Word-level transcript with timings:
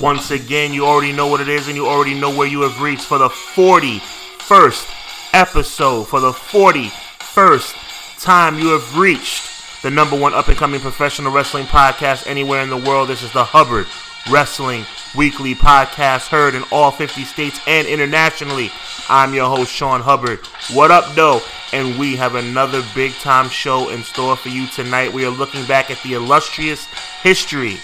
Once 0.00 0.30
again, 0.30 0.72
you 0.72 0.86
already 0.86 1.12
know 1.12 1.26
what 1.26 1.42
it 1.42 1.48
is 1.48 1.68
and 1.68 1.76
you 1.76 1.86
already 1.86 2.18
know 2.18 2.34
where 2.34 2.46
you 2.46 2.62
have 2.62 2.80
reached 2.80 3.04
for 3.04 3.18
the 3.18 3.28
41st 3.28 4.88
episode. 5.34 6.08
For 6.08 6.20
the 6.20 6.32
41st 6.32 8.18
time 8.18 8.58
you 8.58 8.68
have 8.68 8.96
reached 8.96 9.82
the 9.82 9.90
number 9.90 10.18
one 10.18 10.32
up 10.32 10.48
and 10.48 10.56
coming 10.56 10.80
professional 10.80 11.32
wrestling 11.32 11.66
podcast 11.66 12.26
anywhere 12.26 12.62
in 12.62 12.70
the 12.70 12.78
world. 12.78 13.10
This 13.10 13.22
is 13.22 13.30
the 13.32 13.44
Hubbard 13.44 13.86
Wrestling 14.30 14.86
Weekly 15.14 15.54
Podcast, 15.54 16.28
heard 16.28 16.54
in 16.54 16.64
all 16.72 16.90
50 16.90 17.24
states 17.24 17.60
and 17.66 17.86
internationally. 17.86 18.70
I'm 19.10 19.34
your 19.34 19.54
host, 19.54 19.70
Sean 19.70 20.00
Hubbard. 20.00 20.40
What 20.72 20.90
up, 20.90 21.14
though? 21.14 21.42
And 21.74 21.98
we 21.98 22.16
have 22.16 22.36
another 22.36 22.82
big 22.94 23.12
time 23.14 23.50
show 23.50 23.90
in 23.90 24.02
store 24.02 24.36
for 24.36 24.48
you 24.48 24.66
tonight. 24.68 25.12
We 25.12 25.26
are 25.26 25.30
looking 25.30 25.66
back 25.66 25.90
at 25.90 26.02
the 26.02 26.14
illustrious 26.14 26.86
history 27.22 27.76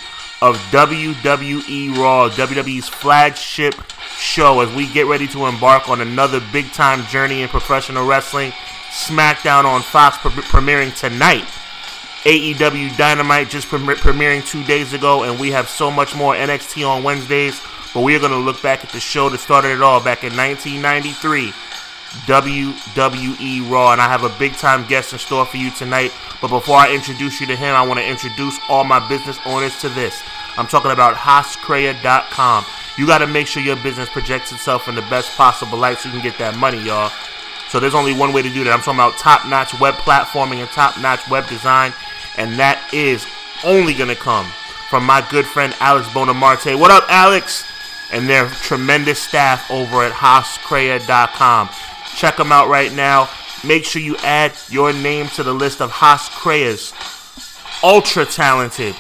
of 0.43 0.57
WWE 0.71 1.97
Raw, 1.97 2.29
WWE's 2.29 2.89
flagship 2.89 3.75
show, 4.19 4.61
as 4.61 4.73
we 4.75 4.87
get 4.93 5.07
ready 5.07 5.27
to 5.29 5.47
embark 5.47 5.89
on 5.89 6.01
another 6.01 6.41
big 6.53 6.71
time 6.73 7.05
journey 7.07 7.43
in 7.43 7.49
professional 7.49 8.07
wrestling. 8.07 8.53
SmackDown 8.91 9.65
on 9.65 9.83
Fox 9.83 10.17
pre- 10.19 10.31
premiering 10.31 10.95
tonight. 10.99 11.47
AEW 12.25 12.97
Dynamite 12.97 13.49
just 13.49 13.69
pre- 13.69 13.79
premiering 13.79 14.47
two 14.47 14.65
days 14.65 14.93
ago, 14.93 15.23
and 15.23 15.39
we 15.39 15.51
have 15.53 15.69
so 15.69 15.91
much 15.91 16.15
more 16.15 16.35
NXT 16.35 16.87
on 16.87 17.03
Wednesdays. 17.03 17.61
But 17.95 18.03
we 18.03 18.15
are 18.15 18.19
going 18.19 18.33
to 18.33 18.39
look 18.39 18.61
back 18.63 18.85
at 18.85 18.91
the 18.91 19.01
show 19.01 19.29
that 19.31 19.39
started 19.39 19.71
it 19.71 19.81
all 19.81 20.03
back 20.03 20.23
in 20.23 20.37
1993. 20.37 21.53
WWE 22.27 23.71
Raw, 23.71 23.93
and 23.93 24.01
I 24.01 24.09
have 24.09 24.25
a 24.25 24.39
big 24.39 24.55
time 24.55 24.87
guest 24.87 25.13
in 25.13 25.19
store 25.19 25.45
for 25.47 25.57
you 25.57 25.71
tonight. 25.71 26.13
But 26.41 26.49
before 26.49 26.77
I 26.77 26.95
introduce 26.95 27.41
you 27.41 27.47
to 27.47 27.57
him, 27.57 27.75
I 27.75 27.87
want 27.87 28.01
to 28.01 28.07
introduce 28.07 28.59
all 28.69 28.85
my 28.85 29.07
business 29.09 29.39
owners 29.47 29.81
to 29.81 29.89
this. 29.91 30.23
I'm 30.57 30.67
talking 30.67 30.91
about 30.91 31.17
HaasCrea.com. 31.17 32.65
You 32.97 33.07
got 33.07 33.19
to 33.19 33.27
make 33.27 33.47
sure 33.47 33.63
your 33.63 33.77
business 33.77 34.09
projects 34.09 34.53
itself 34.53 34.89
in 34.89 34.95
the 34.95 35.03
best 35.03 35.37
possible 35.37 35.79
light 35.79 35.99
so 35.99 36.09
you 36.09 36.15
can 36.15 36.23
get 36.23 36.39
that 36.39 36.57
money, 36.57 36.83
y'all. 36.83 37.11
So 37.69 37.81
there's 37.81 37.95
only 37.95 38.15
one 38.15 38.33
way 38.33 38.43
to 38.43 38.51
do 38.51 38.65
that. 38.65 38.73
I'm 38.73 38.81
talking 38.81 38.95
about 38.95 39.19
top 39.19 39.47
notch 39.47 39.79
web 39.81 39.95
platforming 39.95 40.61
and 40.61 40.69
top 40.71 40.99
notch 41.01 41.29
web 41.29 41.47
design, 41.49 41.93
and 42.39 42.59
that 42.59 42.89
is 42.93 43.27
only 43.65 43.93
going 43.93 44.09
to 44.09 44.17
come 44.17 44.47
from 44.89 45.05
my 45.05 45.27
good 45.31 45.47
friend 45.47 45.75
Alex 45.81 46.09
Bonamarte. 46.13 46.79
What 46.79 46.91
up, 46.91 47.05
Alex? 47.09 47.65
And 48.13 48.29
their 48.29 48.49
tremendous 48.49 49.21
staff 49.21 49.69
over 49.69 50.05
at 50.05 50.13
HaasCrea.com. 50.13 51.69
Check 52.17 52.37
them 52.37 52.51
out 52.51 52.69
right 52.69 52.93
now. 52.93 53.29
Make 53.65 53.85
sure 53.85 54.01
you 54.01 54.17
add 54.19 54.53
your 54.71 54.93
name 54.93 55.29
to 55.29 55.43
the 55.43 55.53
list 55.53 55.81
of 55.81 55.91
Haas 55.91 56.29
Crea's 56.29 56.93
ultra 57.83 58.25
talented, 58.25 58.95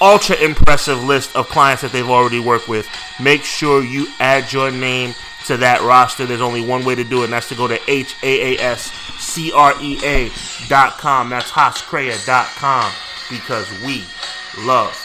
ultra 0.00 0.36
impressive 0.36 1.02
list 1.02 1.34
of 1.34 1.48
clients 1.48 1.82
that 1.82 1.92
they've 1.92 2.08
already 2.08 2.40
worked 2.40 2.68
with. 2.68 2.86
Make 3.20 3.42
sure 3.42 3.82
you 3.82 4.06
add 4.20 4.52
your 4.52 4.70
name 4.70 5.14
to 5.46 5.56
that 5.58 5.80
roster. 5.82 6.26
There's 6.26 6.40
only 6.40 6.66
one 6.66 6.84
way 6.84 6.94
to 6.94 7.04
do 7.04 7.22
it, 7.22 7.24
and 7.24 7.32
that's 7.32 7.48
to 7.48 7.54
go 7.54 7.66
to 7.66 7.78
H 7.88 8.14
A 8.22 8.56
A 8.56 8.60
S 8.60 8.90
C 9.18 9.52
R 9.52 9.74
E 9.80 9.98
A 10.04 10.30
dot 10.68 10.92
com. 10.98 11.30
That's 11.30 11.50
HaasCrea.com 11.50 12.92
because 13.30 13.70
we 13.84 14.04
love 14.64 14.96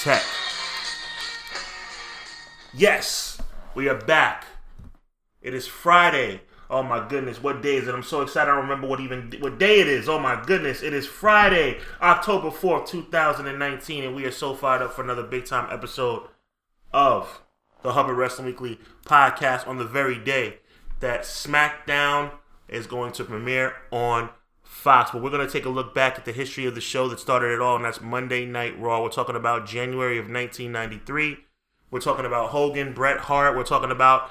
tech. 0.00 0.22
Yes, 2.72 3.40
we 3.74 3.88
are 3.88 3.94
back. 3.98 4.46
It 5.40 5.54
is 5.54 5.66
Friday. 5.66 6.40
Oh 6.70 6.82
my 6.82 7.06
goodness, 7.06 7.42
what 7.42 7.62
day 7.62 7.76
is 7.76 7.88
it? 7.88 7.94
I'm 7.94 8.02
so 8.02 8.22
excited. 8.22 8.50
I 8.50 8.54
don't 8.54 8.64
remember 8.64 8.86
what 8.86 9.00
even 9.00 9.32
what 9.40 9.58
day 9.58 9.80
it 9.80 9.88
is. 9.88 10.08
Oh 10.08 10.18
my 10.18 10.42
goodness, 10.44 10.82
it 10.82 10.94
is 10.94 11.06
Friday, 11.06 11.78
October 12.00 12.50
4th, 12.50 12.86
2019, 12.88 14.04
and 14.04 14.16
we 14.16 14.24
are 14.24 14.30
so 14.30 14.54
fired 14.54 14.82
up 14.82 14.92
for 14.92 15.02
another 15.02 15.22
big 15.22 15.44
time 15.44 15.68
episode 15.70 16.28
of 16.92 17.42
the 17.82 17.92
Hubbard 17.92 18.16
Wrestling 18.16 18.46
Weekly 18.46 18.80
podcast 19.04 19.68
on 19.68 19.76
the 19.76 19.84
very 19.84 20.18
day 20.18 20.58
that 21.00 21.22
SmackDown 21.22 22.32
is 22.66 22.86
going 22.86 23.12
to 23.12 23.24
premiere 23.24 23.74
on 23.90 24.30
Fox. 24.62 25.10
But 25.10 25.22
we're 25.22 25.30
going 25.30 25.46
to 25.46 25.52
take 25.52 25.66
a 25.66 25.70
look 25.70 25.94
back 25.94 26.18
at 26.18 26.24
the 26.24 26.32
history 26.32 26.64
of 26.64 26.74
the 26.74 26.80
show 26.80 27.08
that 27.08 27.20
started 27.20 27.52
it 27.52 27.60
all, 27.60 27.76
and 27.76 27.84
that's 27.84 28.00
Monday 28.00 28.46
Night 28.46 28.78
Raw. 28.80 29.02
We're 29.02 29.10
talking 29.10 29.36
about 29.36 29.66
January 29.66 30.18
of 30.18 30.24
1993. 30.24 31.38
We're 31.90 32.00
talking 32.00 32.24
about 32.24 32.50
Hogan, 32.50 32.94
Bret 32.94 33.20
Hart. 33.20 33.54
We're 33.54 33.64
talking 33.64 33.90
about 33.90 34.30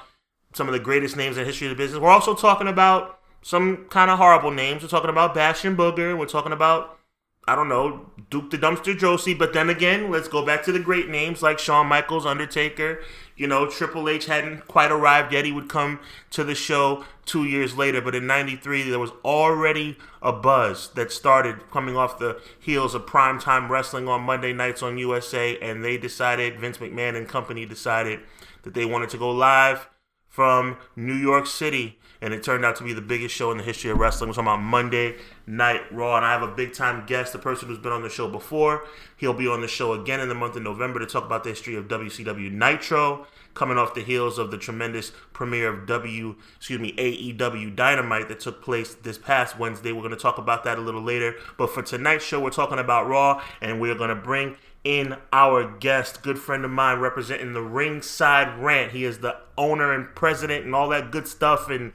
some 0.54 0.68
of 0.68 0.72
the 0.72 0.80
greatest 0.80 1.16
names 1.16 1.36
in 1.36 1.42
the 1.42 1.46
history 1.46 1.66
of 1.66 1.76
the 1.76 1.82
business. 1.82 2.00
We're 2.00 2.10
also 2.10 2.34
talking 2.34 2.68
about 2.68 3.18
some 3.42 3.86
kind 3.90 4.10
of 4.10 4.18
horrible 4.18 4.52
names. 4.52 4.82
We're 4.82 4.88
talking 4.88 5.10
about 5.10 5.34
Bastion 5.34 5.76
Booger. 5.76 6.16
We're 6.16 6.26
talking 6.26 6.52
about, 6.52 6.98
I 7.46 7.54
don't 7.54 7.68
know, 7.68 8.10
Duke 8.30 8.50
the 8.50 8.56
Dumpster 8.56 8.96
Droese. 8.96 9.36
But 9.36 9.52
then 9.52 9.68
again, 9.68 10.10
let's 10.10 10.28
go 10.28 10.46
back 10.46 10.62
to 10.64 10.72
the 10.72 10.78
great 10.78 11.08
names 11.08 11.42
like 11.42 11.58
Shawn 11.58 11.88
Michaels, 11.88 12.24
Undertaker. 12.24 13.02
You 13.36 13.48
know, 13.48 13.68
Triple 13.68 14.08
H 14.08 14.26
hadn't 14.26 14.68
quite 14.68 14.92
arrived 14.92 15.32
yet. 15.32 15.44
He 15.44 15.50
would 15.50 15.68
come 15.68 15.98
to 16.30 16.44
the 16.44 16.54
show 16.54 17.04
two 17.26 17.44
years 17.44 17.76
later. 17.76 18.00
But 18.00 18.14
in 18.14 18.28
93, 18.28 18.88
there 18.88 19.00
was 19.00 19.10
already 19.24 19.98
a 20.22 20.32
buzz 20.32 20.90
that 20.94 21.10
started 21.10 21.68
coming 21.72 21.96
off 21.96 22.20
the 22.20 22.40
heels 22.60 22.94
of 22.94 23.06
primetime 23.06 23.68
wrestling 23.68 24.06
on 24.06 24.22
Monday 24.22 24.52
nights 24.52 24.84
on 24.84 24.98
USA. 24.98 25.58
And 25.58 25.84
they 25.84 25.98
decided, 25.98 26.60
Vince 26.60 26.78
McMahon 26.78 27.16
and 27.16 27.28
company 27.28 27.66
decided 27.66 28.20
that 28.62 28.74
they 28.74 28.84
wanted 28.86 29.10
to 29.10 29.18
go 29.18 29.30
live 29.32 29.88
from 30.34 30.76
New 30.96 31.14
York 31.14 31.46
City, 31.46 31.96
and 32.20 32.34
it 32.34 32.42
turned 32.42 32.64
out 32.64 32.74
to 32.74 32.82
be 32.82 32.92
the 32.92 33.00
biggest 33.00 33.32
show 33.32 33.52
in 33.52 33.56
the 33.56 33.62
history 33.62 33.92
of 33.92 33.98
wrestling. 33.98 34.28
We're 34.28 34.34
talking 34.34 34.48
about 34.48 34.62
Monday 34.62 35.14
Night 35.46 35.82
Raw, 35.92 36.16
and 36.16 36.26
I 36.26 36.32
have 36.32 36.42
a 36.42 36.52
big 36.52 36.74
time 36.74 37.06
guest, 37.06 37.32
the 37.32 37.38
person 37.38 37.68
who's 37.68 37.78
been 37.78 37.92
on 37.92 38.02
the 38.02 38.08
show 38.08 38.28
before. 38.28 38.84
He'll 39.16 39.32
be 39.32 39.46
on 39.46 39.60
the 39.60 39.68
show 39.68 39.92
again 39.92 40.18
in 40.18 40.28
the 40.28 40.34
month 40.34 40.56
of 40.56 40.64
November 40.64 40.98
to 40.98 41.06
talk 41.06 41.24
about 41.24 41.44
the 41.44 41.50
history 41.50 41.76
of 41.76 41.86
WCW 41.86 42.50
Nitro, 42.50 43.28
coming 43.54 43.78
off 43.78 43.94
the 43.94 44.02
heels 44.02 44.36
of 44.36 44.50
the 44.50 44.58
tremendous 44.58 45.12
premiere 45.32 45.68
of 45.68 45.86
W, 45.86 46.34
excuse 46.56 46.80
me, 46.80 46.92
AEW 46.96 47.76
Dynamite 47.76 48.26
that 48.26 48.40
took 48.40 48.60
place 48.60 48.94
this 48.94 49.18
past 49.18 49.56
Wednesday. 49.56 49.92
We're 49.92 50.00
going 50.02 50.10
to 50.10 50.16
talk 50.16 50.38
about 50.38 50.64
that 50.64 50.78
a 50.78 50.80
little 50.80 51.02
later, 51.02 51.36
but 51.56 51.70
for 51.70 51.82
tonight's 51.82 52.24
show, 52.24 52.40
we're 52.40 52.50
talking 52.50 52.80
about 52.80 53.06
Raw, 53.06 53.40
and 53.60 53.80
we're 53.80 53.94
going 53.94 54.08
to 54.08 54.16
bring 54.16 54.56
in 54.84 55.16
our 55.32 55.64
guest, 55.78 56.22
good 56.22 56.38
friend 56.38 56.64
of 56.64 56.70
mine, 56.70 57.00
representing 57.00 57.54
the 57.54 57.62
Ringside 57.62 58.58
Rant. 58.58 58.92
He 58.92 59.04
is 59.04 59.18
the 59.18 59.36
owner 59.56 59.92
and 59.92 60.14
president 60.14 60.66
and 60.66 60.74
all 60.74 60.90
that 60.90 61.10
good 61.10 61.26
stuff 61.26 61.70
and 61.70 61.94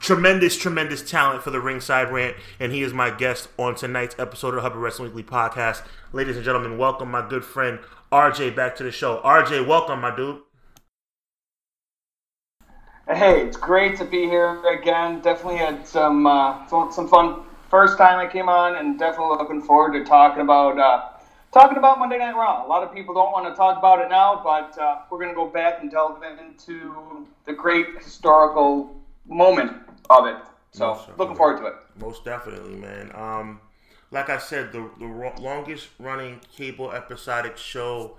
tremendous, 0.00 0.56
tremendous 0.56 1.08
talent 1.08 1.42
for 1.42 1.50
the 1.50 1.60
Ringside 1.60 2.10
Rant. 2.10 2.36
And 2.58 2.72
he 2.72 2.82
is 2.82 2.94
my 2.94 3.10
guest 3.10 3.48
on 3.58 3.74
tonight's 3.74 4.18
episode 4.18 4.54
of 4.54 4.62
Hubbard 4.62 4.80
Wrestling 4.80 5.14
Weekly 5.14 5.30
podcast. 5.30 5.82
Ladies 6.12 6.36
and 6.36 6.44
gentlemen, 6.44 6.78
welcome 6.78 7.10
my 7.10 7.28
good 7.28 7.44
friend 7.44 7.78
RJ 8.10 8.56
back 8.56 8.74
to 8.76 8.84
the 8.84 8.90
show. 8.90 9.20
RJ, 9.22 9.66
welcome, 9.66 10.00
my 10.00 10.14
dude. 10.14 10.40
Hey, 13.06 13.46
it's 13.46 13.56
great 13.56 13.96
to 13.98 14.04
be 14.04 14.24
here 14.24 14.62
again. 14.66 15.20
Definitely 15.20 15.56
had 15.56 15.86
some 15.86 16.26
uh, 16.26 16.66
some 16.68 17.08
fun 17.08 17.42
first 17.70 17.96
time 17.96 18.18
I 18.18 18.30
came 18.30 18.48
on, 18.48 18.76
and 18.76 18.98
definitely 18.98 19.36
looking 19.36 19.62
forward 19.62 19.92
to 19.92 20.04
talking 20.04 20.42
about 20.42 20.78
uh, 20.78 21.17
talking 21.52 21.78
about 21.78 21.98
Monday 21.98 22.18
Night 22.18 22.34
Raw. 22.34 22.66
A 22.66 22.68
lot 22.68 22.82
of 22.82 22.92
people 22.92 23.14
don't 23.14 23.32
want 23.32 23.46
to 23.46 23.54
talk 23.54 23.78
about 23.78 24.00
it 24.00 24.08
now, 24.08 24.40
but 24.42 24.78
uh, 24.78 24.98
we're 25.10 25.18
going 25.18 25.30
to 25.30 25.34
go 25.34 25.48
back 25.48 25.80
and 25.80 25.90
delve 25.90 26.22
into 26.22 27.26
the 27.46 27.52
great 27.52 27.86
historical 28.02 28.94
moment 29.26 29.72
of 30.10 30.26
it. 30.26 30.36
So, 30.70 31.00
looking 31.16 31.36
forward 31.36 31.58
to 31.60 31.66
it. 31.66 31.74
Most 31.98 32.24
definitely, 32.24 32.74
man. 32.74 33.10
Um, 33.14 33.60
like 34.10 34.28
I 34.28 34.38
said, 34.38 34.72
the, 34.72 34.90
the 34.98 35.06
longest 35.40 35.88
running 35.98 36.40
cable 36.54 36.92
episodic 36.92 37.56
show 37.56 38.16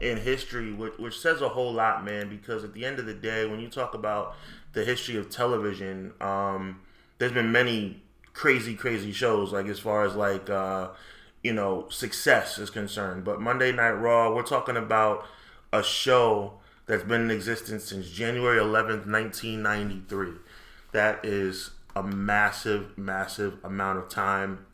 in 0.00 0.16
history, 0.16 0.72
which, 0.72 0.96
which 0.98 1.18
says 1.18 1.42
a 1.42 1.48
whole 1.48 1.72
lot, 1.72 2.04
man, 2.04 2.28
because 2.28 2.64
at 2.64 2.72
the 2.72 2.84
end 2.84 2.98
of 2.98 3.06
the 3.06 3.14
day, 3.14 3.46
when 3.46 3.60
you 3.60 3.68
talk 3.68 3.94
about 3.94 4.34
the 4.72 4.84
history 4.84 5.16
of 5.16 5.28
television, 5.28 6.12
um, 6.20 6.80
there's 7.18 7.32
been 7.32 7.52
many 7.52 8.02
crazy, 8.32 8.74
crazy 8.74 9.12
shows, 9.12 9.52
like 9.52 9.66
as 9.66 9.78
far 9.78 10.04
as 10.04 10.14
like, 10.14 10.48
uh, 10.48 10.88
you 11.42 11.52
know, 11.52 11.88
success 11.88 12.58
is 12.58 12.70
concerned. 12.70 13.24
But 13.24 13.40
Monday 13.40 13.72
Night 13.72 13.92
Raw, 13.92 14.34
we're 14.34 14.42
talking 14.42 14.76
about 14.76 15.24
a 15.72 15.82
show 15.82 16.54
that's 16.86 17.04
been 17.04 17.22
in 17.22 17.30
existence 17.30 17.84
since 17.84 18.10
January 18.10 18.58
11th, 18.58 19.06
1993. 19.06 20.32
That 20.92 21.24
is 21.24 21.70
a 21.94 22.02
massive, 22.02 22.96
massive 22.98 23.58
amount 23.64 23.98
of 23.98 24.08
time. 24.08 24.66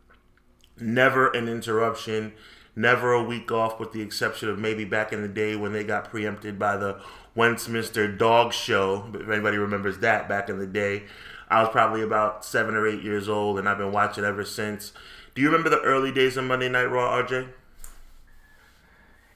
Never 0.78 1.28
an 1.30 1.48
interruption, 1.48 2.32
never 2.74 3.12
a 3.12 3.22
week 3.22 3.52
off, 3.52 3.78
with 3.78 3.92
the 3.92 4.02
exception 4.02 4.48
of 4.48 4.58
maybe 4.58 4.84
back 4.84 5.12
in 5.12 5.22
the 5.22 5.28
day 5.28 5.56
when 5.56 5.72
they 5.72 5.84
got 5.84 6.10
preempted 6.10 6.58
by 6.58 6.76
the 6.76 7.00
Westminster 7.34 8.08
Dog 8.08 8.52
Show. 8.52 9.10
If 9.14 9.28
anybody 9.28 9.58
remembers 9.58 9.98
that 9.98 10.28
back 10.28 10.48
in 10.48 10.58
the 10.58 10.66
day, 10.66 11.04
I 11.48 11.60
was 11.60 11.70
probably 11.70 12.02
about 12.02 12.44
seven 12.44 12.74
or 12.74 12.86
eight 12.86 13.02
years 13.02 13.28
old, 13.28 13.58
and 13.58 13.68
I've 13.68 13.78
been 13.78 13.92
watching 13.92 14.24
ever 14.24 14.44
since. 14.44 14.92
Do 15.36 15.42
you 15.42 15.48
remember 15.48 15.68
the 15.68 15.82
early 15.82 16.12
days 16.12 16.38
of 16.38 16.44
Monday 16.44 16.70
Night 16.70 16.86
Raw, 16.86 17.22
RJ? 17.22 17.46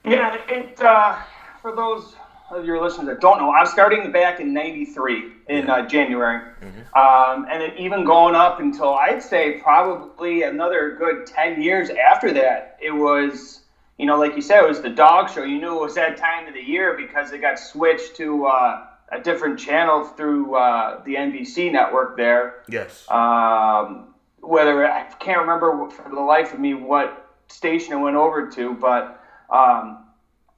Yeah, 0.03 0.35
it. 0.49 0.81
Uh, 0.81 1.19
for 1.61 1.75
those 1.75 2.15
of 2.49 2.65
your 2.65 2.81
listeners 2.81 3.05
that 3.05 3.21
don't 3.21 3.37
know, 3.37 3.51
I'm 3.51 3.67
starting 3.67 4.11
back 4.11 4.39
in 4.39 4.51
'93 4.51 5.31
in 5.47 5.69
uh, 5.69 5.87
January, 5.87 6.39
mm-hmm. 6.59 6.97
um, 6.97 7.45
and 7.51 7.61
then 7.61 7.77
even 7.77 8.03
going 8.03 8.33
up 8.33 8.59
until 8.59 8.95
I'd 8.95 9.21
say 9.21 9.59
probably 9.59 10.41
another 10.41 10.95
good 10.97 11.27
ten 11.27 11.61
years 11.61 11.91
after 11.91 12.33
that. 12.33 12.79
It 12.81 12.89
was, 12.89 13.61
you 13.99 14.07
know, 14.07 14.17
like 14.17 14.35
you 14.35 14.41
said, 14.41 14.63
it 14.63 14.67
was 14.67 14.81
the 14.81 14.89
dog 14.89 15.29
show. 15.29 15.43
You 15.43 15.61
knew 15.61 15.77
it 15.77 15.81
was 15.81 15.93
that 15.93 16.17
time 16.17 16.47
of 16.47 16.55
the 16.55 16.63
year 16.63 16.97
because 16.97 17.31
it 17.31 17.41
got 17.41 17.59
switched 17.59 18.15
to 18.15 18.47
uh, 18.47 18.87
a 19.11 19.19
different 19.19 19.59
channel 19.59 20.03
through 20.03 20.55
uh, 20.55 21.03
the 21.03 21.13
NBC 21.13 21.71
network 21.71 22.17
there. 22.17 22.63
Yes. 22.67 23.05
Um, 23.07 24.10
whether 24.41 24.85
I 24.85 25.03
can't 25.19 25.39
remember 25.39 25.85
for 25.89 26.09
the 26.09 26.21
life 26.21 26.53
of 26.53 26.59
me 26.59 26.73
what 26.73 27.11
station 27.49 27.93
it 27.93 27.97
went 27.97 28.15
over 28.17 28.43
to, 28.43 28.73
but 28.73 29.07
um, 29.49 29.97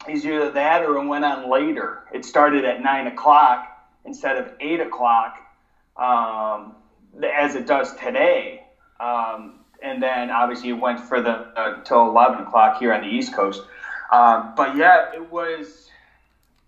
it's 0.07 0.25
either 0.25 0.50
that 0.51 0.83
or 0.83 0.97
it 0.97 1.06
went 1.06 1.25
on 1.25 1.50
later. 1.50 2.00
It 2.12 2.25
started 2.25 2.65
at 2.65 2.80
nine 2.80 3.07
o'clock 3.07 3.59
instead 4.06 4.38
of 4.38 4.50
eight 4.59 4.81
o'clock, 4.81 5.41
um, 5.97 6.74
as 7.35 7.56
it 7.56 7.65
does 7.65 7.94
today. 7.94 8.62
Um, 9.00 9.53
and 9.81 10.01
then 10.01 10.31
obviously 10.31 10.69
it 10.69 10.79
went 10.79 11.00
for 11.00 11.21
the 11.21 11.41
uh, 11.56 11.71
till 11.83 12.06
eleven 12.06 12.39
o'clock 12.39 12.75
here 12.75 12.94
on 12.94 13.01
the 13.01 13.07
East 13.07 13.31
Coast. 13.31 13.62
Um, 14.12 14.51
but 14.56 14.74
yeah, 14.74 15.01
it 15.12 15.31
was 15.31 15.89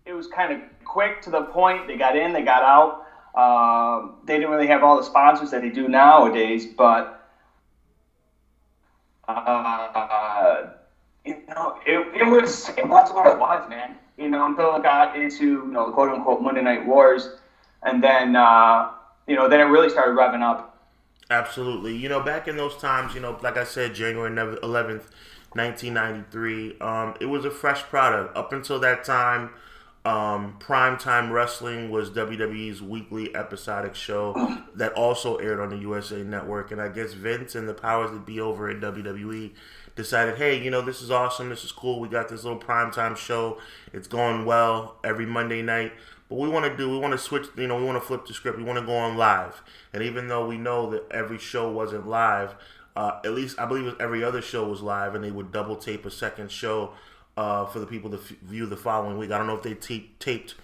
it 0.06 0.14
was 0.14 0.28
kind 0.28 0.52
of 0.52 0.60
quick 0.84 1.22
to 1.22 1.30
the 1.30 1.42
point. 1.42 1.88
They 1.88 1.96
got 1.96 2.16
in, 2.16 2.34
they 2.34 2.42
got 2.44 2.64
out. 2.64 2.96
Um, 3.36 4.16
they 4.26 4.36
didn't 4.36 4.52
really 4.52 4.68
have 4.68 4.84
all 4.84 4.96
the 4.96 5.04
sponsors 5.04 5.52
that 5.52 5.62
they 5.62 5.70
do 5.70 5.90
nowadays, 5.90 6.66
but 6.66 7.30
uh, 9.28 10.68
you 11.26 11.38
know, 11.50 11.78
it, 11.86 12.22
it 12.22 12.26
was 12.26 12.70
it 12.70 12.88
was 12.88 13.12
what 13.12 13.28
it 13.28 13.38
was, 13.38 13.70
man. 13.70 13.98
You 14.18 14.30
know, 14.30 14.46
until 14.46 14.76
it 14.76 14.84
got 14.84 15.20
into 15.20 15.46
you 15.46 15.72
know 15.72 15.92
quote 15.92 16.10
unquote 16.10 16.42
Monday 16.42 16.62
Night 16.62 16.86
Wars, 16.86 17.30
and 17.84 18.02
then 18.02 18.36
uh, 18.36 18.92
you 19.28 19.36
know 19.36 19.50
then 19.50 19.60
it 19.60 19.66
really 19.66 19.90
started 19.90 20.18
revving 20.18 20.42
up. 20.42 20.72
Absolutely. 21.30 21.96
You 21.96 22.08
know, 22.08 22.22
back 22.22 22.48
in 22.48 22.56
those 22.56 22.78
times, 22.78 23.16
you 23.16 23.20
know, 23.20 23.38
like 23.42 23.58
I 23.58 23.64
said, 23.64 23.96
January 23.96 24.30
11th, 24.30 25.10
1993, 25.54 26.78
um, 26.80 27.16
it 27.20 27.26
was 27.26 27.46
a 27.46 27.50
fresh 27.50 27.82
product. 27.82 28.38
Up 28.38 28.54
until 28.54 28.80
that 28.82 29.04
time, 29.04 29.50
um, 30.06 30.56
Primetime 30.60 31.32
Wrestling 31.32 31.90
was 31.90 32.12
WWE's 32.12 32.80
weekly 32.80 33.36
episodic 33.36 33.96
show 33.96 34.60
that 34.76 34.94
also 34.94 35.38
aired 35.38 35.60
on 35.60 35.70
the 35.70 35.78
USA 35.78 36.22
Network. 36.22 36.72
And 36.72 36.80
I 36.80 36.90
guess 36.90 37.14
Vince 37.14 37.56
and 37.56 37.68
the 37.68 37.74
powers 37.74 38.12
that 38.12 38.24
be 38.24 38.40
over 38.40 38.70
at 38.70 38.80
WWE 38.80 39.52
decided, 39.96 40.38
hey, 40.38 40.64
you 40.64 40.70
know, 40.70 40.82
this 40.82 41.02
is 41.02 41.10
awesome. 41.10 41.50
This 41.50 41.64
is 41.64 41.72
cool. 41.72 42.00
We 42.00 42.08
got 42.08 42.30
this 42.30 42.44
little 42.44 42.60
primetime 42.60 43.18
show. 43.18 43.58
It's 43.94 44.08
going 44.08 44.46
well 44.46 44.98
every 45.04 45.26
Monday 45.26 45.64
night. 45.64 45.92
But 46.30 46.38
we 46.38 46.50
want 46.50 46.66
to 46.66 46.78
do, 46.78 46.90
we 46.90 46.98
want 47.00 47.14
to 47.14 47.18
switch, 47.18 47.48
you 47.58 47.68
know, 47.68 47.78
we 47.78 47.84
want 47.84 48.02
to 48.02 48.08
flip 48.08 48.28
the 48.28 48.34
script. 48.34 48.60
We 48.60 48.64
want 48.64 48.78
to 48.78 48.86
go 48.86 48.96
on 48.96 49.18
live. 49.18 49.64
And 49.92 50.04
even 50.04 50.28
though 50.28 50.46
we 50.46 50.58
know 50.58 50.90
that 50.92 51.04
every 51.12 51.40
show 51.40 51.72
wasn't 51.72 52.08
live, 52.08 52.56
uh, 52.96 53.20
at 53.26 53.34
least 53.34 53.60
I 53.60 53.66
believe 53.66 53.94
every 54.00 54.24
other 54.24 54.42
show 54.42 54.68
was 54.68 54.82
live, 54.82 55.16
and 55.16 55.24
they 55.24 55.32
would 55.32 55.52
double 55.52 55.76
tape 55.76 56.06
a 56.06 56.12
second 56.12 56.52
show 56.52 56.94
uh, 57.38 57.66
for 57.66 57.80
the 57.80 57.86
people 57.86 58.10
to 58.12 58.18
f- 58.18 58.34
view 58.44 58.66
the 58.66 58.78
following 58.78 59.18
week. 59.18 59.32
I 59.32 59.38
don't 59.38 59.48
know 59.48 59.58
if 59.58 59.64
they 59.64 59.74
t- 59.74 60.12
taped 60.20 60.56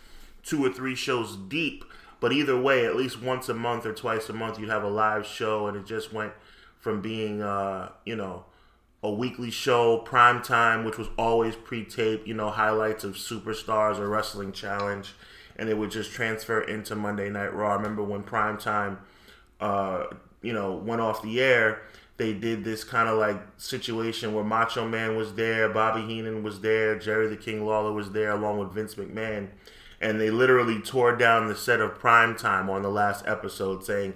two 0.44 0.64
or 0.64 0.72
three 0.72 0.96
shows 0.96 1.36
deep, 1.36 1.84
but 2.20 2.32
either 2.32 2.60
way, 2.60 2.86
at 2.86 2.96
least 2.96 3.22
once 3.22 3.50
a 3.50 3.54
month 3.54 3.86
or 3.86 3.94
twice 3.94 4.30
a 4.30 4.34
month, 4.34 4.60
you'd 4.60 4.70
have 4.70 4.84
a 4.84 4.90
live 4.90 5.26
show, 5.26 5.68
and 5.68 5.76
it 5.76 5.86
just 5.86 6.14
went 6.14 6.34
from 6.80 7.02
being, 7.02 7.42
uh, 7.42 7.90
you 8.06 8.16
know, 8.16 8.46
a 9.04 9.12
weekly 9.12 9.50
show, 9.50 9.98
prime 9.98 10.42
time, 10.42 10.84
which 10.84 10.98
was 10.98 11.08
always 11.18 11.56
pre-taped, 11.56 12.28
you 12.28 12.34
know, 12.34 12.50
highlights 12.50 13.04
of 13.04 13.16
superstars 13.16 13.98
or 13.98 14.08
wrestling 14.08 14.52
challenge, 14.52 15.14
and 15.56 15.70
it 15.70 15.78
would 15.78 15.92
just 15.92 16.12
transfer 16.12 16.62
into 16.62 16.96
Monday 16.96 17.30
Night 17.30 17.54
Raw. 17.54 17.72
I 17.72 17.76
remember 17.76 18.04
when 18.04 18.24
prime 18.24 18.58
time, 18.58 19.00
uh, 19.60 20.06
you 20.42 20.54
know, 20.54 20.74
went 20.74 21.02
off 21.02 21.22
the 21.22 21.42
air 21.42 21.82
they 22.22 22.34
did 22.34 22.64
this 22.64 22.84
kind 22.84 23.10
of 23.10 23.18
like 23.18 23.42
situation 23.58 24.36
where 24.36 24.44
Macho 24.44 24.88
Man 24.88 25.16
was 25.16 25.34
there, 25.34 25.68
Bobby 25.70 26.02
Heenan 26.04 26.44
was 26.44 26.62
there, 26.62 26.96
Jerry 27.00 27.28
the 27.28 27.36
King 27.36 27.66
Lawler 27.66 27.92
was 27.92 28.12
there, 28.12 28.30
along 28.30 28.60
with 28.60 28.74
Vince 28.74 28.94
McMahon, 28.94 29.48
and 30.00 30.22
they 30.22 30.30
literally 30.30 30.80
tore 30.80 31.16
down 31.16 31.48
the 31.48 31.56
set 31.56 31.82
of 31.82 31.98
Prime 31.98 32.36
Time 32.36 32.70
on 32.70 32.84
the 32.84 32.92
last 32.92 33.26
episode, 33.26 33.84
saying, 33.84 34.14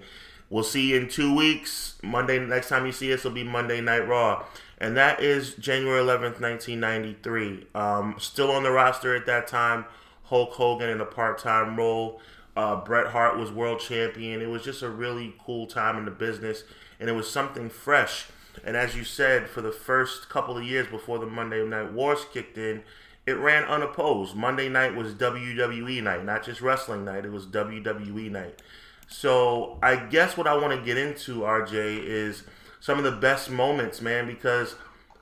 "We'll 0.52 0.64
see 0.64 0.92
you 0.92 0.98
in 0.98 1.08
two 1.08 1.36
weeks. 1.36 1.98
Monday 2.04 2.38
next 2.38 2.70
time 2.70 2.86
you 2.86 2.92
see 2.92 3.12
us 3.12 3.24
will 3.24 3.32
be 3.32 3.44
Monday 3.44 3.82
Night 3.82 4.08
Raw." 4.08 4.46
And 4.78 4.96
that 4.98 5.20
is 5.20 5.56
January 5.56 6.00
11th, 6.00 6.40
1993. 6.40 7.66
Um, 7.74 8.18
still 8.20 8.52
on 8.52 8.62
the 8.62 8.70
roster 8.72 9.16
at 9.16 9.26
that 9.26 9.48
time, 9.48 9.86
Hulk 10.26 10.52
Hogan 10.52 10.92
in 10.92 11.02
a 11.02 11.06
part-time 11.06 11.76
role. 11.76 12.22
Uh, 12.56 12.76
Bret 12.76 13.08
Hart 13.08 13.40
was 13.40 13.52
world 13.52 13.80
champion. 13.80 14.44
It 14.44 14.50
was 14.50 14.64
just 14.64 14.84
a 14.84 14.90
really 14.90 15.34
cool 15.44 15.66
time 15.66 15.98
in 15.98 16.06
the 16.06 16.12
business 16.12 16.66
and 17.00 17.10
it 17.10 17.14
was 17.14 17.30
something 17.30 17.70
fresh. 17.70 18.26
And 18.64 18.76
as 18.78 18.96
you 18.96 19.04
said, 19.04 19.50
for 19.50 19.62
the 19.62 19.72
first 19.72 20.30
couple 20.30 20.58
of 20.58 20.64
years 20.64 20.88
before 20.88 21.20
the 21.20 21.26
Monday 21.26 21.64
Night 21.66 21.92
Wars 21.92 22.26
kicked 22.32 22.58
in, 22.58 22.84
it 23.26 23.34
ran 23.34 23.64
unopposed. 23.64 24.36
Monday 24.36 24.70
night 24.70 24.96
was 24.96 25.14
WWE 25.14 26.02
night, 26.04 26.24
not 26.24 26.44
just 26.44 26.62
wrestling 26.62 27.04
night, 27.04 27.26
it 27.26 27.32
was 27.32 27.46
WWE 27.48 28.32
night. 28.32 28.62
So 29.08 29.78
I 29.82 29.96
guess 29.96 30.38
what 30.38 30.48
I 30.48 30.56
want 30.56 30.78
to 30.78 30.86
get 30.86 30.98
into, 30.98 31.42
RJ, 31.42 32.04
is 32.06 32.44
some 32.80 32.98
of 32.98 33.04
the 33.04 33.12
best 33.12 33.50
moments, 33.50 34.02
man, 34.02 34.28
because 34.28 34.76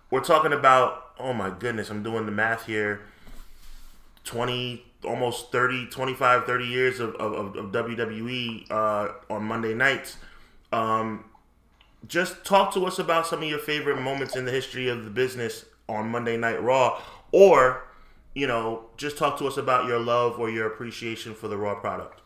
we're 0.09 0.23
talking 0.23 0.53
about, 0.53 1.11
oh 1.19 1.33
my 1.33 1.49
goodness, 1.49 1.89
I'm 1.89 2.03
doing 2.03 2.25
the 2.25 2.31
math 2.31 2.65
here 2.65 3.01
20, 4.25 4.85
almost 5.03 5.51
30, 5.51 5.87
25, 5.87 6.45
30 6.45 6.65
years 6.65 6.99
of, 6.99 7.15
of, 7.15 7.55
of 7.55 7.71
WWE 7.71 8.71
uh, 8.71 9.09
on 9.29 9.43
Monday 9.43 9.73
nights. 9.73 10.17
Um, 10.71 11.25
just 12.07 12.43
talk 12.43 12.73
to 12.73 12.85
us 12.85 12.99
about 12.99 13.27
some 13.27 13.41
of 13.41 13.49
your 13.49 13.59
favorite 13.59 14.01
moments 14.01 14.35
in 14.35 14.45
the 14.45 14.51
history 14.51 14.89
of 14.89 15.03
the 15.05 15.09
business 15.09 15.65
on 15.87 16.09
Monday 16.09 16.37
Night 16.37 16.61
Raw, 16.61 17.01
or 17.31 17.87
you 18.33 18.47
know, 18.47 18.85
just 18.97 19.17
talk 19.17 19.37
to 19.37 19.45
us 19.45 19.57
about 19.57 19.87
your 19.87 19.99
love 19.99 20.39
or 20.39 20.49
your 20.49 20.67
appreciation 20.67 21.35
for 21.35 21.47
the 21.47 21.57
Raw 21.57 21.75
product. 21.75 22.21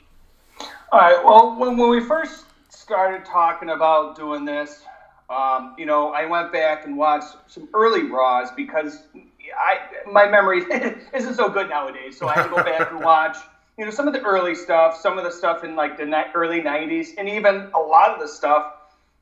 All 0.92 1.00
right. 1.00 1.22
Well, 1.24 1.60
when, 1.60 1.76
when 1.76 1.90
we 1.90 2.00
first 2.00 2.46
started 2.70 3.26
talking 3.26 3.72
about 3.72 4.16
doing 4.16 4.46
this, 4.46 4.84
um, 5.30 5.76
you 5.78 5.86
know, 5.86 6.14
I 6.14 6.26
went 6.26 6.54
back 6.54 6.86
and 6.86 6.98
watched 6.98 7.36
some 7.48 7.68
early 7.74 8.04
Raws 8.04 8.50
because 8.56 9.04
I 9.14 10.10
my 10.10 10.28
memory 10.30 10.64
isn't 11.14 11.34
so 11.34 11.50
good 11.50 11.70
nowadays. 11.70 12.18
So 12.18 12.28
I 12.28 12.36
had 12.36 12.44
to 12.44 12.50
go 12.50 12.64
back 12.64 12.92
and 12.92 13.02
watch, 13.04 13.36
you 13.78 13.84
know, 13.84 13.92
some 13.92 14.08
of 14.08 14.14
the 14.14 14.22
early 14.22 14.56
stuff, 14.56 14.98
some 14.98 15.18
of 15.18 15.26
the 15.26 15.32
stuff 15.32 15.66
in 15.66 15.76
like 15.76 15.98
the 15.98 16.31
early 16.34 16.62
'90s, 16.62 17.10
and 17.18 17.28
even 17.28 17.69
a 17.76 17.80
lot 17.80 18.12
of 18.12 18.22
the 18.22 18.28
stuff 18.28 18.77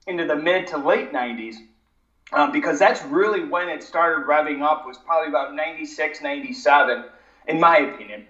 into 0.07 0.25
the 0.25 0.35
mid 0.35 0.67
to 0.67 0.77
late 0.77 1.11
90s 1.11 1.55
um, 2.33 2.51
because 2.51 2.79
that's 2.79 3.03
really 3.03 3.43
when 3.43 3.69
it 3.69 3.83
started 3.83 4.27
revving 4.27 4.61
up 4.61 4.85
was 4.85 4.97
probably 4.97 5.29
about 5.29 5.55
96 5.55 6.21
97 6.21 7.05
in 7.47 7.59
my 7.59 7.77
opinion. 7.77 8.25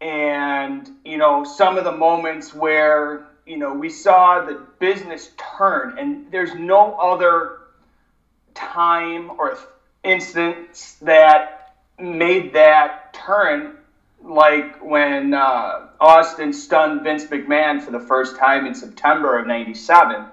And 0.00 0.90
you 1.04 1.16
know 1.16 1.44
some 1.44 1.78
of 1.78 1.84
the 1.84 1.92
moments 1.92 2.54
where 2.54 3.28
you 3.46 3.56
know 3.56 3.72
we 3.72 3.88
saw 3.88 4.44
the 4.44 4.66
business 4.78 5.30
turn 5.58 5.98
and 5.98 6.30
there's 6.30 6.54
no 6.54 6.94
other 6.94 7.58
time 8.54 9.30
or 9.38 9.58
instance 10.04 10.96
that 11.02 11.74
made 11.98 12.52
that 12.52 13.12
turn 13.14 13.78
like 14.22 14.84
when 14.84 15.34
uh, 15.34 15.88
Austin 16.00 16.52
stunned 16.52 17.02
Vince 17.02 17.24
McMahon 17.26 17.80
for 17.80 17.90
the 17.90 18.00
first 18.00 18.36
time 18.36 18.66
in 18.66 18.74
September 18.74 19.38
of 19.38 19.46
97 19.46 20.26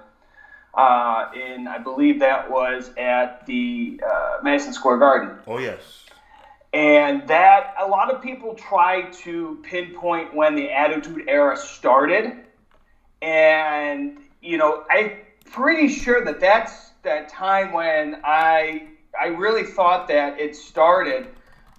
uh, 0.74 1.30
and 1.36 1.70
I 1.70 1.78
believe 1.78 2.20
that 2.20 2.50
was 2.50 2.92
at 2.98 3.46
the 3.46 4.02
uh, 4.06 4.38
Madison 4.44 4.74
Square 4.74 4.98
Garden. 4.98 5.38
Oh 5.46 5.60
yes. 5.60 5.82
And 6.74 7.28
that 7.28 7.76
a 7.80 7.88
lot 7.88 8.12
of 8.12 8.22
people 8.24 8.56
try 8.56 9.04
to 9.24 9.60
pinpoint 9.62 10.34
when 10.34 10.56
the 10.56 10.72
Attitude 10.72 11.26
Era 11.28 11.56
started, 11.56 12.38
and 13.22 14.18
you 14.42 14.58
know 14.58 14.84
I'm 14.90 15.12
pretty 15.46 15.88
sure 15.88 16.26
that 16.26 16.40
that's 16.40 16.90
that 17.04 17.30
time 17.30 17.72
when 17.74 18.20
I 18.24 18.88
I 19.20 19.28
really 19.28 19.64
thought 19.64 20.08
that 20.08 20.40
it 20.40 20.56
started. 20.56 21.28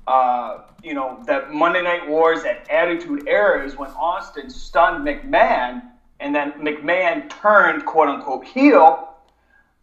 Uh, 0.06 0.58
you 0.84 0.94
know 0.94 1.20
that 1.26 1.52
Monday 1.52 1.82
Night 1.82 2.08
Wars, 2.08 2.44
that 2.44 2.70
Attitude 2.70 3.26
Era 3.26 3.66
is 3.66 3.76
when 3.76 3.90
Austin 3.90 4.48
stunned 4.48 5.04
McMahon 5.04 5.82
and 6.24 6.34
then 6.34 6.52
McMahon 6.52 7.28
turned 7.28 7.84
quote 7.84 8.08
unquote 8.08 8.46
heel. 8.46 9.14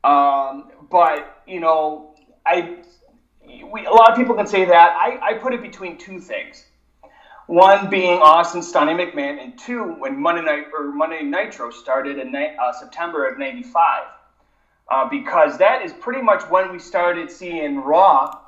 Um, 0.04 0.72
but 0.90 1.44
you 1.46 1.60
know, 1.60 2.16
I 2.46 2.78
we, 3.72 3.86
a 3.86 3.92
lot 3.92 4.12
of 4.12 4.18
people 4.18 4.36
can 4.36 4.48
say 4.48 4.66
that. 4.66 4.96
I, 4.98 5.20
I 5.22 5.34
put 5.36 5.54
it 5.54 5.62
between 5.62 5.98
two 5.98 6.20
things. 6.20 6.66
One 7.46 7.90
being 7.90 8.20
Austin 8.20 8.64
stunning 8.64 8.98
McMahon, 8.98 9.44
and 9.44 9.58
two 9.58 9.84
when 10.00 10.20
Monday 10.20 10.42
Night 10.42 10.66
or 10.78 10.92
Monday 10.92 11.22
Nitro 11.22 11.70
started 11.70 12.18
in 12.18 12.34
uh, 12.36 12.74
September 12.74 13.28
of 13.28 13.38
'95, 13.38 14.04
uh, 14.90 15.10
because 15.10 15.58
that 15.60 15.84
is 15.84 15.94
pretty 15.94 16.22
much 16.22 16.42
when 16.50 16.72
we 16.72 16.80
started 16.80 17.30
seeing 17.30 17.82
Raw 17.82 18.40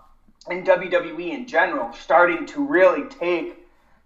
and 0.50 0.66
WWE 0.66 1.32
in 1.32 1.46
general 1.48 1.94
starting 1.94 2.46
to 2.48 2.66
really 2.66 3.08
take, 3.10 3.58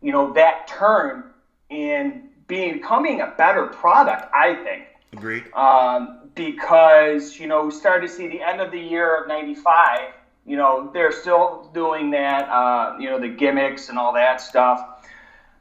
you 0.01 0.11
know, 0.11 0.33
that 0.33 0.67
turn 0.67 1.31
in 1.69 2.26
becoming 2.47 3.21
a 3.21 3.33
better 3.37 3.67
product, 3.67 4.29
I 4.33 4.55
think. 4.55 4.87
Agreed. 5.13 5.51
Um, 5.53 6.29
because, 6.35 7.39
you 7.39 7.47
know, 7.47 7.65
we 7.65 7.71
started 7.71 8.07
to 8.07 8.13
see 8.13 8.27
the 8.27 8.41
end 8.41 8.61
of 8.61 8.71
the 8.71 8.79
year 8.79 9.21
of 9.21 9.27
95, 9.27 10.13
You 10.45 10.55
know, 10.55 10.89
they're 10.93 11.11
still 11.11 11.69
doing 11.73 12.11
that. 12.11 12.47
Uh, 12.49 12.97
you 12.99 13.09
know, 13.09 13.19
the 13.19 13.27
gimmicks 13.27 13.89
and 13.89 13.97
all 13.97 14.13
that 14.13 14.39
stuff. 14.39 14.81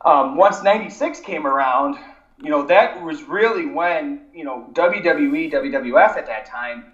Um, 0.05 0.37
once 0.37 0.63
'96 0.63 1.19
came 1.21 1.47
around, 1.47 1.99
you 2.41 2.51
know, 2.51 2.65
that 2.67 3.03
was 3.03 3.25
really 3.25 3.67
when 3.67 4.21
you 4.33 4.45
know 4.45 4.69
WWE, 4.75 5.51
WWF 5.53 6.17
at 6.17 6.27
that 6.27 6.47
time 6.47 6.93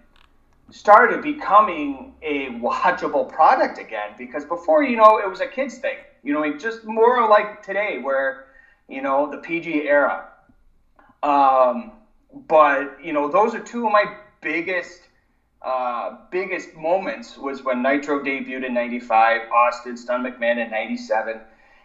started 0.70 1.20
becoming 1.20 2.14
a 2.22 2.48
watchable 2.60 3.30
product 3.30 3.78
again. 3.78 4.12
Because 4.16 4.46
before, 4.46 4.82
you 4.82 4.96
know, 4.96 5.18
it 5.18 5.28
was 5.28 5.40
a 5.40 5.46
kids 5.46 5.76
thing. 5.76 5.98
You 6.22 6.32
know, 6.32 6.56
just 6.56 6.84
more 6.84 7.28
like 7.28 7.62
today, 7.62 7.98
where 7.98 8.46
you 8.92 9.00
know 9.00 9.30
the 9.30 9.38
PG 9.38 9.86
era. 9.86 10.26
Um, 11.22 11.92
but 12.48 13.02
you 13.02 13.12
know, 13.12 13.28
those 13.28 13.54
are 13.54 13.60
two 13.60 13.86
of 13.86 13.92
my 13.92 14.12
biggest 14.40 15.08
uh, 15.62 16.16
biggest 16.30 16.74
moments 16.74 17.36
was 17.36 17.62
when 17.62 17.82
Nitro 17.82 18.22
debuted 18.22 18.64
in 18.66 18.74
'95, 18.74 19.42
Austin 19.52 19.96
Stun 19.96 20.24
McMahon 20.24 20.64
in 20.64 20.70
'97, 20.70 21.40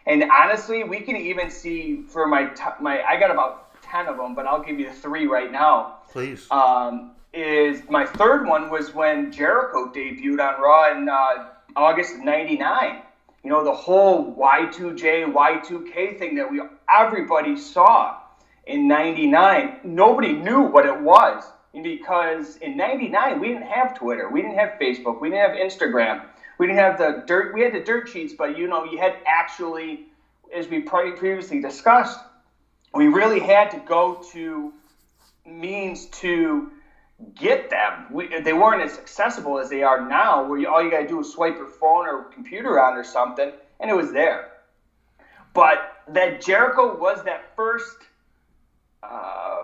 and 0.06 0.24
honestly, 0.30 0.84
we 0.84 1.00
can 1.00 1.16
even 1.16 1.50
see 1.50 2.02
for 2.08 2.26
my 2.26 2.46
t- 2.46 2.62
my 2.80 3.02
I 3.02 3.16
got 3.16 3.30
about 3.30 3.80
ten 3.82 4.08
of 4.08 4.16
them, 4.16 4.34
but 4.34 4.46
I'll 4.46 4.62
give 4.62 4.78
you 4.78 4.90
three 4.90 5.26
right 5.26 5.50
now. 5.50 5.94
Please. 6.10 6.46
Um, 6.50 7.12
is 7.32 7.82
my 7.90 8.06
third 8.06 8.46
one 8.46 8.70
was 8.70 8.94
when 8.94 9.30
Jericho 9.30 9.92
debuted 9.92 10.40
on 10.40 10.60
Raw 10.60 10.90
in 10.90 11.08
uh, 11.08 11.44
August 11.76 12.16
of 12.16 12.20
'99. 12.22 13.02
You 13.48 13.54
know 13.54 13.64
the 13.64 13.72
whole 13.72 14.36
Y2J 14.36 15.32
Y2K 15.32 16.18
thing 16.18 16.34
that 16.34 16.50
we 16.50 16.60
everybody 16.94 17.56
saw 17.56 18.18
in 18.66 18.86
'99. 18.86 19.80
Nobody 19.84 20.34
knew 20.34 20.64
what 20.64 20.84
it 20.84 21.00
was 21.00 21.44
because 21.82 22.56
in 22.56 22.76
99 22.76 23.40
we 23.40 23.48
didn't 23.48 23.68
have 23.68 23.96
twitter 23.96 24.28
we 24.28 24.42
didn't 24.42 24.58
have 24.58 24.72
facebook 24.80 25.20
we 25.20 25.30
didn't 25.30 25.48
have 25.48 25.56
instagram 25.56 26.24
we 26.58 26.66
didn't 26.66 26.78
have 26.78 26.98
the 26.98 27.22
dirt 27.26 27.54
we 27.54 27.62
had 27.62 27.72
the 27.72 27.80
dirt 27.80 28.08
sheets 28.08 28.34
but 28.36 28.58
you 28.58 28.66
know 28.66 28.84
you 28.84 28.98
had 28.98 29.14
actually 29.26 30.06
as 30.52 30.66
we 30.66 30.80
previously 30.80 31.60
discussed 31.60 32.18
we 32.94 33.06
really 33.06 33.38
had 33.38 33.70
to 33.70 33.78
go 33.86 34.14
to 34.32 34.72
means 35.46 36.06
to 36.06 36.70
get 37.34 37.68
them 37.70 38.06
we, 38.10 38.40
they 38.40 38.52
weren't 38.52 38.82
as 38.82 38.98
accessible 38.98 39.58
as 39.58 39.68
they 39.68 39.82
are 39.82 40.08
now 40.08 40.46
where 40.46 40.58
you, 40.58 40.68
all 40.68 40.82
you 40.82 40.90
got 40.90 41.00
to 41.00 41.08
do 41.08 41.20
is 41.20 41.32
swipe 41.32 41.56
your 41.56 41.66
phone 41.66 42.06
or 42.06 42.24
computer 42.24 42.80
on 42.80 42.96
or 42.96 43.04
something 43.04 43.52
and 43.80 43.90
it 43.90 43.94
was 43.94 44.12
there 44.12 44.52
but 45.52 46.02
that 46.08 46.40
jericho 46.40 46.96
was 46.96 47.24
that 47.24 47.54
first 47.56 47.96
uh, 49.02 49.62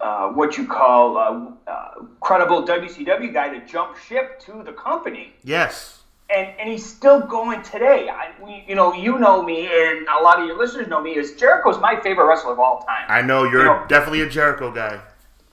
uh, 0.00 0.28
what 0.28 0.56
you 0.56 0.66
call 0.66 1.16
uh, 1.16 1.70
uh 1.70 1.94
credible 2.20 2.66
WCW 2.66 3.32
guy 3.32 3.48
to 3.50 3.64
jump 3.66 3.96
ship 3.96 4.40
to 4.40 4.62
the 4.64 4.72
company. 4.72 5.34
Yes. 5.44 6.00
And, 6.34 6.48
and 6.58 6.70
he's 6.70 6.84
still 6.84 7.20
going 7.20 7.62
today. 7.62 8.08
I, 8.08 8.32
we, 8.42 8.64
you 8.66 8.74
know, 8.74 8.94
you 8.94 9.18
know 9.18 9.42
me, 9.42 9.66
and 9.66 10.06
a 10.08 10.22
lot 10.22 10.40
of 10.40 10.46
your 10.46 10.58
listeners 10.58 10.88
know 10.88 11.02
me. 11.02 11.16
Is 11.16 11.34
Jericho's 11.34 11.78
my 11.78 12.00
favorite 12.00 12.26
wrestler 12.26 12.52
of 12.52 12.58
all 12.58 12.80
time? 12.80 13.04
I 13.08 13.20
know 13.20 13.44
you're 13.44 13.60
you 13.60 13.66
know, 13.66 13.84
definitely 13.88 14.22
a 14.22 14.28
Jericho 14.28 14.72
guy. 14.72 15.00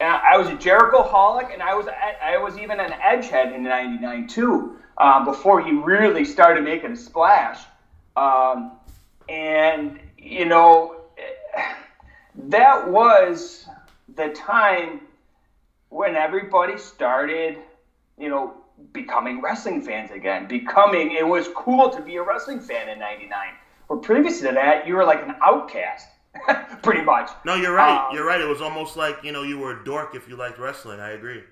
I 0.01 0.38
was 0.38 0.48
a 0.50 0.55
Jericho 0.55 1.03
holic, 1.03 1.53
and 1.53 1.62
I 1.62 1.75
was 1.75 1.88
I 1.88 2.38
was 2.38 2.58
even 2.58 2.79
an 2.79 2.91
Edgehead 2.91 3.53
in 3.53 3.63
'99 3.63 4.27
too. 4.27 4.77
Uh, 4.98 5.24
before 5.25 5.62
he 5.62 5.72
really 5.72 6.25
started 6.25 6.63
making 6.63 6.91
a 6.91 6.96
splash, 6.96 7.60
um, 8.15 8.74
and 9.29 10.00
you 10.17 10.46
know 10.46 11.01
that 12.36 12.89
was 12.89 13.67
the 14.15 14.29
time 14.29 15.01
when 15.89 16.15
everybody 16.15 16.77
started, 16.77 17.58
you 18.17 18.29
know, 18.29 18.53
becoming 18.93 19.41
wrestling 19.41 19.81
fans 19.81 20.12
again. 20.12 20.48
Becoming, 20.48 21.12
it 21.12 21.27
was 21.27 21.48
cool 21.55 21.89
to 21.89 22.01
be 22.01 22.17
a 22.17 22.24
wrestling 22.24 22.60
fan 22.60 22.89
in 22.89 23.00
'99. 23.00 23.39
Where 23.88 24.00
previous 24.00 24.39
to 24.39 24.51
that, 24.53 24.88
you 24.88 24.96
were 24.96 25.05
like 25.05 25.22
an 25.22 25.36
outcast, 25.43 26.08
pretty 26.83 27.01
much. 27.01 27.29
No, 27.45 27.55
you're 27.55 27.73
right. 27.73 28.07
Um, 28.07 28.15
you're 28.15 28.25
right. 28.25 28.41
It 28.41 28.47
was 28.47 28.61
almost 28.61 28.95
like 28.95 29.23
you 29.23 29.31
know 29.31 29.43
you 29.43 29.59
were 29.59 29.81
a 29.81 29.83
dork 29.83 30.15
if 30.15 30.27
you 30.27 30.35
liked 30.35 30.59
wrestling. 30.59 31.00
I 31.00 31.11
agree. 31.11 31.43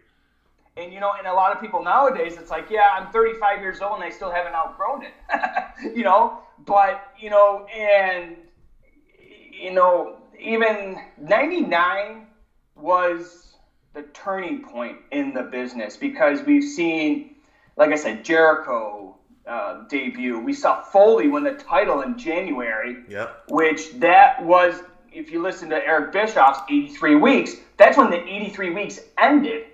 And 0.78 0.94
you 0.94 1.00
know, 1.00 1.14
and 1.18 1.28
a 1.28 1.34
lot 1.34 1.54
of 1.54 1.62
people 1.62 1.84
nowadays, 1.84 2.38
it's 2.38 2.52
like, 2.52 2.70
yeah, 2.70 2.88
I'm 2.94 3.12
35 3.12 3.60
years 3.60 3.82
old 3.82 3.96
and 3.96 4.04
I 4.04 4.10
still 4.10 4.32
haven't 4.32 4.54
outgrown 4.54 5.04
it. 5.04 5.14
you 5.96 6.04
know, 6.04 6.40
but 6.66 7.14
you 7.20 7.30
know, 7.30 7.66
and 7.66 8.38
you 9.52 9.74
know, 9.74 10.18
even 10.40 10.98
99 11.18 12.28
was 12.76 13.58
the 13.94 14.04
turning 14.14 14.64
point 14.64 14.98
in 15.12 15.34
the 15.34 15.44
business 15.44 15.98
because 15.98 16.42
we've 16.44 16.64
seen, 16.64 17.36
like 17.76 17.92
I 17.92 17.96
said, 17.96 18.24
Jericho 18.24 19.18
uh, 19.48 19.84
debut. 19.88 20.40
We 20.40 20.54
saw 20.54 20.82
Foley 20.82 21.28
win 21.28 21.44
the 21.44 21.54
title 21.54 22.02
in 22.02 22.18
January, 22.18 23.04
yep. 23.08 23.44
which 23.50 23.94
that 24.00 24.44
was, 24.44 24.82
if 25.12 25.32
you 25.32 25.42
listen 25.42 25.70
to 25.70 25.76
Eric 25.76 26.12
Bischoff's 26.12 26.60
83 26.70 27.16
weeks, 27.16 27.56
that's 27.78 27.98
when 27.98 28.10
the 28.10 28.22
83 28.22 28.72
weeks 28.72 29.00
ended. 29.18 29.66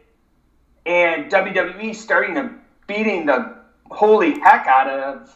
And 0.86 1.32
WWE 1.32 1.96
starting 1.96 2.36
to 2.36 2.54
beating 2.88 3.26
the 3.26 3.56
holy 3.90 4.40
heck 4.40 4.68
out 4.68 4.88
of 4.88 5.36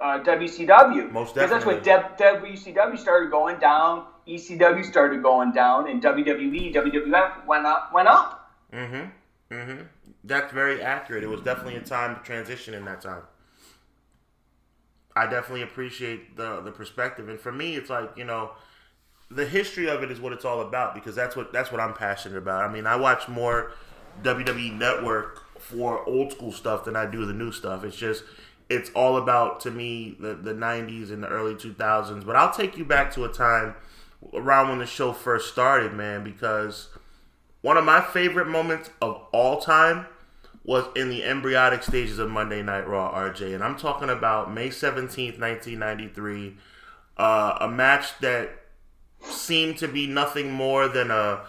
uh, 0.00 0.18
WCW. 0.24 1.10
Most 1.12 1.34
definitely. 1.34 1.76
Because 1.76 2.06
that's 2.08 2.42
when 2.42 2.56
WCW 2.56 2.98
started 2.98 3.30
going 3.30 3.60
down 3.60 4.06
ECW 4.30 4.84
started 4.84 5.22
going 5.22 5.52
down, 5.52 5.88
and 5.88 6.02
WWE, 6.02 6.72
WWF 6.74 7.46
went 7.46 7.66
up. 7.66 7.92
Went 7.92 8.08
up. 8.08 8.52
Mm-hmm. 8.72 9.54
Mm-hmm. 9.54 9.82
That's 10.24 10.52
very 10.52 10.82
accurate. 10.82 11.24
It 11.24 11.28
was 11.28 11.40
definitely 11.40 11.76
a 11.76 11.80
time 11.80 12.16
to 12.16 12.22
transition 12.22 12.74
in 12.74 12.84
that 12.84 13.00
time. 13.00 13.22
I 15.16 15.26
definitely 15.26 15.62
appreciate 15.62 16.36
the 16.36 16.60
the 16.60 16.70
perspective, 16.70 17.28
and 17.28 17.38
for 17.38 17.52
me, 17.52 17.76
it's 17.76 17.90
like 17.90 18.10
you 18.16 18.24
know, 18.24 18.52
the 19.30 19.46
history 19.46 19.88
of 19.88 20.02
it 20.02 20.10
is 20.10 20.20
what 20.20 20.32
it's 20.32 20.44
all 20.44 20.60
about 20.60 20.94
because 20.94 21.14
that's 21.14 21.36
what 21.36 21.52
that's 21.52 21.72
what 21.72 21.80
I'm 21.80 21.94
passionate 21.94 22.38
about. 22.38 22.62
I 22.62 22.72
mean, 22.72 22.86
I 22.86 22.96
watch 22.96 23.28
more 23.28 23.72
WWE 24.22 24.76
Network 24.76 25.58
for 25.60 26.06
old 26.08 26.32
school 26.32 26.52
stuff 26.52 26.84
than 26.84 26.96
I 26.96 27.06
do 27.06 27.26
the 27.26 27.32
new 27.32 27.52
stuff. 27.52 27.84
It's 27.84 27.96
just 27.96 28.24
it's 28.68 28.90
all 28.90 29.16
about 29.16 29.60
to 29.60 29.70
me 29.70 30.16
the 30.18 30.34
the 30.34 30.54
90s 30.54 31.10
and 31.10 31.22
the 31.22 31.28
early 31.28 31.54
2000s. 31.54 32.24
But 32.24 32.36
I'll 32.36 32.52
take 32.52 32.76
you 32.78 32.84
back 32.84 33.12
to 33.14 33.24
a 33.24 33.28
time 33.28 33.74
around 34.32 34.68
when 34.68 34.78
the 34.78 34.86
show 34.86 35.12
first 35.12 35.52
started, 35.52 35.92
man, 35.92 36.22
because 36.22 36.88
one 37.62 37.76
of 37.76 37.84
my 37.84 38.00
favorite 38.00 38.46
moments 38.48 38.90
of 39.02 39.20
all 39.32 39.60
time 39.60 40.06
was 40.64 40.84
in 40.94 41.08
the 41.08 41.24
embryonic 41.24 41.82
stages 41.82 42.18
of 42.18 42.30
Monday 42.30 42.62
Night 42.62 42.86
Raw, 42.86 43.12
RJ. 43.14 43.54
And 43.54 43.64
I'm 43.64 43.76
talking 43.76 44.10
about 44.10 44.52
May 44.52 44.68
17th, 44.68 45.38
1993, 45.38 46.56
uh, 47.16 47.58
a 47.60 47.68
match 47.68 48.18
that 48.20 48.50
seemed 49.22 49.78
to 49.78 49.88
be 49.88 50.06
nothing 50.06 50.52
more 50.52 50.88
than 50.88 51.10
a 51.10 51.42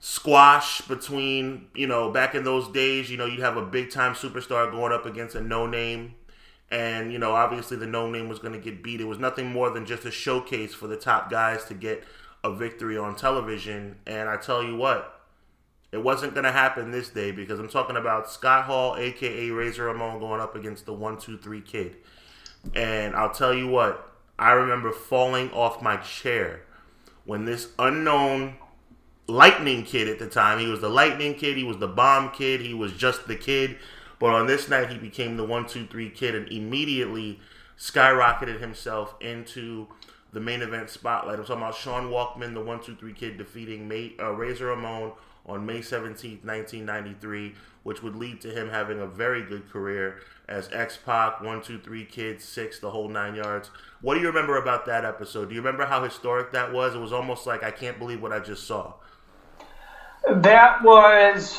squash 0.00 0.80
between, 0.82 1.66
you 1.74 1.86
know, 1.86 2.10
back 2.10 2.34
in 2.34 2.44
those 2.44 2.68
days, 2.68 3.10
you 3.10 3.16
know, 3.16 3.26
you'd 3.26 3.40
have 3.40 3.56
a 3.56 3.64
big 3.64 3.90
time 3.90 4.14
superstar 4.14 4.70
going 4.70 4.92
up 4.92 5.06
against 5.06 5.34
a 5.34 5.40
no 5.40 5.66
name 5.66 6.14
and 6.70 7.12
you 7.12 7.18
know 7.18 7.32
obviously 7.32 7.76
the 7.76 7.86
no 7.86 8.10
name 8.10 8.28
was 8.28 8.38
going 8.38 8.52
to 8.52 8.58
get 8.58 8.82
beat. 8.82 9.00
It 9.00 9.04
was 9.04 9.18
nothing 9.18 9.50
more 9.50 9.70
than 9.70 9.86
just 9.86 10.04
a 10.04 10.10
showcase 10.10 10.74
for 10.74 10.86
the 10.86 10.96
top 10.96 11.30
guys 11.30 11.64
to 11.66 11.74
get 11.74 12.04
a 12.42 12.52
victory 12.52 12.96
on 12.96 13.16
television. 13.16 13.96
And 14.06 14.28
I 14.28 14.36
tell 14.36 14.62
you 14.62 14.76
what, 14.76 15.15
it 15.96 16.02
wasn't 16.02 16.34
going 16.34 16.44
to 16.44 16.52
happen 16.52 16.90
this 16.90 17.08
day 17.08 17.32
because 17.32 17.58
I'm 17.58 17.70
talking 17.70 17.96
about 17.96 18.30
Scott 18.30 18.64
Hall, 18.64 18.96
aka 18.96 19.50
Razor 19.50 19.84
Ramon, 19.84 20.20
going 20.20 20.42
up 20.42 20.54
against 20.54 20.84
the 20.84 20.92
one 20.92 21.18
two 21.18 21.38
three 21.38 21.62
kid. 21.62 21.96
And 22.74 23.16
I'll 23.16 23.32
tell 23.32 23.54
you 23.54 23.66
what, 23.66 24.12
I 24.38 24.52
remember 24.52 24.92
falling 24.92 25.50
off 25.52 25.80
my 25.80 25.96
chair 25.96 26.62
when 27.24 27.46
this 27.46 27.68
unknown 27.78 28.56
Lightning 29.26 29.84
Kid 29.84 30.06
at 30.08 30.18
the 30.18 30.28
time. 30.28 30.58
He 30.58 30.66
was 30.66 30.80
the 30.80 30.90
Lightning 30.90 31.34
Kid. 31.34 31.56
He 31.56 31.64
was 31.64 31.78
the 31.78 31.88
Bomb 31.88 32.30
Kid. 32.30 32.60
He 32.60 32.74
was 32.74 32.92
just 32.92 33.26
the 33.26 33.36
kid. 33.36 33.76
But 34.18 34.34
on 34.34 34.46
this 34.46 34.68
night, 34.68 34.90
he 34.90 34.98
became 34.98 35.36
the 35.36 35.44
one, 35.44 35.66
two, 35.66 35.86
three 35.86 36.10
kid 36.10 36.34
and 36.34 36.48
immediately 36.48 37.40
skyrocketed 37.78 38.60
himself 38.60 39.14
into 39.20 39.86
the 40.32 40.40
main 40.40 40.62
event 40.62 40.90
spotlight. 40.90 41.38
I'm 41.38 41.44
talking 41.44 41.62
about 41.62 41.74
Sean 41.74 42.10
Waltman, 42.10 42.54
the 42.54 42.60
one, 42.60 42.82
two, 42.82 42.94
three 42.94 43.14
kid, 43.14 43.38
defeating 43.38 43.88
May, 43.88 44.14
uh, 44.20 44.32
Razor 44.32 44.66
Ramon 44.66 45.12
on 45.46 45.64
May 45.64 45.78
17th, 45.78 46.44
1993, 46.44 47.54
which 47.82 48.02
would 48.02 48.16
lead 48.16 48.40
to 48.40 48.50
him 48.50 48.68
having 48.68 49.00
a 49.00 49.06
very 49.06 49.42
good 49.42 49.70
career 49.70 50.18
as 50.48 50.68
X 50.72 50.98
Pac, 51.04 51.40
one, 51.40 51.62
two, 51.62 51.78
three 51.78 52.04
kids, 52.04 52.44
six, 52.44 52.78
the 52.78 52.90
whole 52.90 53.08
nine 53.08 53.34
yards. 53.34 53.70
What 54.00 54.14
do 54.14 54.20
you 54.20 54.26
remember 54.26 54.56
about 54.58 54.86
that 54.86 55.04
episode? 55.04 55.48
Do 55.48 55.54
you 55.54 55.60
remember 55.60 55.86
how 55.86 56.02
historic 56.02 56.52
that 56.52 56.72
was? 56.72 56.94
It 56.94 56.98
was 56.98 57.12
almost 57.12 57.46
like 57.46 57.62
I 57.62 57.70
can't 57.70 57.98
believe 57.98 58.20
what 58.20 58.32
I 58.32 58.40
just 58.40 58.66
saw. 58.66 58.94
That 60.28 60.82
was 60.82 61.58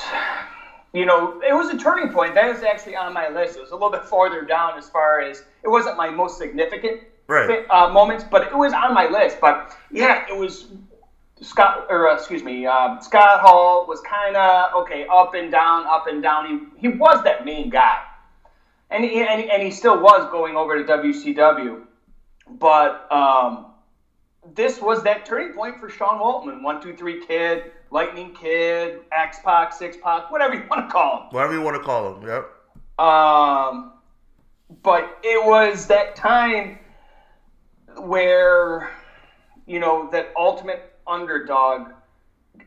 you 0.93 1.05
know, 1.05 1.39
it 1.47 1.53
was 1.53 1.69
a 1.69 1.77
turning 1.77 2.11
point. 2.11 2.33
That 2.33 2.51
was 2.51 2.63
actually 2.63 2.95
on 2.95 3.13
my 3.13 3.29
list. 3.29 3.57
It 3.57 3.61
was 3.61 3.71
a 3.71 3.75
little 3.75 3.91
bit 3.91 4.05
farther 4.05 4.43
down 4.43 4.77
as 4.77 4.89
far 4.89 5.21
as 5.21 5.43
it 5.63 5.67
wasn't 5.67 5.97
my 5.97 6.09
most 6.09 6.37
significant 6.37 7.01
right. 7.27 7.65
uh, 7.69 7.89
moments, 7.89 8.23
but 8.29 8.47
it 8.47 8.57
was 8.57 8.73
on 8.73 8.93
my 8.93 9.07
list. 9.07 9.39
But 9.39 9.75
yeah, 9.91 10.25
it 10.29 10.35
was 10.35 10.67
Scott, 11.41 11.85
or 11.89 12.09
uh, 12.09 12.15
excuse 12.15 12.43
me, 12.43 12.65
uh, 12.65 12.99
Scott 12.99 13.41
Hall 13.41 13.85
was 13.87 14.01
kind 14.01 14.35
of 14.35 14.73
okay, 14.81 15.05
up 15.11 15.33
and 15.33 15.51
down, 15.51 15.85
up 15.85 16.07
and 16.07 16.21
down. 16.21 16.71
He 16.75 16.89
he 16.89 16.97
was 16.97 17.23
that 17.23 17.45
main 17.45 17.69
guy, 17.69 17.97
and 18.89 19.03
he, 19.03 19.21
and, 19.21 19.41
he, 19.41 19.49
and 19.49 19.61
he 19.61 19.71
still 19.71 20.01
was 20.01 20.29
going 20.31 20.55
over 20.55 20.83
to 20.83 20.91
WCW, 20.91 21.81
but 22.59 23.11
um, 23.11 23.67
this 24.55 24.81
was 24.81 25.03
that 25.03 25.25
turning 25.25 25.53
point 25.53 25.79
for 25.79 25.89
Sean 25.89 26.19
Waltman. 26.19 26.61
One, 26.63 26.81
two, 26.81 26.95
three, 26.95 27.25
kid, 27.25 27.71
Lightning 27.91 28.33
Kid, 28.33 28.99
X 29.11 29.39
Pac, 29.43 29.73
Six 29.73 29.97
Pac, 29.97 30.31
whatever 30.31 30.55
you 30.55 30.65
want 30.69 30.87
to 30.87 30.91
call 30.91 31.21
him. 31.21 31.27
Whatever 31.31 31.53
you 31.53 31.61
want 31.61 31.77
to 31.77 31.83
call 31.83 32.15
him. 32.15 32.27
Yep. 32.27 32.49
Um, 32.99 33.93
but 34.81 35.19
it 35.23 35.45
was 35.45 35.87
that 35.87 36.15
time 36.15 36.79
where 37.97 38.91
you 39.65 39.79
know 39.79 40.09
that 40.11 40.33
ultimate 40.37 40.96
underdog 41.07 41.91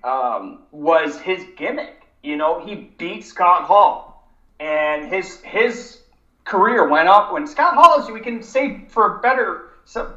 um, 0.04 0.61
was 0.70 1.18
his 1.18 1.44
gimmick. 1.56 2.02
You 2.23 2.37
know, 2.37 2.64
he 2.64 2.75
beat 2.75 3.25
Scott 3.25 3.64
Hall, 3.64 4.30
and 4.59 5.09
his 5.09 5.40
his 5.40 6.00
career 6.44 6.88
went 6.88 7.09
up 7.09 7.32
when 7.32 7.47
Scott 7.47 7.75
Hall, 7.75 8.00
as 8.00 8.11
we 8.11 8.20
can 8.20 8.42
say 8.42 8.85
for 8.88 9.18
a 9.18 9.20
better 9.20 9.70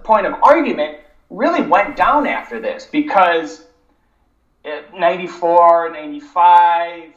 point 0.04 0.26
of 0.26 0.34
argument, 0.44 0.98
really 1.30 1.62
went 1.62 1.96
down 1.96 2.28
after 2.28 2.60
this 2.60 2.86
because 2.92 3.66
94, 4.94 5.92
95, 5.92 7.12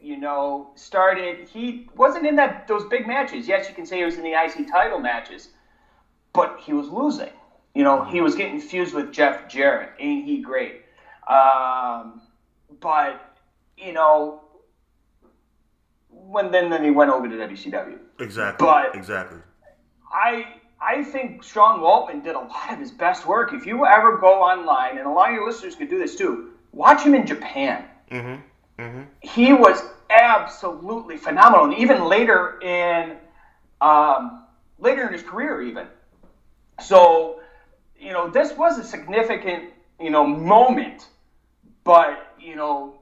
you 0.00 0.16
know, 0.16 0.70
started. 0.74 1.48
He 1.48 1.88
wasn't 1.96 2.26
in 2.26 2.36
that 2.36 2.66
those 2.66 2.84
big 2.86 3.06
matches. 3.06 3.48
Yes, 3.48 3.68
you 3.68 3.74
can 3.74 3.86
say 3.86 3.98
he 3.98 4.04
was 4.04 4.16
in 4.16 4.22
the 4.22 4.32
IC 4.32 4.70
title 4.70 4.98
matches, 4.98 5.48
but 6.32 6.58
he 6.60 6.72
was 6.72 6.88
losing. 6.88 7.30
You 7.74 7.84
know, 7.84 8.04
he 8.04 8.20
was 8.20 8.34
getting 8.34 8.60
fused 8.60 8.94
with 8.94 9.12
Jeff 9.12 9.48
Jarrett. 9.48 9.92
Ain't 9.98 10.26
he 10.26 10.42
great? 10.42 10.82
Um, 11.26 12.20
but 12.80 13.36
you 13.76 13.92
know, 13.92 14.42
when 16.10 16.50
then 16.50 16.70
then 16.70 16.84
he 16.84 16.90
went 16.90 17.10
over 17.10 17.28
to 17.28 17.34
WCW. 17.34 17.98
Exactly. 18.18 18.66
But 18.66 18.94
exactly. 18.94 19.38
I 20.12 20.46
I 20.80 21.02
think 21.02 21.42
Sean 21.42 21.80
Waltman 21.80 22.22
did 22.22 22.34
a 22.34 22.40
lot 22.40 22.72
of 22.72 22.78
his 22.78 22.90
best 22.90 23.26
work. 23.26 23.52
If 23.52 23.66
you 23.66 23.86
ever 23.86 24.18
go 24.18 24.42
online, 24.42 24.98
and 24.98 25.06
a 25.06 25.10
lot 25.10 25.30
of 25.30 25.34
your 25.34 25.46
listeners 25.46 25.74
could 25.74 25.88
do 25.88 25.98
this 25.98 26.16
too, 26.16 26.50
watch 26.72 27.02
him 27.02 27.14
in 27.14 27.26
Japan. 27.26 27.84
Mm-hmm. 28.10 28.82
Mm-hmm. 28.82 29.02
He 29.20 29.52
was 29.52 29.82
absolutely 30.10 31.16
phenomenal, 31.16 31.66
and 31.66 31.74
even 31.74 32.04
later 32.04 32.60
in 32.60 33.16
um, 33.80 34.44
later 34.78 35.06
in 35.06 35.12
his 35.12 35.22
career, 35.22 35.62
even. 35.62 35.86
So, 36.80 37.40
you 38.02 38.12
know, 38.12 38.30
this 38.30 38.56
was 38.56 38.78
a 38.78 38.84
significant 38.84 39.70
you 40.00 40.10
know 40.10 40.26
moment, 40.26 41.08
but 41.84 42.34
you 42.38 42.56
know, 42.56 42.98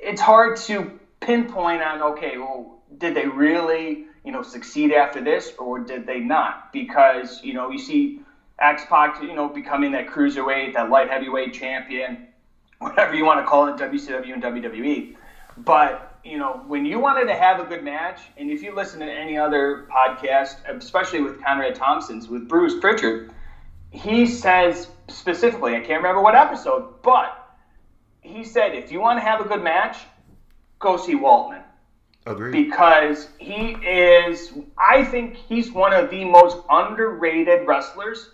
it's 0.00 0.20
hard 0.20 0.56
to 0.56 0.98
pinpoint 1.20 1.82
on. 1.82 2.02
Okay, 2.02 2.36
well, 2.36 2.82
did 2.96 3.14
they 3.14 3.26
really? 3.26 4.04
you 4.24 4.32
know, 4.32 4.42
succeed 4.42 4.90
after 4.90 5.20
this, 5.20 5.52
or 5.58 5.78
did 5.78 6.06
they 6.06 6.18
not? 6.18 6.72
Because 6.72 7.40
you 7.44 7.52
know, 7.52 7.70
you 7.70 7.78
see 7.78 8.20
X 8.58 8.84
Pac, 8.88 9.22
you 9.22 9.34
know, 9.34 9.48
becoming 9.48 9.92
that 9.92 10.06
cruiserweight, 10.06 10.72
that 10.72 10.88
light 10.88 11.10
heavyweight 11.10 11.52
champion, 11.52 12.26
whatever 12.78 13.14
you 13.14 13.24
want 13.24 13.40
to 13.40 13.44
call 13.44 13.66
it, 13.68 13.76
WCW 13.76 14.32
and 14.32 14.42
WWE. 14.42 15.14
But 15.58 16.18
you 16.24 16.38
know, 16.38 16.62
when 16.66 16.86
you 16.86 16.98
wanted 16.98 17.26
to 17.26 17.34
have 17.34 17.60
a 17.60 17.64
good 17.64 17.84
match, 17.84 18.20
and 18.38 18.50
if 18.50 18.62
you 18.62 18.74
listen 18.74 19.00
to 19.00 19.12
any 19.12 19.36
other 19.36 19.86
podcast, 19.94 20.56
especially 20.74 21.20
with 21.20 21.42
Conrad 21.42 21.74
Thompson's, 21.74 22.28
with 22.28 22.48
Bruce 22.48 22.80
Pritchard, 22.80 23.30
he 23.94 24.26
says 24.26 24.88
specifically, 25.08 25.76
I 25.76 25.80
can't 25.80 26.02
remember 26.02 26.20
what 26.20 26.34
episode, 26.34 27.00
but 27.02 27.56
he 28.22 28.42
said 28.42 28.74
if 28.74 28.90
you 28.90 29.00
want 29.00 29.18
to 29.18 29.24
have 29.24 29.40
a 29.40 29.44
good 29.44 29.62
match, 29.62 29.98
go 30.80 30.96
see 30.96 31.14
Waltman. 31.14 31.62
Agreed. 32.26 32.52
Because 32.52 33.28
he 33.38 33.76
is, 33.86 34.54
I 34.78 35.04
think 35.04 35.36
he's 35.36 35.70
one 35.70 35.92
of 35.92 36.10
the 36.10 36.24
most 36.24 36.56
underrated 36.70 37.68
wrestlers 37.68 38.30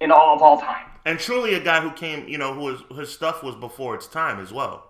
in 0.00 0.12
all 0.12 0.36
of 0.36 0.42
all 0.42 0.60
time. 0.60 0.86
And 1.04 1.18
truly 1.18 1.54
a 1.54 1.60
guy 1.60 1.80
who 1.80 1.90
came, 1.92 2.28
you 2.28 2.38
know, 2.38 2.54
who 2.54 2.60
was 2.60 2.82
his 2.96 3.10
stuff 3.10 3.42
was 3.42 3.56
before 3.56 3.94
its 3.94 4.06
time 4.06 4.38
as 4.38 4.52
well. 4.52 4.86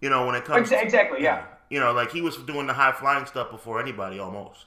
You 0.00 0.10
know, 0.10 0.26
when 0.26 0.34
it 0.34 0.44
comes 0.44 0.62
exactly, 0.62 0.78
to, 0.80 0.84
exactly, 0.84 1.22
yeah. 1.22 1.44
You 1.70 1.78
know, 1.80 1.92
like 1.92 2.10
he 2.10 2.20
was 2.20 2.36
doing 2.38 2.66
the 2.66 2.72
high 2.72 2.92
flying 2.92 3.24
stuff 3.24 3.52
before 3.52 3.80
anybody 3.80 4.18
almost. 4.18 4.66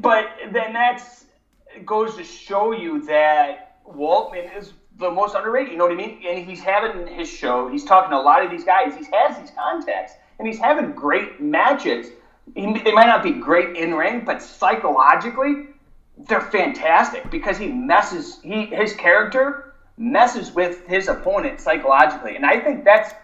But 0.00 0.26
then 0.52 0.72
that's 0.72 1.26
goes 1.84 2.16
to 2.16 2.24
show 2.24 2.72
you 2.72 3.04
that 3.06 3.82
Waltman 3.84 4.56
is 4.56 4.72
the 4.98 5.10
most 5.10 5.34
underrated. 5.34 5.72
You 5.72 5.78
know 5.78 5.84
what 5.84 5.92
I 5.92 5.96
mean? 5.96 6.22
And 6.26 6.46
he's 6.46 6.60
having 6.60 7.06
his 7.06 7.28
show. 7.28 7.68
He's 7.68 7.84
talking 7.84 8.10
to 8.10 8.16
a 8.16 8.22
lot 8.22 8.44
of 8.44 8.50
these 8.50 8.64
guys. 8.64 8.94
He 8.94 9.04
has 9.12 9.38
these 9.38 9.50
contacts, 9.50 10.14
and 10.38 10.46
he's 10.46 10.58
having 10.58 10.92
great 10.92 11.40
matches. 11.40 12.08
He, 12.54 12.78
they 12.78 12.92
might 12.92 13.06
not 13.06 13.22
be 13.22 13.32
great 13.32 13.76
in 13.76 13.94
ring, 13.94 14.24
but 14.24 14.42
psychologically, 14.42 15.66
they're 16.28 16.40
fantastic 16.40 17.30
because 17.30 17.58
he 17.58 17.68
messes. 17.68 18.40
He 18.42 18.66
his 18.66 18.94
character 18.94 19.74
messes 19.96 20.52
with 20.52 20.86
his 20.86 21.08
opponent 21.08 21.60
psychologically, 21.60 22.36
and 22.36 22.44
I 22.44 22.60
think 22.60 22.84
that's 22.84 23.14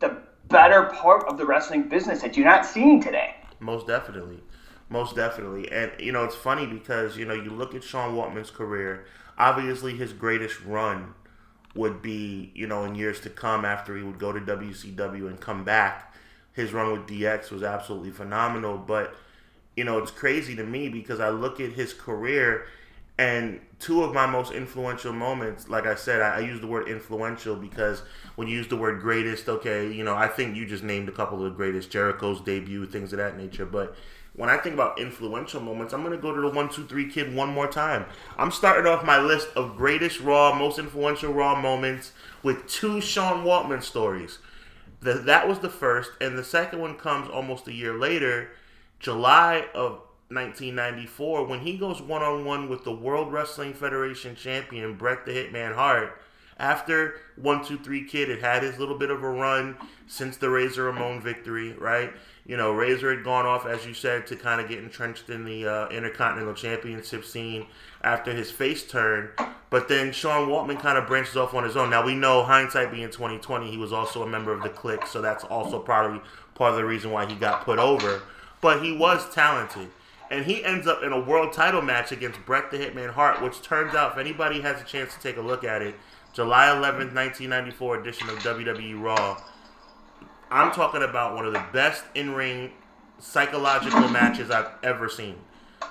the 0.00 0.18
better 0.48 0.84
part 0.84 1.24
of 1.28 1.38
the 1.38 1.44
wrestling 1.44 1.88
business 1.88 2.22
that 2.22 2.36
you're 2.36 2.46
not 2.46 2.66
seeing 2.66 3.00
today. 3.02 3.36
Most 3.60 3.86
definitely, 3.86 4.40
most 4.88 5.16
definitely, 5.16 5.70
and 5.72 5.92
you 5.98 6.12
know 6.12 6.24
it's 6.24 6.34
funny 6.34 6.66
because 6.66 7.16
you 7.16 7.24
know 7.24 7.34
you 7.34 7.50
look 7.50 7.74
at 7.74 7.82
Sean 7.82 8.14
Waltman's 8.14 8.50
career 8.50 9.06
obviously 9.38 9.96
his 9.96 10.12
greatest 10.12 10.60
run 10.64 11.14
would 11.74 12.00
be, 12.02 12.52
you 12.54 12.66
know, 12.66 12.84
in 12.84 12.94
years 12.94 13.20
to 13.20 13.30
come 13.30 13.64
after 13.64 13.96
he 13.96 14.02
would 14.02 14.18
go 14.18 14.32
to 14.32 14.40
WCW 14.40 15.26
and 15.26 15.40
come 15.40 15.64
back. 15.64 16.14
His 16.52 16.72
run 16.72 16.92
with 16.92 17.06
DX 17.08 17.50
was 17.50 17.62
absolutely 17.64 18.12
phenomenal, 18.12 18.78
but 18.78 19.14
you 19.76 19.82
know, 19.82 19.98
it's 19.98 20.12
crazy 20.12 20.54
to 20.54 20.62
me 20.62 20.88
because 20.88 21.18
I 21.18 21.30
look 21.30 21.58
at 21.58 21.72
his 21.72 21.92
career 21.92 22.66
and 23.18 23.60
two 23.80 24.04
of 24.04 24.12
my 24.14 24.26
most 24.26 24.52
influential 24.52 25.12
moments, 25.12 25.68
like 25.68 25.84
I 25.86 25.96
said, 25.96 26.22
I, 26.22 26.36
I, 26.36 26.38
use 26.40 26.60
the 26.60 26.66
word 26.66 26.88
influential 26.88 27.54
because 27.54 28.02
when 28.34 28.48
you 28.48 28.56
use 28.56 28.66
the 28.66 28.76
word 28.76 29.00
greatest, 29.00 29.48
okay, 29.48 29.92
you 29.92 30.02
know, 30.02 30.14
I 30.14 30.26
think 30.26 30.56
you 30.56 30.66
just 30.66 30.82
named 30.82 31.08
a 31.08 31.12
couple 31.12 31.38
of 31.38 31.44
the 31.44 31.56
greatest, 31.56 31.90
Jericho's 31.90 32.40
debut, 32.40 32.86
things 32.86 33.12
of 33.12 33.18
that 33.18 33.36
nature. 33.36 33.66
But 33.66 33.96
when 34.36 34.50
I 34.50 34.56
think 34.56 34.74
about 34.74 34.98
influential 34.98 35.60
moments, 35.60 35.92
I'm 35.92 36.02
to 36.10 36.16
go 36.16 36.34
to 36.34 36.40
the 36.40 36.48
one, 36.48 36.68
two, 36.68 36.84
three 36.84 37.08
kid 37.08 37.34
one 37.34 37.50
more 37.50 37.68
time. 37.68 38.04
I'm 38.36 38.50
starting 38.50 38.90
off 38.90 39.04
my 39.04 39.20
list 39.20 39.48
of 39.54 39.76
greatest 39.76 40.20
Raw, 40.20 40.54
most 40.54 40.78
influential 40.78 41.32
Raw 41.32 41.60
moments 41.60 42.12
with 42.42 42.66
two 42.66 43.00
Sean 43.00 43.44
Waltman 43.44 43.82
stories. 43.82 44.38
The, 45.00 45.14
that 45.14 45.46
was 45.46 45.60
the 45.60 45.70
first, 45.70 46.12
and 46.20 46.36
the 46.36 46.44
second 46.44 46.80
one 46.80 46.96
comes 46.96 47.28
almost 47.28 47.68
a 47.68 47.72
year 47.72 47.96
later, 47.96 48.50
July 48.98 49.66
of 49.72 50.00
1994, 50.28 51.44
when 51.44 51.60
he 51.60 51.76
goes 51.76 52.02
one 52.02 52.22
on 52.22 52.44
one 52.44 52.68
with 52.68 52.82
the 52.82 52.92
World 52.92 53.32
Wrestling 53.32 53.72
Federation 53.72 54.34
champion 54.34 54.96
Bret 54.96 55.26
the 55.26 55.32
Hitman 55.32 55.74
Hart. 55.74 56.20
After 56.58 57.20
one, 57.36 57.64
two, 57.64 57.78
three 57.78 58.04
kid 58.04 58.28
had 58.28 58.40
had 58.40 58.62
his 58.62 58.78
little 58.78 58.96
bit 58.98 59.10
of 59.10 59.22
a 59.22 59.28
run 59.28 59.76
since 60.06 60.36
the 60.36 60.50
Razor 60.50 60.84
Ramon 60.84 61.20
victory, 61.20 61.72
right? 61.72 62.12
You 62.46 62.58
know, 62.58 62.72
Razor 62.72 63.14
had 63.14 63.24
gone 63.24 63.46
off, 63.46 63.64
as 63.64 63.86
you 63.86 63.94
said, 63.94 64.26
to 64.26 64.36
kind 64.36 64.60
of 64.60 64.68
get 64.68 64.78
entrenched 64.78 65.30
in 65.30 65.44
the 65.44 65.66
uh, 65.66 65.88
Intercontinental 65.88 66.52
Championship 66.54 67.24
scene 67.24 67.66
after 68.02 68.34
his 68.34 68.50
face 68.50 68.86
turn. 68.86 69.30
But 69.70 69.88
then 69.88 70.12
Sean 70.12 70.48
Waltman 70.48 70.78
kind 70.78 70.98
of 70.98 71.06
branches 71.06 71.36
off 71.36 71.54
on 71.54 71.64
his 71.64 71.76
own. 71.76 71.88
Now 71.88 72.04
we 72.04 72.14
know, 72.14 72.42
hindsight 72.42 72.90
being 72.90 73.10
2020, 73.10 73.70
he 73.70 73.78
was 73.78 73.92
also 73.92 74.22
a 74.22 74.26
member 74.26 74.52
of 74.52 74.62
the 74.62 74.68
clique, 74.68 75.06
so 75.06 75.22
that's 75.22 75.42
also 75.44 75.78
probably 75.78 76.20
part 76.54 76.72
of 76.72 76.76
the 76.76 76.84
reason 76.84 77.10
why 77.10 77.24
he 77.24 77.34
got 77.34 77.64
put 77.64 77.78
over. 77.78 78.22
But 78.60 78.82
he 78.82 78.94
was 78.94 79.32
talented. 79.34 79.88
And 80.30 80.44
he 80.44 80.64
ends 80.64 80.86
up 80.86 81.02
in 81.02 81.12
a 81.12 81.20
world 81.20 81.52
title 81.52 81.82
match 81.82 82.12
against 82.12 82.44
Bret 82.44 82.70
the 82.70 82.78
Hitman 82.78 83.10
Hart, 83.10 83.42
which 83.42 83.62
turns 83.62 83.94
out, 83.94 84.12
if 84.12 84.18
anybody 84.18 84.60
has 84.60 84.80
a 84.80 84.84
chance 84.84 85.14
to 85.14 85.20
take 85.20 85.36
a 85.36 85.42
look 85.42 85.64
at 85.64 85.80
it, 85.80 85.94
July 86.34 86.66
11th, 86.66 87.14
1994 87.14 88.00
edition 88.00 88.28
of 88.28 88.38
WWE 88.38 89.00
Raw 89.00 89.40
I'm 90.50 90.72
talking 90.72 91.02
about 91.02 91.34
one 91.34 91.46
of 91.46 91.52
the 91.52 91.64
best 91.72 92.04
in 92.14 92.34
ring 92.34 92.72
psychological 93.18 94.08
matches 94.08 94.50
I've 94.50 94.70
ever 94.82 95.08
seen. 95.08 95.36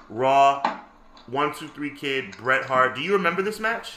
Raw, 0.09 0.81
one, 1.27 1.53
two, 1.53 1.67
three 1.67 1.95
kid, 1.95 2.35
Bret 2.37 2.65
Hart. 2.65 2.95
Do 2.95 3.01
you 3.01 3.13
remember 3.13 3.41
this 3.41 3.59
match? 3.59 3.93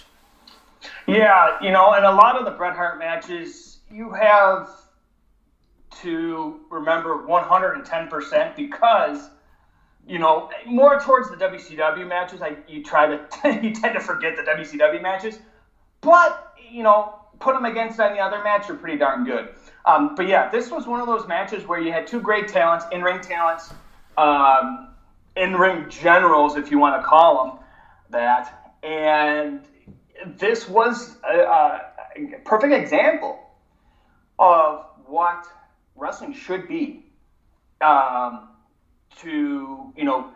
Yeah, 1.07 1.59
you 1.61 1.71
know, 1.71 1.93
and 1.93 2.05
a 2.05 2.13
lot 2.13 2.37
of 2.37 2.45
the 2.45 2.53
Bret 2.53 2.77
Hart 2.77 2.99
matches, 2.99 3.79
you 3.91 4.11
have 4.13 4.69
to 6.03 6.61
remember 6.71 7.27
110% 7.27 8.57
because, 8.57 9.31
you 10.07 10.19
know, 10.19 10.51
more 10.67 11.01
towards 11.01 11.31
the 11.31 11.37
WCW 11.37 12.07
matches, 12.07 12.43
I 12.43 12.57
you 12.69 12.83
try 12.83 13.07
to 13.07 13.27
you 13.63 13.73
tend 13.75 13.95
to 13.95 14.01
forget 14.01 14.37
the 14.37 14.43
WCW 14.43 15.03
matches, 15.03 15.39
but 16.01 16.55
you 16.71 16.83
know, 16.83 17.15
put 17.39 17.55
them 17.55 17.65
against 17.65 17.99
any 18.01 18.19
other 18.19 18.43
match, 18.43 18.69
you're 18.69 18.77
pretty 18.77 18.99
darn 18.99 19.25
good. 19.25 19.49
Um, 19.87 20.11
but 20.17 20.27
yeah, 20.27 20.45
this 20.45 20.71
was 20.71 20.87
one 20.87 21.01
of 21.01 21.07
those 21.07 21.27
matches 21.27 21.67
where 21.67 21.79
you 21.79 21.93
had 21.93 22.07
two 22.07 22.21
great 22.21 22.49
talents, 22.49 22.87
in 22.91 23.03
ring 23.03 23.21
talents, 23.21 23.73
um, 24.19 24.81
in 25.37 25.57
ring 25.57 25.87
generals, 25.89 26.57
if 26.57 26.71
you 26.71 26.79
want 26.79 26.95
to 26.95 27.01
call 27.01 27.39
them 27.39 27.55
that. 28.11 28.49
And 28.83 29.61
this 30.25 30.67
was 30.69 31.17
a, 31.25 31.39
a 31.41 31.81
perfect 32.45 32.73
example 32.75 33.39
of 34.39 34.81
what 35.07 35.39
wrestling 35.97 36.33
should 36.33 36.67
be 36.67 36.97
um, 37.83 38.45
to 39.17 39.93
you 39.97 40.05
know 40.05 40.27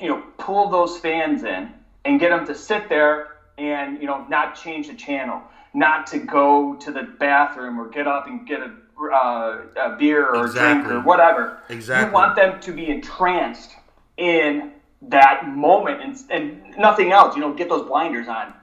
you 0.00 0.08
know 0.08 0.20
pull 0.38 0.68
those 0.68 0.96
fans 0.96 1.44
in 1.44 1.70
and 2.04 2.20
get 2.20 2.30
them 2.30 2.44
to 2.44 2.54
sit 2.54 2.88
there 2.88 3.24
and 3.58 3.98
you 4.00 4.06
know 4.06 4.24
not 4.28 4.54
change 4.54 4.88
the 4.88 4.94
channel, 4.94 5.44
not 5.74 6.06
to 6.06 6.18
go 6.18 6.74
to 6.80 6.92
the 6.92 7.04
bathroom 7.18 7.78
or 7.78 7.86
get 7.86 8.06
up 8.06 8.26
and 8.26 8.44
get 8.46 8.62
a, 8.62 8.70
uh, 9.00 9.58
a 9.76 9.96
beer 9.98 10.26
or 10.34 10.44
Exactly. 10.46 10.84
drink 10.84 11.04
or 11.04 11.06
whatever. 11.06 11.58
Exactly. 11.68 12.08
You 12.08 12.14
want 12.14 12.36
them 12.36 12.60
to 12.60 12.72
be 12.72 12.88
entranced 12.88 13.72
in 14.16 14.72
that 15.02 15.48
moment 15.48 16.00
and, 16.02 16.16
and 16.30 16.76
nothing 16.78 17.12
else. 17.12 17.34
You 17.34 17.42
know, 17.42 17.52
get 17.52 17.68
those 17.68 17.86
blinders 17.86 18.28
on. 18.28 18.54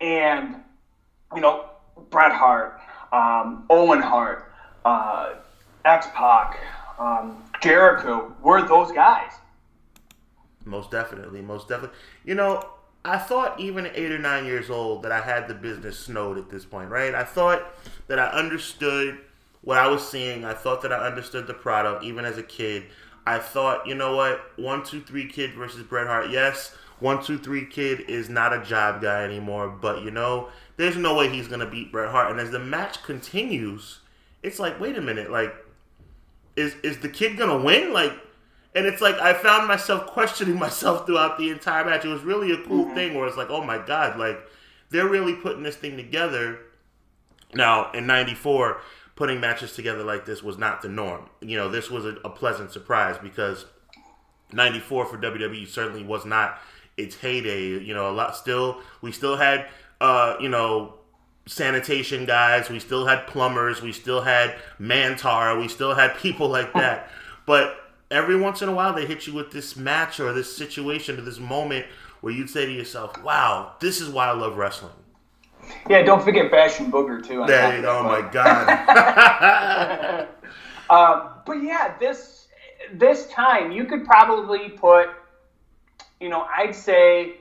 And 0.00 0.56
you 1.34 1.40
know, 1.40 1.66
Bret 2.10 2.32
Hart, 2.32 2.80
um, 3.12 3.64
Owen 3.70 4.00
Hart, 4.02 4.52
uh, 4.84 5.34
X 5.84 6.06
Pac, 6.14 6.58
um, 6.98 7.42
Jericho 7.60 8.34
were 8.42 8.66
those 8.66 8.92
guys. 8.92 9.32
Most 10.64 10.90
definitely, 10.90 11.42
most 11.42 11.68
definitely. 11.68 11.96
You 12.24 12.34
know, 12.34 12.66
I 13.04 13.18
thought 13.18 13.60
even 13.60 13.86
eight 13.94 14.10
or 14.10 14.18
nine 14.18 14.46
years 14.46 14.70
old 14.70 15.02
that 15.02 15.12
I 15.12 15.20
had 15.20 15.46
the 15.46 15.54
business 15.54 15.98
snowed 15.98 16.38
at 16.38 16.48
this 16.48 16.64
point, 16.64 16.88
right? 16.90 17.14
I 17.14 17.22
thought 17.24 17.62
that 18.08 18.18
I 18.18 18.28
understood 18.28 19.18
what 19.64 19.78
I 19.78 19.88
was 19.88 20.06
seeing. 20.06 20.44
I 20.44 20.54
thought 20.54 20.82
that 20.82 20.92
I 20.92 21.06
understood 21.06 21.46
the 21.46 21.54
product, 21.54 22.04
even 22.04 22.24
as 22.24 22.38
a 22.38 22.42
kid. 22.42 22.84
I 23.26 23.38
thought, 23.38 23.86
you 23.86 23.94
know 23.94 24.16
what, 24.16 24.40
one, 24.56 24.84
two, 24.84 25.00
three 25.00 25.26
kid 25.26 25.54
versus 25.54 25.82
Bret 25.82 26.06
Hart. 26.06 26.30
Yes, 26.30 26.76
one, 27.00 27.22
two, 27.22 27.38
three 27.38 27.66
kid 27.66 28.00
is 28.08 28.28
not 28.28 28.52
a 28.52 28.62
job 28.62 29.00
guy 29.00 29.24
anymore, 29.24 29.68
but 29.68 30.02
you 30.02 30.10
know, 30.10 30.48
there's 30.76 30.96
no 30.96 31.14
way 31.14 31.28
he's 31.28 31.48
gonna 31.48 31.68
beat 31.68 31.90
Bret 31.90 32.10
Hart. 32.10 32.30
And 32.30 32.38
as 32.38 32.50
the 32.50 32.58
match 32.58 33.02
continues, 33.02 34.00
it's 34.42 34.58
like, 34.58 34.78
wait 34.78 34.96
a 34.96 35.00
minute, 35.00 35.30
like, 35.30 35.54
is 36.56 36.74
is 36.82 36.98
the 36.98 37.08
kid 37.08 37.38
gonna 37.38 37.58
win? 37.58 37.92
Like, 37.92 38.12
and 38.74 38.86
it's 38.86 39.00
like 39.00 39.16
I 39.16 39.32
found 39.32 39.66
myself 39.66 40.06
questioning 40.08 40.58
myself 40.58 41.06
throughout 41.06 41.38
the 41.38 41.50
entire 41.50 41.84
match. 41.84 42.04
It 42.04 42.08
was 42.08 42.22
really 42.22 42.52
a 42.52 42.58
cool 42.58 42.84
mm-hmm. 42.84 42.94
thing 42.94 43.14
where 43.14 43.26
it's 43.26 43.36
like, 43.36 43.50
oh 43.50 43.64
my 43.64 43.78
god, 43.78 44.18
like 44.18 44.38
they're 44.90 45.08
really 45.08 45.34
putting 45.34 45.62
this 45.62 45.76
thing 45.76 45.96
together. 45.96 46.58
Now 47.54 47.90
in 47.92 48.06
'94, 48.06 48.80
putting 49.16 49.40
matches 49.40 49.72
together 49.72 50.02
like 50.02 50.24
this 50.24 50.42
was 50.42 50.58
not 50.58 50.82
the 50.82 50.88
norm. 50.88 51.28
You 51.40 51.56
know, 51.56 51.68
this 51.68 51.90
was 51.90 52.04
a, 52.04 52.16
a 52.24 52.30
pleasant 52.30 52.72
surprise 52.72 53.16
because 53.22 53.66
'94 54.52 55.06
for 55.06 55.18
WWE 55.18 55.66
certainly 55.68 56.04
was 56.04 56.24
not 56.24 56.58
its 56.96 57.16
heyday. 57.16 57.78
You 57.78 57.94
know, 57.94 58.10
a 58.10 58.12
lot 58.12 58.36
still 58.36 58.80
we 59.00 59.12
still 59.12 59.36
had 59.36 59.66
uh, 60.00 60.36
you 60.40 60.48
know 60.48 60.94
sanitation 61.46 62.24
guys, 62.24 62.70
we 62.70 62.80
still 62.80 63.06
had 63.06 63.26
plumbers, 63.26 63.82
we 63.82 63.92
still 63.92 64.22
had 64.22 64.54
Mantaur, 64.80 65.60
we 65.60 65.68
still 65.68 65.94
had 65.94 66.16
people 66.18 66.48
like 66.48 66.72
that. 66.72 67.10
But 67.46 67.76
every 68.10 68.36
once 68.36 68.62
in 68.62 68.68
a 68.68 68.74
while 68.74 68.94
they 68.94 69.06
hit 69.06 69.26
you 69.26 69.34
with 69.34 69.52
this 69.52 69.76
match 69.76 70.20
or 70.20 70.32
this 70.32 70.56
situation 70.56 71.18
or 71.18 71.22
this 71.22 71.38
moment 71.38 71.86
where 72.20 72.32
you'd 72.32 72.50
say 72.50 72.64
to 72.66 72.72
yourself, 72.72 73.22
"Wow, 73.22 73.74
this 73.80 74.00
is 74.00 74.08
why 74.08 74.28
I 74.28 74.32
love 74.32 74.56
wrestling." 74.56 74.92
Yeah, 75.88 76.02
don't 76.02 76.22
forget 76.22 76.50
Bastion 76.50 76.90
Booger 76.90 77.24
too. 77.26 77.42
on 77.42 77.48
top 77.48 77.48
There, 77.48 77.76
of 77.76 77.82
that, 77.82 77.88
oh 77.90 78.02
my 78.02 78.20
god. 78.32 80.28
Uh, 80.90 81.30
but 81.46 81.62
yeah, 81.62 81.96
this 81.98 82.48
this 82.92 83.26
time 83.28 83.72
you 83.72 83.86
could 83.86 84.04
probably 84.04 84.68
put, 84.68 85.08
you 86.20 86.28
know, 86.28 86.42
I'd 86.54 86.74
say 86.74 87.36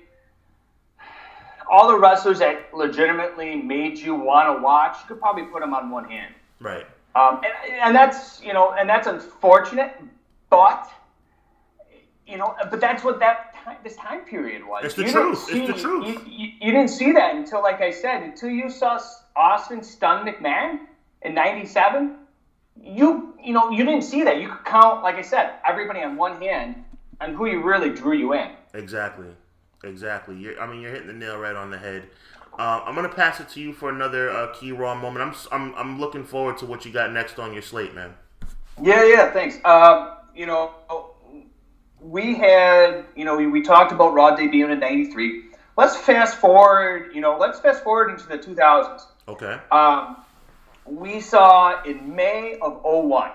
all 1.69 1.89
the 1.89 1.97
wrestlers 1.99 2.39
that 2.39 2.73
legitimately 2.73 3.55
made 3.57 3.97
you 3.97 4.15
want 4.15 4.47
to 4.57 4.62
watch, 4.63 4.95
you 5.01 5.07
could 5.09 5.19
probably 5.19 5.43
put 5.43 5.59
them 5.59 5.73
on 5.73 5.89
one 5.89 6.05
hand. 6.05 6.33
right. 6.62 6.86
Um, 7.15 7.41
and, 7.43 7.79
and 7.81 7.95
that's 7.95 8.41
you 8.41 8.53
know, 8.53 8.71
and 8.73 8.89
that's 8.89 9.07
unfortunate, 9.07 10.01
but 10.49 10.89
you 12.25 12.38
know, 12.38 12.55
but 12.71 12.79
that's 12.79 13.03
what 13.03 13.19
that 13.19 13.53
time, 13.63 13.78
this 13.84 13.95
time 13.95 14.21
period 14.21 14.65
was. 14.65 14.86
It's 14.86 14.95
the 14.95 15.04
You 15.04 15.12
truth. 15.12 15.45
It's 15.49 15.67
the 15.71 15.78
see- 15.78 15.82
truth. 15.84 16.08
You, 16.08 16.21
you, 16.32 16.49
you 16.62 16.71
didn't 16.71 16.89
see 16.89 17.12
that 17.13 17.36
until, 17.36 17.62
like 17.62 17.82
I 17.82 17.91
said, 17.91 18.23
until 18.23 18.49
you 18.49 18.69
saw 18.69 18.99
Austin 19.36 19.84
stun 19.84 20.26
McMahon 20.26 20.80
in 21.21 21.34
'97. 21.34 22.15
You 22.82 23.34
you 23.43 23.54
know 23.54 23.69
you 23.69 23.84
didn't 23.86 24.04
see 24.04 24.23
that. 24.23 24.41
You 24.41 24.49
could 24.49 24.65
count, 24.65 25.04
like 25.04 25.15
I 25.15 25.21
said, 25.21 25.54
everybody 25.67 26.02
on 26.02 26.15
one 26.15 26.41
hand 26.41 26.84
on 27.21 27.34
who 27.36 27.45
you 27.45 27.62
really 27.62 27.91
drew 27.91 28.15
you 28.17 28.34
in. 28.34 28.52
Exactly. 28.73 29.28
Exactly. 29.84 30.36
You're, 30.38 30.60
I 30.60 30.65
mean, 30.65 30.82
you're 30.82 30.91
hitting 30.91 31.08
the 31.08 31.13
nail 31.13 31.38
right 31.38 31.56
on 31.56 31.69
the 31.69 31.78
head. 31.78 32.04
Uh, 32.58 32.82
I'm 32.86 32.95
gonna 32.95 33.10
pass 33.10 33.39
it 33.39 33.49
to 33.49 33.60
you 33.60 33.73
for 33.73 33.89
another 33.89 34.30
uh, 34.32 34.54
key 34.54 34.71
raw 34.71 34.95
moment. 34.95 35.26
I'm, 35.26 35.36
I'm 35.52 35.76
I'm 35.76 35.99
looking 35.99 36.23
forward 36.23 36.58
to 36.60 36.65
what 36.65 36.86
you 36.86 36.91
got 36.91 37.12
next 37.12 37.38
on 37.39 37.54
your 37.54 37.62
slate, 37.62 37.93
man. 37.93 38.13
Yeah, 38.82 39.04
yeah, 39.04 39.32
thanks. 39.32 39.58
Um, 39.65 40.12
you 40.36 40.45
know, 40.45 40.71
we 42.04 42.36
had, 42.36 43.06
you 43.16 43.26
know, 43.26 43.38
we, 43.38 43.48
we 43.48 43.62
talked 43.62 43.92
about 43.92 44.13
Raw 44.13 44.36
debuting 44.36 44.72
in 44.72 44.80
'93. 44.80 45.46
Let's 45.78 45.98
fast 45.98 46.38
forward, 46.38 47.12
you 47.16 47.22
know, 47.22 47.38
let's 47.38 47.60
fast 47.60 47.84
forward 47.84 48.12
into 48.12 48.28
the 48.28 48.38
2000s. 48.38 49.02
Okay. 49.28 49.58
Um, 49.72 50.18
we 50.86 51.20
saw 51.20 51.82
in 51.84 52.16
May 52.16 52.58
of 52.62 52.82
01, 52.84 53.32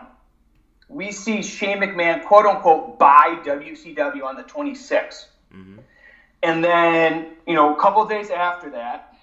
we 0.89 1.11
see 1.11 1.43
Shane 1.43 1.79
McMahon, 1.79 2.25
quote 2.25 2.47
unquote, 2.47 2.99
buy 2.99 3.41
WCW 3.45 4.23
on 4.23 4.37
the 4.37 4.45
26th. 4.45 5.27
And 6.43 6.63
then, 6.63 7.33
you 7.47 7.55
know, 7.55 7.75
a 7.75 7.81
couple 7.81 8.03
of 8.03 8.09
days 8.09 8.31
after 8.31 8.71
that, 8.71 9.17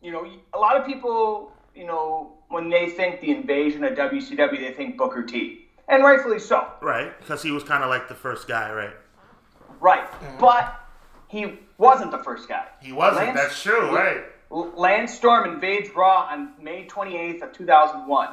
you 0.00 0.12
know, 0.12 0.26
a 0.54 0.58
lot 0.58 0.76
of 0.76 0.86
people, 0.86 1.52
you 1.74 1.86
know, 1.86 2.32
when 2.48 2.70
they 2.70 2.88
think 2.88 3.20
the 3.20 3.30
invasion 3.30 3.84
of 3.84 3.94
WCW, 3.94 4.60
they 4.60 4.72
think 4.72 4.96
Booker 4.96 5.22
T. 5.22 5.63
And 5.88 6.02
rightfully 6.02 6.38
so. 6.38 6.66
Right, 6.80 7.18
because 7.20 7.42
he 7.42 7.50
was 7.50 7.62
kind 7.62 7.82
of 7.84 7.90
like 7.90 8.08
the 8.08 8.14
first 8.14 8.48
guy, 8.48 8.72
right? 8.72 8.94
Right. 9.80 10.10
Mm-hmm. 10.10 10.40
But 10.40 10.80
he 11.28 11.58
wasn't 11.78 12.10
the 12.10 12.18
first 12.18 12.48
guy. 12.48 12.66
He 12.80 12.92
wasn't. 12.92 13.26
Lance- 13.26 13.40
That's 13.40 13.62
true, 13.62 13.94
right? 13.94 14.24
Lance 14.50 15.12
Storm 15.12 15.50
invades 15.50 15.90
Raw 15.94 16.28
on 16.30 16.52
May 16.62 16.86
28th 16.86 17.42
of 17.42 17.52
2001. 17.52 18.28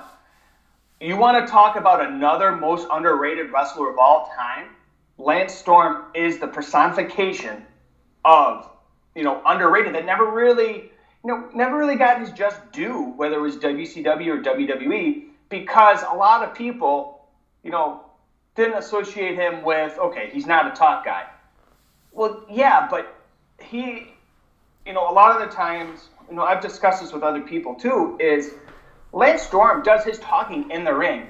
You 0.99 1.17
want 1.17 1.45
to 1.45 1.51
talk 1.51 1.77
about 1.77 2.05
another 2.05 2.55
most 2.55 2.87
underrated 2.91 3.51
wrestler 3.51 3.89
of 3.89 3.97
all 3.97 4.31
time? 4.35 4.67
Lance 5.17 5.53
Storm 5.53 6.05
is 6.13 6.39
the 6.39 6.47
personification 6.47 7.65
of, 8.23 8.69
you 9.15 9.23
know, 9.23 9.41
underrated 9.45 9.95
that 9.95 10.05
never 10.05 10.29
really, 10.29 10.91
you 11.23 11.27
know, 11.27 11.49
never 11.55 11.75
really 11.77 11.95
got 11.95 12.19
his 12.19 12.31
just 12.31 12.59
due, 12.71 13.13
whether 13.15 13.37
it 13.37 13.41
was 13.41 13.57
WCW 13.57 14.27
or 14.27 14.41
WWE, 14.43 15.23
because 15.49 16.03
a 16.03 16.15
lot 16.15 16.47
of 16.47 16.53
people, 16.53 17.20
you 17.63 17.71
know, 17.71 18.01
didn't 18.55 18.77
associate 18.77 19.35
him 19.35 19.63
with, 19.63 19.97
okay, 19.97 20.29
he's 20.31 20.45
not 20.45 20.67
a 20.67 20.75
top 20.75 21.05
guy. 21.05 21.25
Well, 22.11 22.45
yeah, 22.49 22.87
but 22.89 23.15
he, 23.61 24.07
you 24.85 24.93
know, 24.93 25.09
a 25.09 25.13
lot 25.13 25.39
of 25.39 25.47
the 25.47 25.55
times, 25.55 26.09
you 26.29 26.35
know, 26.35 26.43
I've 26.43 26.61
discussed 26.61 27.01
this 27.01 27.13
with 27.13 27.23
other 27.23 27.41
people 27.41 27.75
too, 27.75 28.17
is 28.19 28.51
Lance 29.13 29.43
Storm 29.43 29.83
does 29.83 30.03
his 30.03 30.19
talking 30.19 30.69
in 30.71 30.83
the 30.83 30.93
ring. 30.93 31.27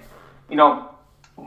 You 0.49 0.55
know, 0.55 0.89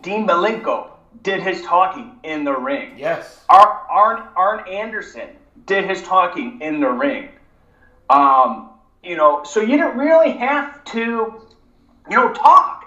Dean 0.03 0.27
Malenko 0.27 0.89
did 1.23 1.43
his 1.43 1.63
talking 1.63 2.19
in 2.23 2.45
the 2.45 2.53
ring. 2.53 2.95
Yes. 2.97 3.45
Ar- 3.49 3.87
Arn, 3.91 4.29
Arn 4.37 4.69
Anderson 4.69 5.31
did 5.67 5.85
his 5.85 6.03
talking 6.03 6.61
in 6.61 6.81
the 6.81 6.91
ring. 6.91 7.29
Um, 8.11 8.71
you 9.03 9.17
know, 9.17 9.43
so 9.45 9.61
you 9.61 9.77
didn't 9.77 9.97
really 9.97 10.33
have 10.33 10.85
to, 10.85 11.41
you 12.11 12.17
know, 12.17 12.33
talk. 12.33 12.84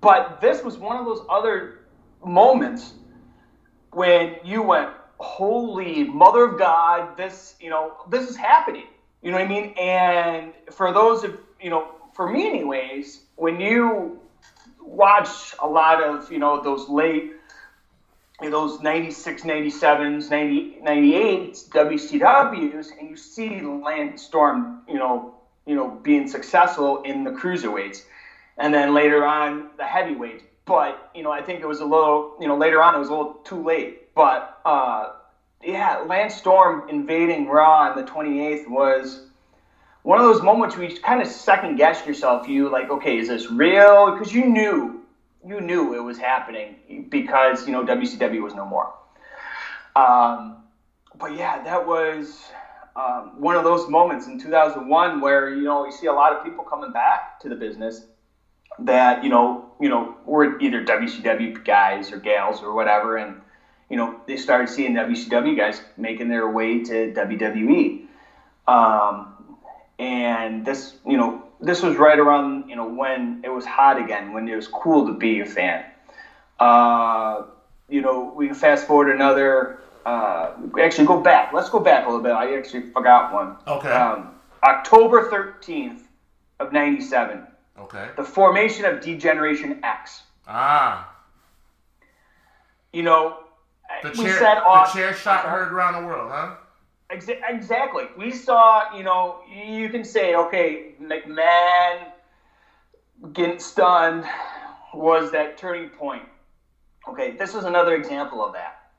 But 0.00 0.40
this 0.40 0.62
was 0.62 0.78
one 0.78 0.96
of 0.96 1.04
those 1.04 1.24
other 1.28 1.80
moments 2.24 2.94
when 3.92 4.36
you 4.44 4.62
went, 4.62 4.90
holy 5.18 6.04
mother 6.04 6.44
of 6.44 6.58
God, 6.58 7.16
this, 7.16 7.54
you 7.60 7.70
know, 7.70 7.92
this 8.08 8.28
is 8.28 8.36
happening. 8.36 8.86
You 9.22 9.30
know 9.30 9.38
what 9.38 9.44
I 9.44 9.48
mean? 9.48 9.74
And 9.78 10.52
for 10.70 10.92
those 10.92 11.24
of, 11.24 11.38
you 11.60 11.68
know, 11.68 11.88
for 12.14 12.30
me 12.30 12.48
anyways, 12.48 13.20
when 13.36 13.60
you 13.60 14.20
watch 14.80 15.54
a 15.60 15.66
lot 15.66 16.02
of, 16.02 16.32
you 16.32 16.38
know, 16.38 16.62
those 16.62 16.88
late, 16.88 17.32
those 18.40 18.80
96, 18.80 19.42
97s, 19.42 20.30
90, 20.30 20.78
98s 20.82 21.68
WCWs, 21.68 22.98
and 22.98 23.10
you 23.10 23.16
see 23.16 23.60
Lance 23.60 24.22
Storm, 24.22 24.80
you 24.88 24.98
know, 24.98 25.34
you 25.66 25.74
know, 25.74 25.90
being 26.02 26.26
successful 26.26 27.02
in 27.02 27.22
the 27.22 27.30
cruiserweights, 27.30 28.02
and 28.60 28.74
then 28.74 28.94
later 28.94 29.24
on 29.24 29.64
the 29.78 29.84
heavyweights. 29.84 30.44
But 30.66 30.98
you 31.14 31.22
know, 31.22 31.32
I 31.32 31.42
think 31.42 31.60
it 31.62 31.66
was 31.66 31.80
a 31.80 31.86
little, 31.86 32.36
you 32.40 32.46
know, 32.46 32.56
later 32.56 32.82
on 32.82 32.94
it 32.94 32.98
was 32.98 33.08
a 33.08 33.12
little 33.12 33.34
too 33.44 33.64
late. 33.64 34.14
But 34.14 34.44
uh, 34.64 35.08
yeah, 35.64 35.96
Lance 35.96 36.34
Storm 36.34 36.82
invading 36.88 37.48
Raw 37.48 37.86
on 37.86 37.96
the 37.96 38.04
28th 38.04 38.68
was 38.68 39.20
one 40.02 40.18
of 40.18 40.24
those 40.24 40.42
moments 40.42 40.76
where 40.76 40.86
you 40.86 40.96
kind 41.02 41.20
of 41.20 41.28
second 41.28 41.76
guess 41.76 42.06
yourself. 42.06 42.48
You 42.48 42.70
like, 42.70 42.90
okay, 42.90 43.18
is 43.18 43.28
this 43.28 43.50
real? 43.50 44.12
Because 44.12 44.32
you 44.32 44.46
knew, 44.46 45.00
you 45.44 45.60
knew 45.60 45.94
it 45.94 46.00
was 46.04 46.18
happening 46.18 46.76
because 47.08 47.66
you 47.66 47.72
know 47.72 47.84
WCW 47.84 48.42
was 48.42 48.54
no 48.54 48.66
more. 48.66 48.88
Um, 49.96 50.56
but 51.18 51.32
yeah, 51.34 51.58
that 51.60 51.84
was 51.84 52.52
um, 52.96 53.32
one 53.40 53.56
of 53.56 53.64
those 53.64 53.88
moments 53.88 54.26
in 54.26 54.38
2001 54.38 55.20
where 55.20 55.48
you 55.48 55.64
know 55.64 55.84
you 55.84 55.92
see 55.92 56.06
a 56.06 56.12
lot 56.12 56.32
of 56.32 56.42
people 56.42 56.64
coming 56.64 56.92
back 56.92 57.40
to 57.40 57.48
the 57.48 57.56
business. 57.56 58.02
That 58.84 59.22
you 59.22 59.30
know 59.30 59.70
you 59.80 59.88
know 59.88 60.14
were 60.24 60.58
either 60.60 60.84
WCW 60.84 61.64
guys 61.64 62.12
or 62.12 62.18
gals 62.18 62.62
or 62.62 62.72
whatever, 62.72 63.16
and 63.16 63.40
you 63.88 63.96
know 63.96 64.20
they 64.26 64.36
started 64.36 64.68
seeing 64.68 64.94
WCW 64.94 65.56
guys 65.56 65.82
making 65.96 66.28
their 66.28 66.48
way 66.50 66.82
to 66.84 67.12
WWE. 67.12 68.06
Um, 68.68 69.34
and 69.98 70.64
this 70.64 70.96
you 71.06 71.16
know 71.16 71.42
this 71.60 71.82
was 71.82 71.96
right 71.96 72.18
around 72.18 72.68
you 72.68 72.76
know 72.76 72.88
when 72.88 73.40
it 73.44 73.50
was 73.50 73.64
hot 73.64 73.98
again, 73.98 74.32
when 74.32 74.48
it 74.48 74.56
was 74.56 74.68
cool 74.68 75.06
to 75.06 75.12
be 75.12 75.40
a 75.40 75.46
fan. 75.46 75.84
Uh, 76.58 77.44
you 77.88 78.00
know, 78.00 78.32
we 78.36 78.46
can 78.46 78.54
fast 78.54 78.86
forward 78.86 79.10
another. 79.10 79.80
Uh, 80.06 80.52
actually, 80.80 81.06
go 81.06 81.20
back. 81.20 81.52
Let's 81.52 81.68
go 81.68 81.80
back 81.80 82.04
a 82.04 82.08
little 82.08 82.22
bit. 82.22 82.32
I 82.32 82.56
actually 82.56 82.90
forgot 82.90 83.32
one. 83.32 83.56
Okay. 83.66 83.88
Um, 83.88 84.30
October 84.62 85.28
thirteenth 85.30 86.06
of 86.60 86.72
'97. 86.72 87.46
Okay. 87.80 88.10
The 88.16 88.24
formation 88.24 88.84
of 88.84 89.00
Degeneration 89.00 89.80
X. 89.82 90.22
Ah. 90.46 91.14
You 92.92 93.02
know, 93.02 93.38
The 94.02 94.10
we 94.10 94.24
chair, 94.24 94.38
said 94.38 94.56
the 94.56 94.90
chair 94.92 95.14
shot 95.14 95.44
heard 95.44 95.72
around 95.72 96.02
the 96.02 96.06
world, 96.08 96.30
huh? 96.30 96.56
Exa- 97.10 97.40
Exactly. 97.48 98.04
We 98.16 98.30
saw, 98.30 98.96
you 98.96 99.02
know, 99.02 99.40
you 99.48 99.88
can 99.88 100.04
say, 100.04 100.34
okay, 100.34 100.94
McMahon 101.00 102.06
getting 103.32 103.58
stunned 103.58 104.24
was 104.94 105.30
that 105.32 105.56
turning 105.56 105.88
point. 105.90 106.22
Okay, 107.08 107.32
this 107.32 107.54
is 107.54 107.64
another 107.64 107.94
example 107.94 108.44
of 108.44 108.52
that. 108.52 108.90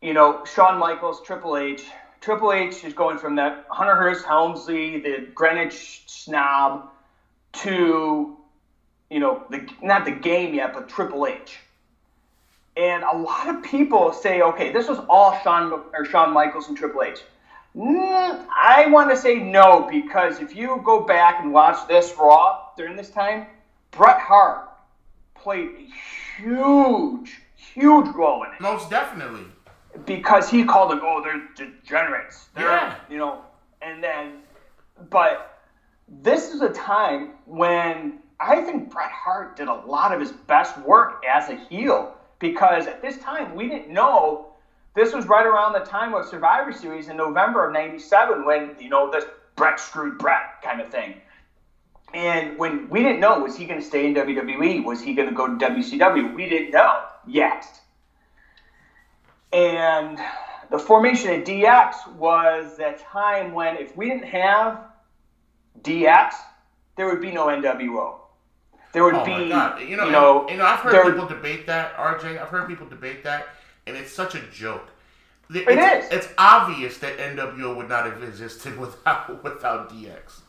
You 0.00 0.14
know, 0.14 0.44
Shawn 0.44 0.78
Michaels, 0.78 1.20
Triple 1.22 1.56
H. 1.56 1.84
Triple 2.20 2.52
H 2.52 2.84
is 2.84 2.92
going 2.94 3.18
from 3.18 3.34
that 3.36 3.66
Hunter 3.70 3.94
Hearst 3.94 4.24
Helmsley, 4.24 5.00
the 5.00 5.28
Greenwich 5.34 6.04
snob, 6.06 6.90
to, 7.54 8.36
you 9.10 9.20
know, 9.20 9.44
the 9.50 9.68
not 9.82 10.04
the 10.04 10.10
game 10.12 10.54
yet, 10.54 10.72
but 10.74 10.88
Triple 10.88 11.26
H. 11.26 11.58
And 12.76 13.02
a 13.02 13.16
lot 13.16 13.48
of 13.48 13.62
people 13.62 14.12
say, 14.12 14.40
okay, 14.40 14.72
this 14.72 14.88
was 14.88 14.98
all 15.08 15.38
Shawn 15.42 15.72
or 15.92 16.04
Shawn 16.04 16.32
Michaels 16.32 16.68
and 16.68 16.76
Triple 16.76 17.02
H. 17.02 17.18
Mm, 17.76 18.46
I 18.54 18.86
want 18.88 19.10
to 19.10 19.16
say 19.16 19.36
no 19.36 19.88
because 19.90 20.40
if 20.40 20.54
you 20.54 20.80
go 20.84 21.02
back 21.04 21.40
and 21.42 21.52
watch 21.52 21.86
this 21.88 22.14
Raw 22.18 22.60
during 22.76 22.96
this 22.96 23.10
time, 23.10 23.46
Bret 23.90 24.18
Hart 24.20 24.68
played 25.34 25.68
a 25.70 26.40
huge, 26.42 27.40
huge 27.56 28.08
role 28.14 28.44
in 28.44 28.52
it 28.52 28.60
Most 28.60 28.90
definitely. 28.90 29.44
because 30.06 30.48
he 30.48 30.64
called 30.64 30.90
them, 30.92 31.00
oh, 31.02 31.22
they're 31.22 31.48
degenerates. 31.56 32.46
They're, 32.54 32.64
Yeah. 32.66 32.94
You 33.10 33.18
know, 33.18 33.42
and 33.82 34.02
then, 34.02 34.38
but 35.10 35.57
this 36.22 36.52
is 36.52 36.60
a 36.62 36.70
time 36.70 37.30
when 37.46 38.18
I 38.40 38.62
think 38.62 38.90
Bret 38.90 39.10
Hart 39.10 39.56
did 39.56 39.68
a 39.68 39.74
lot 39.74 40.12
of 40.12 40.20
his 40.20 40.32
best 40.32 40.78
work 40.78 41.24
as 41.28 41.48
a 41.48 41.56
heel 41.56 42.14
because 42.38 42.86
at 42.86 43.02
this 43.02 43.18
time 43.18 43.54
we 43.54 43.68
didn't 43.68 43.92
know. 43.92 44.46
This 44.94 45.12
was 45.12 45.26
right 45.26 45.46
around 45.46 45.74
the 45.74 45.80
time 45.80 46.14
of 46.14 46.26
Survivor 46.26 46.72
Series 46.72 47.08
in 47.08 47.16
November 47.16 47.66
of 47.66 47.72
'97 47.72 48.44
when 48.44 48.74
you 48.80 48.88
know 48.88 49.10
this 49.10 49.24
Bret 49.54 49.78
screwed 49.78 50.18
Bret 50.18 50.62
kind 50.62 50.80
of 50.80 50.90
thing. 50.90 51.14
And 52.14 52.56
when 52.58 52.88
we 52.88 53.02
didn't 53.02 53.20
know, 53.20 53.40
was 53.40 53.56
he 53.56 53.66
going 53.66 53.80
to 53.80 53.86
stay 53.86 54.06
in 54.06 54.14
WWE? 54.14 54.82
Was 54.84 55.02
he 55.02 55.14
going 55.14 55.28
to 55.28 55.34
go 55.34 55.46
to 55.46 55.54
WCW? 55.54 56.34
We 56.34 56.48
didn't 56.48 56.70
know 56.70 57.02
yet. 57.26 57.66
And 59.52 60.18
the 60.70 60.78
formation 60.78 61.32
of 61.32 61.46
DX 61.46 62.14
was 62.14 62.76
that 62.78 62.98
time 62.98 63.52
when 63.52 63.76
if 63.76 63.96
we 63.96 64.08
didn't 64.08 64.24
have 64.24 64.80
DX, 65.82 66.34
there 66.96 67.06
would 67.06 67.20
be 67.20 67.30
no 67.30 67.46
NWO. 67.46 68.16
There 68.92 69.04
would 69.04 69.14
Oh 69.14 69.24
be! 69.24 69.32
You 69.32 69.46
know, 69.46 69.76
you 69.78 69.96
know, 69.96 70.48
you 70.48 70.56
know, 70.56 70.64
I've 70.64 70.80
heard 70.80 71.04
people 71.12 71.26
debate 71.26 71.66
that, 71.66 71.94
RJ. 71.96 72.40
I've 72.40 72.48
heard 72.48 72.66
people 72.68 72.86
debate 72.88 73.22
that, 73.24 73.48
and 73.86 73.96
it's 73.96 74.12
such 74.12 74.34
a 74.34 74.40
joke. 74.52 74.88
It 75.54 75.64
it's, 75.68 76.06
is. 76.06 76.12
It's 76.12 76.28
obvious 76.38 76.98
that 76.98 77.18
NWO 77.18 77.76
would 77.76 77.88
not 77.88 78.06
have 78.06 78.22
existed 78.22 78.78
without 78.84 79.42
without 79.44 79.90
DX. 79.90 80.40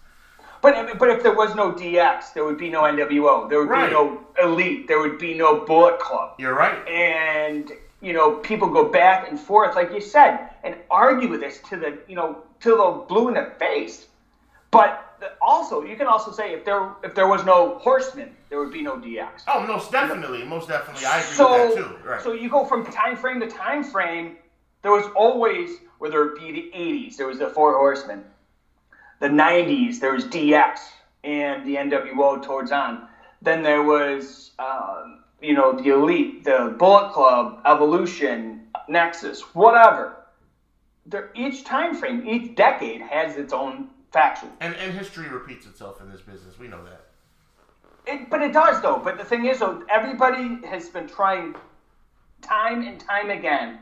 But 0.62 0.98
but 1.00 1.10
if 1.10 1.24
there 1.24 1.34
was 1.36 1.56
no 1.56 1.72
DX, 1.72 2.34
there 2.34 2.44
would 2.46 2.58
be 2.58 2.70
no 2.70 2.84
NWO. 2.84 3.50
There 3.50 3.60
would 3.60 3.70
Right. 3.70 3.88
be 3.90 3.94
no 3.94 4.22
Elite. 4.42 4.88
There 4.88 5.00
would 5.00 5.18
be 5.18 5.34
no 5.38 5.62
Bullet 5.66 6.00
Club. 6.00 6.36
You're 6.38 6.54
right. 6.56 6.86
and 6.88 7.72
you 8.02 8.14
know 8.14 8.36
people 8.38 8.70
go 8.70 8.86
back 8.90 9.28
and 9.30 9.38
forth 9.40 9.76
like 9.76 9.92
you 9.92 10.00
said 10.00 10.50
and 10.64 10.76
argue 10.90 11.28
with 11.30 11.42
this 11.42 11.60
to 11.70 11.76
the 11.76 11.98
you 12.08 12.16
know 12.16 12.44
to 12.62 12.70
the 12.70 13.06
blue 13.10 13.28
in 13.28 13.34
the 13.34 13.52
face 13.60 14.08
but 14.72 15.09
also 15.42 15.84
you 15.84 15.96
can 15.96 16.08
also 16.08 16.32
say 16.32 16.54
if 16.54 16.64
there 16.66 16.94
if 17.04 17.14
there 17.16 17.28
was 17.28 17.44
no 17.46 17.78
horsemen, 17.80 18.36
there 18.50 18.60
would 18.60 18.72
be 18.74 18.82
no 18.82 18.96
dx 18.98 19.44
Oh, 19.48 19.66
most 19.66 19.92
definitely, 19.92 20.44
most 20.44 20.68
definitely. 20.68 21.06
I 21.06 21.20
agree 21.20 21.36
so 21.36 21.68
with 21.68 21.76
that 21.76 21.84
too. 22.04 22.10
Right. 22.10 22.22
so 22.22 22.34
you 22.34 22.50
go 22.50 22.66
from 22.66 22.86
time 22.86 23.16
frame 23.16 23.40
to 23.42 23.48
time 23.48 23.84
frame 23.84 24.38
there 24.82 24.92
was 24.92 25.06
always 25.16 25.70
whether 26.00 26.24
it 26.30 26.40
be 26.40 26.52
the 26.52 26.72
80s 26.78 27.18
there 27.18 27.28
was 27.28 27.40
the 27.40 27.50
four 27.50 27.74
horsemen 27.78 28.24
the 29.20 29.28
90s 29.28 30.00
there 30.00 30.14
was 30.14 30.26
dx 30.26 30.80
and 31.24 31.66
the 31.66 31.76
nwo 31.76 32.42
towards 32.42 32.72
on 32.72 33.08
then 33.42 33.62
there 33.64 33.84
was 33.84 34.52
um, 34.60 35.24
you 35.42 35.54
know 35.54 35.74
the 35.74 35.90
elite 35.90 36.44
the 36.44 36.76
bullet 36.78 37.12
club 37.14 37.62
evolution 37.66 38.62
nexus 38.88 39.42
whatever 39.54 40.16
there, 41.06 41.30
each 41.36 41.64
time 41.64 41.96
frame 41.96 42.26
each 42.28 42.56
decade 42.56 43.02
has 43.02 43.36
its 43.36 43.52
own 43.54 43.90
faction 44.12 44.50
and 44.60 44.76
and 44.76 44.94
history 44.94 45.28
repeats 45.28 45.66
itself 45.66 46.02
in 46.02 46.10
this 46.10 46.22
business. 46.22 46.58
We 46.58 46.68
know 46.68 46.84
that. 46.84 47.06
It, 48.08 48.30
but 48.30 48.42
it 48.42 48.54
does 48.54 48.82
though. 48.82 48.98
But 49.04 49.18
the 49.18 49.24
thing 49.24 49.46
is, 49.46 49.60
though, 49.60 49.84
everybody 49.90 50.66
has 50.68 50.90
been 50.90 51.08
trying 51.08 51.56
time 52.42 52.82
and 52.88 53.00
time 53.00 53.30
again 53.30 53.80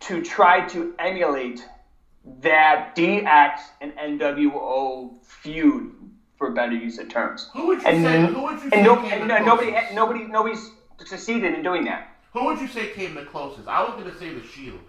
to 0.00 0.22
try 0.22 0.66
to 0.68 0.94
emulate 0.98 1.64
that 2.40 2.96
DX 2.96 3.60
and 3.80 3.92
NWO 3.92 5.22
feud, 5.22 5.92
for 6.36 6.50
better 6.50 6.72
use 6.72 6.98
of 6.98 7.08
terms. 7.08 7.48
Who 7.52 7.68
would 7.68 7.82
you 7.82 7.88
And 7.88 8.04
say? 8.04 8.34
Who 8.34 8.42
would 8.42 8.62
you 8.62 8.70
say 8.70 8.76
and, 8.78 8.84
no, 8.84 8.96
came 8.96 9.22
and 9.22 9.30
the 9.30 9.38
nobody, 9.38 9.74
nobody, 9.94 10.24
nobody's 10.24 10.70
succeeded 11.04 11.54
in 11.54 11.62
doing 11.62 11.84
that. 11.84 12.08
Who 12.32 12.44
would 12.46 12.60
you 12.60 12.68
say 12.68 12.90
came 12.90 13.14
the 13.14 13.24
closest? 13.24 13.68
I 13.68 13.82
was 13.82 13.92
going 13.92 14.10
to 14.10 14.18
say 14.18 14.32
the 14.32 14.46
Shield. 14.46 14.80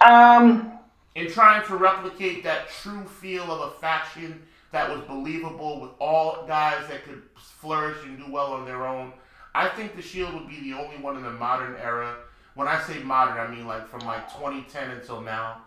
Um, 0.00 0.72
in 1.14 1.30
trying 1.30 1.64
to 1.66 1.76
replicate 1.76 2.42
that 2.44 2.68
true 2.70 3.04
feel 3.04 3.44
of 3.50 3.72
a 3.72 3.74
faction 3.78 4.42
that 4.72 4.88
was 4.90 5.00
believable 5.02 5.80
with 5.80 5.90
all 5.98 6.44
guys 6.46 6.88
that 6.88 7.04
could 7.04 7.22
flourish 7.36 7.98
and 8.04 8.16
do 8.18 8.30
well 8.32 8.52
on 8.54 8.64
their 8.64 8.86
own. 8.86 9.12
I 9.54 9.68
think 9.68 9.94
the 9.94 10.00
Shield 10.02 10.32
would 10.34 10.48
be 10.48 10.60
the 10.60 10.72
only 10.78 10.96
one 10.96 11.16
in 11.16 11.22
the 11.22 11.30
modern 11.30 11.76
era. 11.76 12.16
When 12.54 12.66
I 12.68 12.80
say 12.82 13.02
modern, 13.02 13.36
I 13.38 13.54
mean 13.54 13.66
like 13.66 13.86
from 13.88 14.00
like 14.00 14.28
2010 14.32 14.90
until 14.90 15.20
now. 15.20 15.62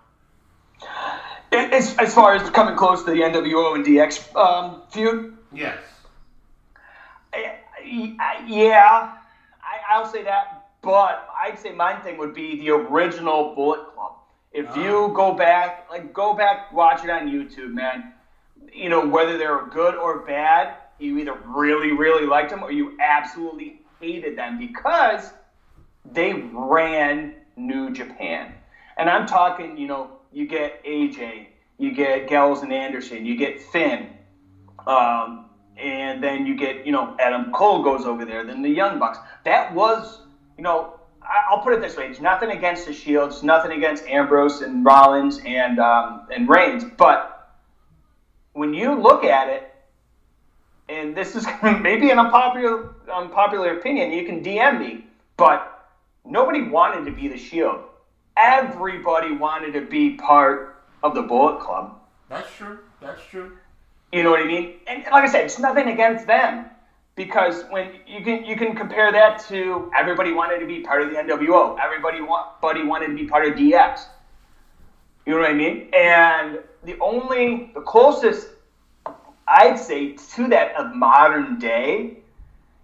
as, 1.51 1.95
as 1.97 2.13
far 2.13 2.34
as 2.36 2.49
coming 2.49 2.75
close 2.75 3.03
to 3.03 3.12
the 3.12 3.17
NWO 3.21 3.75
and 3.75 3.86
DX 3.86 4.36
um, 4.36 4.81
feud, 4.89 5.38
Yes. 5.53 5.77
I- 7.34 7.60
I- 7.79 8.43
yeah, 8.47 9.15
I, 9.62 9.93
I'll 9.93 10.12
say 10.12 10.23
that. 10.23 10.63
But 10.81 11.27
I'd 11.39 11.58
say 11.60 11.71
my 11.71 11.95
thing 11.97 12.17
would 12.17 12.34
be 12.34 12.60
the 12.60 12.69
original 12.71 13.53
Bullet 13.55 13.88
Club. 13.93 14.13
If 14.55 14.73
you 14.77 15.11
go 15.13 15.33
back, 15.33 15.85
like 15.89 16.13
go 16.13 16.33
back, 16.33 16.71
watch 16.71 17.03
it 17.03 17.09
on 17.09 17.27
YouTube, 17.27 17.73
man. 17.73 18.13
You 18.73 18.87
know 18.87 19.05
whether 19.05 19.37
they 19.37 19.47
were 19.47 19.67
good 19.69 19.95
or 19.95 20.19
bad, 20.19 20.75
you 20.97 21.17
either 21.17 21.37
really, 21.45 21.91
really 21.91 22.25
liked 22.25 22.51
them 22.51 22.63
or 22.63 22.71
you 22.71 22.97
absolutely 23.01 23.81
hated 23.99 24.37
them 24.37 24.57
because 24.57 25.33
they 26.09 26.31
ran 26.53 27.33
New 27.57 27.91
Japan. 27.91 28.53
And 28.95 29.09
I'm 29.09 29.27
talking, 29.27 29.77
you 29.77 29.87
know, 29.87 30.19
you 30.31 30.47
get 30.47 30.81
AJ, 30.85 31.47
you 31.77 31.93
get 31.93 32.29
Gallows 32.29 32.61
and 32.61 32.71
Anderson, 32.71 33.25
you 33.25 33.35
get 33.35 33.61
Finn, 33.61 34.07
um, 34.87 35.49
and 35.75 36.23
then 36.23 36.45
you 36.45 36.55
get, 36.55 36.85
you 36.85 36.93
know, 36.93 37.13
Adam 37.19 37.51
Cole 37.51 37.83
goes 37.83 38.05
over 38.05 38.23
there, 38.23 38.45
then 38.45 38.61
the 38.61 38.69
Young 38.69 38.99
Bucks. 38.99 39.17
That 39.43 39.73
was, 39.73 40.21
you 40.57 40.63
know, 40.63 40.93
I'll 41.49 41.59
put 41.59 41.73
it 41.73 41.81
this 41.81 41.97
way: 41.97 42.07
it's 42.07 42.19
nothing 42.19 42.51
against 42.51 42.85
the 42.85 42.93
Shields, 42.93 43.43
nothing 43.43 43.71
against 43.71 44.05
Ambrose 44.05 44.61
and 44.61 44.85
Rollins 44.85 45.39
and 45.45 45.79
um, 45.79 46.27
and 46.33 46.47
Reigns, 46.47 46.83
but 46.97 47.35
when 48.53 48.73
you 48.73 48.99
look 48.99 49.23
at 49.23 49.49
it, 49.49 49.73
and 50.89 51.15
this 51.15 51.35
is 51.35 51.45
maybe 51.63 52.09
an 52.09 52.19
unpopular 52.19 52.95
unpopular 53.11 53.77
opinion, 53.77 54.11
you 54.11 54.25
can 54.25 54.43
DM 54.43 54.79
me, 54.79 55.05
but 55.38 55.89
nobody 56.23 56.63
wanted 56.63 57.05
to 57.05 57.11
be 57.11 57.27
the 57.27 57.38
Shield. 57.38 57.81
Everybody 58.38 59.31
wanted 59.31 59.73
to 59.73 59.81
be 59.81 60.11
part 60.15 60.83
of 61.03 61.15
the 61.15 61.21
Bullet 61.21 61.59
Club. 61.59 61.97
That's 62.29 62.53
true. 62.55 62.79
That's 63.01 63.21
true. 63.29 63.57
You 64.11 64.23
know 64.23 64.31
what 64.31 64.41
I 64.41 64.45
mean? 64.45 64.75
And 64.88 65.03
like 65.03 65.23
I 65.23 65.27
said, 65.27 65.45
it's 65.45 65.59
nothing 65.59 65.88
against 65.88 66.27
them 66.27 66.65
because 67.15 67.63
when 67.69 67.91
you 68.06 68.23
can 68.23 68.45
you 68.45 68.56
can 68.56 68.75
compare 68.75 69.12
that 69.12 69.39
to 69.47 69.91
everybody 69.97 70.34
wanted 70.34 70.60
to 70.60 70.65
be 70.65 70.82
part 70.82 71.01
of 71.01 71.10
the 71.10 71.15
NWO, 71.15 71.78
everybody 71.82 72.21
want, 72.21 72.60
buddy 72.62 72.84
wanted 72.84 73.08
to 73.08 73.15
be 73.15 73.25
part 73.25 73.45
of 73.45 73.54
DX. 73.54 74.01
You 75.25 75.34
know 75.34 75.39
what 75.39 75.49
I 75.49 75.54
mean? 75.54 75.89
And 75.93 76.60
the 76.84 76.99
only 76.99 77.71
the 77.73 77.82
closest 77.82 78.49
I'd 79.47 79.80
say 79.80 80.13
to 80.13 80.47
that 80.49 80.75
of 80.75 80.93
modern 80.93 81.60
day, 81.60 82.17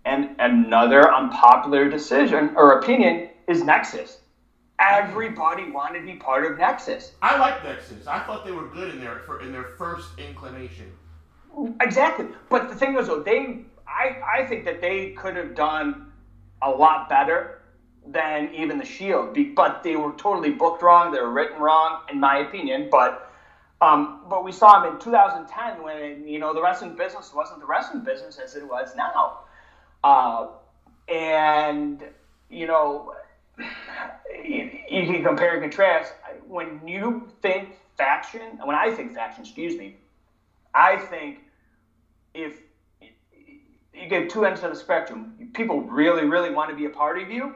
and 0.05 0.35
another 0.39 1.11
unpopular 1.13 1.89
decision 1.89 2.53
or 2.55 2.79
opinion 2.79 3.29
is 3.47 3.63
Nexus. 3.63 4.19
Everybody 4.79 5.69
wanted 5.69 5.99
to 5.99 6.05
be 6.05 6.13
part 6.13 6.49
of 6.49 6.57
Nexus. 6.57 7.11
I 7.21 7.37
like 7.37 7.63
Nexus. 7.63 8.07
I 8.07 8.19
thought 8.19 8.45
they 8.45 8.51
were 8.51 8.67
good 8.67 8.93
in 8.93 8.99
their 8.99 9.19
for, 9.25 9.41
in 9.41 9.51
their 9.51 9.63
first 9.77 10.17
inclination. 10.17 10.91
Exactly, 11.81 12.27
but 12.49 12.69
the 12.69 12.75
thing 12.75 12.93
was, 12.93 13.07
though, 13.07 13.21
they 13.21 13.59
I 13.91 14.39
I 14.39 14.45
think 14.45 14.65
that 14.65 14.81
they 14.81 15.11
could 15.11 15.35
have 15.35 15.55
done 15.55 16.11
a 16.61 16.69
lot 16.69 17.09
better 17.09 17.61
than 18.05 18.53
even 18.53 18.77
the 18.77 18.85
Shield, 18.85 19.37
but 19.55 19.83
they 19.83 19.95
were 19.95 20.13
totally 20.13 20.51
booked 20.51 20.81
wrong. 20.81 21.11
They 21.11 21.19
were 21.19 21.31
written 21.31 21.59
wrong, 21.59 22.01
in 22.11 22.19
my 22.19 22.39
opinion. 22.39 22.89
But 22.91 23.31
um, 23.81 24.21
but 24.29 24.43
we 24.43 24.51
saw 24.51 24.81
them 24.81 24.93
in 24.93 24.99
2010 24.99 25.83
when 25.83 26.27
you 26.27 26.39
know 26.39 26.53
the 26.53 26.61
wrestling 26.61 26.95
business 26.95 27.33
wasn't 27.33 27.59
the 27.59 27.65
wrestling 27.65 28.03
business 28.03 28.37
as 28.37 28.55
it 28.55 28.67
was 28.67 28.95
now, 28.95 29.39
uh, 30.03 30.47
and 31.07 32.03
you 32.49 32.67
know 32.67 33.13
you, 34.43 34.71
you 34.89 35.05
can 35.05 35.23
compare 35.23 35.53
and 35.53 35.61
contrast. 35.61 36.13
When 36.47 36.81
you 36.87 37.29
think 37.41 37.77
faction, 37.97 38.59
when 38.63 38.75
I 38.75 38.91
think 38.91 39.13
faction, 39.13 39.43
excuse 39.43 39.77
me, 39.77 39.97
I 40.73 40.97
think 40.97 41.39
if 42.33 42.59
you 44.01 44.07
get 44.09 44.29
two 44.29 44.45
ends 44.45 44.63
of 44.63 44.71
the 44.71 44.75
spectrum, 44.75 45.33
people 45.53 45.81
really, 45.81 46.25
really 46.25 46.51
want 46.51 46.69
to 46.69 46.75
be 46.75 46.85
a 46.85 46.89
part 46.89 47.21
of 47.21 47.29
you, 47.29 47.55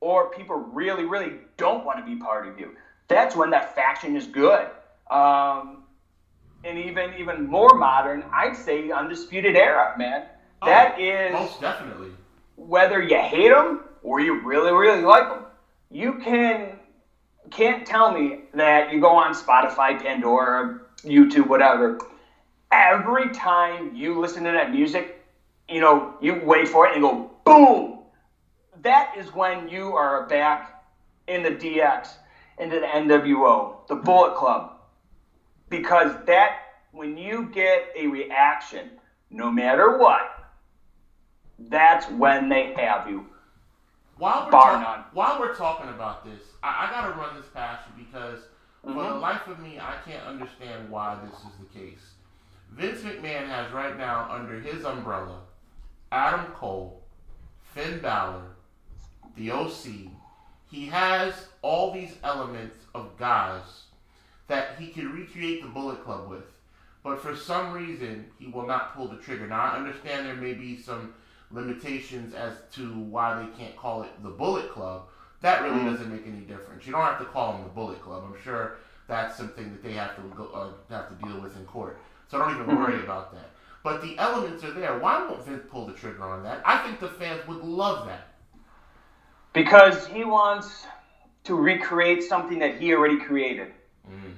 or 0.00 0.30
people 0.30 0.56
really, 0.56 1.04
really 1.04 1.32
don't 1.56 1.84
want 1.84 1.98
to 1.98 2.04
be 2.04 2.16
part 2.20 2.48
of 2.48 2.58
you. 2.58 2.70
That's 3.08 3.36
when 3.36 3.50
that 3.50 3.74
faction 3.74 4.16
is 4.16 4.26
good. 4.26 4.68
Um, 5.10 5.84
and 6.64 6.78
even 6.78 7.12
even 7.18 7.46
more 7.46 7.74
modern, 7.74 8.24
I'd 8.32 8.56
say 8.56 8.90
Undisputed 8.90 9.56
Era, 9.56 9.94
man. 9.98 10.24
Oh, 10.62 10.66
that 10.66 10.98
is 10.98 11.32
most 11.32 11.60
definitely. 11.60 12.08
Whether 12.56 13.02
you 13.02 13.18
hate 13.18 13.50
them 13.50 13.80
or 14.02 14.20
you 14.20 14.40
really 14.40 14.72
really 14.72 15.02
like 15.02 15.28
them, 15.28 15.44
you 15.90 16.14
can 16.14 16.78
can't 17.50 17.86
tell 17.86 18.12
me 18.12 18.40
that 18.54 18.92
you 18.92 19.00
go 19.00 19.10
on 19.10 19.34
Spotify, 19.34 20.00
Pandora, 20.00 20.80
YouTube, 21.02 21.48
whatever. 21.48 21.98
Every 22.72 23.32
time 23.34 23.94
you 23.94 24.18
listen 24.18 24.42
to 24.44 24.50
that 24.50 24.72
music, 24.72 25.23
you 25.68 25.80
know 25.80 26.14
you 26.20 26.40
wait 26.44 26.68
for 26.68 26.86
it 26.86 26.94
and 26.94 27.02
go 27.02 27.30
boom. 27.44 28.00
That 28.82 29.14
is 29.16 29.32
when 29.34 29.68
you 29.68 29.94
are 29.94 30.26
back 30.26 30.84
in 31.26 31.42
the 31.42 31.50
DX, 31.50 32.08
into 32.58 32.80
the 32.80 32.86
NWO, 32.86 33.86
the 33.88 33.96
Bullet 33.96 34.36
Club, 34.36 34.72
because 35.70 36.12
that 36.26 36.58
when 36.92 37.16
you 37.16 37.50
get 37.52 37.88
a 37.96 38.06
reaction, 38.06 38.90
no 39.30 39.50
matter 39.50 39.98
what, 39.98 40.50
that's 41.58 42.08
when 42.10 42.48
they 42.48 42.74
have 42.74 43.08
you. 43.08 43.26
While 44.16 44.44
we're, 44.46 44.50
ta- 44.52 45.06
while 45.12 45.40
we're 45.40 45.56
talking 45.56 45.88
about 45.88 46.24
this, 46.24 46.40
I, 46.62 46.86
I 46.86 46.90
got 46.90 47.08
to 47.08 47.18
run 47.18 47.34
this 47.36 47.50
past 47.52 47.82
you 47.88 48.04
because 48.04 48.40
mm-hmm. 48.40 48.92
for 48.92 49.02
the 49.02 49.08
mm-hmm. 49.08 49.20
life 49.20 49.46
of 49.48 49.58
me, 49.58 49.80
I 49.80 49.96
can't 50.08 50.24
understand 50.24 50.88
why 50.88 51.18
this 51.24 51.34
is 51.40 51.58
the 51.58 51.78
case. 51.78 52.14
Vince 52.70 53.00
McMahon 53.00 53.48
has 53.48 53.72
right 53.72 53.96
now 53.96 54.28
under 54.30 54.60
his 54.60 54.84
umbrella 54.84 55.40
Adam 56.12 56.46
Cole, 56.52 57.02
Finn 57.74 58.00
Balor, 58.00 58.42
the 59.36 59.50
OC. 59.50 60.10
He 60.70 60.86
has 60.86 61.34
all 61.62 61.92
these 61.92 62.14
elements 62.22 62.76
of 62.94 63.16
guys 63.16 63.84
that 64.48 64.76
he 64.78 64.88
can 64.88 65.12
recreate 65.12 65.62
the 65.62 65.68
Bullet 65.68 66.04
Club 66.04 66.28
with. 66.28 66.44
But 67.02 67.20
for 67.20 67.36
some 67.36 67.72
reason, 67.72 68.26
he 68.38 68.46
will 68.46 68.66
not 68.66 68.96
pull 68.96 69.08
the 69.08 69.16
trigger. 69.16 69.46
Now, 69.46 69.60
I 69.60 69.76
understand 69.76 70.26
there 70.26 70.34
may 70.34 70.54
be 70.54 70.78
some 70.78 71.14
limitations 71.50 72.34
as 72.34 72.54
to 72.72 72.88
why 72.94 73.40
they 73.40 73.56
can't 73.58 73.76
call 73.76 74.02
it 74.02 74.22
the 74.22 74.30
Bullet 74.30 74.70
Club. 74.70 75.02
That 75.42 75.62
really 75.62 75.80
mm. 75.80 75.90
doesn't 75.90 76.10
make 76.10 76.26
any 76.26 76.40
difference. 76.40 76.86
You 76.86 76.92
don't 76.92 77.02
have 77.02 77.18
to 77.18 77.26
call 77.26 77.52
them 77.52 77.64
the 77.64 77.68
Bullet 77.70 78.00
Club. 78.00 78.24
I'm 78.26 78.42
sure 78.42 78.78
that's 79.06 79.36
something 79.36 79.70
that 79.70 79.82
they 79.82 79.92
have 79.92 80.16
to 80.16 80.22
go, 80.34 80.46
uh, 80.54 80.94
have 80.94 81.08
to 81.08 81.26
deal 81.26 81.40
with 81.40 81.56
in 81.56 81.64
court. 81.66 81.98
So 82.28 82.38
don't 82.38 82.50
even 82.54 82.66
worry 82.66 82.94
mm-hmm. 82.94 83.04
about 83.04 83.32
that. 83.32 83.50
But 83.84 84.02
the 84.02 84.18
elements 84.18 84.64
are 84.64 84.72
there. 84.72 84.98
Why 84.98 85.24
won't 85.24 85.44
Vince 85.44 85.62
pull 85.70 85.86
the 85.86 85.92
trigger 85.92 86.24
on 86.24 86.42
that? 86.42 86.62
I 86.64 86.78
think 86.78 86.98
the 86.98 87.08
fans 87.08 87.46
would 87.46 87.62
love 87.62 88.06
that. 88.06 88.34
Because 89.52 90.06
he 90.08 90.24
wants 90.24 90.86
to 91.44 91.54
recreate 91.54 92.24
something 92.24 92.58
that 92.58 92.80
he 92.80 92.92
already 92.92 93.18
created. 93.18 93.68
Mm 94.10 94.34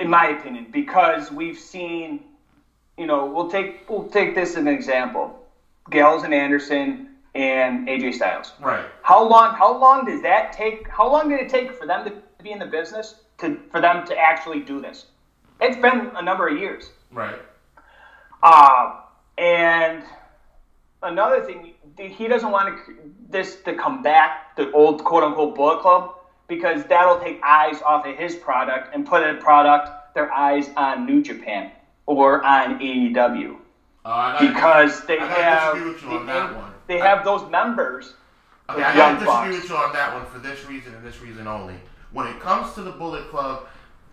in 0.00 0.08
my 0.08 0.28
opinion, 0.28 0.66
because 0.72 1.30
we've 1.30 1.58
seen, 1.58 2.20
you 2.96 3.06
know, 3.06 3.26
we'll 3.26 3.50
take 3.50 3.88
we'll 3.88 4.08
take 4.08 4.34
this 4.34 4.50
as 4.50 4.56
an 4.56 4.68
example: 4.68 5.46
Gallows 5.90 6.24
and 6.24 6.34
Anderson 6.34 7.10
and 7.34 7.86
AJ 7.86 8.14
Styles. 8.14 8.52
Right. 8.60 8.86
How 9.02 9.22
long? 9.22 9.54
How 9.54 9.78
long 9.78 10.06
does 10.06 10.22
that 10.22 10.52
take? 10.52 10.88
How 10.88 11.10
long 11.10 11.28
did 11.28 11.40
it 11.40 11.48
take 11.48 11.72
for 11.72 11.86
them 11.86 12.04
to 12.06 12.12
be 12.42 12.50
in 12.50 12.58
the 12.58 12.66
business 12.66 13.16
to 13.38 13.60
for 13.70 13.80
them 13.80 14.06
to 14.06 14.18
actually 14.18 14.60
do 14.60 14.80
this? 14.80 15.06
It's 15.60 15.76
been 15.76 16.10
a 16.16 16.22
number 16.22 16.48
of 16.48 16.58
years. 16.58 16.90
Right. 17.12 17.38
Uh, 18.42 19.00
and 19.38 20.02
another 21.02 21.42
thing, 21.44 21.74
he 21.98 22.28
doesn't 22.28 22.50
want 22.50 22.76
to, 22.86 22.94
this 23.28 23.56
to 23.62 23.74
come 23.74 24.02
back, 24.02 24.56
the 24.56 24.70
old 24.72 25.04
quote 25.04 25.22
unquote 25.22 25.54
Bullet 25.54 25.80
Club 25.80 26.14
because 26.50 26.84
that'll 26.84 27.20
take 27.20 27.40
eyes 27.42 27.80
off 27.82 28.04
of 28.04 28.16
his 28.16 28.34
product 28.34 28.94
and 28.94 29.06
put 29.06 29.22
a 29.22 29.34
product 29.36 30.14
their 30.14 30.30
eyes 30.32 30.68
on 30.76 31.06
New 31.06 31.22
Japan 31.22 31.70
or 32.04 32.44
on 32.44 32.78
AEW. 32.80 33.56
Uh, 34.04 34.40
because 34.40 35.04
they 35.06 35.18
have 35.18 35.74
they, 36.86 36.94
they 36.94 36.98
have 36.98 37.24
those 37.24 37.48
members. 37.50 38.14
Okay, 38.68 38.82
I 38.82 39.12
disagree 39.12 39.56
with 39.56 39.68
you 39.68 39.76
on 39.76 39.92
that 39.92 40.14
one 40.14 40.26
for 40.26 40.38
this 40.38 40.66
reason 40.66 40.94
and 40.94 41.04
this 41.04 41.20
reason 41.20 41.46
only. 41.46 41.74
When 42.12 42.26
it 42.26 42.40
comes 42.40 42.74
to 42.74 42.82
the 42.82 42.92
Bullet 42.92 43.28
Club 43.30 43.68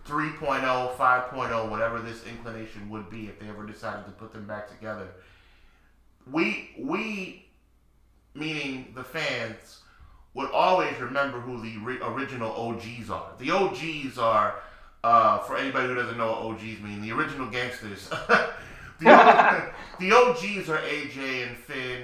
3.0, 0.08 0.96
5.0, 0.96 1.70
whatever 1.70 2.00
this 2.00 2.24
inclination 2.26 2.88
would 2.88 3.10
be 3.10 3.26
if 3.26 3.38
they 3.38 3.48
ever 3.48 3.66
decided 3.66 4.06
to 4.06 4.12
put 4.12 4.32
them 4.32 4.46
back 4.46 4.68
together, 4.68 5.08
we 6.30 6.70
we 6.78 7.46
meaning 8.34 8.92
the 8.94 9.04
fans 9.04 9.80
would 10.34 10.50
always 10.50 10.98
remember 11.00 11.40
who 11.40 11.60
the 11.60 11.76
original 12.06 12.52
OGs 12.52 13.10
are. 13.10 13.32
The 13.38 13.50
OGs 13.50 14.18
are, 14.18 14.60
uh, 15.02 15.38
for 15.38 15.56
anybody 15.56 15.88
who 15.88 15.94
doesn't 15.94 16.16
know 16.16 16.30
what 16.30 16.42
OGs 16.42 16.80
mean, 16.80 17.02
the 17.02 17.12
original 17.12 17.48
gangsters. 17.48 18.08
the, 18.98 19.00
the 20.00 20.12
OGs 20.12 20.68
are 20.68 20.78
AJ 20.78 21.48
and 21.48 21.56
Finn 21.56 22.02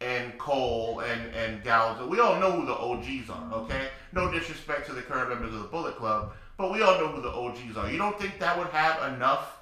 and 0.00 0.36
Cole 0.38 1.00
and, 1.00 1.34
and 1.34 1.62
Gallows. 1.62 2.08
We 2.08 2.20
all 2.20 2.40
know 2.40 2.52
who 2.52 2.66
the 2.66 2.74
OGs 2.74 3.30
are, 3.30 3.52
okay? 3.62 3.88
No 4.12 4.30
disrespect 4.30 4.86
to 4.86 4.92
the 4.92 5.02
current 5.02 5.28
members 5.28 5.54
of 5.54 5.60
the 5.60 5.68
Bullet 5.68 5.96
Club, 5.96 6.32
but 6.56 6.72
we 6.72 6.82
all 6.82 6.98
know 6.98 7.08
who 7.08 7.22
the 7.22 7.30
OGs 7.30 7.76
are. 7.76 7.90
You 7.90 7.98
don't 7.98 8.18
think 8.18 8.38
that 8.38 8.56
would 8.56 8.68
have 8.68 9.14
enough 9.14 9.58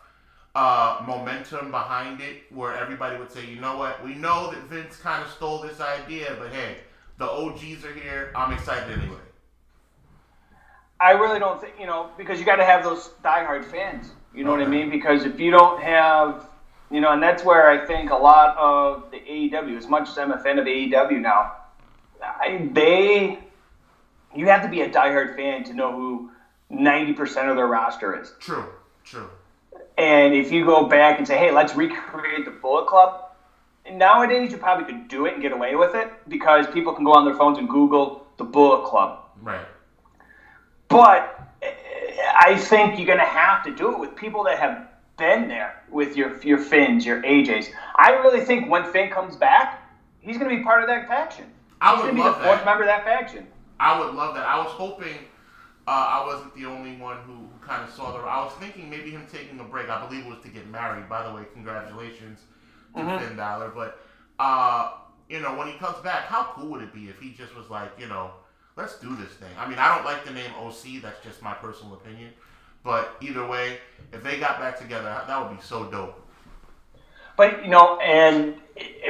uh, 0.55 1.03
momentum 1.07 1.71
behind 1.71 2.21
it 2.21 2.43
where 2.51 2.77
everybody 2.77 3.19
would 3.19 3.33
say, 3.33 3.47
you 3.47 3.61
know 3.61 3.77
what, 3.77 4.05
we 4.05 4.15
know 4.15 4.51
that 4.51 4.63
Vince 4.65 4.97
kind 4.97 5.23
of 5.23 5.31
stole 5.31 5.63
this 5.63 5.81
idea, 5.81 6.37
but 6.39 6.53
hey, 6.53 6.77
the 7.19 7.25
OGs 7.25 7.85
are 7.85 7.95
here. 7.95 8.33
I'm 8.37 8.53
excited 8.53 8.99
anyway. 8.99 9.19
I 11.01 11.13
really 11.13 11.41
don't 11.41 11.61
think 11.61 11.75
you 11.81 11.87
know 11.87 12.11
because 12.17 12.39
you 12.39 12.47
got 12.47 12.57
to 12.57 12.65
have 12.65 12.85
those 12.85 13.11
diehard 13.25 13.65
fans. 13.65 14.13
You 14.35 14.45
know 14.45 14.53
okay. 14.53 14.61
what 14.63 14.69
I 14.69 14.71
mean? 14.71 14.89
Because 14.89 15.25
if 15.25 15.39
you 15.41 15.51
don't 15.51 15.83
have, 15.83 16.47
you 16.91 17.01
know, 17.01 17.13
and 17.13 17.23
that's 17.23 17.45
where 17.45 17.69
I 17.69 17.85
think 17.85 18.11
a 18.11 18.17
lot 18.17 18.57
of 18.57 19.11
the 19.11 19.19
AEW, 19.19 19.77
as 19.77 19.89
much 19.89 20.09
as 20.09 20.17
I'm 20.17 20.31
a 20.31 20.39
fan 20.39 20.59
of 20.59 20.65
AEW 20.65 21.21
now, 21.21 21.57
I, 22.23 22.69
they, 22.73 23.39
you 24.35 24.47
have 24.47 24.63
to 24.63 24.69
be 24.69 24.83
a 24.83 24.89
diehard 24.89 25.37
fan 25.37 25.65
to 25.65 25.75
know 25.75 25.93
who 25.93 26.31
90% 26.73 27.51
of 27.51 27.57
their 27.57 27.67
roster 27.67 28.21
is. 28.21 28.33
True, 28.41 28.65
true. 29.05 29.29
And 29.99 30.35
if 30.35 30.51
you 30.51 30.65
go 30.65 30.87
back 30.87 31.19
and 31.19 31.27
say, 31.27 31.37
hey, 31.37 31.53
let's 31.53 31.75
recreate 31.75 32.45
the 32.45 32.51
Bullet 32.51 32.87
Club, 32.87 33.25
nowadays 33.91 34.51
you 34.51 34.59
probably 34.59 34.87
could 34.87 35.09
do 35.09 35.27
it 35.27 35.35
and 35.35 35.43
get 35.43 35.53
away 35.53 35.75
with 35.77 35.95
it 35.95 36.11
because 36.29 36.67
people 36.69 36.95
can 36.95 37.05
go 37.05 37.13
on 37.13 37.25
their 37.25 37.35
phones 37.35 37.59
and 37.59 37.69
Google 37.69 38.27
the 38.39 38.45
Bullet 38.45 38.89
Club. 38.89 39.21
Right. 39.43 39.67
But 40.89 41.51
eh, 41.63 41.71
I 42.35 42.57
think 42.57 42.97
you're 42.97 43.07
going 43.07 43.19
to 43.19 43.25
have 43.25 43.65
to 43.65 43.75
do 43.75 43.93
it 43.93 43.99
with 43.99 44.17
people 44.17 44.45
that 44.45 44.59
have 44.59 44.89
been 45.19 45.47
there 45.47 45.83
with 45.91 46.17
your 46.17 46.41
your 46.43 46.59
Finns, 46.59 47.05
your 47.05 47.23
AJs. 47.23 47.69
I 47.97 48.13
really 48.13 48.41
think 48.41 48.71
when 48.71 48.91
Finn 48.93 49.11
comes 49.11 49.37
back, 49.37 49.83
he's 50.21 50.39
going 50.39 50.51
to 50.51 50.57
be 50.57 50.63
part 50.63 50.83
of 50.83 50.89
that 50.89 51.07
faction. 51.07 51.45
I 51.81 51.95
would 51.95 52.11
he's 52.11 52.19
love 52.19 52.37
be 52.37 52.41
the 52.41 52.47
fourth 52.47 52.65
member 52.65 52.83
of 52.83 52.89
that 52.89 53.05
faction. 53.05 53.47
I 53.79 53.99
would 53.99 54.15
love 54.15 54.35
that. 54.35 54.47
I 54.47 54.59
was 54.59 54.69
hoping 54.69 55.19
uh, 55.87 55.91
I 55.91 56.27
wasn't 56.27 56.55
the 56.55 56.67
only 56.67 56.97
one 56.97 57.19
who, 57.27 57.33
who 57.33 57.67
kind 57.67 57.83
of 57.83 57.91
saw 57.95 58.13
the. 58.13 58.19
I 58.19 58.45
was 58.45 58.53
thinking 58.55 58.89
maybe 58.89 59.11
him 59.11 59.27
taking 59.33 59.59
a 59.59 59.65
break. 59.65 59.89
I 59.89 60.07
believe 60.07 60.25
it 60.25 60.29
was 60.29 60.43
to 60.45 60.49
get 60.49 60.69
married. 60.69 61.09
By 61.09 61.27
the 61.27 61.35
way, 61.35 61.43
congratulations 61.53 62.41
to 62.95 63.03
mm-hmm. 63.03 63.25
Finn 63.25 63.37
Balor. 63.37 63.73
But 63.75 64.01
uh, 64.39 64.93
you 65.29 65.41
know, 65.41 65.57
when 65.57 65.67
he 65.67 65.75
comes 65.75 65.99
back, 65.99 66.25
how 66.27 66.53
cool 66.55 66.69
would 66.71 66.83
it 66.83 66.95
be 66.95 67.09
if 67.09 67.19
he 67.19 67.31
just 67.33 67.57
was 67.57 67.69
like, 67.69 67.91
you 67.99 68.07
know, 68.07 68.31
let's 68.77 68.99
do 69.01 69.17
this 69.17 69.33
thing? 69.33 69.51
I 69.59 69.69
mean, 69.69 69.79
I 69.79 69.95
don't 69.95 70.05
like 70.05 70.25
the 70.25 70.33
name 70.33 70.51
OC. 70.61 71.03
That's 71.03 71.23
just 71.25 71.43
my 71.43 71.55
personal 71.55 71.95
opinion. 71.95 72.31
But 72.85 73.17
either 73.21 73.47
way, 73.47 73.79
if 74.13 74.23
they 74.23 74.39
got 74.39 74.61
back 74.61 74.79
together, 74.79 75.23
that 75.27 75.41
would 75.41 75.57
be 75.57 75.63
so 75.63 75.85
dope. 75.91 76.21
but 77.37 77.65
you 77.65 77.71
know, 77.71 77.99
and 78.01 78.55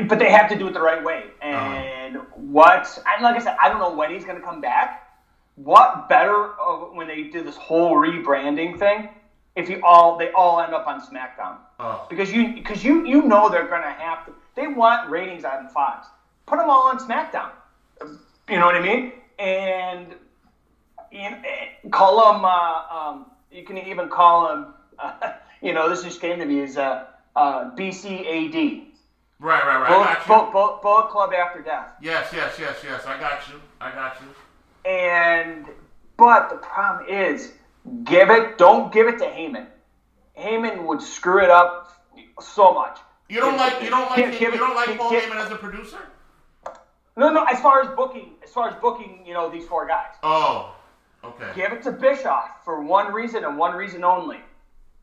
but 0.08 0.18
they 0.18 0.30
have 0.30 0.48
to 0.50 0.56
do 0.56 0.68
it 0.68 0.74
the 0.74 0.80
right 0.80 1.02
way. 1.02 1.24
And 1.42 2.16
uh-huh. 2.16 2.26
what? 2.36 2.98
And 3.14 3.22
like 3.22 3.36
I 3.36 3.44
said, 3.44 3.56
I 3.62 3.68
don't 3.68 3.78
know 3.78 3.94
when 3.94 4.10
he's 4.10 4.24
going 4.24 4.36
to 4.38 4.42
come 4.42 4.60
back. 4.60 5.01
What 5.56 6.08
better 6.08 6.58
uh, 6.60 6.76
when 6.92 7.06
they 7.06 7.24
do 7.24 7.42
this 7.42 7.56
whole 7.56 7.94
rebranding 7.94 8.78
thing? 8.78 9.08
If 9.54 9.68
you 9.68 9.82
all 9.84 10.16
they 10.16 10.30
all 10.32 10.60
end 10.60 10.72
up 10.72 10.86
on 10.86 11.00
SmackDown 11.02 11.56
uh. 11.78 12.06
because 12.08 12.32
you 12.32 12.54
because 12.54 12.82
you 12.82 13.06
you 13.06 13.22
know 13.22 13.50
they're 13.50 13.68
going 13.68 13.82
to 13.82 13.90
have 13.90 14.24
to. 14.26 14.32
They 14.54 14.66
want 14.66 15.10
ratings 15.10 15.44
on 15.44 15.68
Fox. 15.68 16.08
Put 16.46 16.58
them 16.58 16.70
all 16.70 16.88
on 16.88 16.98
SmackDown. 16.98 17.50
You 18.48 18.58
know 18.58 18.66
what 18.66 18.76
I 18.76 18.80
mean? 18.80 19.12
And 19.38 20.14
you 21.10 21.30
know, 21.30 21.42
call 21.90 22.32
them. 22.32 22.44
Uh, 22.44 22.84
um, 22.90 23.26
you 23.50 23.64
can 23.64 23.76
even 23.78 24.08
call 24.08 24.48
them. 24.48 24.74
Uh, 24.98 25.34
you 25.62 25.74
know, 25.74 25.88
this 25.88 26.02
just 26.02 26.20
came 26.20 26.38
to 26.38 26.46
me 26.46 26.62
as 26.62 26.78
uh, 26.78 27.04
uh, 27.36 27.70
BCAD. 27.76 28.86
Right, 29.38 29.64
right, 29.66 29.80
right. 29.80 29.88
Bullet, 29.88 30.02
I 30.02 30.14
got 30.14 30.46
you. 30.46 30.52
Bullet, 30.52 30.82
Bullet 30.82 31.10
Club 31.10 31.32
After 31.34 31.60
Death. 31.60 31.88
Yes, 32.00 32.28
yes, 32.32 32.54
yes, 32.60 32.76
yes. 32.84 33.04
I 33.06 33.18
got 33.18 33.48
you. 33.48 33.60
I 33.80 33.90
got 33.90 34.16
you. 34.20 34.28
And 34.84 35.66
but 36.16 36.50
the 36.50 36.56
problem 36.56 37.08
is, 37.08 37.52
give 38.04 38.30
it. 38.30 38.58
Don't 38.58 38.92
give 38.92 39.08
it 39.08 39.18
to 39.18 39.24
Heyman. 39.24 39.66
Heyman 40.38 40.86
would 40.86 41.02
screw 41.02 41.42
it 41.42 41.50
up 41.50 42.02
so 42.40 42.72
much. 42.72 42.98
You 43.28 43.40
don't 43.40 43.56
like. 43.56 43.82
You 43.82 43.90
don't 43.90 44.10
like. 44.10 44.38
Give, 44.38 44.52
you 44.52 44.58
don't 44.58 44.74
like 44.74 44.98
Paul 44.98 45.10
give, 45.10 45.22
Heyman 45.22 45.44
as 45.44 45.50
a 45.50 45.56
producer. 45.56 45.98
No, 47.16 47.30
no. 47.30 47.44
As 47.44 47.60
far 47.60 47.82
as 47.82 47.88
booking, 47.96 48.34
as 48.42 48.50
far 48.50 48.68
as 48.68 48.74
booking, 48.76 49.24
you 49.26 49.34
know 49.34 49.50
these 49.50 49.66
four 49.66 49.86
guys. 49.86 50.14
Oh, 50.22 50.74
okay. 51.24 51.50
Give 51.54 51.72
it 51.72 51.82
to 51.84 51.92
Bischoff 51.92 52.64
for 52.64 52.82
one 52.82 53.12
reason 53.12 53.44
and 53.44 53.56
one 53.56 53.74
reason 53.74 54.04
only. 54.04 54.38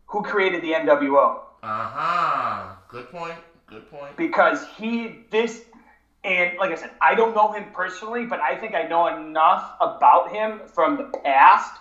Who 0.08 0.24
created 0.24 0.62
the 0.62 0.72
NWO? 0.72 1.42
Uh 1.62 1.68
huh. 1.68 2.76
Good 2.88 3.10
point. 3.12 3.36
Good 3.68 3.90
point. 3.92 4.18
Because 4.18 4.66
he 4.78 5.20
this 5.30 5.66
and 6.24 6.58
like 6.58 6.72
I 6.72 6.76
said, 6.76 6.92
I 7.02 7.16
don't 7.16 7.34
know 7.34 7.52
him 7.52 7.72
personally, 7.74 8.26
but 8.26 8.40
I 8.40 8.56
think 8.56 8.76
I 8.76 8.84
know 8.84 9.08
enough 9.08 9.76
about 9.80 10.32
him 10.32 10.62
from 10.68 10.98
the 10.98 11.18
past 11.24 11.74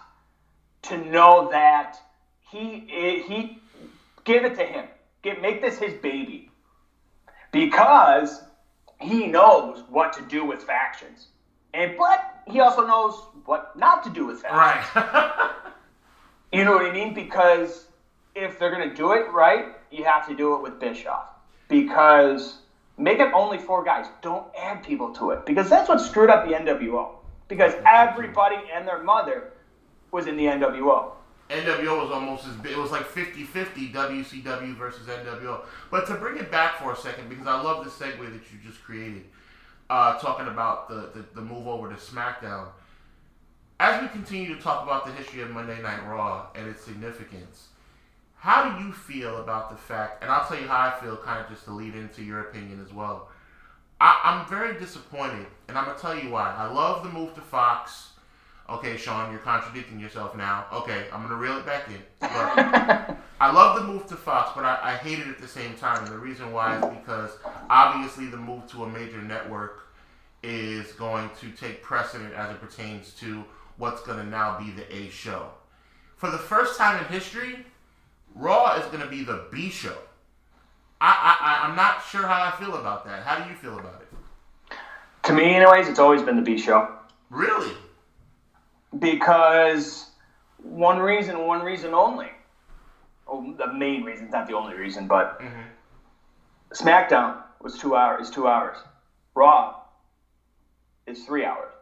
to 0.83 0.97
know 0.97 1.49
that 1.51 1.97
he 2.51 2.85
he 3.27 3.59
give 4.25 4.45
it 4.45 4.55
to 4.57 4.65
him. 4.65 4.87
Get 5.23 5.43
make 5.43 5.61
this 5.61 5.79
his 5.79 5.95
baby. 5.95 6.51
Because 7.51 8.43
he 9.01 9.27
knows 9.27 9.83
what 9.89 10.13
to 10.15 10.23
do 10.23 10.45
with 10.45 10.63
factions. 10.63 11.29
And 11.75 11.97
but 11.97 12.43
he 12.47 12.61
also 12.61 12.87
knows 12.87 13.21
what 13.45 13.77
not 13.77 14.05
to 14.05 14.11
do 14.11 14.27
with 14.27 14.43
factions. 14.43 15.05
Right. 15.05 15.51
you 16.53 16.65
know 16.65 16.73
what 16.73 16.87
I 16.87 16.93
mean? 16.93 17.13
Because 17.13 17.87
if 18.37 18.59
they're 18.59 18.71
gonna 18.71 18.95
do 18.95 19.13
it 19.13 19.29
right, 19.33 19.67
you 19.91 20.05
have 20.05 20.29
to 20.29 20.37
do 20.37 20.55
it 20.55 20.63
with 20.63 20.79
Bischoff. 20.79 21.27
Because 21.69 22.59
make 22.99 23.21
it 23.21 23.33
only 23.33 23.59
four 23.59 23.85
guys. 23.85 24.07
Don't 24.21 24.47
add 24.59 24.83
people 24.83 25.13
to 25.15 25.31
it. 25.31 25.47
Because 25.47 25.71
that's 25.71 25.89
what 25.89 26.01
screwed 26.01 26.31
up 26.31 26.47
the 26.47 26.55
NWO. 26.55 27.11
Because 27.47 27.73
everybody 27.87 28.57
and 28.73 28.87
their 28.87 29.03
mother 29.03 29.53
was 30.11 30.27
in 30.27 30.37
the 30.37 30.45
NWO. 30.45 31.13
NWO 31.49 32.03
was 32.03 32.11
almost 32.11 32.47
as 32.47 32.55
big. 32.57 32.73
It 32.73 32.79
was 32.79 32.91
like 32.91 33.07
50 33.07 33.45
50 33.45 33.89
WCW 33.89 34.77
versus 34.77 35.07
NWO. 35.07 35.63
But 35.91 36.07
to 36.09 36.15
bring 36.15 36.37
it 36.37 36.51
back 36.51 36.79
for 36.79 36.93
a 36.93 36.97
second, 36.97 37.31
because 37.31 37.47
I 37.47 37.61
love 37.63 37.85
the 37.85 37.91
segue 37.91 38.19
that 38.19 38.53
you 38.53 38.59
just 38.63 38.83
created, 38.85 39.25
uh, 39.89 40.19
talking 40.19 40.49
about 40.49 40.89
the, 40.89 41.11
the, 41.15 41.25
the 41.35 41.41
move 41.41 41.67
over 41.67 41.89
to 41.89 41.95
SmackDown. 41.95 42.67
As 43.81 44.03
we 44.03 44.09
continue 44.09 44.55
to 44.55 44.61
talk 44.61 44.83
about 44.83 45.07
the 45.07 45.13
history 45.13 45.41
of 45.41 45.51
Monday 45.51 45.81
Night 45.81 46.05
Raw 46.07 46.49
and 46.55 46.69
its 46.69 46.83
significance, 46.83 47.69
how 48.39 48.71
do 48.71 48.85
you 48.85 48.93
feel 48.93 49.39
about 49.39 49.71
the 49.71 49.77
fact, 49.77 50.23
and 50.23 50.31
I'll 50.31 50.47
tell 50.47 50.61
you 50.61 50.69
how 50.69 50.89
I 50.89 51.01
feel, 51.01 51.17
kind 51.17 51.45
of 51.45 51.51
just 51.51 51.65
to 51.65 51.73
lead 51.73 51.95
into 51.95 52.23
your 52.23 52.41
opinion 52.41 52.81
as 52.85 52.93
well. 52.93 53.29
I, 54.01 54.21
I'm 54.23 54.49
very 54.49 54.79
disappointed, 54.79 55.47
and 55.69 55.77
I'm 55.77 55.85
going 55.85 55.97
to 55.97 56.01
tell 56.03 56.17
you 56.17 56.31
why. 56.31 56.55
I 56.57 56.71
love 56.71 57.03
the 57.03 57.11
move 57.11 57.35
to 57.35 57.41
Fox. 57.41 58.11
Okay, 58.71 58.97
Sean, 58.99 59.31
you're 59.33 59.41
contradicting 59.41 59.99
yourself 59.99 60.37
now. 60.37 60.67
Okay, 60.71 61.07
I'm 61.11 61.23
gonna 61.23 61.37
reel 61.37 61.57
it 61.57 61.65
back 61.65 61.89
in. 61.89 62.03
But 62.21 62.29
I 63.41 63.51
love 63.51 63.81
the 63.81 63.91
move 63.91 64.07
to 64.09 64.15
Fox, 64.15 64.51
but 64.55 64.63
I, 64.63 64.79
I 64.83 64.97
hate 64.97 65.19
it 65.19 65.27
at 65.27 65.39
the 65.39 65.49
same 65.49 65.75
time. 65.77 66.05
And 66.05 66.13
the 66.13 66.19
reason 66.19 66.53
why 66.53 66.77
is 66.77 66.85
because 66.99 67.31
obviously 67.71 68.27
the 68.27 68.37
move 68.37 68.67
to 68.73 68.85
a 68.85 68.89
major 68.89 69.23
network 69.23 69.89
is 70.43 70.93
going 70.93 71.31
to 71.41 71.51
take 71.53 71.83
precedent 71.83 72.35
as 72.35 72.51
it 72.51 72.61
pertains 72.61 73.15
to 73.21 73.43
what's 73.79 74.03
gonna 74.03 74.25
now 74.25 74.59
be 74.59 74.71
the 74.73 74.95
A 74.95 75.09
show. 75.09 75.49
For 76.17 76.31
the 76.31 76.37
first 76.37 76.77
time 76.77 77.03
in 77.03 77.11
history, 77.11 77.65
Raw 78.35 78.77
is 78.77 78.87
gonna 78.87 79.09
be 79.09 79.25
the 79.25 79.47
B 79.51 79.71
show. 79.71 79.97
I, 81.01 81.37
I 81.41 81.69
I'm 81.69 81.77
not 81.77 82.05
sure 82.11 82.23
how 82.23 82.43
I 82.43 82.51
feel 82.59 82.75
about 82.77 83.05
that. 83.07 83.23
How 83.23 83.43
do 83.43 83.49
you 83.49 83.57
feel 83.57 83.79
about 83.79 84.03
it? 84.03 84.77
To 85.25 85.33
me, 85.33 85.55
anyways, 85.55 85.89
it's 85.89 85.99
always 85.99 86.23
been 86.23 86.37
the 86.37 86.43
B 86.43 86.59
show. 86.59 86.89
Really? 87.31 87.75
because 88.99 90.11
one 90.63 90.99
reason, 90.99 91.47
one 91.47 91.63
reason 91.63 91.95
only. 91.95 92.29
Oh, 93.27 93.55
the 93.57 93.73
main 93.73 94.05
reason, 94.05 94.31
not 94.31 94.47
the 94.47 94.55
only 94.55 94.75
reason, 94.75 95.07
but 95.07 95.39
mm-hmm. 95.41 95.61
SmackDown 96.73 97.43
was 97.61 97.79
two 97.79 97.95
hours. 97.95 98.29
Is 98.29 98.35
two 98.35 98.49
hours. 98.49 98.79
Raw 99.35 99.81
is 101.07 101.25
three 101.25 101.45
hours. 101.45 101.73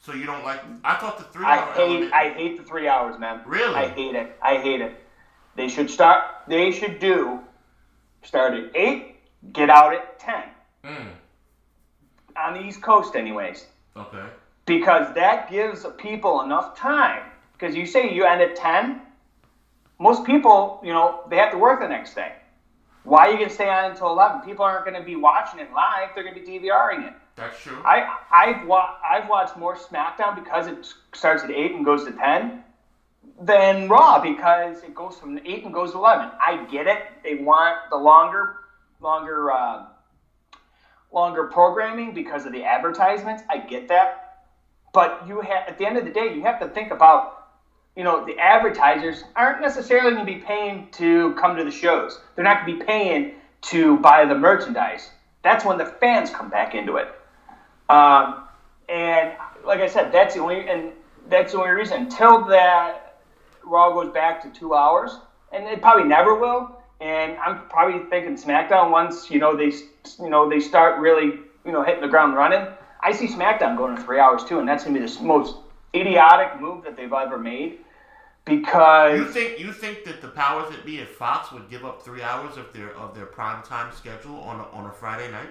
So 0.00 0.12
you 0.14 0.26
don't 0.26 0.44
like? 0.44 0.60
I 0.84 0.94
thought 0.96 1.18
the 1.18 1.24
three. 1.24 1.44
I 1.44 1.58
hate. 1.72 1.80
Element. 1.80 2.12
I 2.12 2.28
hate 2.30 2.58
the 2.58 2.64
three 2.64 2.88
hours, 2.88 3.18
man. 3.18 3.40
Really? 3.46 3.74
I 3.74 3.88
hate 3.88 4.14
it. 4.14 4.36
I 4.42 4.58
hate 4.58 4.80
it. 4.80 5.00
They 5.56 5.68
should 5.68 5.90
start. 5.90 6.22
They 6.46 6.70
should 6.70 6.98
do. 6.98 7.40
Start 8.22 8.54
at 8.54 8.76
eight. 8.76 9.16
Get 9.52 9.70
out 9.70 9.94
at 9.94 10.18
ten. 10.18 10.44
Mm. 10.84 11.08
On 12.36 12.54
the 12.54 12.60
East 12.60 12.82
Coast, 12.82 13.16
anyways. 13.16 13.66
Okay 13.96 14.26
because 14.66 15.14
that 15.14 15.48
gives 15.50 15.86
people 15.96 16.42
enough 16.42 16.76
time. 16.76 17.22
Because 17.52 17.74
you 17.74 17.86
say 17.86 18.12
you 18.12 18.24
end 18.24 18.42
at 18.42 18.56
10, 18.56 19.00
most 19.98 20.24
people, 20.24 20.80
you 20.84 20.92
know, 20.92 21.20
they 21.30 21.36
have 21.36 21.52
to 21.52 21.58
work 21.58 21.80
the 21.80 21.88
next 21.88 22.14
day. 22.14 22.32
Why 23.04 23.28
are 23.28 23.38
you 23.38 23.46
to 23.46 23.50
stay 23.50 23.70
on 23.70 23.92
until 23.92 24.08
11? 24.10 24.42
People 24.42 24.64
aren't 24.64 24.84
going 24.84 25.00
to 25.00 25.06
be 25.06 25.16
watching 25.16 25.60
it 25.60 25.72
live, 25.72 26.10
they're 26.14 26.24
going 26.24 26.34
to 26.34 26.40
be 26.44 26.58
DVRing 26.58 27.06
it. 27.06 27.14
That's 27.36 27.58
true. 27.60 27.78
I, 27.84 28.16
I've, 28.30 28.66
wa- 28.66 28.96
I've 29.08 29.28
watched 29.28 29.56
more 29.56 29.76
SmackDown 29.76 30.34
because 30.34 30.66
it 30.66 30.86
starts 31.14 31.44
at 31.44 31.50
8 31.50 31.72
and 31.76 31.84
goes 31.84 32.04
to 32.04 32.12
10 32.12 32.64
than 33.40 33.88
Raw 33.88 34.20
because 34.22 34.82
it 34.82 34.94
goes 34.94 35.16
from 35.18 35.38
8 35.38 35.64
and 35.64 35.74
goes 35.74 35.94
11. 35.94 36.30
I 36.40 36.64
get 36.70 36.86
it. 36.86 37.02
They 37.22 37.34
want 37.34 37.76
the 37.90 37.96
longer, 37.96 38.56
longer, 39.00 39.50
uh, 39.50 39.86
longer 41.12 41.44
programming 41.44 42.14
because 42.14 42.46
of 42.46 42.52
the 42.52 42.64
advertisements. 42.64 43.42
I 43.50 43.58
get 43.58 43.88
that. 43.88 44.44
But 44.92 45.24
you 45.26 45.40
have 45.42 45.68
at 45.68 45.78
the 45.78 45.86
end 45.86 45.98
of 45.98 46.04
the 46.04 46.10
day, 46.10 46.34
you 46.34 46.42
have 46.42 46.60
to 46.60 46.68
think 46.68 46.90
about, 46.90 47.48
you 47.94 48.04
know, 48.04 48.24
the 48.24 48.38
advertisers 48.38 49.22
aren't 49.34 49.60
necessarily 49.60 50.12
going 50.12 50.26
to 50.26 50.32
be 50.32 50.40
paying 50.40 50.88
to 50.92 51.34
come 51.34 51.56
to 51.56 51.64
the 51.64 51.70
shows. 51.70 52.18
They're 52.34 52.44
not 52.44 52.64
going 52.64 52.78
to 52.78 52.84
be 52.84 52.86
paying 52.86 53.34
to 53.62 53.98
buy 53.98 54.24
the 54.24 54.34
merchandise. 54.34 55.10
That's 55.42 55.64
when 55.64 55.76
the 55.76 55.86
fans 55.86 56.30
come 56.30 56.48
back 56.48 56.74
into 56.74 56.96
it. 56.96 57.08
Um, 57.88 58.42
and 58.88 59.32
like 59.64 59.80
I 59.80 59.88
said, 59.88 60.12
that's 60.12 60.34
the 60.34 60.40
only 60.40 60.68
and 60.68 60.92
that's 61.28 61.52
the 61.52 61.58
only 61.58 61.70
reason 61.70 62.02
until 62.02 62.44
that 62.46 63.05
Raw 63.66 63.92
goes 63.92 64.12
back 64.12 64.42
to 64.42 64.50
two 64.58 64.74
hours, 64.74 65.18
and 65.52 65.64
it 65.64 65.82
probably 65.82 66.04
never 66.04 66.38
will. 66.38 66.80
And 67.00 67.36
I'm 67.38 67.68
probably 67.68 68.08
thinking 68.08 68.36
SmackDown 68.36 68.90
once 68.90 69.30
you 69.30 69.38
know 69.38 69.54
they 69.56 69.72
you 70.22 70.30
know 70.30 70.48
they 70.48 70.60
start 70.60 70.98
really 70.98 71.40
you 71.64 71.72
know 71.72 71.82
hitting 71.82 72.00
the 72.00 72.08
ground 72.08 72.34
running 72.34 72.66
I 73.06 73.12
see 73.12 73.28
SmackDown 73.28 73.76
going 73.76 73.94
to 73.94 74.02
three 74.02 74.18
hours 74.18 74.42
too, 74.44 74.58
and 74.58 74.68
that's 74.68 74.82
gonna 74.82 74.98
be 74.98 75.06
the 75.06 75.22
most 75.22 75.56
idiotic 75.94 76.60
move 76.60 76.82
that 76.82 76.96
they've 76.96 77.12
ever 77.12 77.38
made. 77.38 77.78
Because 78.44 79.18
you 79.18 79.26
think 79.26 79.58
you 79.58 79.72
think 79.72 80.04
that 80.04 80.20
the 80.20 80.28
powers 80.28 80.70
that 80.70 80.84
be 80.84 81.00
at 81.00 81.08
Fox 81.08 81.52
would 81.52 81.68
give 81.68 81.84
up 81.84 82.02
three 82.02 82.22
hours 82.22 82.56
of 82.56 82.72
their 82.72 82.96
of 82.96 83.14
their 83.14 83.26
prime 83.26 83.62
time 83.62 83.92
schedule 83.94 84.40
on 84.40 84.60
a, 84.60 84.64
on 84.70 84.86
a 84.86 84.92
Friday 84.92 85.30
night? 85.30 85.50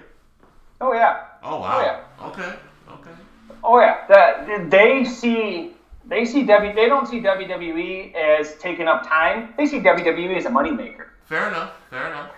Oh 0.80 0.92
yeah. 0.92 1.24
Oh, 1.42 1.56
oh 1.56 1.60
wow. 1.60 1.78
Oh, 1.78 1.82
yeah. 1.82 2.26
Okay. 2.26 2.56
Okay. 2.90 3.20
Oh 3.64 3.80
yeah. 3.80 4.06
The, 4.06 4.68
they 4.68 5.04
see 5.04 5.75
they 6.08 6.24
see 6.24 6.44
W 6.44 6.74
they 6.74 6.88
don't 6.88 7.06
see 7.06 7.20
WWE 7.20 8.14
as 8.14 8.54
taking 8.56 8.86
up 8.86 9.06
time. 9.06 9.54
They 9.56 9.66
see 9.66 9.80
WWE 9.80 10.36
as 10.36 10.46
a 10.46 10.50
moneymaker. 10.50 11.08
Fair 11.24 11.48
enough. 11.48 11.72
Fair 11.90 12.06
enough. 12.06 12.30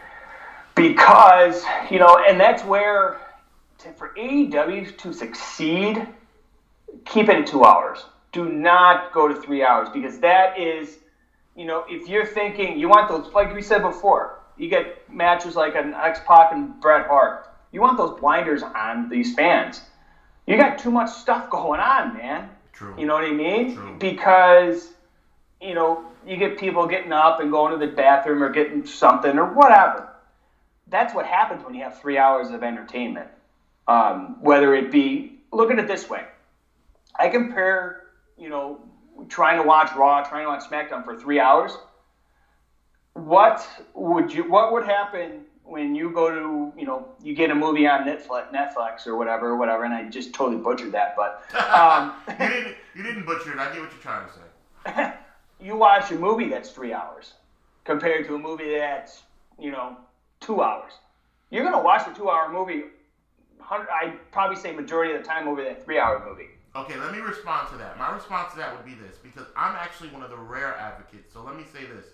Because 0.74 1.64
you 1.90 1.98
know, 1.98 2.18
and 2.26 2.40
that's 2.40 2.64
where 2.64 3.20
to, 3.78 3.92
for 3.92 4.14
AEW 4.16 4.96
to 4.98 5.12
succeed, 5.12 6.06
keep 7.04 7.28
it 7.28 7.36
at 7.36 7.46
two 7.46 7.64
hours. 7.64 8.04
Do 8.32 8.48
not 8.48 9.12
go 9.12 9.28
to 9.28 9.34
three 9.34 9.62
hours 9.62 9.88
because 9.92 10.18
that 10.20 10.58
is, 10.58 10.98
you 11.56 11.64
know, 11.64 11.84
if 11.88 12.08
you're 12.08 12.26
thinking 12.26 12.78
you 12.78 12.88
want 12.88 13.08
those, 13.08 13.32
like 13.32 13.54
we 13.54 13.62
said 13.62 13.82
before, 13.82 14.40
you 14.56 14.68
get 14.68 15.10
matches 15.10 15.56
like 15.56 15.74
an 15.76 15.94
X 15.94 16.20
Pac 16.26 16.52
and 16.52 16.80
Bret 16.80 17.06
Hart. 17.06 17.50
You 17.72 17.80
want 17.80 17.98
those 17.98 18.18
blinders 18.18 18.62
on 18.62 19.08
these 19.08 19.34
fans. 19.34 19.82
You 20.46 20.56
got 20.56 20.78
too 20.78 20.90
much 20.90 21.10
stuff 21.10 21.50
going 21.50 21.80
on, 21.80 22.14
man. 22.14 22.50
True. 22.78 22.94
You 22.96 23.06
know 23.06 23.14
what 23.14 23.24
I 23.24 23.32
mean? 23.32 23.74
True. 23.74 23.96
Because, 23.98 24.90
you 25.60 25.74
know, 25.74 26.04
you 26.24 26.36
get 26.36 26.58
people 26.58 26.86
getting 26.86 27.10
up 27.10 27.40
and 27.40 27.50
going 27.50 27.72
to 27.72 27.84
the 27.84 27.92
bathroom 27.92 28.40
or 28.40 28.50
getting 28.50 28.86
something 28.86 29.36
or 29.36 29.52
whatever. 29.52 30.08
that's 30.86 31.12
what 31.14 31.26
happens 31.26 31.64
when 31.64 31.74
you 31.74 31.82
have 31.82 32.00
three 32.00 32.18
hours 32.18 32.50
of 32.50 32.62
entertainment. 32.62 33.28
Um, 33.88 34.36
whether 34.40 34.74
it 34.74 34.92
be, 34.92 35.40
look 35.52 35.70
at 35.72 35.78
it 35.78 35.88
this 35.88 36.08
way. 36.08 36.24
I 37.18 37.28
compare, 37.28 38.04
you 38.36 38.48
know, 38.48 38.80
trying 39.28 39.60
to 39.60 39.66
watch 39.66 39.90
Raw, 39.96 40.22
trying 40.22 40.44
to 40.44 40.48
watch 40.48 40.64
SmackDown 40.70 41.04
for 41.04 41.18
three 41.18 41.40
hours. 41.40 41.72
What 43.14 43.66
would 43.94 44.32
you? 44.32 44.48
What 44.48 44.72
would 44.72 44.84
happen 44.84 45.46
when 45.68 45.94
you 45.94 46.10
go 46.10 46.30
to, 46.30 46.72
you 46.78 46.86
know, 46.86 47.06
you 47.22 47.34
get 47.34 47.50
a 47.50 47.54
movie 47.54 47.86
on 47.86 48.04
Netflix, 48.04 48.50
Netflix 48.50 49.06
or 49.06 49.16
whatever, 49.16 49.56
whatever? 49.56 49.84
And 49.84 49.92
I 49.92 50.04
just 50.04 50.32
totally 50.32 50.56
butchered 50.56 50.92
that, 50.92 51.14
but 51.14 51.42
um, 51.70 52.12
you 52.28 52.48
didn't. 52.48 52.74
You 52.94 53.02
didn't 53.04 53.26
butcher 53.26 53.52
it. 53.52 53.58
I 53.60 53.72
get 53.72 53.80
what 53.80 53.92
you're 53.92 54.00
trying 54.00 54.26
to 54.26 54.32
say. 54.34 55.12
you 55.60 55.76
watch 55.76 56.10
a 56.10 56.16
movie 56.16 56.48
that's 56.48 56.70
three 56.70 56.92
hours 56.92 57.34
compared 57.84 58.26
to 58.26 58.34
a 58.34 58.38
movie 58.38 58.76
that's, 58.76 59.22
you 59.58 59.70
know, 59.70 59.96
two 60.40 60.62
hours. 60.62 60.92
You're 61.50 61.64
gonna 61.64 61.82
watch 61.82 62.06
a 62.08 62.14
two-hour 62.14 62.52
movie. 62.52 62.82
I'd 63.70 64.18
probably 64.32 64.56
say 64.56 64.72
majority 64.72 65.14
of 65.14 65.22
the 65.22 65.28
time 65.28 65.48
over 65.48 65.62
that 65.62 65.84
three-hour 65.84 66.24
movie. 66.28 66.48
Okay, 66.76 66.96
let 66.96 67.12
me 67.12 67.18
respond 67.18 67.68
to 67.70 67.76
that. 67.78 67.98
My 67.98 68.12
response 68.12 68.52
to 68.52 68.58
that 68.58 68.76
would 68.76 68.84
be 68.84 68.94
this 68.94 69.16
because 69.22 69.46
I'm 69.56 69.74
actually 69.76 70.10
one 70.10 70.22
of 70.22 70.30
the 70.30 70.36
rare 70.36 70.76
advocates. 70.76 71.32
So 71.32 71.42
let 71.42 71.56
me 71.56 71.64
say 71.72 71.86
this: 71.86 72.06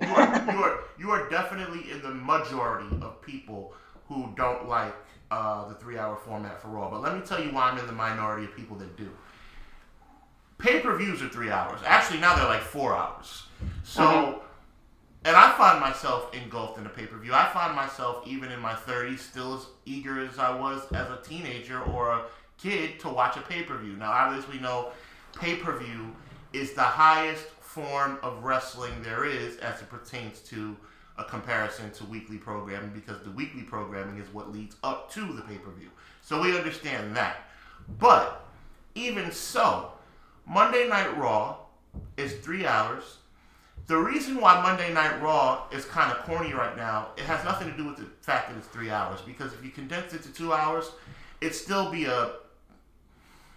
you 0.00 0.08
are 0.08 0.52
you 0.52 0.62
are 0.62 0.80
you 0.98 1.10
are 1.10 1.28
definitely 1.28 1.90
in 1.90 2.02
the 2.02 2.10
majority 2.10 2.96
of 3.02 3.20
people 3.22 3.74
who 4.08 4.32
don't 4.36 4.68
like 4.68 4.94
uh, 5.30 5.68
the 5.68 5.74
three-hour 5.74 6.16
format 6.16 6.60
for 6.60 6.68
Raw. 6.68 6.90
But 6.90 7.02
let 7.02 7.14
me 7.14 7.22
tell 7.24 7.42
you 7.42 7.52
why 7.52 7.70
I'm 7.70 7.78
in 7.78 7.86
the 7.86 7.92
minority 7.92 8.44
of 8.44 8.54
people 8.54 8.76
that 8.78 8.96
do. 8.96 9.08
Pay-per-views 10.58 11.22
are 11.22 11.28
three 11.28 11.50
hours. 11.50 11.80
Actually, 11.84 12.20
now 12.20 12.36
they're 12.36 12.44
like 12.46 12.62
four 12.62 12.94
hours. 12.96 13.46
So. 13.82 14.02
Mm-hmm 14.02 14.38
and 15.24 15.36
I 15.36 15.52
find 15.56 15.80
myself 15.80 16.34
engulfed 16.34 16.78
in 16.78 16.86
a 16.86 16.88
pay 16.88 17.06
per 17.06 17.16
view. 17.16 17.32
I 17.32 17.46
find 17.46 17.76
myself, 17.76 18.26
even 18.26 18.50
in 18.50 18.60
my 18.60 18.72
30s, 18.72 19.20
still 19.20 19.54
as 19.54 19.66
eager 19.84 20.20
as 20.20 20.38
I 20.38 20.54
was 20.58 20.82
as 20.92 21.08
a 21.10 21.20
teenager 21.22 21.80
or 21.80 22.10
a 22.10 22.22
kid 22.58 22.98
to 23.00 23.08
watch 23.08 23.36
a 23.36 23.40
pay 23.40 23.62
per 23.62 23.76
view. 23.76 23.92
Now, 23.96 24.10
obviously, 24.10 24.56
we 24.56 24.62
know 24.62 24.88
pay 25.38 25.56
per 25.56 25.78
view 25.78 26.14
is 26.52 26.72
the 26.72 26.82
highest 26.82 27.46
form 27.74 28.18
of 28.22 28.44
wrestling 28.44 28.92
there 29.02 29.24
is 29.24 29.56
as 29.58 29.80
it 29.80 29.88
pertains 29.88 30.40
to 30.40 30.76
a 31.18 31.24
comparison 31.24 31.90
to 31.92 32.04
weekly 32.04 32.38
programming 32.38 32.90
because 32.90 33.22
the 33.22 33.30
weekly 33.30 33.62
programming 33.62 34.18
is 34.18 34.32
what 34.32 34.52
leads 34.52 34.76
up 34.82 35.10
to 35.12 35.20
the 35.32 35.42
pay 35.42 35.56
per 35.56 35.70
view. 35.70 35.90
So 36.20 36.40
we 36.40 36.56
understand 36.56 37.16
that. 37.16 37.48
But 37.98 38.46
even 38.94 39.30
so, 39.30 39.92
Monday 40.46 40.88
Night 40.88 41.16
Raw 41.16 41.56
is 42.16 42.34
three 42.34 42.66
hours 42.66 43.18
the 43.86 43.96
reason 43.96 44.40
why 44.40 44.62
Monday 44.62 44.92
Night 44.92 45.20
Raw 45.20 45.64
is 45.72 45.84
kind 45.84 46.12
of 46.12 46.24
corny 46.24 46.52
right 46.52 46.76
now, 46.76 47.08
it 47.16 47.24
has 47.24 47.44
nothing 47.44 47.70
to 47.70 47.76
do 47.76 47.86
with 47.86 47.96
the 47.96 48.06
fact 48.20 48.48
that 48.48 48.56
it's 48.56 48.68
three 48.68 48.90
hours. 48.90 49.20
Because 49.20 49.52
if 49.52 49.64
you 49.64 49.70
condense 49.70 50.14
it 50.14 50.22
to 50.22 50.32
two 50.32 50.52
hours, 50.52 50.92
it'd 51.40 51.54
still 51.54 51.90
be 51.90 52.04
a, 52.04 52.30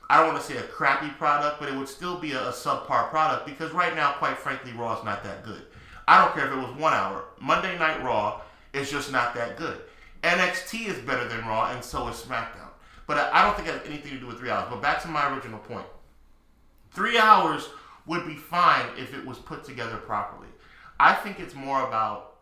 I 0.10 0.18
don't 0.18 0.34
want 0.34 0.44
to 0.44 0.48
say 0.52 0.58
a 0.58 0.64
crappy 0.64 1.10
product, 1.10 1.60
but 1.60 1.70
it 1.70 1.76
would 1.76 1.88
still 1.88 2.18
be 2.18 2.34
a, 2.34 2.50
a 2.50 2.52
subpar 2.52 3.10
product. 3.10 3.46
Because 3.46 3.72
right 3.72 3.96
now, 3.96 4.14
quite 4.14 4.38
frankly, 4.38 4.72
Raw 4.74 4.98
is 4.98 5.04
not 5.04 5.24
that 5.24 5.44
good. 5.44 5.64
I 6.08 6.24
don't 6.24 6.34
care 6.34 6.46
if 6.46 6.54
it 6.54 6.58
was 6.58 6.76
one 6.78 6.94
hour. 6.94 7.26
Monday 7.40 7.78
Night 7.80 8.04
Raw 8.04 8.42
is 8.74 8.92
just 8.92 9.12
not 9.12 9.34
that 9.36 9.58
good. 9.58 9.80
NXT 10.22 10.88
is 10.88 11.00
better 11.00 11.28
than 11.28 11.46
Raw, 11.46 11.72
and 11.72 11.84
so 11.84 12.08
is 12.08 12.18
SmackDown. 12.18 12.70
But 13.08 13.18
I 13.18 13.44
don't 13.44 13.56
think 13.56 13.68
it 13.68 13.76
has 13.76 13.88
anything 13.88 14.14
to 14.14 14.20
do 14.20 14.28
with 14.28 14.40
three 14.40 14.50
hours. 14.50 14.68
But 14.70 14.82
back 14.82 15.02
to 15.04 15.08
my 15.08 15.34
original. 15.34 15.60
Three 16.92 17.18
hours 17.18 17.70
would 18.06 18.26
be 18.26 18.36
fine 18.36 18.86
if 18.98 19.14
it 19.14 19.26
was 19.26 19.38
put 19.38 19.64
together 19.64 19.98
properly. 19.98 20.48
I 21.00 21.14
think 21.14 21.40
it's 21.40 21.54
more 21.54 21.88
about 21.88 22.38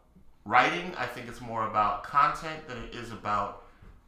writing. 0.46 0.94
I 0.98 1.06
think 1.06 1.28
it's 1.28 1.42
more 1.42 1.68
about 1.68 2.04
content 2.04 2.68
than 2.68 2.78
it 2.78 2.96
is 2.96 3.12
about 3.12 3.64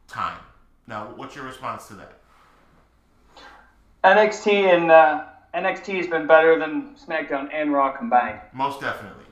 time. 0.07 0.39
Now, 0.87 1.13
what's 1.15 1.35
your 1.35 1.45
response 1.45 1.87
to 1.87 1.95
that? 1.95 2.14
NXT 4.05 4.75
and 4.75 4.91
uh, 4.91 5.25
NXT 5.53 5.97
has 5.97 6.07
been 6.07 6.27
better 6.27 6.59
than 6.59 6.95
SmackDown 6.95 7.49
and 7.53 7.73
Raw 7.73 7.91
combined. 7.91 8.39
Most 8.53 8.81
definitely. 8.81 9.23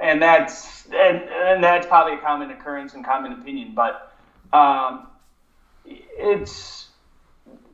And 0.00 0.20
that's 0.20 0.86
and, 0.86 1.22
and 1.22 1.62
that's 1.62 1.86
probably 1.86 2.14
a 2.14 2.18
common 2.18 2.50
occurrence 2.50 2.94
and 2.94 3.04
common 3.04 3.32
opinion, 3.32 3.72
but 3.74 4.14
um, 4.52 5.06
it's 5.84 6.88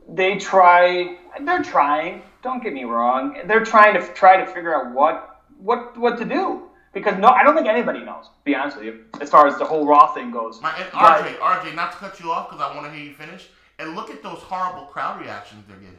they 0.09 0.39
try. 0.39 1.17
They're 1.41 1.63
trying 1.63 2.23
don't 2.43 2.63
get 2.63 2.73
me 2.73 2.85
wrong. 2.85 3.37
They're 3.47 3.65
trying 3.65 3.95
to 3.95 4.07
try 4.15 4.43
to 4.43 4.47
figure 4.47 4.75
out 4.75 4.93
what 4.93 5.41
what 5.59 5.97
what 5.99 6.19
to 6.19 6.25
do 6.25 6.69
because 6.93 7.19
no, 7.19 7.29
I 7.29 7.43
don't 7.43 7.55
think 7.55 7.67
anybody 7.67 8.01
knows. 8.01 8.27
To 8.27 8.45
be 8.45 8.55
honest 8.55 8.77
with 8.77 8.87
you, 8.87 9.05
as 9.21 9.31
far 9.31 9.47
as 9.47 9.59
the 9.59 9.65
whole 9.65 9.87
Raw 9.87 10.15
thing 10.15 10.31
goes. 10.31 10.61
My, 10.61 10.71
RJ, 10.71 10.91
but, 10.93 11.41
RJ, 11.41 11.75
not 11.75 11.93
to 11.93 11.99
cut 11.99 12.21
you 12.21 12.31
off 12.31 12.49
because 12.49 12.63
I 12.63 12.75
want 12.75 12.87
to 12.87 12.97
hear 12.97 13.05
you 13.05 13.15
finish. 13.15 13.49
And 13.79 13.95
look 13.95 14.11
at 14.11 14.23
those 14.23 14.39
horrible 14.39 14.87
crowd 14.87 15.21
reactions 15.21 15.65
they're 15.69 15.77
getting. 15.77 15.97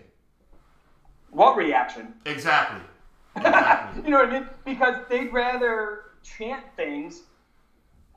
What 1.32 1.56
reaction? 1.56 2.14
Exactly. 2.26 2.82
exactly. 3.36 4.04
you 4.04 4.10
know 4.10 4.18
what 4.18 4.30
I 4.30 4.40
mean? 4.40 4.50
Because 4.66 4.96
they'd 5.10 5.32
rather 5.32 6.06
chant 6.24 6.66
things 6.76 7.22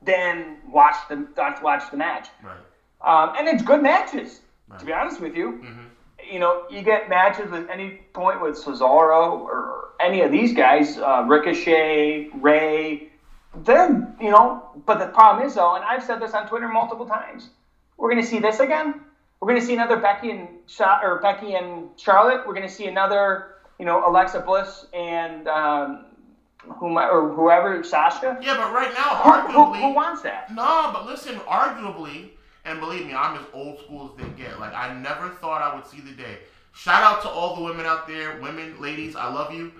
than 0.01 0.57
watch 0.69 0.95
the 1.07 1.27
watch 1.61 1.89
the 1.91 1.97
match. 1.97 2.27
Right. 2.43 2.57
Um, 3.01 3.35
and 3.37 3.47
it's 3.47 3.63
good 3.63 3.81
matches. 3.81 4.41
Right. 4.67 4.79
To 4.79 4.85
be 4.85 4.93
honest 4.93 5.21
with 5.21 5.35
you. 5.35 5.61
Mm-hmm 5.63 5.83
you 6.31 6.39
know, 6.39 6.63
you 6.69 6.81
get 6.81 7.09
matches 7.09 7.51
at 7.51 7.69
any 7.69 8.01
point 8.13 8.41
with 8.41 8.55
Cesaro 8.55 9.39
or 9.39 9.89
any 9.99 10.21
of 10.21 10.31
these 10.31 10.53
guys, 10.53 10.97
uh, 10.97 11.25
Ricochet, 11.27 12.29
Ray. 12.35 13.09
They're, 13.55 14.15
you 14.19 14.31
know, 14.31 14.69
but 14.85 14.99
the 14.99 15.07
problem 15.07 15.45
is 15.45 15.55
though, 15.55 15.75
and 15.75 15.83
I've 15.83 16.03
said 16.03 16.19
this 16.21 16.33
on 16.33 16.47
Twitter 16.47 16.67
multiple 16.67 17.05
times, 17.05 17.49
we're 17.97 18.09
going 18.09 18.21
to 18.21 18.27
see 18.27 18.39
this 18.39 18.59
again. 18.59 19.01
We're 19.43 19.49
going 19.49 19.59
to 19.59 19.67
see 19.67 19.73
another 19.73 19.97
Becky 19.97 20.31
and 20.31 20.47
or 20.79 21.19
Becky 21.21 21.55
and 21.55 21.89
Charlotte. 21.97 22.47
We're 22.47 22.53
going 22.53 22.65
to 22.65 22.73
see 22.73 22.87
another, 22.87 23.55
you 23.77 23.85
know, 23.85 24.09
Alexa 24.09 24.39
Bliss 24.39 24.85
and 24.93 25.49
um, 25.49 26.05
whom 26.59 26.97
or 26.97 27.27
whoever 27.33 27.83
Sasha. 27.83 28.39
Yeah, 28.41 28.55
but 28.55 28.71
right 28.71 28.93
now, 28.93 29.09
arguably, 29.19 29.81
who, 29.81 29.87
who 29.87 29.93
wants 29.93 30.21
that? 30.21 30.55
No, 30.55 30.91
but 30.93 31.05
listen, 31.05 31.35
arguably 31.39 32.29
and 32.63 32.79
believe 32.79 33.05
me, 33.05 33.13
I'm 33.13 33.37
as 33.37 33.43
old 33.51 33.79
school 33.79 34.13
as 34.13 34.23
they 34.23 34.29
get. 34.41 34.61
Like 34.61 34.73
I 34.73 34.93
never 34.93 35.27
thought 35.27 35.61
I 35.61 35.75
would 35.75 35.85
see 35.87 35.99
the 35.99 36.13
day. 36.13 36.37
Shout 36.71 37.03
out 37.03 37.21
to 37.23 37.27
all 37.27 37.57
the 37.57 37.63
women 37.63 37.85
out 37.85 38.07
there, 38.07 38.39
women, 38.39 38.79
ladies, 38.79 39.17
I 39.17 39.27
love 39.27 39.53
you. 39.53 39.73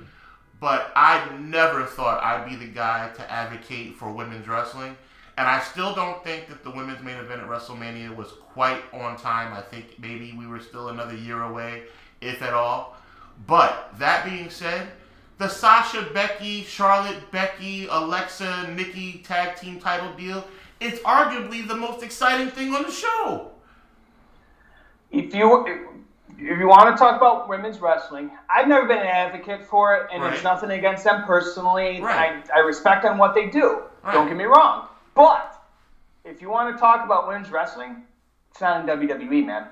But 0.59 0.91
I 0.93 1.25
never 1.39 1.85
thought 1.85 2.21
I'd 2.21 2.49
be 2.49 2.57
the 2.57 2.69
guy 2.69 3.11
to 3.15 3.31
advocate 3.31 3.95
for 3.95 4.11
women's 4.11 4.45
wrestling. 4.45 4.97
And 5.37 5.47
I 5.47 5.59
still 5.61 5.95
don't 5.95 6.23
think 6.23 6.47
that 6.49 6.63
the 6.63 6.69
women's 6.69 7.03
main 7.03 7.17
event 7.17 7.41
at 7.41 7.47
WrestleMania 7.47 8.15
was 8.15 8.31
quite 8.53 8.81
on 8.93 9.17
time. 9.17 9.53
I 9.53 9.61
think 9.61 9.99
maybe 9.99 10.35
we 10.37 10.45
were 10.45 10.59
still 10.59 10.89
another 10.89 11.15
year 11.15 11.41
away, 11.41 11.83
if 12.21 12.41
at 12.41 12.53
all. 12.53 12.97
But 13.47 13.93
that 13.97 14.25
being 14.25 14.49
said, 14.51 14.89
the 15.39 15.47
Sasha 15.47 16.07
Becky, 16.13 16.63
Charlotte 16.63 17.31
Becky, 17.31 17.87
Alexa 17.89 18.71
Nikki 18.75 19.23
tag 19.25 19.55
team 19.55 19.79
title 19.79 20.13
deal 20.13 20.45
it's 20.83 20.99
arguably 21.01 21.67
the 21.67 21.75
most 21.75 22.03
exciting 22.03 22.49
thing 22.49 22.73
on 22.73 22.83
the 22.83 22.91
show. 22.91 23.51
If 25.11 25.33
you 25.33 25.65
if 26.37 26.59
you 26.59 26.67
want 26.67 26.95
to 26.95 26.99
talk 26.99 27.15
about 27.15 27.47
women's 27.47 27.79
wrestling, 27.79 28.31
I've 28.49 28.67
never 28.67 28.87
been 28.87 28.97
an 28.97 29.07
advocate 29.07 29.65
for 29.65 29.95
it, 29.95 30.09
and 30.11 30.21
right. 30.21 30.31
there's 30.31 30.43
nothing 30.43 30.71
against 30.71 31.03
them 31.03 31.23
personally. 31.23 32.01
Right. 32.01 32.43
I, 32.51 32.57
I 32.57 32.59
respect 32.59 33.03
them 33.03 33.17
what 33.17 33.33
they 33.35 33.47
do. 33.49 33.83
Right. 34.03 34.13
Don't 34.13 34.27
get 34.27 34.35
me 34.35 34.45
wrong. 34.45 34.87
But 35.15 35.61
if 36.25 36.41
you 36.41 36.49
want 36.49 36.75
to 36.75 36.79
talk 36.79 37.05
about 37.05 37.27
women's 37.27 37.49
wrestling, 37.51 38.03
it's 38.51 38.61
not 38.61 38.81
in 38.81 38.99
WWE, 38.99 39.45
man. 39.45 39.67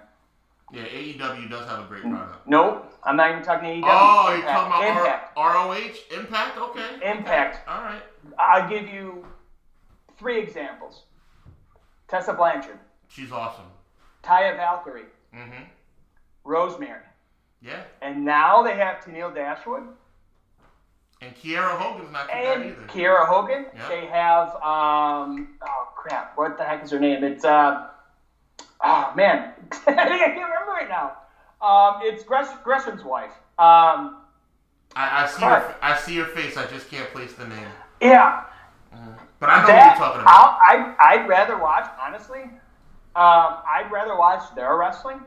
Yeah, 0.73 0.83
AEW 0.83 1.49
does 1.49 1.67
have 1.67 1.79
a 1.79 1.87
great 1.87 2.03
product. 2.03 2.47
Nope, 2.47 2.93
I'm 3.03 3.17
not 3.17 3.31
even 3.31 3.43
talking 3.43 3.67
AEW. 3.81 3.83
Oh, 3.85 4.33
you're 4.33 4.41
talking 4.47 4.71
about 4.71 4.97
Impact. 4.97 5.37
R- 5.37 5.53
ROH? 5.53 6.17
Impact? 6.17 6.57
Okay. 6.57 6.95
Impact. 7.11 7.67
Okay. 7.67 7.77
All 7.77 7.83
right. 7.83 8.01
I'll 8.39 8.69
give 8.69 8.87
you 8.87 9.25
three 10.17 10.39
examples. 10.39 11.03
Tessa 12.07 12.33
Blanchard. 12.33 12.79
She's 13.09 13.31
awesome. 13.31 13.65
Taya 14.23 14.55
Valkyrie. 14.55 15.03
Mm-hmm. 15.35 15.63
Rosemary. 16.45 17.03
Yeah. 17.61 17.81
And 18.01 18.23
now 18.23 18.63
they 18.63 18.75
have 18.75 19.03
Tenille 19.03 19.33
Dashwood. 19.35 19.83
And 21.21 21.35
Kiera 21.35 21.77
Hogan's 21.77 22.11
not 22.11 22.27
too 22.27 22.35
and 22.35 22.63
bad 22.63 22.71
either. 22.71 22.87
Kiera 22.87 23.27
Hogan. 23.27 23.65
Yep. 23.75 23.89
They 23.89 24.05
have 24.07 24.55
um 24.55 25.49
oh 25.61 25.87
crap, 25.95 26.37
what 26.37 26.57
the 26.57 26.63
heck 26.63 26.83
is 26.83 26.91
her 26.91 26.99
name? 26.99 27.23
It's 27.23 27.45
uh 27.45 27.87
oh 28.83 29.13
man. 29.15 29.53
I 29.71 29.93
can't 29.93 30.35
remember 30.35 30.71
right 30.71 30.89
now. 30.89 31.13
Um 31.61 32.01
it's 32.03 32.23
Gresham's 32.23 33.03
wife. 33.03 33.33
Um 33.59 34.17
I, 34.95 35.23
I 35.23 35.27
see 35.27 35.43
her 35.43 35.75
I 35.81 35.95
see 35.95 36.15
her 36.17 36.25
face, 36.25 36.57
I 36.57 36.65
just 36.65 36.89
can't 36.89 37.09
place 37.11 37.33
the 37.33 37.47
name. 37.47 37.67
Yeah. 38.01 38.45
Mm. 38.93 39.15
But 39.39 39.49
I 39.49 39.61
know 39.61 39.67
that, 39.67 39.75
what 39.75 39.97
you're 39.97 40.07
talking 40.07 40.21
about. 40.21 40.59
i 40.61 40.95
I'd 40.99 41.27
rather 41.27 41.57
watch, 41.57 41.89
honestly, 41.99 42.41
um, 43.15 43.57
I'd 43.65 43.89
rather 43.91 44.15
watch 44.15 44.43
their 44.55 44.77
wrestling. 44.77 45.19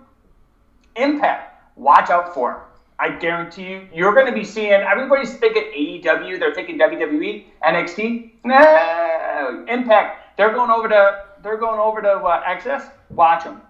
Impact, 0.96 1.76
watch 1.76 2.10
out 2.10 2.32
for 2.32 2.52
them. 2.52 2.60
I 2.98 3.10
guarantee 3.10 3.70
you, 3.70 3.88
you're 3.92 4.14
going 4.14 4.26
to 4.26 4.32
be 4.32 4.44
seeing. 4.44 4.72
Everybody's 4.72 5.34
thinking 5.34 5.64
AEW, 5.76 6.38
they're 6.38 6.54
thinking 6.54 6.78
WWE, 6.78 7.44
NXT. 7.62 8.30
No, 8.44 9.64
Impact. 9.68 10.36
they're 10.36 10.52
going 10.52 10.70
over 10.70 10.88
to 10.88 11.24
they're 11.42 11.58
going 11.58 11.78
over 11.78 12.00
to 12.00 12.10
uh, 12.10 12.42
AXS. 12.44 12.90
Watch 13.10 13.44
them. 13.44 13.60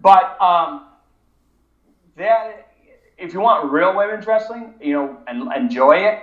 But 0.00 0.40
um, 0.40 0.86
that 2.16 2.72
if 3.16 3.32
you 3.32 3.40
want 3.40 3.70
real 3.70 3.96
women's 3.96 4.26
wrestling, 4.26 4.74
you 4.80 4.92
know, 4.92 5.18
and 5.26 5.50
enjoy 5.54 5.96
it, 5.96 6.20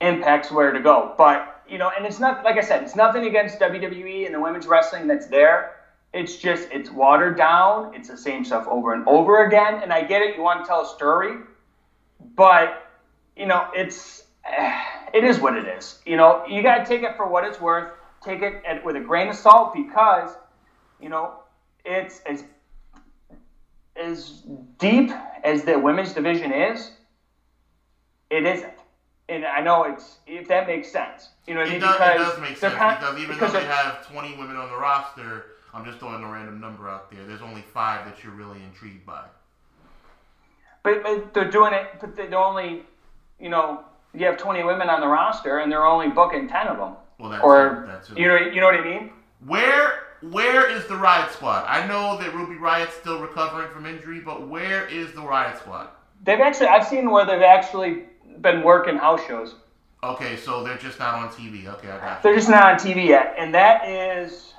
Impact's 0.00 0.52
where 0.52 0.72
to 0.72 0.80
go. 0.80 1.14
But 1.16 1.62
you 1.68 1.78
know, 1.78 1.90
and 1.96 2.06
it's 2.06 2.20
not 2.20 2.44
like 2.44 2.56
I 2.56 2.60
said, 2.60 2.82
it's 2.82 2.96
nothing 2.96 3.26
against 3.26 3.58
WWE 3.58 4.26
and 4.26 4.34
the 4.34 4.40
women's 4.40 4.66
wrestling 4.66 5.06
that's 5.06 5.26
there. 5.26 5.76
It's 6.14 6.36
just 6.36 6.68
it's 6.70 6.90
watered 6.90 7.36
down. 7.36 7.94
It's 7.94 8.08
the 8.08 8.16
same 8.16 8.44
stuff 8.44 8.66
over 8.68 8.94
and 8.94 9.06
over 9.06 9.46
again. 9.46 9.80
And 9.82 9.92
I 9.92 10.02
get 10.02 10.22
it. 10.22 10.36
You 10.36 10.42
want 10.42 10.64
to 10.64 10.66
tell 10.66 10.82
a 10.82 10.86
story, 10.86 11.38
but 12.36 12.90
you 13.36 13.46
know, 13.46 13.68
it's 13.74 14.24
it 15.12 15.24
is 15.24 15.40
what 15.40 15.56
it 15.56 15.66
is. 15.66 16.00
You 16.06 16.16
know, 16.16 16.44
you 16.46 16.62
got 16.62 16.78
to 16.78 16.84
take 16.84 17.02
it 17.02 17.16
for 17.16 17.28
what 17.28 17.44
it's 17.44 17.60
worth. 17.60 17.92
Take 18.22 18.42
it 18.42 18.62
at, 18.66 18.84
with 18.84 18.96
a 18.96 19.00
grain 19.00 19.28
of 19.28 19.36
salt 19.36 19.74
because 19.74 20.30
you 21.00 21.08
know 21.08 21.40
it's 21.84 22.20
as 22.26 22.44
as 23.96 24.42
deep 24.78 25.10
as 25.42 25.64
the 25.64 25.78
women's 25.78 26.12
division 26.12 26.52
is. 26.52 26.92
It 28.30 28.46
isn't 28.46 28.74
and 29.28 29.44
I 29.44 29.60
know 29.60 29.84
it's 29.84 30.18
if 30.26 30.48
that 30.48 30.66
makes 30.66 30.90
sense. 30.90 31.30
You 31.46 31.54
know 31.54 31.60
what 31.60 31.68
I 31.68 31.72
mean? 31.72 31.80
Does, 31.80 31.94
because 31.94 32.14
it 32.14 32.18
does 32.18 32.40
make 32.40 32.56
sense 32.56 32.74
kind, 32.74 33.00
because 33.00 33.18
even 33.18 33.34
because 33.34 33.52
though 33.52 33.60
they 33.60 33.66
have 33.66 34.06
20 34.06 34.36
women 34.36 34.56
on 34.56 34.70
the 34.70 34.76
roster, 34.76 35.46
I'm 35.74 35.84
just 35.84 35.98
throwing 35.98 36.22
a 36.22 36.30
random 36.30 36.60
number 36.60 36.88
out 36.88 37.10
there. 37.10 37.24
There's 37.26 37.42
only 37.42 37.62
five 37.62 38.06
that 38.06 38.22
you're 38.22 38.32
really 38.32 38.62
intrigued 38.62 39.04
by. 39.04 39.24
But, 40.82 41.02
but 41.02 41.34
they're 41.34 41.50
doing 41.50 41.72
it. 41.72 41.86
But 42.00 42.14
they're 42.14 42.34
only, 42.38 42.82
you 43.40 43.48
know, 43.48 43.84
you 44.14 44.24
have 44.26 44.36
20 44.36 44.62
women 44.62 44.88
on 44.88 45.00
the 45.00 45.08
roster, 45.08 45.58
and 45.58 45.72
they're 45.72 45.84
only 45.84 46.08
booking 46.08 46.48
10 46.48 46.68
of 46.68 46.76
them. 46.78 46.94
Well, 47.18 47.30
that's 47.30 47.42
or 47.44 47.84
that's 47.86 48.10
you 48.10 48.28
know, 48.28 48.36
you 48.36 48.60
know 48.60 48.66
what 48.66 48.74
I 48.74 48.84
mean? 48.84 49.10
Where 49.46 50.04
where 50.30 50.70
is 50.70 50.86
the 50.86 50.96
Riot 50.96 51.30
Squad? 51.32 51.64
I 51.68 51.86
know 51.86 52.16
that 52.18 52.34
Ruby 52.34 52.56
Riott's 52.56 52.94
still 52.94 53.20
recovering 53.20 53.70
from 53.70 53.86
injury, 53.86 54.20
but 54.20 54.48
where 54.48 54.86
is 54.86 55.12
the 55.12 55.20
Riot 55.20 55.58
Squad? 55.58 55.88
They've 56.24 56.40
actually, 56.40 56.68
I've 56.68 56.86
seen 56.86 57.10
where 57.10 57.26
they've 57.26 57.42
actually 57.42 58.04
been 58.40 58.62
working 58.62 58.96
house 58.96 59.20
shows. 59.26 59.56
Okay, 60.02 60.36
so 60.36 60.64
they're 60.64 60.78
just 60.78 60.98
not 60.98 61.14
on 61.14 61.28
TV. 61.28 61.66
Okay, 61.66 61.88
I 61.90 61.98
got 61.98 62.16
you. 62.16 62.22
They're 62.22 62.36
just 62.36 62.48
not 62.48 62.72
on 62.72 62.78
TV 62.78 63.06
yet, 63.06 63.34
and 63.38 63.54
that 63.54 63.86
is, 63.86 64.53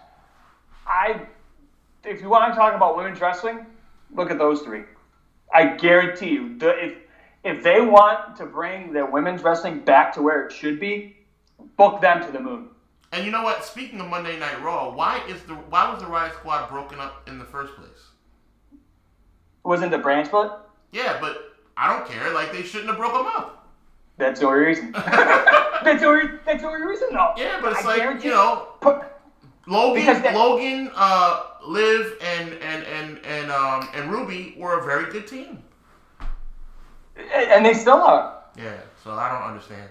I. 0.86 1.22
If 2.04 2.22
you 2.22 2.30
want 2.30 2.54
to 2.54 2.60
talk 2.60 2.76
about 2.76 2.96
women's 2.96 3.20
wrestling, 3.20 3.66
look 4.14 4.30
at 4.30 4.38
those 4.38 4.62
three. 4.62 4.84
I 5.54 5.76
guarantee 5.76 6.30
you, 6.30 6.58
the, 6.58 6.86
if 6.86 6.94
if 7.44 7.64
they 7.64 7.82
want 7.82 8.36
to 8.38 8.46
bring 8.46 8.94
their 8.94 9.06
women's 9.06 9.42
wrestling 9.42 9.80
back 9.80 10.14
to 10.16 10.22
where 10.22 10.46
it 10.46 10.52
should 10.52 10.80
be, 10.80 11.16
book 11.78 12.02
them 12.02 12.24
to 12.26 12.32
the 12.32 12.40
moon. 12.40 12.70
And 13.12 13.26
you 13.26 13.32
know 13.32 13.44
what? 13.44 13.64
Speaking 13.64 14.00
of 14.02 14.08
Monday 14.08 14.38
Night 14.38 14.62
Raw, 14.62 14.94
why 14.94 15.22
is 15.28 15.42
the 15.44 15.54
why 15.54 15.92
was 15.92 16.02
the 16.02 16.08
Riot 16.08 16.34
Squad 16.34 16.70
broken 16.70 17.00
up 17.00 17.28
in 17.28 17.40
the 17.40 17.46
first 17.46 17.76
place? 17.76 18.10
Wasn't 19.64 19.92
the 19.92 19.98
brand 19.98 20.28
split? 20.28 20.52
Yeah, 20.92 21.18
but 21.20 21.56
I 21.78 21.96
don't 21.96 22.08
care. 22.08 22.32
Like 22.34 22.52
they 22.52 22.62
shouldn't 22.62 22.90
have 22.90 22.98
broke 22.98 23.14
them 23.14 23.26
up. 23.28 23.68
That's 24.18 24.40
the 24.40 24.48
only 24.48 24.60
reason. 24.60 24.92
that's 24.94 26.02
the 26.02 26.08
only. 26.08 26.32
That's 26.46 26.62
the 26.62 26.68
only 26.68 26.86
reason, 26.86 27.10
though. 27.12 27.34
Yeah, 27.38 27.60
but 27.62 27.74
it's 27.74 27.86
I 27.86 28.06
like 28.06 28.24
you 28.24 28.32
know, 28.32 28.70
put, 28.80 29.04
Logan, 29.68 30.06
that, 30.06 30.36
Logan, 30.36 30.92
uh, 30.96 31.44
Liv, 31.66 32.18
and 32.22 32.54
and 32.54 32.84
and 32.84 33.26
and 33.26 33.52
um 33.52 33.90
and 33.94 34.12
Ruby 34.12 34.56
were 34.58 34.80
a 34.80 34.84
very 34.84 35.12
good 35.12 35.28
team. 35.28 35.64
And 37.34 37.66
they 37.66 37.74
still 37.74 38.02
are. 38.02 38.44
Yeah, 38.58 38.78
so 39.04 39.12
I 39.12 39.32
don't 39.32 39.48
understand. 39.48 39.90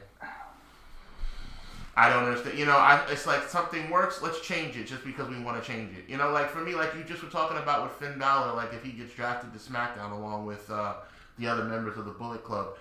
I 1.97 2.09
don't 2.09 2.25
understand. 2.25 2.59
You 2.59 2.67
know, 2.67 2.77
I, 2.77 3.05
it's 3.09 3.27
like 3.27 3.45
something 3.45 3.89
works, 3.89 4.21
let's 4.21 4.41
change 4.41 4.77
it 4.77 4.87
just 4.87 5.05
because 5.05 5.29
we 5.29 5.41
want 5.41 5.63
to 5.63 5.67
change 5.67 5.97
it. 5.97 6.05
You 6.09 6.17
know, 6.17 6.31
like 6.31 6.51
for 6.51 6.59
me, 6.59 6.75
like 6.75 6.95
you 6.95 7.05
just 7.05 7.23
were 7.23 7.31
talking 7.31 7.57
about 7.57 7.85
with 7.85 7.93
Finn 7.93 8.19
Balor, 8.19 8.55
like 8.55 8.73
if 8.73 8.83
he 8.83 8.91
gets 8.91 9.15
drafted 9.15 9.53
to 9.53 9.59
SmackDown 9.59 10.13
along 10.13 10.45
with 10.45 10.69
uh, 10.71 10.95
the 11.39 11.47
other 11.47 11.65
members 11.65 11.97
of 11.97 12.05
the 12.05 12.11
Bullet 12.11 12.43
Club, 12.43 12.77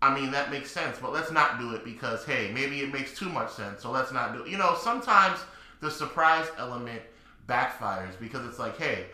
I 0.00 0.18
mean, 0.18 0.30
that 0.30 0.50
makes 0.50 0.70
sense, 0.70 0.98
but 1.00 1.12
let's 1.12 1.30
not 1.30 1.58
do 1.58 1.74
it 1.74 1.84
because, 1.84 2.24
hey, 2.24 2.50
maybe 2.52 2.80
it 2.80 2.92
makes 2.92 3.16
too 3.16 3.28
much 3.28 3.50
sense, 3.50 3.82
so 3.82 3.90
let's 3.90 4.12
not 4.12 4.34
do 4.34 4.44
it. 4.44 4.50
You 4.50 4.58
know, 4.58 4.76
sometimes 4.80 5.40
the 5.84 5.90
surprise 5.90 6.46
element 6.58 7.02
backfires 7.46 8.18
because 8.18 8.44
it's 8.46 8.58
like, 8.58 8.76
hey, 8.78 9.06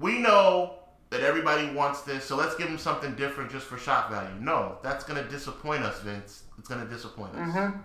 we 0.00 0.18
know 0.18 0.76
that 1.10 1.20
everybody 1.20 1.70
wants 1.72 2.02
this, 2.02 2.24
so 2.24 2.36
let's 2.36 2.54
give 2.56 2.68
them 2.68 2.78
something 2.78 3.14
different 3.16 3.50
just 3.50 3.66
for 3.66 3.76
shock 3.76 4.10
value. 4.10 4.34
No, 4.40 4.78
that's 4.82 5.04
going 5.04 5.22
to 5.22 5.28
disappoint 5.28 5.82
us, 5.82 6.00
Vince. 6.00 6.44
It's 6.58 6.68
going 6.68 6.80
to 6.80 6.92
disappoint 6.92 7.34
us. 7.34 7.48
Mm-hmm. 7.48 7.78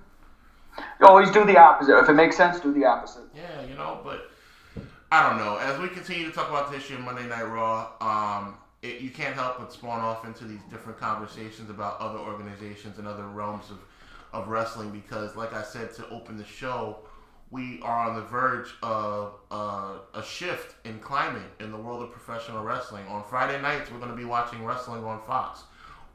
You 0.99 1.05
always 1.05 1.31
do 1.31 1.45
the 1.45 1.57
opposite. 1.57 1.97
If 1.97 2.09
it 2.09 2.13
makes 2.13 2.37
sense, 2.37 2.59
do 2.59 2.73
the 2.73 2.85
opposite. 2.85 3.23
Yeah, 3.35 3.65
you 3.67 3.75
know, 3.75 3.99
but 4.03 4.31
I 5.11 5.27
don't 5.27 5.37
know. 5.37 5.57
As 5.57 5.79
we 5.79 5.89
continue 5.89 6.25
to 6.25 6.31
talk 6.31 6.49
about 6.49 6.71
this 6.71 6.83
issue 6.83 6.95
of 6.95 7.01
Monday 7.01 7.27
Night 7.27 7.43
Raw, 7.43 7.89
um, 7.99 8.55
it, 8.81 9.01
you 9.01 9.09
can't 9.09 9.35
help 9.35 9.59
but 9.59 9.73
spawn 9.73 9.99
off 9.99 10.25
into 10.25 10.45
these 10.45 10.61
different 10.69 10.97
conversations 10.99 11.69
about 11.69 11.99
other 11.99 12.19
organizations 12.19 12.97
and 12.97 13.07
other 13.07 13.27
realms 13.27 13.65
of, 13.69 13.79
of 14.31 14.47
wrestling 14.47 14.89
because, 14.91 15.35
like 15.35 15.53
I 15.53 15.63
said 15.63 15.93
to 15.95 16.09
open 16.09 16.37
the 16.37 16.45
show, 16.45 16.99
we 17.51 17.81
are 17.81 18.09
on 18.09 18.15
the 18.15 18.21
verge 18.21 18.73
of 18.81 19.33
uh, 19.51 19.97
a 20.13 20.23
shift 20.23 20.75
in 20.85 20.97
climate 20.99 21.51
in 21.59 21.69
the 21.71 21.77
world 21.77 22.01
of 22.01 22.11
professional 22.11 22.63
wrestling. 22.63 23.05
On 23.09 23.23
Friday 23.23 23.61
nights, 23.61 23.91
we're 23.91 23.99
going 23.99 24.09
to 24.09 24.17
be 24.17 24.25
watching 24.25 24.63
wrestling 24.63 25.03
on 25.03 25.21
Fox. 25.27 25.63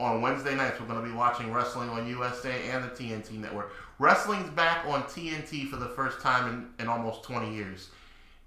On 0.00 0.22
Wednesday 0.22 0.54
nights, 0.54 0.80
we're 0.80 0.86
going 0.86 1.02
to 1.02 1.06
be 1.06 1.14
watching 1.14 1.52
wrestling 1.52 1.90
on 1.90 2.08
USA 2.08 2.54
and 2.70 2.82
the 2.82 2.88
TNT 2.88 3.32
network. 3.32 3.72
Wrestling's 3.98 4.48
back 4.50 4.86
on 4.86 5.02
TNT 5.04 5.68
for 5.68 5.76
the 5.76 5.88
first 5.88 6.20
time 6.20 6.70
in, 6.78 6.84
in 6.84 6.88
almost 6.88 7.22
20 7.22 7.54
years. 7.54 7.90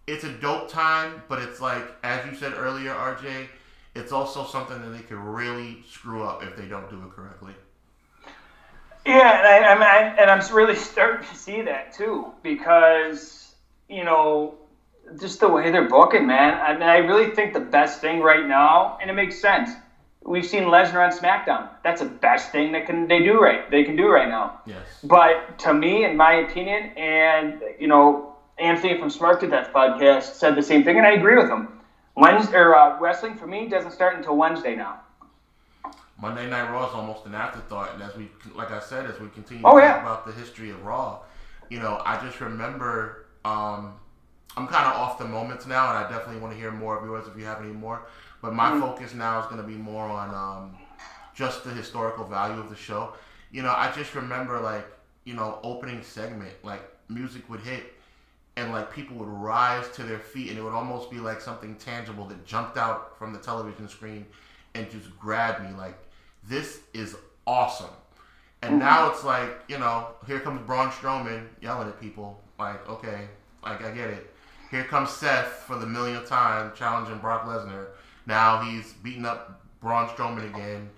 It's 0.08 0.24
a 0.24 0.32
dope 0.34 0.70
time, 0.70 1.22
but 1.28 1.40
it's 1.40 1.62
like, 1.62 1.84
as 2.04 2.26
you 2.26 2.36
said 2.36 2.54
earlier, 2.54 2.92
RJ, 2.92 3.48
it's 3.96 4.12
also 4.12 4.46
something 4.46 4.80
that 4.82 4.90
they 4.90 5.04
could 5.04 5.18
really 5.18 5.84
screw 5.88 6.24
up 6.24 6.44
if 6.44 6.56
they 6.56 6.66
don't 6.66 6.90
do 6.90 6.98
it 7.04 7.12
correctly. 7.12 7.54
Yeah, 9.06 9.38
and 9.38 9.48
I, 9.48 9.72
I 9.72 9.74
mean, 9.76 9.84
I, 9.84 10.16
and 10.22 10.30
I'm 10.30 10.56
really 10.56 10.76
starting 10.76 11.28
to 11.28 11.36
see 11.36 11.62
that 11.64 11.94
too 11.94 12.34
because 12.44 13.56
you 13.88 14.04
know 14.04 14.56
just 15.20 15.40
the 15.40 15.50
way 15.50 15.72
they're 15.72 15.88
booking, 15.88 16.26
man. 16.28 16.54
I 16.62 16.74
mean, 16.74 16.84
I 16.84 16.98
really 16.98 17.34
think 17.34 17.54
the 17.54 17.60
best 17.60 18.02
thing 18.02 18.20
right 18.20 18.46
now, 18.46 18.98
and 19.02 19.10
it 19.10 19.14
makes 19.14 19.40
sense. 19.40 19.72
We've 20.24 20.46
seen 20.46 20.66
Lesnar 20.66 21.04
on 21.04 21.12
SmackDown. 21.12 21.70
That's 21.84 22.02
the 22.02 22.08
best 22.08 22.52
thing 22.52 22.74
that 22.74 22.86
can 22.86 23.08
they 23.08 23.24
do 23.24 23.40
right. 23.40 23.70
They 23.72 23.84
can 23.84 23.96
do 23.96 24.08
right 24.10 24.28
now. 24.28 24.60
Yes. 24.66 24.86
But 25.04 25.58
to 25.60 25.74
me, 25.74 26.04
in 26.04 26.18
my 26.18 26.34
opinion, 26.34 26.92
and 26.98 27.62
you 27.80 27.88
know, 27.88 28.36
Anthony 28.58 29.00
from 29.00 29.10
Smart 29.10 29.40
to 29.40 29.48
Death 29.48 29.72
podcast 29.74 30.34
said 30.34 30.56
the 30.56 30.62
same 30.62 30.84
thing, 30.84 30.98
and 30.98 31.08
I 31.08 31.12
agree 31.12 31.36
with 31.38 31.50
him 31.50 31.68
Wednesday 32.20 32.58
or 32.58 32.76
uh, 32.76 33.00
wrestling 33.00 33.36
for 33.36 33.48
me 33.48 33.68
doesn't 33.68 33.92
start 33.92 34.16
until 34.18 34.36
Wednesday 34.36 34.76
now. 34.76 35.00
Monday 36.22 36.50
Night 36.50 36.70
Raw 36.70 36.88
is 36.88 36.94
almost 36.94 37.26
an 37.26 37.34
afterthought, 37.34 37.94
and 37.94 38.04
as 38.04 38.16
we, 38.16 38.30
like 38.56 38.72
I 38.72 38.80
said, 38.80 39.06
as 39.06 39.20
we 39.20 39.30
continue 39.30 39.64
oh, 39.66 39.78
to 39.78 39.82
yeah. 39.82 39.94
talk 39.94 40.02
about 40.02 40.26
the 40.26 40.34
history 40.34 40.70
of 40.70 40.84
Raw, 40.84 41.20
you 41.70 41.80
know, 41.80 42.02
I 42.06 42.22
just 42.24 42.42
remember. 42.42 43.26
Um, 43.46 43.94
I'm 44.58 44.68
kind 44.68 44.88
of 44.88 44.96
off 44.96 45.18
the 45.18 45.26
moments 45.26 45.66
now, 45.66 45.90
and 45.90 46.06
I 46.06 46.10
definitely 46.10 46.42
want 46.42 46.54
to 46.54 46.60
hear 46.60 46.72
more 46.72 46.98
of 46.98 47.06
yours 47.06 47.28
if 47.28 47.38
you 47.38 47.46
have 47.46 47.62
any 47.62 47.72
more. 47.72 48.02
But 48.42 48.54
my 48.54 48.72
mm-hmm. 48.72 48.82
focus 48.82 49.14
now 49.14 49.40
is 49.40 49.46
going 49.46 49.62
to 49.62 49.68
be 49.68 49.76
more 49.76 50.06
on 50.06 50.34
um, 50.34 50.78
just 51.34 51.64
the 51.64 51.70
historical 51.70 52.26
value 52.26 52.60
of 52.60 52.70
the 52.70 52.76
show. 52.76 53.14
You 53.52 53.62
know, 53.62 53.74
I 53.76 53.92
just 53.96 54.16
remember 54.16 54.60
like 54.60 54.86
you 55.24 55.36
know 55.36 55.60
opening 55.64 56.04
segment, 56.04 56.52
like 56.64 56.82
music 57.08 57.50
would 57.50 57.62
hit, 57.62 57.94
and 58.58 58.72
like 58.72 58.92
people 58.94 59.16
would 59.18 59.30
rise 59.30 59.88
to 59.92 60.04
their 60.04 60.20
feet 60.20 60.50
and 60.50 60.58
it 60.58 60.62
would 60.62 60.74
almost 60.74 61.10
be 61.10 61.18
like 61.18 61.40
something 61.40 61.76
tangible 61.76 62.26
that 62.26 62.46
jumped 62.46 62.78
out 62.78 63.18
from 63.18 63.32
the 63.32 63.40
television 63.40 63.88
screen 63.88 64.26
and 64.76 64.90
just 64.92 65.18
grabbed 65.18 65.64
me 65.64 65.76
like 65.78 65.98
this 66.50 66.82
is 66.94 67.16
awesome 67.48 67.90
and 68.62 68.72
mm-hmm. 68.72 68.80
now 68.80 69.10
it's 69.10 69.24
like 69.24 69.50
you 69.70 69.78
know 69.78 70.08
here 70.28 70.40
comes 70.40 70.62
Braun 70.68 70.90
Strowman 70.90 71.48
yelling 71.62 71.88
at 71.88 72.00
people 72.02 72.42
like 72.60 72.88
okay 72.90 73.28
like 73.64 73.82
I 73.82 73.92
get 73.92 74.10
it 74.10 74.34
here 74.70 74.84
comes 74.84 75.10
Seth 75.10 75.64
for 75.66 75.78
the 75.78 75.88
millionth 75.88 76.28
time 76.28 76.74
challenging 76.76 77.20
Brock 77.20 77.46
Lesnar 77.46 77.88
now 78.26 78.62
he's 78.62 78.94
beating 78.94 79.26
up 79.26 79.62
Braun 79.80 80.10
Strowman 80.10 80.54
again 80.54 80.90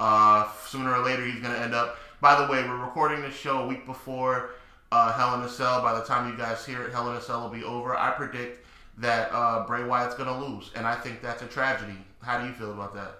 uh, 0.00 0.50
sooner 0.66 0.92
or 0.92 1.04
later 1.04 1.24
he's 1.24 1.40
gonna 1.40 1.58
end 1.58 1.74
up 1.74 1.98
by 2.20 2.44
the 2.44 2.50
way 2.50 2.64
we're 2.64 2.84
recording 2.84 3.22
this 3.22 3.34
show 3.34 3.62
a 3.62 3.66
week 3.66 3.86
before 3.86 4.50
uh, 4.94 5.12
Hell 5.12 5.34
in 5.34 5.40
a 5.42 5.48
Cell. 5.48 5.82
By 5.82 5.94
the 5.94 6.04
time 6.04 6.30
you 6.30 6.36
guys 6.36 6.64
hear 6.64 6.82
it, 6.82 6.92
Hell 6.92 7.10
in 7.10 7.16
a 7.16 7.20
Cell 7.20 7.42
will 7.42 7.50
be 7.50 7.64
over. 7.64 7.96
I 7.96 8.10
predict 8.12 8.64
that 8.98 9.28
uh, 9.32 9.66
Bray 9.66 9.84
Wyatt's 9.84 10.14
going 10.14 10.28
to 10.28 10.46
lose, 10.46 10.70
and 10.76 10.86
I 10.86 10.94
think 10.94 11.20
that's 11.20 11.42
a 11.42 11.46
tragedy. 11.46 11.98
How 12.22 12.40
do 12.40 12.46
you 12.46 12.52
feel 12.52 12.72
about 12.72 12.94
that? 12.94 13.18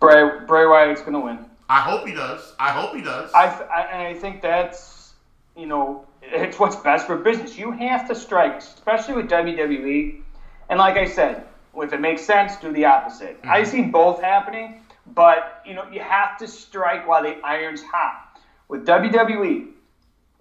Bray 0.00 0.40
Bray 0.46 0.66
Wyatt's 0.66 1.00
going 1.00 1.14
to 1.14 1.20
win. 1.20 1.38
I 1.68 1.80
hope 1.80 2.06
he 2.06 2.12
does. 2.14 2.54
I 2.58 2.70
hope 2.70 2.94
he 2.94 3.02
does. 3.02 3.32
I, 3.32 3.46
I, 3.46 4.06
I 4.08 4.14
think 4.14 4.42
that's 4.42 5.14
you 5.56 5.66
know 5.66 6.06
it's 6.22 6.58
what's 6.58 6.76
best 6.76 7.06
for 7.06 7.16
business. 7.16 7.56
You 7.56 7.70
have 7.72 8.06
to 8.08 8.14
strike, 8.14 8.58
especially 8.58 9.14
with 9.14 9.28
WWE. 9.30 10.20
And 10.68 10.78
like 10.78 10.96
I 10.96 11.06
said, 11.06 11.46
if 11.76 11.92
it 11.92 12.00
makes 12.00 12.22
sense, 12.22 12.56
do 12.56 12.72
the 12.72 12.84
opposite. 12.84 13.38
Mm-hmm. 13.38 13.50
I 13.50 13.64
see 13.64 13.82
both 13.82 14.20
happening, 14.20 14.80
but 15.14 15.62
you 15.66 15.74
know 15.74 15.84
you 15.90 16.00
have 16.00 16.38
to 16.38 16.46
strike 16.48 17.06
while 17.08 17.22
the 17.22 17.40
iron's 17.44 17.82
hot. 17.82 18.40
With 18.68 18.86
WWE, 18.86 19.68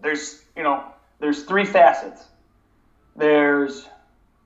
there's 0.01 0.43
you 0.55 0.63
know 0.63 0.83
there's 1.19 1.43
three 1.43 1.65
facets. 1.65 2.25
there's 3.15 3.87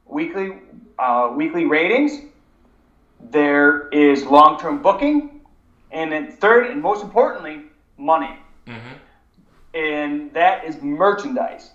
weekly 0.06 0.54
uh, 1.00 1.34
weekly 1.36 1.66
ratings, 1.66 2.22
there 3.20 3.90
is 3.90 4.24
long 4.24 4.60
term 4.60 4.82
booking, 4.82 5.42
and 5.92 6.12
then 6.12 6.32
third 6.32 6.68
and 6.68 6.82
most 6.82 7.04
importantly, 7.04 7.64
money. 7.98 8.38
Mm-hmm. 8.68 9.78
And 9.78 10.34
that 10.34 10.66
is 10.66 10.82
merchandise. 10.82 11.72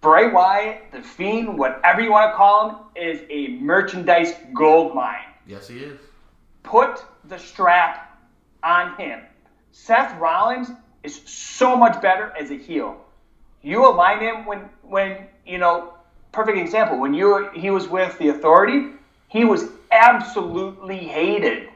Bray 0.00 0.30
Wyatt, 0.30 0.92
the 0.92 1.00
Fiend, 1.00 1.58
whatever 1.58 2.02
you 2.02 2.12
want 2.12 2.32
to 2.32 2.36
call 2.36 2.68
him, 2.68 2.76
is 2.94 3.22
a 3.30 3.56
merchandise 3.58 4.34
gold 4.52 4.94
mine. 4.94 5.24
Yes, 5.46 5.66
he 5.66 5.78
is. 5.78 5.98
Put 6.62 7.02
the 7.24 7.38
strap 7.38 8.20
on 8.62 8.96
him. 8.98 9.20
Seth 9.72 10.18
Rollins 10.20 10.70
is 11.02 11.22
so 11.24 11.74
much 11.76 12.00
better 12.02 12.32
as 12.38 12.50
a 12.50 12.56
heel. 12.56 13.02
You 13.62 13.88
align 13.88 14.20
him 14.20 14.44
when, 14.44 14.68
when 14.82 15.26
you 15.46 15.58
know, 15.58 15.94
perfect 16.32 16.58
example. 16.58 16.98
When 16.98 17.14
you 17.14 17.48
he 17.54 17.70
was 17.70 17.88
with 17.88 18.18
the 18.18 18.28
Authority, 18.28 18.90
he 19.28 19.44
was 19.44 19.64
absolutely 19.94 20.98
hated. 20.98 21.68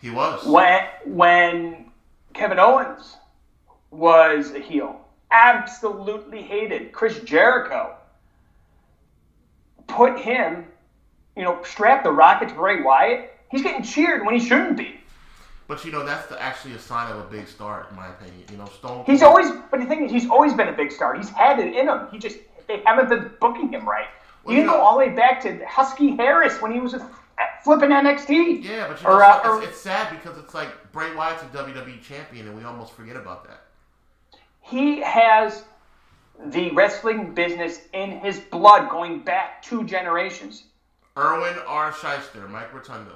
He 0.00 0.10
was. 0.10 0.44
When 0.44 0.84
when 1.06 1.90
Kevin 2.34 2.58
Owens 2.58 3.16
was 3.90 4.52
a 4.52 4.58
heel, 4.58 5.00
absolutely 5.30 6.42
hated. 6.42 6.92
Chris 6.92 7.20
Jericho 7.20 7.94
put 9.86 10.18
him, 10.18 10.66
you 11.36 11.42
know, 11.42 11.62
strap 11.62 12.04
the 12.04 12.10
rocket 12.10 12.50
to 12.50 12.54
Bray 12.54 12.82
Wyatt. 12.82 13.34
He's 13.50 13.62
getting 13.62 13.82
cheered 13.82 14.24
when 14.24 14.38
he 14.38 14.46
shouldn't 14.46 14.76
be. 14.76 14.98
But 15.68 15.84
you 15.84 15.92
know 15.92 16.04
that's 16.04 16.26
the, 16.26 16.40
actually 16.42 16.74
a 16.74 16.78
sign 16.78 17.10
of 17.10 17.18
a 17.18 17.30
big 17.30 17.46
star, 17.46 17.86
in 17.88 17.96
my 17.96 18.08
opinion. 18.08 18.42
You 18.50 18.58
know, 18.58 18.66
Stone. 18.66 19.04
He's 19.06 19.22
always, 19.22 19.50
but 19.70 19.80
the 19.80 19.86
thing 19.86 20.04
is, 20.04 20.10
he's 20.10 20.28
always 20.28 20.52
been 20.52 20.68
a 20.68 20.72
big 20.72 20.90
star. 20.90 21.14
He's 21.14 21.30
had 21.30 21.58
it 21.58 21.74
in 21.74 21.88
him. 21.88 22.08
He 22.10 22.18
just 22.18 22.38
they 22.66 22.82
haven't 22.84 23.08
been 23.08 23.30
booking 23.40 23.72
him 23.72 23.88
right. 23.88 24.08
Well, 24.44 24.54
you 24.54 24.60
you 24.60 24.66
know, 24.66 24.74
know- 24.74 24.80
all 24.80 24.98
the 24.98 25.06
way 25.06 25.14
back 25.14 25.40
to 25.42 25.64
Husky 25.66 26.16
Harris 26.16 26.60
when 26.60 26.72
he 26.72 26.80
was 26.80 26.92
with 26.94 27.04
flipping 27.64 27.90
NXT. 27.90 28.62
Yeah, 28.64 28.88
but 28.88 29.00
you 29.00 29.06
know, 29.08 29.14
Or, 29.14 29.22
it's, 29.22 29.44
uh, 29.46 29.48
or- 29.48 29.62
it's, 29.62 29.72
it's 29.72 29.80
sad 29.80 30.10
because 30.10 30.38
it's 30.38 30.54
like 30.54 30.70
Bray 30.92 31.14
Wyatt's 31.14 31.42
a 31.42 31.46
WWE 31.46 32.02
champion, 32.02 32.48
and 32.48 32.56
we 32.56 32.64
almost 32.64 32.92
forget 32.94 33.16
about 33.16 33.44
that. 33.48 33.62
he 34.60 35.00
has 35.00 35.64
the 36.46 36.70
wrestling 36.72 37.34
business 37.34 37.80
in 37.92 38.10
his 38.18 38.40
blood 38.40 38.88
going 38.90 39.20
back 39.22 39.62
two 39.62 39.84
generations. 39.84 40.64
Irwin 41.16 41.56
R. 41.66 41.92
Schyster, 41.92 42.48
Mike 42.48 42.72
Rotundo. 42.72 43.14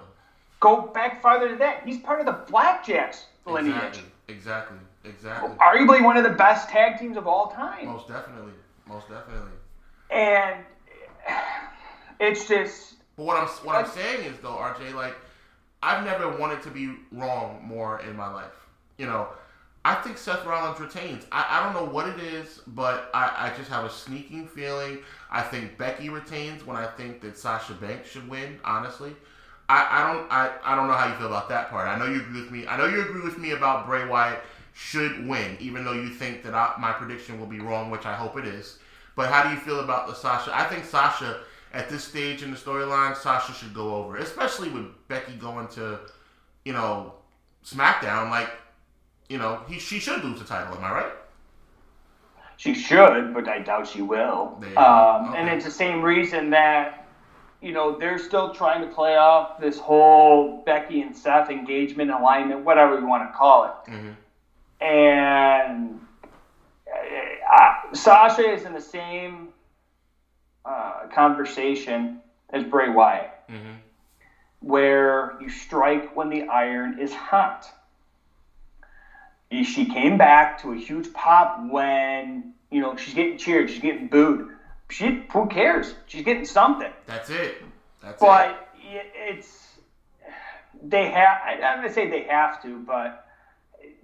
Go 0.60 0.82
back 0.82 1.20
farther 1.22 1.48
to 1.48 1.56
that. 1.56 1.82
He's 1.84 1.98
part 1.98 2.20
of 2.20 2.26
the 2.26 2.52
Blackjacks 2.52 3.24
lineage. 3.46 3.74
Exactly, 3.74 4.02
exactly, 4.28 4.78
exactly. 5.04 5.50
Arguably 5.56 6.04
one 6.04 6.16
of 6.16 6.24
the 6.24 6.30
best 6.30 6.68
tag 6.68 6.98
teams 6.98 7.16
of 7.16 7.26
all 7.26 7.48
time. 7.50 7.86
Most 7.86 8.08
definitely, 8.08 8.52
most 8.86 9.08
definitely. 9.08 9.50
And 10.10 10.60
it's 12.20 12.46
just 12.48 12.95
But 13.16 13.24
what 13.24 13.36
I'm 13.36 13.48
what 13.48 13.76
I'm 13.76 13.90
saying 13.90 14.24
is 14.24 14.38
though, 14.40 14.50
RJ, 14.50 14.94
like 14.94 15.16
I've 15.82 16.04
never 16.04 16.36
wanted 16.36 16.62
to 16.62 16.70
be 16.70 16.94
wrong 17.12 17.62
more 17.64 18.00
in 18.00 18.16
my 18.16 18.32
life. 18.32 18.66
You 18.98 19.06
know, 19.06 19.28
I 19.84 19.94
think 19.94 20.18
Seth 20.18 20.44
Rollins 20.44 20.80
retains. 20.80 21.24
I, 21.30 21.46
I 21.48 21.64
don't 21.64 21.74
know 21.74 21.92
what 21.92 22.08
it 22.08 22.18
is, 22.18 22.60
but 22.66 23.10
I, 23.14 23.52
I 23.52 23.56
just 23.56 23.70
have 23.70 23.84
a 23.84 23.90
sneaking 23.90 24.48
feeling. 24.48 24.98
I 25.30 25.42
think 25.42 25.78
Becky 25.78 26.08
retains 26.08 26.66
when 26.66 26.76
I 26.76 26.86
think 26.86 27.20
that 27.20 27.38
Sasha 27.38 27.74
Banks 27.74 28.10
should 28.10 28.28
win. 28.28 28.58
Honestly, 28.64 29.14
I, 29.68 29.86
I 29.90 30.12
don't 30.12 30.30
I, 30.30 30.50
I 30.64 30.74
don't 30.74 30.88
know 30.88 30.94
how 30.94 31.08
you 31.08 31.14
feel 31.14 31.28
about 31.28 31.48
that 31.50 31.70
part. 31.70 31.88
I 31.88 31.98
know 31.98 32.06
you 32.06 32.20
agree 32.20 32.40
with 32.40 32.50
me. 32.50 32.66
I 32.66 32.76
know 32.76 32.86
you 32.86 33.00
agree 33.00 33.22
with 33.22 33.38
me 33.38 33.52
about 33.52 33.86
Bray 33.86 34.06
Wyatt 34.06 34.40
should 34.74 35.26
win, 35.26 35.56
even 35.58 35.84
though 35.84 35.94
you 35.94 36.10
think 36.10 36.42
that 36.42 36.54
I, 36.54 36.74
my 36.78 36.92
prediction 36.92 37.40
will 37.40 37.46
be 37.46 37.60
wrong, 37.60 37.90
which 37.90 38.04
I 38.04 38.14
hope 38.14 38.36
it 38.36 38.44
is. 38.44 38.78
But 39.14 39.30
how 39.30 39.42
do 39.42 39.50
you 39.50 39.56
feel 39.56 39.80
about 39.80 40.06
the 40.06 40.14
Sasha? 40.14 40.50
I 40.54 40.64
think 40.64 40.84
Sasha, 40.84 41.40
at 41.72 41.88
this 41.88 42.04
stage 42.04 42.42
in 42.42 42.50
the 42.50 42.56
storyline, 42.56 43.16
Sasha 43.16 43.52
should 43.52 43.74
go 43.74 43.94
over, 43.96 44.16
especially 44.16 44.68
with 44.70 44.86
Becky 45.08 45.34
going 45.34 45.68
to, 45.68 46.00
you 46.64 46.72
know, 46.72 47.14
SmackDown. 47.64 48.30
Like, 48.30 48.50
you 49.28 49.38
know, 49.38 49.60
he 49.68 49.78
she 49.78 49.98
should 49.98 50.24
lose 50.24 50.38
the 50.38 50.44
title. 50.44 50.76
Am 50.76 50.84
I 50.84 50.90
right? 50.92 51.12
She 52.56 52.74
should, 52.74 53.34
but 53.34 53.48
I 53.48 53.58
doubt 53.58 53.86
she 53.86 54.00
will. 54.00 54.56
There 54.60 54.70
you 54.70 54.74
go. 54.76 54.80
Um, 54.80 55.34
And 55.34 55.48
it's 55.48 55.64
the 55.64 55.70
same 55.70 56.00
reason 56.00 56.48
that, 56.50 57.06
you 57.60 57.72
know, 57.72 57.98
they're 57.98 58.18
still 58.18 58.54
trying 58.54 58.80
to 58.80 58.94
play 58.94 59.16
off 59.16 59.60
this 59.60 59.78
whole 59.78 60.62
Becky 60.64 61.02
and 61.02 61.14
Seth 61.14 61.50
engagement, 61.50 62.10
alignment, 62.10 62.64
whatever 62.64 62.98
you 62.98 63.06
want 63.06 63.30
to 63.30 63.36
call 63.36 63.64
it. 63.64 63.90
Mm-hmm. 63.90 64.84
And 64.84 66.00
uh, 66.90 67.92
Sasha 67.92 68.48
is 68.50 68.64
in 68.64 68.72
the 68.72 68.80
same 68.80 69.48
uh, 70.66 71.06
conversation 71.14 72.10
as 72.50 72.64
Bray 72.64 72.88
Wyatt, 72.88 73.30
Mm-hmm. 73.48 73.76
where 74.60 75.32
you 75.40 75.48
strike 75.48 76.16
when 76.16 76.28
the 76.30 76.42
iron 76.42 76.98
is 76.98 77.12
hot. 77.14 77.72
She 79.62 79.86
came 79.86 80.16
back 80.18 80.58
to 80.58 80.72
a 80.72 80.76
huge 80.76 81.12
pop 81.12 81.54
when 81.56 82.44
you 82.70 82.80
know 82.80 82.96
she's 82.96 83.14
getting 83.14 83.38
cheered, 83.38 83.70
she's 83.70 83.80
getting 83.80 84.08
booed. 84.08 84.48
She 84.90 85.20
who 85.32 85.46
cares? 85.46 85.94
She's 86.06 86.22
getting 86.22 86.44
something. 86.44 86.90
That's 87.06 87.30
it. 87.30 87.62
That's 88.02 88.20
it. 88.20 88.26
But 88.26 88.68
it- 88.74 89.12
it's 89.14 89.78
they 90.82 91.08
have. 91.10 91.38
I'm 91.46 91.60
not 91.60 91.76
gonna 91.76 91.88
say 91.90 92.06
they 92.08 92.22
have 92.22 92.60
to, 92.62 92.80
but 92.80 93.24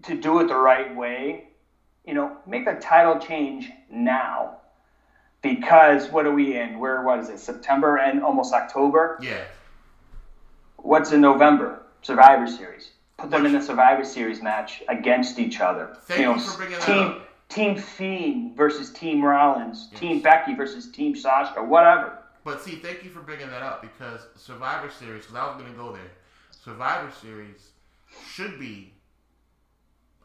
to 0.04 0.14
do 0.14 0.38
it 0.40 0.46
the 0.48 0.56
right 0.56 0.94
way, 0.94 1.44
you 2.04 2.14
know, 2.14 2.36
make 2.46 2.64
the 2.64 2.74
title 2.74 3.18
change 3.18 3.70
now. 3.90 4.58
Because 5.42 6.08
what 6.10 6.24
are 6.24 6.32
we 6.32 6.56
in? 6.56 6.78
Where 6.78 7.02
what 7.02 7.18
is 7.18 7.28
it? 7.28 7.40
September 7.40 7.96
and 7.98 8.22
almost 8.22 8.54
October. 8.54 9.18
Yeah. 9.20 9.42
What's 10.76 11.12
in 11.12 11.20
November? 11.20 11.82
Survivor 12.02 12.46
Series. 12.46 12.90
Put 13.18 13.30
them 13.30 13.44
in 13.46 13.52
Which- 13.52 13.62
a 13.62 13.66
Survivor 13.66 14.04
Series 14.04 14.40
match 14.40 14.82
against 14.88 15.38
each 15.38 15.60
other. 15.60 15.96
Thank 16.04 16.20
you 16.20 16.26
know, 16.26 16.34
you 16.36 16.40
for 16.40 16.56
bringing 16.56 16.78
that 16.78 16.86
team 16.86 16.98
up. 16.98 17.28
Team 17.48 17.76
Fiend 17.76 18.56
versus 18.56 18.90
Team 18.92 19.22
Rollins, 19.22 19.88
Yes. 19.90 20.00
Team 20.00 20.20
Becky 20.22 20.54
versus 20.54 20.90
Team 20.90 21.14
Sasha, 21.14 21.62
whatever. 21.62 22.18
But 22.44 22.62
see, 22.62 22.76
thank 22.76 23.04
you 23.04 23.10
for 23.10 23.20
bringing 23.20 23.50
that 23.50 23.62
up 23.62 23.82
because 23.82 24.26
Survivor 24.36 24.88
Series, 24.90 25.22
because 25.26 25.36
I 25.36 25.46
was 25.46 25.56
going 25.60 25.70
to 25.70 25.76
go 25.78 25.92
there. 25.92 26.10
Survivor 26.50 27.10
Series 27.10 27.72
should 28.26 28.58
be, 28.58 28.94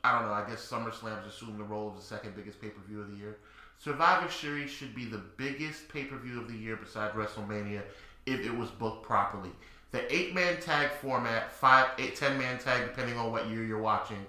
I 0.05 0.13
don't 0.17 0.27
know, 0.29 0.33
I 0.33 0.47
guess 0.47 0.65
SummerSlam's 0.65 1.27
assumed 1.27 1.59
the 1.59 1.63
role 1.65 1.89
of 1.89 1.95
the 1.97 2.01
second 2.01 2.33
biggest 2.35 2.61
pay 2.61 2.69
per 2.69 2.81
view 2.87 3.01
of 3.01 3.11
the 3.11 3.17
year. 3.17 3.37
Survivor 3.77 4.29
Series 4.31 4.69
should 4.69 4.95
be 4.95 5.05
the 5.05 5.21
biggest 5.37 5.87
pay 5.89 6.03
per 6.03 6.17
view 6.17 6.39
of 6.41 6.47
the 6.47 6.57
year 6.57 6.75
besides 6.75 7.13
WrestleMania 7.15 7.81
if 8.25 8.45
it 8.45 8.55
was 8.55 8.69
booked 8.69 9.03
properly. 9.03 9.51
The 9.91 10.13
eight 10.13 10.33
man 10.33 10.59
tag 10.59 10.91
format, 11.01 11.51
five, 11.51 11.87
eight, 11.97 12.15
ten 12.15 12.37
man 12.37 12.59
tag, 12.59 12.83
depending 12.83 13.17
on 13.17 13.31
what 13.31 13.47
year 13.49 13.63
you're 13.63 13.81
watching, 13.81 14.25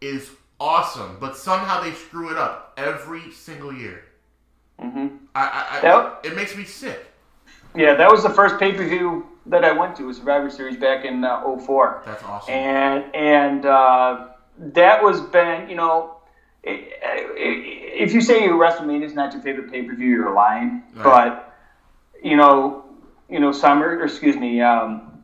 is 0.00 0.30
awesome. 0.58 1.18
But 1.20 1.36
somehow 1.36 1.82
they 1.82 1.92
screw 1.92 2.30
it 2.30 2.36
up 2.36 2.72
every 2.76 3.30
single 3.30 3.72
year. 3.72 4.04
hmm 4.80 5.08
I, 5.34 5.80
I, 5.82 6.16
it 6.24 6.34
makes 6.34 6.56
me 6.56 6.64
sick. 6.64 7.06
Yeah, 7.76 7.94
that 7.94 8.10
was 8.10 8.22
the 8.22 8.30
first 8.30 8.58
pay 8.58 8.72
per 8.72 8.88
view 8.88 9.26
that 9.46 9.64
I 9.64 9.72
went 9.72 9.96
to, 9.96 10.04
was 10.04 10.16
Survivor 10.16 10.50
Series 10.50 10.76
back 10.76 11.04
in 11.04 11.24
uh, 11.24 11.56
04. 11.58 12.02
That's 12.04 12.24
awesome. 12.24 12.54
and 12.54 13.14
and 13.14 13.66
uh, 13.66 14.28
that 14.58 15.02
was 15.02 15.20
been 15.20 15.68
you 15.68 15.76
know 15.76 16.17
if 16.68 18.12
you 18.12 18.20
say 18.20 18.42
WrestleMania 18.48 19.04
is 19.04 19.14
not 19.14 19.32
your 19.32 19.42
favorite 19.42 19.70
pay 19.70 19.82
per 19.82 19.94
view, 19.94 20.08
you're 20.08 20.34
lying. 20.34 20.82
Right. 20.94 21.04
But 21.04 21.54
you 22.22 22.36
know, 22.36 22.84
you 23.28 23.40
know, 23.40 23.52
Summer, 23.52 23.98
or 23.98 24.04
excuse 24.04 24.36
me, 24.36 24.60
um, 24.60 25.22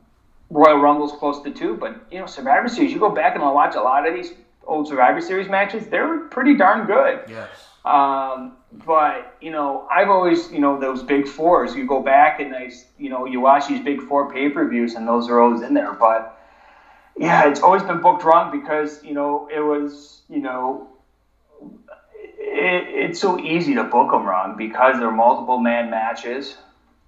Royal 0.51 0.79
Rumble's 0.79 1.13
close 1.13 1.43
to 1.43 1.51
two. 1.51 1.77
But 1.77 2.07
you 2.11 2.19
know, 2.19 2.27
Survivor 2.27 2.69
Series, 2.69 2.93
you 2.93 2.99
go 2.99 3.11
back 3.11 3.35
and 3.35 3.45
I 3.45 3.51
watch 3.51 3.75
a 3.75 3.81
lot 3.81 4.09
of 4.09 4.15
these 4.15 4.33
old 4.67 4.89
Survivor 4.89 5.21
Series 5.21 5.49
matches. 5.49 5.87
They're 5.87 6.21
pretty 6.29 6.57
darn 6.57 6.87
good. 6.87 7.23
yes. 7.29 7.49
Um, 7.85 8.57
but 8.87 9.37
you 9.41 9.51
know, 9.51 9.87
I've 9.91 10.09
always, 10.09 10.51
you 10.51 10.59
know, 10.59 10.81
those 10.81 11.03
big 11.03 11.29
fours. 11.29 11.75
You 11.75 11.87
go 11.87 12.03
back 12.03 12.41
and 12.41 12.55
I, 12.55 12.71
you 12.99 13.11
know, 13.11 13.27
you 13.27 13.41
watch 13.41 13.69
these 13.69 13.81
big 13.81 14.01
four 14.03 14.33
pay 14.33 14.49
per 14.49 14.67
views, 14.69 14.95
and 14.95 15.07
those 15.07 15.29
are 15.29 15.41
always 15.41 15.61
in 15.63 15.75
there. 15.75 15.93
But 15.93 16.41
yeah, 17.17 17.49
it's 17.49 17.61
always 17.61 17.83
been 17.83 18.01
booked 18.01 18.25
wrong 18.25 18.51
because 18.51 19.05
you 19.05 19.15
know 19.15 19.49
it 19.55 19.61
was, 19.61 20.23
you 20.29 20.41
know, 20.41 20.89
it, 22.45 23.11
it's 23.11 23.21
so 23.21 23.39
easy 23.41 23.75
to 23.75 23.85
book 23.85 24.11
them 24.11 24.25
wrong 24.27 24.57
because 24.57 24.99
they're 24.99 25.11
multiple 25.11 25.59
man 25.59 25.91
matches. 25.91 26.57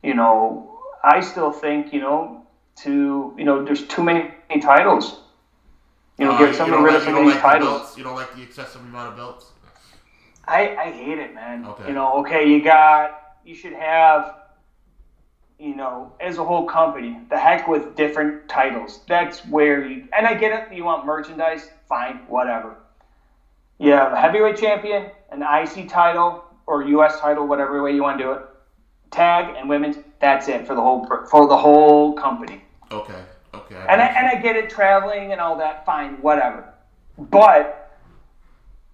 You 0.03 0.15
know, 0.15 0.81
I 1.05 1.21
still 1.21 1.53
think, 1.53 1.93
you 1.93 2.01
know, 2.01 2.47
to 2.77 3.35
you 3.37 3.45
know, 3.45 3.65
there's 3.65 3.87
too 3.87 4.03
many 4.03 4.31
titles. 4.61 5.21
You 6.19 6.25
know, 6.27 6.33
Uh, 6.33 6.39
get 6.39 6.55
someone 6.55 6.83
rid 6.83 6.95
of 6.95 7.03
some 7.03 7.15
of 7.15 7.25
these 7.25 7.35
the 7.35 7.41
titles. 7.41 7.97
You 7.99 8.05
don't 8.05 8.15
like 8.15 8.35
the 8.35 8.43
excessive 8.43 8.81
amount 8.81 9.11
of 9.11 9.17
belts? 9.17 9.53
I, 10.49 10.77
I 10.77 10.91
hate 10.93 11.19
it, 11.19 11.35
man. 11.35 11.67
Okay. 11.67 11.89
You 11.89 11.95
know, 11.95 12.19
okay, 12.21 12.49
you 12.49 12.63
got, 12.63 13.35
you 13.45 13.55
should 13.55 13.73
have, 13.73 14.37
you 15.59 15.75
know, 15.75 16.13
as 16.21 16.39
a 16.39 16.45
whole 16.45 16.65
company, 16.67 17.21
the 17.29 17.39
heck 17.39 17.67
with 17.67 17.97
different 17.97 18.49
titles. 18.49 19.01
That's 19.09 19.45
where 19.47 19.87
you, 19.87 20.09
and 20.17 20.27
I 20.27 20.35
get 20.35 20.53
it, 20.53 20.75
you 20.75 20.85
want 20.85 21.05
merchandise, 21.05 21.69
fine, 21.89 22.21
whatever. 22.29 22.77
You 23.79 23.93
have 23.93 24.13
a 24.13 24.21
heavyweight 24.21 24.57
champion, 24.57 25.11
an 25.37 25.43
IC 25.43 25.89
title, 25.89 26.45
or 26.67 26.83
US 26.85 27.21
title, 27.21 27.47
whatever 27.47 27.83
way 27.83 27.95
you 27.95 28.03
want 28.03 28.19
to 28.19 28.25
do 28.25 28.33
it. 28.33 28.43
tag 29.11 29.55
and 29.57 29.69
women's. 29.69 29.97
That's 30.19 30.49
it 30.49 30.67
for 30.67 30.75
the 30.75 30.81
whole 30.81 31.07
for 31.31 31.47
the 31.47 31.57
whole 31.57 32.15
company. 32.15 32.65
Okay. 32.91 33.23
Okay. 33.55 33.85
And 33.89 34.01
I, 34.01 34.07
and 34.07 34.27
I 34.27 34.41
get 34.41 34.57
it, 34.57 34.71
traveling 34.71 35.33
and 35.33 35.41
all 35.41 35.57
that, 35.59 35.85
fine, 35.87 36.21
whatever. 36.21 36.73
But, 37.19 37.99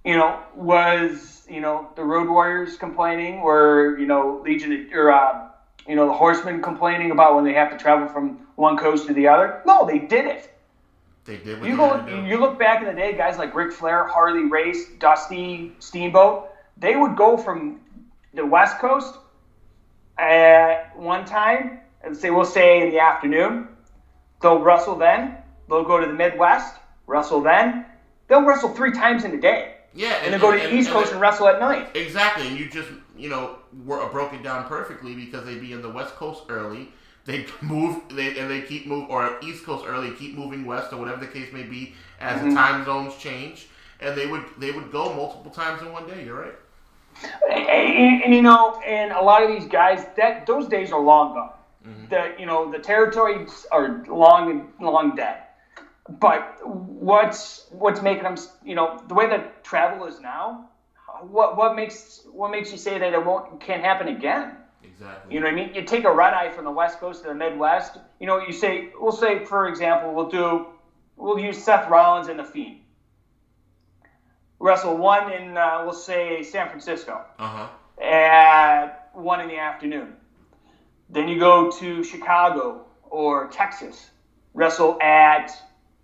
you 0.05 0.17
know, 0.17 0.41
was, 0.55 1.45
you 1.51 1.61
know, 1.61 1.89
the 1.97 2.05
Road 2.05 2.29
Warriors 2.29 2.77
complaining, 2.77 3.41
or, 3.41 3.97
you 3.99 4.07
know, 4.07 4.41
Legion, 4.45 4.89
or, 4.93 5.11
uh, 5.11 5.49
you 5.87 5.97
know, 5.97 6.07
the 6.07 6.13
Horsemen 6.13 6.63
complaining 6.63 7.11
about 7.11 7.35
when 7.35 7.45
they 7.45 7.55
have 7.55 7.71
to 7.73 7.77
travel 7.77 8.09
from 8.09 8.47
one 8.55 8.77
coast 8.77 9.07
to 9.09 9.15
the 9.15 9.27
other? 9.27 9.63
No, 9.67 9.85
they 9.85 9.99
did 9.99 10.27
it. 10.27 10.52
They 11.25 11.37
did 11.37 11.61
what 11.61 11.69
You 11.69 11.77
go, 11.77 11.91
had 11.91 12.07
to 12.07 12.17
do. 12.23 12.27
you 12.27 12.39
look 12.39 12.59
back 12.59 12.83
in 12.83 12.89
the 12.89 12.95
day, 12.95 13.17
guys 13.17 13.39
like 13.39 13.55
Ric 13.55 13.73
Flair, 13.73 14.07
Harley 14.07 14.45
Race, 14.45 14.89
Dusty, 14.99 15.73
Steamboat, 15.79 16.51
they 16.77 16.97
would 16.97 17.17
go 17.17 17.37
from 17.37 17.81
the 18.35 18.45
West 18.45 18.79
Coast 18.79 19.15
at 20.19 20.97
one 20.99 21.25
time, 21.25 21.81
and 22.03 22.17
say 22.17 22.31
we'll 22.31 22.45
say 22.45 22.83
in 22.83 22.91
the 22.91 22.99
afternoon. 22.99 23.69
They'll 24.41 24.59
wrestle 24.59 24.97
then. 24.97 25.37
They'll 25.69 25.85
go 25.85 26.01
to 26.01 26.07
the 26.07 26.13
Midwest, 26.13 26.77
wrestle 27.07 27.41
then. 27.41 27.87
They'll 28.29 28.45
wrestle 28.45 28.71
three 28.71 28.93
times 28.93 29.25
in 29.25 29.33
a 29.35 29.41
day, 29.41 29.77
yeah, 29.95 30.15
and 30.25 30.33
then 30.33 30.41
go 30.41 30.53
to 30.53 30.59
the 30.59 30.75
East 30.75 30.91
Coast 30.91 31.13
and 31.13 31.21
wrestle 31.21 31.49
at 31.49 31.61
night. 31.61 31.95
Exactly, 31.95 32.49
and 32.49 32.59
you 32.59 32.69
just 32.69 32.89
you 33.17 33.29
know 33.29 33.57
were 33.85 34.07
broke 34.09 34.33
it 34.33 34.43
down 34.43 34.67
perfectly 34.67 35.15
because 35.15 35.45
they'd 35.45 35.61
be 35.61 35.73
in 35.73 35.83
the 35.83 35.91
West 35.91 36.15
Coast 36.17 36.45
early. 36.49 36.89
They 37.25 37.47
move, 37.63 38.03
they 38.11 38.39
and 38.39 38.51
they 38.51 38.63
keep 38.63 38.87
move 38.87 39.11
or 39.11 39.39
East 39.43 39.65
Coast 39.65 39.85
early, 39.87 40.13
keep 40.13 40.37
moving 40.37 40.65
west 40.65 40.93
or 40.93 40.99
whatever 40.99 41.21
the 41.25 41.31
case 41.33 41.53
may 41.53 41.63
be 41.65 41.95
as 42.21 42.41
Mm-hmm. 42.41 42.49
the 42.49 42.55
time 42.55 42.85
zones 42.85 43.17
change, 43.17 43.69
and 44.01 44.17
they 44.17 44.27
would 44.27 44.45
they 44.59 44.71
would 44.73 44.91
go 44.93 45.13
multiple 45.15 45.51
times 45.51 45.83
in 45.83 45.93
one 45.93 46.07
day. 46.07 46.25
You're 46.25 46.41
right. 46.41 46.55
And, 47.51 47.69
and, 47.69 48.23
and, 48.25 48.35
you 48.35 48.43
know, 48.43 48.81
and 48.87 49.13
a 49.13 49.21
lot 49.21 49.43
of 49.43 49.49
these 49.49 49.67
guys, 49.67 50.05
that 50.17 50.47
those 50.47 50.67
days 50.69 50.93
are 50.93 51.01
long 51.01 51.35
gone. 51.35 51.53
The 52.11 52.35
you 52.39 52.47
know 52.47 52.71
the 52.71 52.79
territories 52.79 53.67
are 53.71 54.05
long 54.09 54.51
and 54.51 54.69
long 54.81 55.15
dead. 55.17 55.39
But 56.09 56.59
what's 56.65 57.67
what's 57.71 58.03
making 58.03 58.25
them 58.25 58.37
you 58.65 58.75
know 58.75 59.01
the 59.09 59.15
way 59.15 59.29
that 59.29 59.65
travel 59.65 60.07
is 60.07 60.21
now? 60.21 60.69
What 61.23 61.57
what 61.57 61.75
makes 61.77 62.23
what 62.33 62.51
makes 62.51 62.73
you 62.73 62.79
say 62.79 62.99
that 62.99 63.13
it 63.13 63.25
won't 63.25 63.61
can't 63.61 63.83
happen 63.83 64.09
again? 64.09 64.57
Exactly. 65.03 65.35
You 65.35 65.41
know 65.41 65.47
what 65.47 65.53
I 65.53 65.57
mean? 65.57 65.75
You 65.75 65.83
take 65.83 66.05
a 66.05 66.13
red 66.13 66.33
eye 66.33 66.51
from 66.51 66.65
the 66.65 66.71
West 66.71 67.01
Coast 67.01 67.23
to 67.23 67.29
the 67.29 67.35
Midwest. 67.35 67.99
You 68.21 68.27
know, 68.27 68.39
you 68.39 68.53
say 68.53 68.91
we'll 69.01 69.11
say 69.13 69.45
for 69.45 69.69
example 69.69 70.15
we'll 70.15 70.29
do 70.29 70.67
we'll 71.17 71.39
use 71.39 71.63
Seth 71.63 71.89
Rollins 71.89 72.29
and 72.29 72.39
the 72.39 72.45
Fiend. 72.45 72.79
Wrestle 74.61 74.97
one 74.97 75.33
in 75.33 75.57
uh, 75.57 75.83
we'll 75.85 75.93
say 75.93 76.43
San 76.45 76.69
Francisco 76.69 77.25
Uh 77.39 77.49
huh. 77.49 78.05
at 78.05 79.11
one 79.13 79.41
in 79.41 79.49
the 79.49 79.59
afternoon. 79.59 80.13
Then 81.11 81.27
you 81.27 81.39
go 81.39 81.71
to 81.73 82.05
Chicago 82.05 82.85
or 83.11 83.49
Texas, 83.49 84.11
wrestle 84.55 85.01
at 85.03 85.51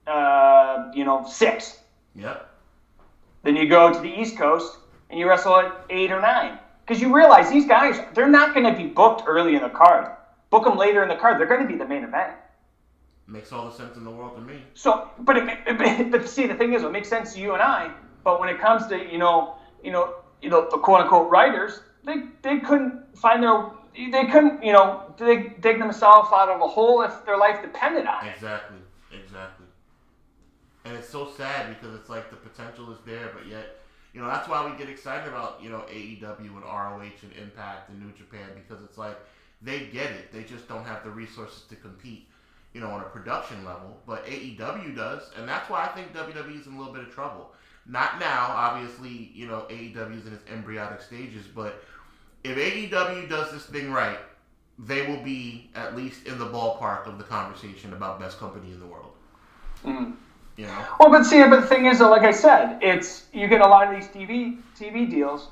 uh, 0.09 0.91
you 0.93 1.05
know 1.05 1.25
six. 1.25 1.79
Yep. 2.17 2.51
Then 3.45 3.55
you 3.55 3.69
go 3.69 3.93
to 3.93 4.01
the 4.01 4.21
East 4.21 4.37
Coast 4.37 4.77
and 5.09 5.21
you 5.21 5.29
wrestle 5.29 5.57
at 5.57 5.73
eight 5.89 6.11
or 6.11 6.21
nine 6.21 6.59
because 6.89 7.03
you 7.03 7.15
realize 7.15 7.51
these 7.51 7.67
guys 7.67 8.01
they're 8.15 8.29
not 8.29 8.55
going 8.55 8.65
to 8.65 8.77
be 8.77 8.89
booked 8.89 9.25
early 9.27 9.55
in 9.55 9.63
the 9.63 9.69
card. 9.69 10.11
Book 10.51 10.65
them 10.65 10.79
later 10.79 11.03
in 11.03 11.09
the 11.11 11.17
card. 11.17 11.39
They're 11.39 11.47
going 11.47 11.61
to 11.61 11.67
be 11.67 11.77
the 11.77 11.87
main 11.87 12.03
event. 12.03 12.33
Makes 13.27 13.53
all 13.53 13.69
the 13.69 13.77
sense 13.77 13.99
in 13.99 14.05
the 14.05 14.11
world 14.11 14.37
to 14.37 14.41
me. 14.41 14.63
So, 14.73 15.11
but 15.19 15.37
it, 15.37 15.59
it, 15.67 16.11
but 16.11 16.27
see, 16.27 16.47
the 16.47 16.55
thing 16.55 16.73
is, 16.73 16.83
it 16.83 16.91
makes 16.91 17.09
sense 17.09 17.35
to 17.35 17.41
you 17.41 17.53
and 17.53 17.63
I. 17.63 17.93
But 18.25 18.41
when 18.41 18.49
it 18.49 18.59
comes 18.59 18.87
to 18.87 18.97
you 18.97 19.19
know, 19.19 19.57
you 19.85 19.93
know, 19.93 20.15
you 20.41 20.49
know, 20.49 20.67
the 20.71 20.79
quote 20.79 21.03
unquote 21.03 21.31
writers, 21.31 21.81
they 22.05 22.23
they 22.43 22.59
couldn't 22.61 23.19
find 23.19 23.43
their, 23.43 23.67
they 23.95 24.25
couldn't, 24.27 24.63
you 24.65 24.73
know, 24.73 25.15
dig 25.19 25.61
dig 25.61 25.79
themselves 25.79 26.31
out 26.33 26.49
of 26.49 26.63
a 26.63 26.67
hole 26.67 27.03
if 27.03 27.25
their 27.27 27.37
life 27.37 27.61
depended 27.61 28.07
on 28.07 28.27
it. 28.27 28.33
Exactly. 28.35 28.79
Exactly. 29.13 29.67
And 30.87 30.97
it's 30.97 31.09
so 31.09 31.31
sad 31.37 31.69
because 31.69 31.95
it's 31.95 32.09
like 32.09 32.31
the 32.31 32.37
potential 32.37 32.91
is 32.93 32.99
there, 33.05 33.31
but 33.35 33.47
yet, 33.47 33.77
you 34.13 34.21
know, 34.21 34.27
that's 34.27 34.49
why 34.49 34.69
we 34.69 34.77
get 34.79 34.89
excited 34.89 35.29
about, 35.29 35.63
you 35.63 35.69
know, 35.69 35.85
AEW 35.91 36.41
and 36.41 36.65
ROH 36.65 37.03
and 37.23 37.33
Impact 37.41 37.91
and 37.91 38.01
New 38.01 38.13
Japan 38.13 38.49
because 38.55 38.83
it's 38.83 38.99
like 38.99 39.17
they 39.63 39.87
get 39.87 40.11
it. 40.11 40.33
They 40.33 40.45
just 40.45 40.69
don't 40.69 40.85
have 40.85 41.05
the 41.05 41.11
resources 41.11 41.63
to 41.69 41.77
compete, 41.77 42.29
you 42.73 42.81
know, 42.81 42.89
on 42.89 43.01
a 43.01 43.05
production 43.05 43.65
level. 43.65 43.99
But 44.07 44.25
AEW 44.27 44.97
does, 44.97 45.31
and 45.37 45.49
that's 45.49 45.69
why 45.69 45.85
I 45.85 45.89
think 45.89 46.15
WWE 46.15 46.61
is 46.61 46.67
in 46.67 46.75
a 46.75 46.79
little 46.79 46.93
bit 46.93 47.03
of 47.03 47.11
trouble. 47.11 47.53
Not 47.87 48.19
now, 48.19 48.53
obviously, 48.55 49.31
you 49.35 49.47
know, 49.47 49.67
AEW 49.71 50.19
is 50.19 50.27
in 50.27 50.35
its 50.35 50.45
embryonic 50.51 51.01
stages, 51.01 51.47
but 51.47 51.83
if 52.45 52.57
AEW 52.57 53.29
does 53.29 53.51
this 53.51 53.65
thing 53.65 53.91
right, 53.91 54.19
they 54.79 55.07
will 55.07 55.23
be 55.23 55.71
at 55.75 55.97
least 55.97 56.27
in 56.27 56.39
the 56.39 56.47
ballpark 56.47 57.07
of 57.07 57.19
the 57.19 57.25
conversation 57.25 57.93
about 57.93 58.21
best 58.21 58.39
company 58.39 58.71
in 58.73 58.79
the 58.79 58.87
world. 58.87 59.13
Mm. 59.85 60.15
You 60.59 60.67
know? 60.67 60.85
Well, 60.99 61.11
but 61.11 61.25
see, 61.25 61.41
but 61.45 61.61
the 61.61 61.67
thing 61.67 61.87
is, 61.87 62.01
though, 62.01 62.11
like 62.11 62.23
I 62.23 62.33
said, 62.33 62.81
it's 62.83 63.27
you 63.33 63.47
get 63.47 63.61
a 63.61 63.67
lot 63.67 63.87
of 63.87 63.95
these 63.95 64.09
TV 64.09 64.59
TV 64.77 65.09
deals. 65.09 65.49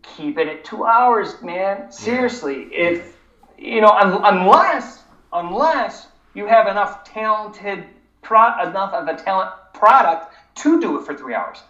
Keep 0.00 0.38
it 0.38 0.48
at 0.48 0.64
two 0.64 0.86
hours, 0.86 1.40
man. 1.42 1.92
Seriously, 1.92 2.62
if 2.72 3.18
you 3.58 3.82
know, 3.82 3.90
un- 3.90 4.22
unless 4.24 5.02
unless 5.34 6.06
you 6.32 6.46
have 6.46 6.66
enough 6.66 7.04
talented 7.04 7.84
pro- 8.22 8.58
enough 8.66 8.94
of 8.94 9.06
a 9.06 9.14
talent 9.14 9.50
product 9.74 10.34
to 10.56 10.80
do 10.80 10.98
it 10.98 11.04
for 11.04 11.14
three 11.14 11.34
hours. 11.34 11.62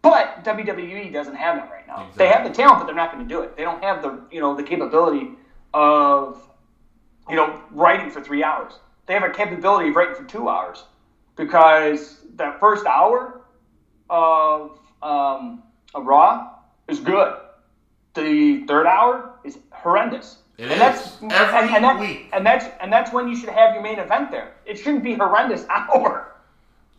But 0.00 0.44
WWE 0.44 1.12
doesn't 1.12 1.34
have 1.34 1.56
that 1.56 1.68
right 1.68 1.86
now. 1.86 2.06
They 2.14 2.28
have 2.28 2.44
the 2.44 2.54
talent, 2.54 2.78
but 2.78 2.86
they're 2.86 2.94
not 2.94 3.12
going 3.12 3.26
to 3.26 3.28
do 3.28 3.40
it. 3.40 3.56
They 3.56 3.64
don't 3.64 3.82
have 3.82 4.02
the 4.02 4.20
you 4.30 4.40
know 4.40 4.54
the 4.54 4.62
capability 4.62 5.30
of 5.74 6.40
you 7.28 7.34
know 7.34 7.60
writing 7.72 8.08
for 8.08 8.20
three 8.20 8.44
hours. 8.44 8.74
They 9.06 9.14
have 9.14 9.24
a 9.24 9.30
capability 9.30 9.88
of 9.88 9.96
writing 9.96 10.14
for 10.14 10.24
two 10.24 10.48
hours 10.48 10.84
because 11.36 12.20
that 12.36 12.60
first 12.60 12.86
hour 12.86 13.42
of 14.10 14.78
um, 15.02 15.62
of 15.94 16.06
Raw 16.06 16.50
is 16.88 17.00
good. 17.00 17.34
The 18.14 18.64
third 18.66 18.86
hour 18.86 19.34
is 19.44 19.58
horrendous. 19.70 20.38
It 20.56 20.64
and 20.70 20.72
is. 20.72 20.78
That's, 20.78 21.16
Every 21.22 21.58
and, 21.58 21.70
and 21.76 21.84
that- 21.84 22.00
week. 22.00 22.28
and 22.32 22.46
that's 22.46 22.66
and 22.80 22.92
that's 22.92 23.12
when 23.12 23.28
you 23.28 23.36
should 23.36 23.48
have 23.48 23.74
your 23.74 23.82
main 23.82 23.98
event 23.98 24.30
there. 24.30 24.54
It 24.66 24.76
shouldn't 24.78 25.02
be 25.02 25.14
horrendous 25.14 25.66
hour. 25.68 26.32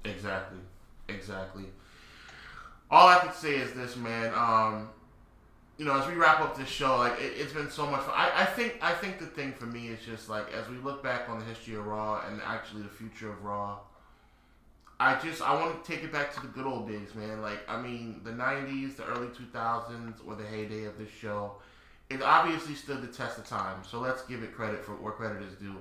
Exactly. 0.04 0.60
Exactly. 1.08 1.64
All 2.92 3.08
I 3.08 3.18
can 3.20 3.34
say 3.34 3.56
is 3.56 3.74
this, 3.74 3.96
man. 3.96 4.32
Um, 4.36 4.90
you 5.78 5.86
know, 5.86 6.00
as 6.00 6.08
we 6.08 6.14
wrap 6.14 6.40
up 6.42 6.58
this 6.58 6.70
show, 6.70 6.98
like 6.98 7.20
it, 7.20 7.34
it's 7.38 7.52
been 7.54 7.70
so 7.70 7.86
much 7.86 8.02
fun. 8.02 8.14
I, 8.16 8.42
I 8.42 8.46
think 8.46 8.78
I 8.82 8.94
think 8.94 9.20
the 9.20 9.26
thing 9.26 9.54
for 9.54 9.66
me 9.66 9.88
is 9.88 10.00
just 10.06 10.30
like 10.30 10.54
as 10.54 10.68
we 10.70 10.78
look 10.78 11.02
back 11.04 11.30
on 11.30 11.40
the 11.40 11.46
history 11.46 11.76
of 11.76 11.86
Raw 11.86 12.22
and 12.28 12.42
actually 12.46 12.84
the 12.84 12.90
future 12.90 13.30
of 13.32 13.44
Raw. 13.44 13.78
I 15.00 15.20
just 15.20 15.42
I 15.42 15.54
want 15.54 15.84
to 15.84 15.92
take 15.92 16.04
it 16.04 16.12
back 16.12 16.34
to 16.36 16.42
the 16.42 16.48
good 16.48 16.66
old 16.66 16.88
days, 16.88 17.14
man. 17.16 17.42
Like 17.42 17.60
I 17.68 17.82
mean, 17.82 18.22
the 18.24 18.32
'90s, 18.32 18.96
the 18.96 19.06
early 19.06 19.28
2000s, 19.28 20.16
or 20.26 20.36
the 20.36 20.46
heyday 20.46 20.86
of 20.86 20.98
this 20.98 21.10
show. 21.12 21.54
It 22.10 22.22
obviously 22.22 22.76
stood 22.76 23.02
the 23.02 23.08
test 23.08 23.40
of 23.40 23.48
time. 23.48 23.82
So 23.84 24.00
let's 24.00 24.22
give 24.24 24.44
it 24.44 24.54
credit 24.54 24.86
for 24.86 24.92
where 24.94 25.12
credit 25.12 25.42
is 25.42 25.56
due. 25.56 25.76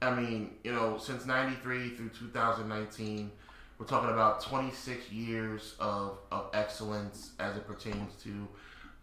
I 0.00 0.14
mean, 0.14 0.54
you 0.64 0.72
know, 0.72 0.98
since 0.98 1.24
'93 1.26 1.90
through 1.90 2.10
2019, 2.10 3.30
we're 3.78 3.86
talking 3.86 4.10
about 4.10 4.40
26 4.42 5.12
years 5.12 5.74
of, 5.78 6.18
of 6.32 6.50
excellence 6.52 7.32
as 7.38 7.56
it 7.56 7.66
pertains 7.66 8.20
to 8.24 8.48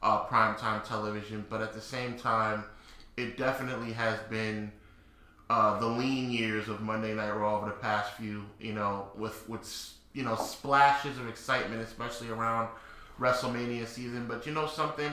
uh, 0.04 0.26
primetime 0.26 0.84
television. 0.84 1.46
But 1.50 1.62
at 1.62 1.72
the 1.72 1.82
same 1.82 2.18
time, 2.18 2.66
it 3.16 3.38
definitely 3.38 3.94
has 3.94 4.20
been 4.30 4.72
uh, 5.50 5.80
the 5.80 5.86
lean 5.86 6.32
years 6.32 6.70
of 6.70 6.82
Monday 6.82 7.14
Night 7.14 7.32
Raw 7.32 7.58
over 7.58 7.68
the 7.68 7.74
past 7.74 8.14
few, 8.14 8.46
you 8.60 8.74
know, 8.74 9.08
with 9.16 9.48
with 9.48 9.94
you 10.14 10.24
know 10.24 10.36
splashes 10.36 11.18
of 11.18 11.28
excitement, 11.28 11.82
especially 11.82 12.30
around 12.30 12.70
WrestleMania 13.20 13.86
season. 13.86 14.26
But 14.28 14.46
you 14.46 14.54
know 14.54 14.68
something, 14.68 15.12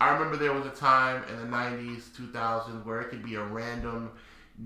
I 0.00 0.12
remember 0.12 0.36
there 0.36 0.52
was 0.52 0.66
a 0.66 0.70
time 0.70 1.22
in 1.28 1.36
the 1.38 1.56
'90s, 1.56 2.08
2000s, 2.18 2.84
where 2.84 3.00
it 3.00 3.10
could 3.10 3.24
be 3.24 3.34
a 3.34 3.42
random 3.42 4.10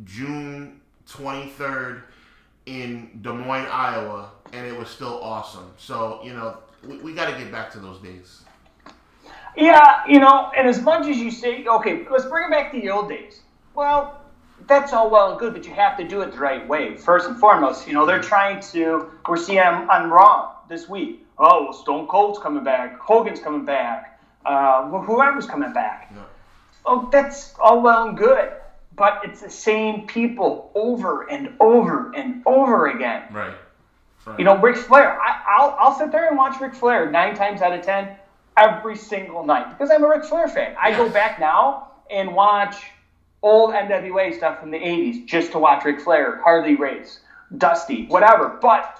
June 0.04 0.80
23rd 1.08 2.02
in 2.66 3.18
Des 3.22 3.32
Moines, 3.32 3.66
Iowa, 3.66 4.30
and 4.52 4.64
it 4.64 4.78
was 4.78 4.88
still 4.88 5.20
awesome. 5.22 5.72
So 5.76 6.20
you 6.22 6.34
know, 6.34 6.58
we, 6.86 6.98
we 6.98 7.14
got 7.14 7.30
to 7.30 7.36
get 7.36 7.50
back 7.50 7.72
to 7.72 7.80
those 7.80 7.98
days. 7.98 8.42
Yeah, 9.56 10.06
you 10.06 10.20
know, 10.20 10.52
and 10.56 10.68
as 10.68 10.80
much 10.80 11.08
as 11.08 11.16
you 11.16 11.32
say, 11.32 11.66
okay, 11.66 12.06
let's 12.08 12.26
bring 12.26 12.44
it 12.46 12.50
back 12.52 12.70
to 12.72 12.80
the 12.80 12.88
old 12.90 13.08
days. 13.08 13.40
Well, 13.74 14.19
that's 14.70 14.94
all 14.94 15.10
well 15.10 15.32
and 15.32 15.38
good, 15.38 15.52
but 15.52 15.66
you 15.66 15.74
have 15.74 15.98
to 15.98 16.04
do 16.08 16.22
it 16.22 16.32
the 16.32 16.38
right 16.38 16.66
way. 16.66 16.96
First 16.96 17.28
and 17.28 17.36
foremost, 17.38 17.86
you 17.86 17.92
know, 17.92 18.06
they're 18.06 18.22
trying 18.22 18.60
to. 18.72 19.10
We're 19.28 19.36
seeing 19.36 19.58
on, 19.58 19.90
on 19.90 20.08
Raw 20.08 20.54
this 20.68 20.88
week. 20.88 21.26
Oh, 21.36 21.72
Stone 21.72 22.06
Cold's 22.06 22.38
coming 22.38 22.64
back. 22.64 22.98
Hogan's 22.98 23.40
coming 23.40 23.64
back. 23.64 24.20
Uh, 24.46 24.88
whoever's 24.88 25.46
coming 25.46 25.72
back. 25.72 26.12
Yeah. 26.14 26.22
Oh, 26.86 27.08
that's 27.12 27.54
all 27.60 27.82
well 27.82 28.08
and 28.08 28.16
good, 28.16 28.52
but 28.96 29.20
it's 29.24 29.42
the 29.42 29.50
same 29.50 30.06
people 30.06 30.70
over 30.74 31.28
and 31.28 31.54
over 31.60 32.12
and 32.14 32.42
over 32.46 32.88
again. 32.88 33.24
Right. 33.32 33.54
right. 34.24 34.38
You 34.38 34.44
know, 34.44 34.56
Ric 34.56 34.76
Flair. 34.76 35.20
I, 35.20 35.42
I'll 35.46 35.76
I'll 35.78 35.98
sit 35.98 36.12
there 36.12 36.28
and 36.28 36.38
watch 36.38 36.60
Ric 36.60 36.74
Flair 36.74 37.10
nine 37.10 37.34
times 37.34 37.60
out 37.60 37.72
of 37.72 37.84
ten 37.84 38.16
every 38.56 38.96
single 38.96 39.44
night 39.44 39.68
because 39.70 39.90
I'm 39.90 40.04
a 40.04 40.08
Ric 40.08 40.24
Flair 40.24 40.48
fan. 40.48 40.74
I 40.80 40.92
go 40.92 41.08
back 41.08 41.40
now 41.40 41.88
and 42.10 42.34
watch 42.34 42.76
old 43.43 43.72
NWA 43.72 44.34
stuff 44.34 44.61
from 44.61 44.70
the 44.70 44.78
80s 44.78 45.26
just 45.26 45.53
to 45.53 45.59
watch 45.59 45.84
Ric 45.84 46.01
Flair, 46.01 46.41
Harley 46.43 46.76
Race, 46.76 47.20
Dusty, 47.57 48.07
whatever. 48.07 48.59
But 48.61 48.97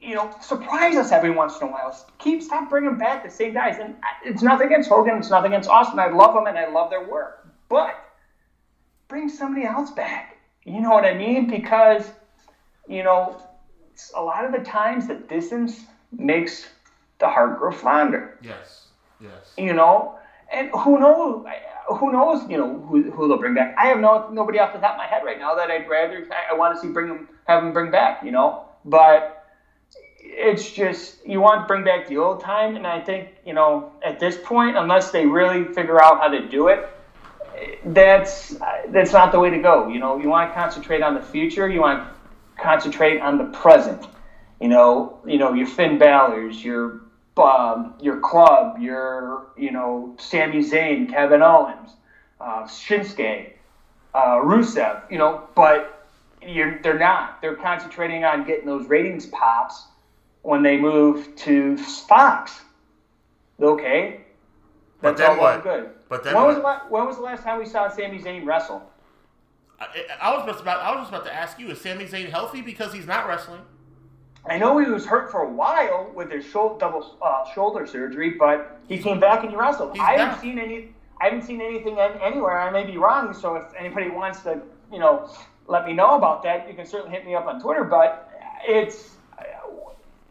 you 0.00 0.16
know, 0.16 0.34
surprise 0.40 0.96
us 0.96 1.12
every 1.12 1.30
once 1.30 1.60
in 1.60 1.68
a 1.68 1.70
while. 1.70 1.96
Keep 2.18 2.42
stop 2.42 2.68
bringing 2.68 2.98
back 2.98 3.22
the 3.22 3.30
same 3.30 3.54
guys. 3.54 3.78
And 3.80 3.94
it's 4.24 4.42
nothing 4.42 4.66
against 4.66 4.88
Hogan. 4.88 5.18
It's 5.18 5.30
nothing 5.30 5.52
against 5.52 5.68
Austin. 5.68 5.98
I 6.00 6.08
love 6.08 6.34
them 6.34 6.46
and 6.46 6.58
I 6.58 6.68
love 6.68 6.90
their 6.90 7.06
work. 7.06 7.46
But 7.68 7.94
bring 9.06 9.28
somebody 9.28 9.64
else 9.64 9.92
back. 9.92 10.38
You 10.64 10.80
know 10.80 10.90
what 10.90 11.04
I 11.04 11.14
mean? 11.14 11.48
Because 11.48 12.10
you 12.88 13.02
know, 13.02 13.40
a 14.14 14.22
lot 14.22 14.44
of 14.44 14.52
the 14.52 14.58
times 14.58 15.06
the 15.06 15.14
distance 15.14 15.84
makes 16.16 16.66
the 17.18 17.28
heart 17.28 17.58
grow 17.58 17.70
fonder. 17.70 18.38
Yes. 18.42 18.88
Yes. 19.20 19.54
You 19.56 19.72
know, 19.72 20.18
and 20.52 20.70
who 20.70 20.98
knows? 20.98 21.46
Who 21.88 22.12
knows? 22.12 22.48
You 22.48 22.58
know 22.58 22.78
who, 22.80 23.10
who 23.10 23.28
they'll 23.28 23.38
bring 23.38 23.54
back. 23.54 23.74
I 23.78 23.86
have 23.86 23.98
no 24.00 24.28
nobody 24.30 24.58
off 24.58 24.72
the 24.72 24.78
top 24.78 24.92
of 24.92 24.98
my 24.98 25.06
head 25.06 25.22
right 25.24 25.38
now 25.38 25.54
that 25.54 25.70
I'd 25.70 25.88
rather 25.88 26.26
I, 26.30 26.54
I 26.54 26.54
want 26.54 26.74
to 26.74 26.80
see 26.80 26.88
bring 26.88 27.08
them 27.08 27.28
have 27.44 27.62
them 27.62 27.72
bring 27.72 27.90
back. 27.90 28.24
You 28.24 28.30
know, 28.30 28.66
but 28.84 29.46
it's 30.20 30.70
just 30.70 31.26
you 31.26 31.40
want 31.40 31.62
to 31.62 31.66
bring 31.66 31.84
back 31.84 32.08
the 32.08 32.18
old 32.18 32.40
time, 32.40 32.76
and 32.76 32.86
I 32.86 33.00
think 33.00 33.30
you 33.44 33.54
know 33.54 33.92
at 34.04 34.20
this 34.20 34.38
point, 34.42 34.76
unless 34.76 35.10
they 35.10 35.26
really 35.26 35.64
figure 35.72 36.02
out 36.02 36.20
how 36.20 36.28
to 36.28 36.48
do 36.48 36.68
it, 36.68 36.88
that's 37.86 38.56
that's 38.88 39.12
not 39.12 39.32
the 39.32 39.40
way 39.40 39.50
to 39.50 39.58
go. 39.58 39.88
You 39.88 39.98
know, 39.98 40.18
you 40.18 40.28
want 40.28 40.50
to 40.50 40.54
concentrate 40.54 41.02
on 41.02 41.14
the 41.14 41.22
future. 41.22 41.68
You 41.68 41.80
want 41.80 42.08
to 42.08 42.62
concentrate 42.62 43.20
on 43.20 43.38
the 43.38 43.44
present. 43.44 44.06
You 44.60 44.68
know, 44.68 45.18
you 45.26 45.38
know 45.38 45.52
your 45.52 45.66
Finn 45.66 45.98
Balor's, 45.98 46.64
your 46.64 47.00
um, 47.38 47.94
your 48.00 48.20
club, 48.20 48.78
your 48.78 49.46
you 49.56 49.70
know 49.70 50.14
Sami 50.18 50.62
Zayn, 50.62 51.08
Kevin 51.08 51.42
Owens, 51.42 51.90
uh, 52.40 52.64
Shinsuke, 52.64 53.52
uh, 54.14 54.36
Rusev. 54.36 55.10
You 55.10 55.18
know, 55.18 55.48
but 55.54 56.08
you're, 56.46 56.80
they're 56.82 56.98
not. 56.98 57.40
They're 57.40 57.56
concentrating 57.56 58.24
on 58.24 58.44
getting 58.44 58.66
those 58.66 58.86
ratings 58.86 59.26
pops 59.26 59.84
when 60.42 60.62
they 60.62 60.76
move 60.76 61.34
to 61.36 61.76
Fox. 61.78 62.60
Okay, 63.60 64.22
that's 65.00 65.20
all 65.20 65.38
well 65.38 65.60
good. 65.60 65.90
But 66.08 66.24
then 66.24 66.34
when 66.34 66.44
what? 66.44 66.54
was, 66.54 66.62
la- 66.62 66.88
when 66.88 67.06
was 67.06 67.16
the 67.16 67.22
last 67.22 67.44
time 67.44 67.58
we 67.58 67.66
saw 67.66 67.88
Sami 67.88 68.18
Zayn 68.18 68.44
wrestle? 68.44 68.82
I, 69.80 69.86
I, 70.20 70.36
was 70.36 70.46
just 70.46 70.60
about 70.60 70.80
I 70.80 70.90
was 70.90 71.00
just 71.00 71.10
about 71.10 71.24
to 71.24 71.34
ask 71.34 71.58
you: 71.58 71.70
Is 71.70 71.80
Sami 71.80 72.04
Zayn 72.06 72.28
healthy 72.28 72.60
because 72.60 72.92
he's 72.92 73.06
not 73.06 73.26
wrestling? 73.26 73.62
I 74.46 74.58
know 74.58 74.78
he 74.78 74.90
was 74.90 75.06
hurt 75.06 75.30
for 75.30 75.42
a 75.42 75.50
while 75.50 76.10
with 76.14 76.30
his 76.30 76.44
shoulder, 76.44 76.78
double 76.78 77.16
uh, 77.22 77.44
shoulder 77.54 77.86
surgery, 77.86 78.30
but 78.30 78.80
he 78.88 78.98
came 78.98 79.20
back 79.20 79.42
and 79.42 79.50
he 79.50 79.56
wrestled. 79.56 79.96
I 79.98 80.18
haven't 80.18 80.40
seen 80.40 80.58
any. 80.58 80.88
I 81.20 81.26
haven't 81.26 81.42
seen 81.42 81.60
anything 81.60 81.98
anywhere. 81.98 82.58
I 82.58 82.70
may 82.70 82.84
be 82.84 82.98
wrong. 82.98 83.32
So 83.32 83.54
if 83.54 83.64
anybody 83.78 84.10
wants 84.10 84.40
to, 84.40 84.60
you 84.92 84.98
know, 84.98 85.30
let 85.68 85.86
me 85.86 85.92
know 85.92 86.16
about 86.16 86.42
that, 86.42 86.66
you 86.68 86.74
can 86.74 86.84
certainly 86.84 87.16
hit 87.16 87.24
me 87.24 87.36
up 87.36 87.46
on 87.46 87.60
Twitter. 87.60 87.84
But 87.84 88.28
it's 88.66 89.10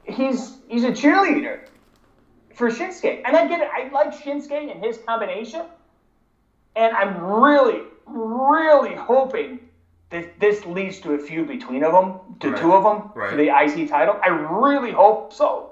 he's 0.03 0.57
he's 0.68 0.84
a 0.84 0.91
cheerleader 0.91 1.62
for 2.53 2.70
Shinsuke, 2.70 3.22
and 3.26 3.36
I 3.36 3.47
get 3.47 3.62
it. 3.62 3.70
I 3.74 3.89
like 3.89 4.14
Shinsuke 4.14 4.72
and 4.72 4.84
his 4.84 4.97
combination, 4.99 5.66
and 6.76 6.95
I'm 6.95 7.22
really, 7.24 7.84
really 8.05 8.93
hoping 8.93 9.59
that 10.12 10.39
this 10.39 10.66
leads 10.66 10.99
to 10.99 11.14
a 11.14 11.18
feud 11.18 11.47
between 11.47 11.84
of 11.84 11.93
them, 11.93 12.20
to 12.41 12.51
right. 12.51 12.62
two 12.62 12.74
of 12.74 12.84
them 12.84 13.12
right. 13.16 13.32
for 13.32 13.38
the 13.38 13.47
IC 13.47 13.89
title. 13.89 14.20
I 14.24 14.28
really 14.28 14.91
hope 14.91 15.34
so, 15.34 15.72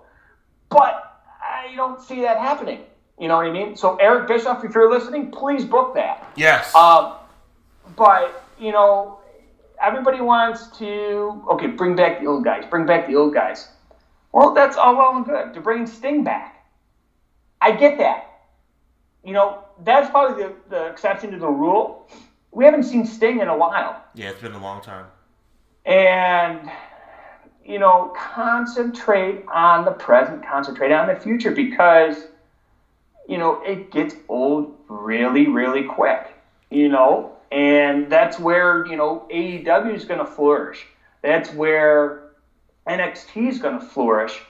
but 0.69 1.21
I 1.41 1.73
don't 1.75 2.01
see 2.01 2.21
that 2.21 2.37
happening. 2.37 2.81
You 3.19 3.27
know 3.27 3.35
what 3.35 3.45
I 3.45 3.51
mean? 3.51 3.75
So 3.75 3.97
Eric 3.97 4.29
Bischoff, 4.29 4.63
if 4.63 4.73
you're 4.73 4.89
listening, 4.89 5.29
please 5.29 5.65
book 5.65 5.93
that. 5.95 6.31
Yes. 6.37 6.73
Um, 6.73 7.15
but 7.97 8.45
you 8.57 8.71
know, 8.71 9.19
everybody 9.81 10.21
wants 10.21 10.67
to 10.77 11.43
okay, 11.51 11.67
bring 11.67 11.95
back 11.95 12.21
the 12.21 12.27
old 12.27 12.45
guys, 12.45 12.63
bring 12.69 12.85
back 12.85 13.07
the 13.07 13.15
old 13.15 13.33
guys. 13.33 13.67
Well, 14.31 14.53
that's 14.53 14.77
all 14.77 14.95
well 14.95 15.17
and 15.17 15.25
good 15.25 15.53
to 15.53 15.61
bring 15.61 15.85
Sting 15.85 16.23
back. 16.23 16.65
I 17.59 17.71
get 17.71 17.97
that. 17.97 18.25
You 19.25 19.33
know, 19.33 19.65
that's 19.83 20.09
probably 20.09 20.43
the, 20.43 20.53
the 20.69 20.85
exception 20.85 21.31
to 21.31 21.37
the 21.37 21.47
rule. 21.47 22.09
We 22.51 22.65
haven't 22.65 22.83
seen 22.83 23.05
Sting 23.05 23.39
in 23.39 23.47
a 23.47 23.57
while. 23.57 24.03
Yeah, 24.15 24.29
it's 24.29 24.41
been 24.41 24.53
a 24.53 24.61
long 24.61 24.81
time. 24.81 25.05
And, 25.85 26.69
you 27.63 27.79
know, 27.79 28.13
concentrate 28.17 29.45
on 29.47 29.85
the 29.85 29.91
present, 29.91 30.45
concentrate 30.45 30.91
on 30.91 31.07
the 31.07 31.15
future 31.15 31.51
because, 31.51 32.27
you 33.27 33.37
know, 33.37 33.61
it 33.63 33.91
gets 33.91 34.15
old 34.27 34.75
really, 34.87 35.47
really 35.47 35.83
quick, 35.83 36.33
you 36.69 36.89
know, 36.89 37.33
and 37.51 38.11
that's 38.11 38.39
where, 38.39 38.85
you 38.87 38.95
know, 38.95 39.27
AEW 39.31 39.93
is 39.93 40.05
going 40.05 40.19
to 40.19 40.25
flourish. 40.25 40.85
That's 41.21 41.51
where 41.53 42.31
NXT 42.87 43.49
is 43.49 43.59
going 43.59 43.79
to 43.79 43.85
flourish 43.85 44.41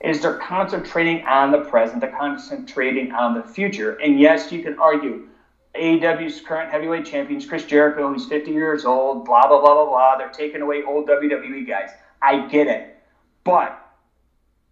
is 0.00 0.20
they're 0.20 0.38
concentrating 0.38 1.24
on 1.24 1.50
the 1.50 1.58
present, 1.58 2.00
they're 2.00 2.16
concentrating 2.16 3.12
on 3.12 3.34
the 3.34 3.42
future. 3.42 3.92
And 3.94 4.20
yes, 4.20 4.52
you 4.52 4.62
can 4.62 4.78
argue 4.78 5.28
AEW's 5.76 6.40
current 6.40 6.70
heavyweight 6.70 7.04
champions, 7.04 7.46
Chris 7.46 7.64
Jericho, 7.64 8.12
he's 8.12 8.26
50 8.26 8.50
years 8.50 8.84
old, 8.84 9.24
blah, 9.24 9.46
blah, 9.46 9.60
blah, 9.60 9.74
blah, 9.74 9.86
blah. 9.86 10.16
They're 10.16 10.28
taking 10.30 10.62
away 10.62 10.82
old 10.82 11.08
WWE 11.08 11.66
guys. 11.66 11.90
I 12.22 12.46
get 12.46 12.66
it. 12.66 12.98
But 13.44 13.80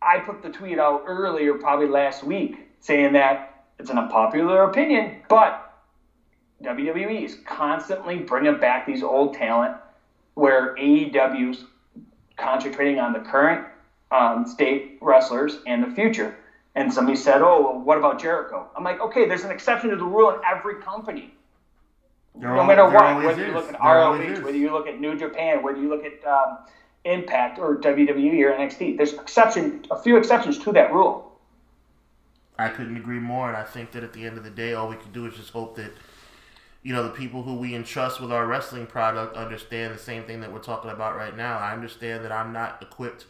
I 0.02 0.18
put 0.18 0.42
the 0.42 0.50
tweet 0.50 0.78
out 0.78 1.04
earlier, 1.06 1.54
probably 1.54 1.86
last 1.86 2.24
week, 2.24 2.68
saying 2.80 3.12
that 3.14 3.64
it's 3.78 3.90
an 3.90 3.98
unpopular 3.98 4.64
opinion, 4.64 5.22
but 5.28 5.82
WWE 6.62 7.24
is 7.24 7.38
constantly 7.46 8.18
bringing 8.18 8.58
back 8.58 8.86
these 8.86 9.02
old 9.02 9.34
talent 9.34 9.76
where 10.34 10.74
AEW's 10.76 11.64
concentrating 12.36 12.98
on 12.98 13.12
the 13.12 13.20
current 13.20 13.66
um, 14.10 14.46
state 14.46 14.98
wrestlers 15.00 15.58
and 15.66 15.82
the 15.82 15.94
future. 15.94 16.36
And 16.74 16.92
somebody 16.92 17.16
said, 17.16 17.40
"Oh, 17.42 17.62
well, 17.62 17.80
what 17.80 17.98
about 17.98 18.20
Jericho?" 18.20 18.68
I'm 18.76 18.82
like, 18.82 19.00
"Okay, 19.00 19.26
there's 19.28 19.44
an 19.44 19.50
exception 19.50 19.90
to 19.90 19.96
the 19.96 20.04
rule 20.04 20.30
in 20.30 20.40
every 20.44 20.76
company. 20.82 21.34
There 22.34 22.54
no 22.54 22.64
matter 22.64 22.84
what, 22.84 23.24
whether 23.24 23.42
is. 23.42 23.48
you 23.48 23.54
look 23.54 23.72
at 23.72 23.80
ROH, 23.80 24.42
whether 24.42 24.56
you 24.56 24.72
look 24.72 24.88
at 24.88 25.00
New 25.00 25.16
Japan, 25.16 25.62
whether 25.62 25.80
you 25.80 25.88
look 25.88 26.04
at 26.04 26.24
um, 26.26 26.58
Impact 27.04 27.60
or 27.60 27.76
WWE 27.76 28.42
or 28.42 28.52
NXT, 28.52 28.96
there's 28.96 29.12
exception, 29.12 29.86
a 29.90 29.96
few 29.96 30.16
exceptions 30.16 30.58
to 30.60 30.72
that 30.72 30.92
rule." 30.92 31.32
I 32.58 32.68
couldn't 32.68 32.96
agree 32.96 33.18
more, 33.20 33.48
and 33.48 33.56
I 33.56 33.64
think 33.64 33.92
that 33.92 34.04
at 34.04 34.12
the 34.12 34.24
end 34.24 34.38
of 34.38 34.44
the 34.44 34.50
day, 34.50 34.74
all 34.74 34.88
we 34.88 34.96
can 34.96 35.12
do 35.12 35.26
is 35.26 35.34
just 35.34 35.50
hope 35.50 35.76
that 35.76 35.92
you 36.84 36.92
know, 36.92 37.02
the 37.02 37.10
people 37.10 37.42
who 37.42 37.54
we 37.54 37.74
entrust 37.74 38.20
with 38.20 38.30
our 38.30 38.46
wrestling 38.46 38.86
product 38.86 39.36
understand 39.36 39.94
the 39.94 39.98
same 39.98 40.22
thing 40.24 40.42
that 40.42 40.52
we're 40.52 40.58
talking 40.58 40.90
about 40.90 41.16
right 41.16 41.34
now. 41.34 41.58
I 41.58 41.72
understand 41.72 42.24
that 42.24 42.30
I'm 42.30 42.52
not 42.52 42.82
equipped 42.82 43.24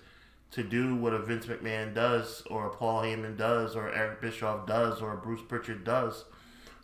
to 0.55 0.63
do 0.63 0.95
what 0.95 1.13
a 1.13 1.19
Vince 1.19 1.47
McMahon 1.47 1.95
does, 1.95 2.43
or 2.51 2.67
a 2.67 2.71
Paul 2.71 3.03
Heyman 3.03 3.37
does, 3.37 3.77
or 3.77 3.93
Eric 3.93 4.21
Bischoff 4.21 4.67
does, 4.67 5.01
or 5.01 5.17
Bruce 5.17 5.43
Pritchard 5.47 5.85
does. 5.85 6.25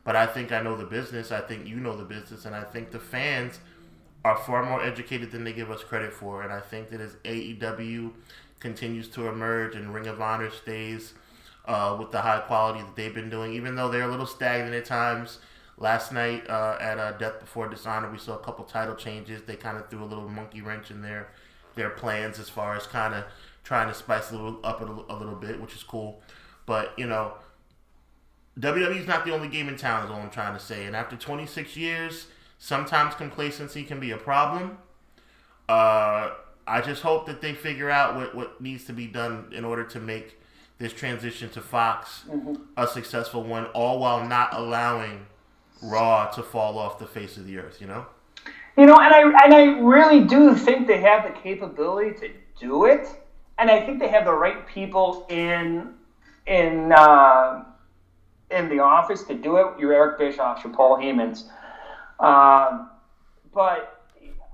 But 0.05 0.17
I 0.17 0.27
think 0.27 0.53
I 0.53 0.61
know 0.63 0.77
the 0.77 0.87
business. 0.87 1.31
I 1.31 1.41
think 1.41 1.67
you 1.67 1.77
know 1.77 1.97
the 1.97 2.05
business, 2.05 2.45
and 2.45 2.55
I 2.55 2.65
think 2.65 2.91
the 2.91 2.99
fans 2.99 3.61
are 4.25 4.37
far 4.37 4.65
more 4.65 4.83
educated 4.83 5.31
than 5.31 5.45
they 5.45 5.53
give 5.53 5.71
us 5.71 5.83
credit 5.83 6.13
for. 6.13 6.43
And 6.43 6.53
I 6.53 6.61
think 6.61 6.91
that 6.91 7.01
as 7.01 7.15
AEW 7.25 8.13
continues 8.59 9.09
to 9.09 9.29
emerge 9.29 9.75
and 9.75 9.95
Ring 9.95 10.07
of 10.07 10.21
Honor 10.21 10.51
stays 10.51 11.15
uh, 11.67 11.97
with 11.99 12.11
the 12.11 12.21
high 12.21 12.41
quality 12.41 12.81
that 12.81 12.97
they've 12.97 13.15
been 13.15 13.31
doing, 13.31 13.55
even 13.55 13.77
though 13.77 13.89
they're 13.89 14.09
a 14.09 14.11
little 14.11 14.27
stagnant 14.27 14.75
at 14.75 14.85
times 14.85 15.39
Last 15.81 16.13
night 16.13 16.49
uh, 16.51 16.77
at 16.79 16.99
uh, 16.99 17.13
Death 17.13 17.41
Before 17.41 17.67
Dishonor, 17.67 18.11
we 18.13 18.19
saw 18.19 18.35
a 18.35 18.39
couple 18.39 18.67
title 18.67 18.95
changes. 18.95 19.41
They 19.43 19.57
kind 19.57 19.79
of 19.79 19.89
threw 19.89 20.05
a 20.05 20.05
little 20.05 20.29
monkey 20.29 20.61
wrench 20.61 20.91
in 20.91 21.01
their 21.01 21.29
their 21.75 21.89
plans 21.89 22.39
as 22.39 22.51
far 22.51 22.77
as 22.77 22.87
kind 22.87 23.15
of 23.15 23.25
trying 23.65 23.89
to 23.89 23.95
spice 23.95 24.31
a 24.31 24.35
little 24.35 24.59
up 24.65 24.81
a 24.81 24.85
little, 24.85 25.07
a 25.09 25.17
little 25.17 25.35
bit, 25.35 25.61
which 25.61 25.75
is 25.75 25.83
cool. 25.83 26.21
But 26.67 26.99
you 26.99 27.07
know, 27.07 27.35
WWE 28.59 29.01
is 29.01 29.07
not 29.07 29.25
the 29.25 29.33
only 29.33 29.49
game 29.49 29.69
in 29.69 29.77
town. 29.77 30.05
Is 30.05 30.11
all 30.11 30.21
I'm 30.21 30.31
trying 30.31 30.55
to 30.55 30.61
say. 30.61 30.87
And 30.87 30.97
after 30.97 31.17
26 31.17 31.77
years, 31.77 32.27
sometimes 32.59 33.15
complacency 33.15 33.85
can 33.85 34.01
be 34.01 34.11
a 34.11 34.19
problem. 34.19 34.79
Uh, 35.69 36.31
I 36.67 36.81
just 36.81 37.03
hope 37.03 37.27
that 37.27 37.41
they 37.41 37.55
figure 37.55 37.91
out 37.91 38.17
what, 38.17 38.35
what 38.35 38.61
needs 38.61 38.85
to 38.85 38.93
be 38.93 39.07
done 39.07 39.53
in 39.53 39.65
order 39.65 39.85
to 39.85 40.01
make 40.01 40.41
this 40.79 40.93
transition 40.93 41.51
to 41.51 41.61
Fox 41.61 42.23
mm-hmm. 42.29 42.55
a 42.77 42.87
successful 42.87 43.43
one, 43.43 43.67
all 43.67 43.99
while 43.99 44.27
not 44.27 44.55
allowing 44.55 45.27
Raw 45.83 46.31
to 46.31 46.43
fall 46.43 46.79
off 46.79 46.99
the 46.99 47.07
face 47.07 47.37
of 47.37 47.47
the 47.47 47.59
earth, 47.59 47.81
you 47.81 47.87
know? 47.87 48.07
You 48.77 48.87
know, 48.87 48.99
and 48.99 49.15
I 49.15 49.45
and 49.45 49.55
I 49.55 49.79
really 49.81 50.25
do 50.25 50.55
think 50.55 50.87
they 50.87 51.01
have 51.01 51.25
the 51.25 51.39
capability 51.41 52.19
to 52.21 52.31
do 52.59 52.85
it, 52.85 53.07
and 53.61 53.71
I 53.71 53.79
think 53.85 54.01
they 54.01 54.09
have 54.09 54.25
the 54.25 54.33
right 54.33 54.67
people 54.67 55.27
in 55.29 55.93
in 56.47 56.93
uh, 56.93 57.63
in 58.51 58.69
the 58.69 58.81
office 58.81 59.23
to 59.25 59.35
do 59.35 59.57
it. 59.57 59.79
Your 59.79 59.93
Eric 59.93 60.19
Bischoff, 60.19 60.65
your 60.65 60.73
Paul 60.73 60.97
Heyman's, 60.97 61.45
um, 62.19 62.89
but 63.55 64.03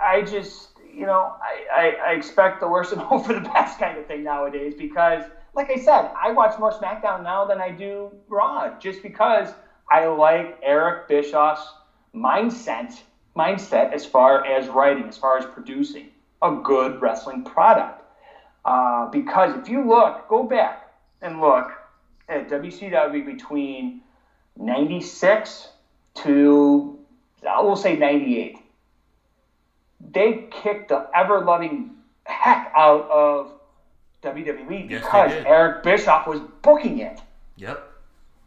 I 0.01 0.23
just 0.23 0.71
you 0.93 1.07
know 1.07 1.37
I, 1.41 1.65
I, 1.73 2.11
I 2.11 2.13
expect 2.15 2.61
the 2.61 2.69
worst 2.69 2.93
and 2.93 3.01
hope 3.11 3.27
for 3.27 3.33
the 3.33 3.41
best 3.41 3.79
kind 3.79 3.97
of 3.97 4.07
thing 4.07 4.25
nowadays 4.25 4.75
because, 4.77 5.23
like 5.55 5.71
I 5.71 5.77
said, 5.77 6.11
I 6.21 6.33
watch 6.33 6.59
more 6.59 6.73
SmackDown 6.73 7.23
now 7.23 7.45
than 7.47 7.61
I 7.61 7.71
do 7.71 8.11
Raw, 8.29 8.77
just 8.81 9.03
because 9.03 9.55
I 9.89 10.07
like 10.07 10.59
Eric 10.65 11.07
Bischoff's 11.07 11.67
mindset 12.13 13.01
mindset 13.37 13.93
as 13.93 14.05
far 14.05 14.45
as 14.45 14.67
writing, 14.67 15.05
as 15.05 15.17
far 15.17 15.39
as 15.39 15.45
producing 15.45 16.09
a 16.43 16.51
good 16.65 17.01
wrestling 17.01 17.45
product. 17.45 17.96
Uh, 18.67 19.09
because 19.11 19.57
if 19.57 19.69
you 19.69 19.87
look, 19.87 20.27
go 20.29 20.43
back 20.43 20.93
and 21.23 21.41
look 21.41 21.71
at 22.29 22.49
WCW 22.51 23.25
between 23.25 24.01
96 24.59 25.69
to, 26.17 26.99
I 27.49 27.63
will 27.63 27.77
say 27.77 27.95
98. 27.97 28.59
They 30.13 30.49
kicked 30.51 30.89
the 30.89 31.09
ever 31.15 31.45
loving 31.45 31.93
heck 32.25 32.73
out 32.77 33.09
of 33.09 33.53
WWE 34.25 34.91
Yes, 34.91 35.05
because. 35.05 35.31
Eric 35.47 35.85
Bischoff 35.85 36.27
was 36.27 36.41
booking 36.63 36.99
it. 36.99 37.21
Yep. 37.59 37.89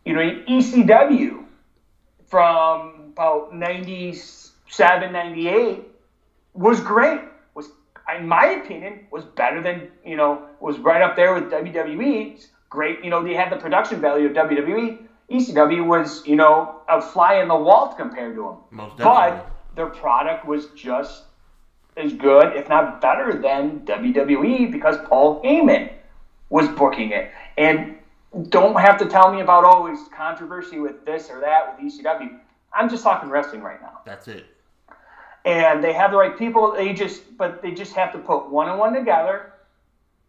You 0.03 0.13
know, 0.15 0.20
ECW 0.49 1.45
from 2.28 3.13
about 3.13 3.55
97, 3.55 5.13
98 5.13 5.84
was 6.55 6.82
great. 6.82 7.22
In 8.18 8.28
my 8.28 8.45
opinion, 8.64 9.07
was 9.12 9.26
better 9.26 9.62
than, 9.62 9.89
you 10.05 10.16
know, 10.16 10.47
was 10.60 10.78
right 10.80 11.01
up 11.01 11.16
there 11.16 11.34
with 11.34 11.51
WWE. 11.51 12.34
It's 12.34 12.47
great. 12.70 13.03
You 13.03 13.10
know, 13.10 13.24
they 13.24 13.34
had 13.34 13.51
the 13.51 13.57
production 13.57 13.99
value 13.99 14.28
of 14.28 14.34
WWE. 14.34 14.99
ECW 15.30 15.86
was, 15.86 16.26
you 16.26 16.36
know, 16.36 16.82
a 16.88 17.01
fly 17.01 17.36
in 17.36 17.47
the 17.47 17.55
wall 17.55 17.93
compared 17.93 18.36
to 18.36 18.43
them. 18.43 18.55
Most 18.72 18.97
definitely. 18.97 19.39
But 19.39 19.51
their 19.76 19.88
product 19.88 20.45
was 20.45 20.68
just 20.76 21.24
as 21.97 22.14
good, 22.14 22.55
if 22.55 22.68
not 22.70 23.01
better, 23.01 23.39
than 23.39 23.82
WWE 23.82 24.72
because 24.72 24.97
Paul 25.07 25.41
Heyman 25.43 25.91
was 26.49 26.68
booking 26.70 27.12
it. 27.12 27.32
And 27.57 27.95
don't 28.49 28.80
have 28.80 28.97
to 28.99 29.05
tell 29.05 29.32
me 29.32 29.41
about 29.41 29.66
oh, 29.66 29.70
always 29.70 29.99
controversy 30.16 30.80
with 30.80 31.05
this 31.05 31.30
or 31.30 31.39
that 31.41 31.80
with 31.82 31.93
ECW. 31.93 32.39
I'm 32.74 32.89
just 32.89 33.03
talking 33.03 33.30
wrestling 33.30 33.62
right 33.62 33.82
now. 33.82 34.01
That's 34.05 34.28
it. 34.28 34.45
And 35.46 35.82
they 35.82 35.94
have 35.94 36.12
the 36.12 36.18
right 36.18 36.36
people. 36.36 36.72
They 36.72 36.94
just, 36.94 37.22
but 37.38 37.62
they 37.62 37.72
just 37.72 37.94
have 37.94 38.12
to 38.12 38.20
put 38.20 38.50
one 38.50 38.68
and 38.68 38.78
one 38.78 38.94
together. 38.94 39.46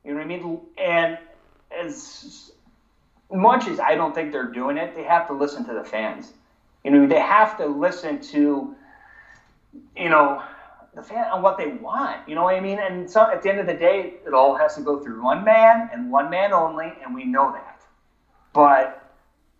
You 0.04 0.12
know 0.12 0.16
what 0.18 0.22
I 0.22 0.26
mean? 0.26 0.60
And 0.78 1.18
as 1.70 2.50
much 3.30 3.66
as 3.66 3.78
I 3.80 3.94
don't 3.94 4.14
think 4.14 4.32
they're 4.32 4.44
doing 4.44 4.76
it, 4.76 4.94
they 4.94 5.02
have 5.04 5.26
to 5.26 5.32
listen 5.32 5.64
to 5.64 5.74
the 5.74 5.84
fans. 5.84 6.32
You 6.84 6.90
know, 6.90 7.06
they 7.06 7.18
have 7.18 7.56
to 7.56 7.66
listen 7.66 8.18
to, 8.20 8.68
you 9.96 10.08
know, 10.08 10.42
the 10.94 11.02
fan 11.02 11.26
on 11.30 11.42
what 11.42 11.56
they 11.56 11.66
want. 11.66 12.20
You 12.26 12.34
know 12.34 12.42
what 12.42 12.54
I 12.54 12.60
mean? 12.60 12.78
And 12.78 13.08
so 13.08 13.26
at 13.30 13.42
the 13.42 13.48
end 13.48 13.60
of 13.60 13.66
the 13.66 13.74
day, 13.74 14.12
it 14.26 14.32
all 14.32 14.54
has 14.54 14.74
to 14.74 14.80
go 14.80 14.96
through 14.96 15.22
one 15.22 15.44
man 15.44 15.88
and 15.92 16.10
one 16.10 16.28
man 16.30 16.52
only, 16.52 16.96
and 17.02 17.14
we 17.14 17.24
know 17.24 17.50
that. 17.52 17.76
But 18.52 18.90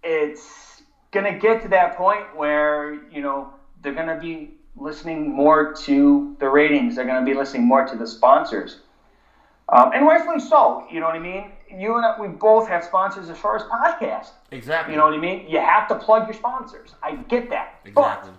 it's 0.02 0.82
gonna 1.12 1.32
get 1.32 1.60
to 1.62 1.68
that 1.68 1.92
point 1.92 2.34
where 2.34 2.94
you 3.10 3.20
know 3.20 3.48
they're 3.82 3.92
gonna 3.92 4.16
be 4.16 4.50
listening 4.76 5.30
more 5.30 5.72
to 5.72 6.26
the 6.38 6.48
ratings. 6.48 6.94
They're 6.94 7.04
gonna 7.04 7.22
be 7.24 7.34
listening 7.34 7.66
more 7.66 7.82
to 7.82 7.96
the 7.96 8.06
sponsors, 8.06 8.78
um, 9.68 9.90
and 9.92 10.04
rightfully 10.06 10.38
so. 10.38 10.82
You 10.88 11.00
know 11.00 11.06
what 11.06 11.14
I 11.14 11.20
mean? 11.20 11.50
You 11.68 11.96
and 11.96 12.04
I, 12.04 12.12
we 12.18 12.28
both 12.28 12.66
have 12.66 12.84
sponsors 12.84 13.28
as 13.28 13.38
far 13.38 13.56
as 13.56 13.62
podcasts. 13.64 14.32
Exactly. 14.50 14.92
You 14.92 14.98
know 14.98 15.04
what 15.04 15.14
I 15.14 15.18
mean? 15.18 15.42
You 15.46 15.60
have 15.60 15.86
to 15.88 15.94
plug 15.94 16.26
your 16.26 16.34
sponsors. 16.34 16.94
I 17.02 17.12
get 17.12 17.50
that. 17.50 17.70
Exactly. 17.84 18.30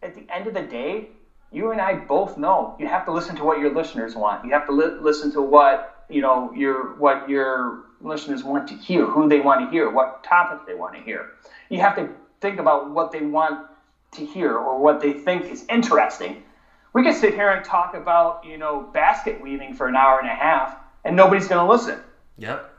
But 0.00 0.06
at 0.06 0.14
the 0.14 0.26
end 0.28 0.46
of 0.46 0.54
the 0.54 0.62
day, 0.62 1.06
you 1.50 1.70
and 1.70 1.80
I 1.80 1.94
both 1.94 2.36
know 2.36 2.74
you 2.78 2.86
have 2.86 3.04
to 3.04 3.12
listen 3.12 3.36
to 3.36 3.44
what 3.44 3.58
your 3.58 3.70
listeners 3.70 4.14
want. 4.14 4.44
You 4.44 4.52
have 4.52 4.66
to 4.66 4.72
li- 4.72 4.92
listen 4.98 5.30
to 5.32 5.42
what 5.42 5.82
you 6.08 6.20
know 6.20 6.50
your 6.52 6.92
what 6.94 7.28
your 7.28 7.78
listeners 8.00 8.42
want 8.42 8.66
to 8.68 8.74
hear, 8.74 9.06
who 9.06 9.28
they 9.28 9.40
want 9.40 9.60
to 9.60 9.66
hear, 9.66 9.88
what 9.88 10.22
topic 10.22 10.58
they 10.66 10.74
want 10.74 10.94
to 10.94 11.00
hear. 11.00 11.28
You 11.68 11.80
have 11.80 11.94
to 11.94 12.08
think 12.40 12.58
about 12.58 12.88
what 12.88 13.10
they 13.12 13.20
want 13.20 13.60
to 14.12 14.24
hear 14.24 14.56
or 14.56 14.78
what 14.78 15.00
they 15.00 15.12
think 15.12 15.44
is 15.46 15.64
interesting. 15.68 16.42
We 16.92 17.02
could 17.02 17.14
sit 17.14 17.34
here 17.34 17.50
and 17.50 17.64
talk 17.64 17.94
about 17.94 18.44
you 18.44 18.58
know 18.58 18.88
basket 18.92 19.40
weaving 19.40 19.74
for 19.74 19.88
an 19.88 19.96
hour 19.96 20.18
and 20.20 20.28
a 20.28 20.34
half, 20.34 20.76
and 21.04 21.16
nobody's 21.16 21.48
going 21.48 21.64
to 21.64 21.70
listen. 21.70 22.00
Yep. 22.38 22.70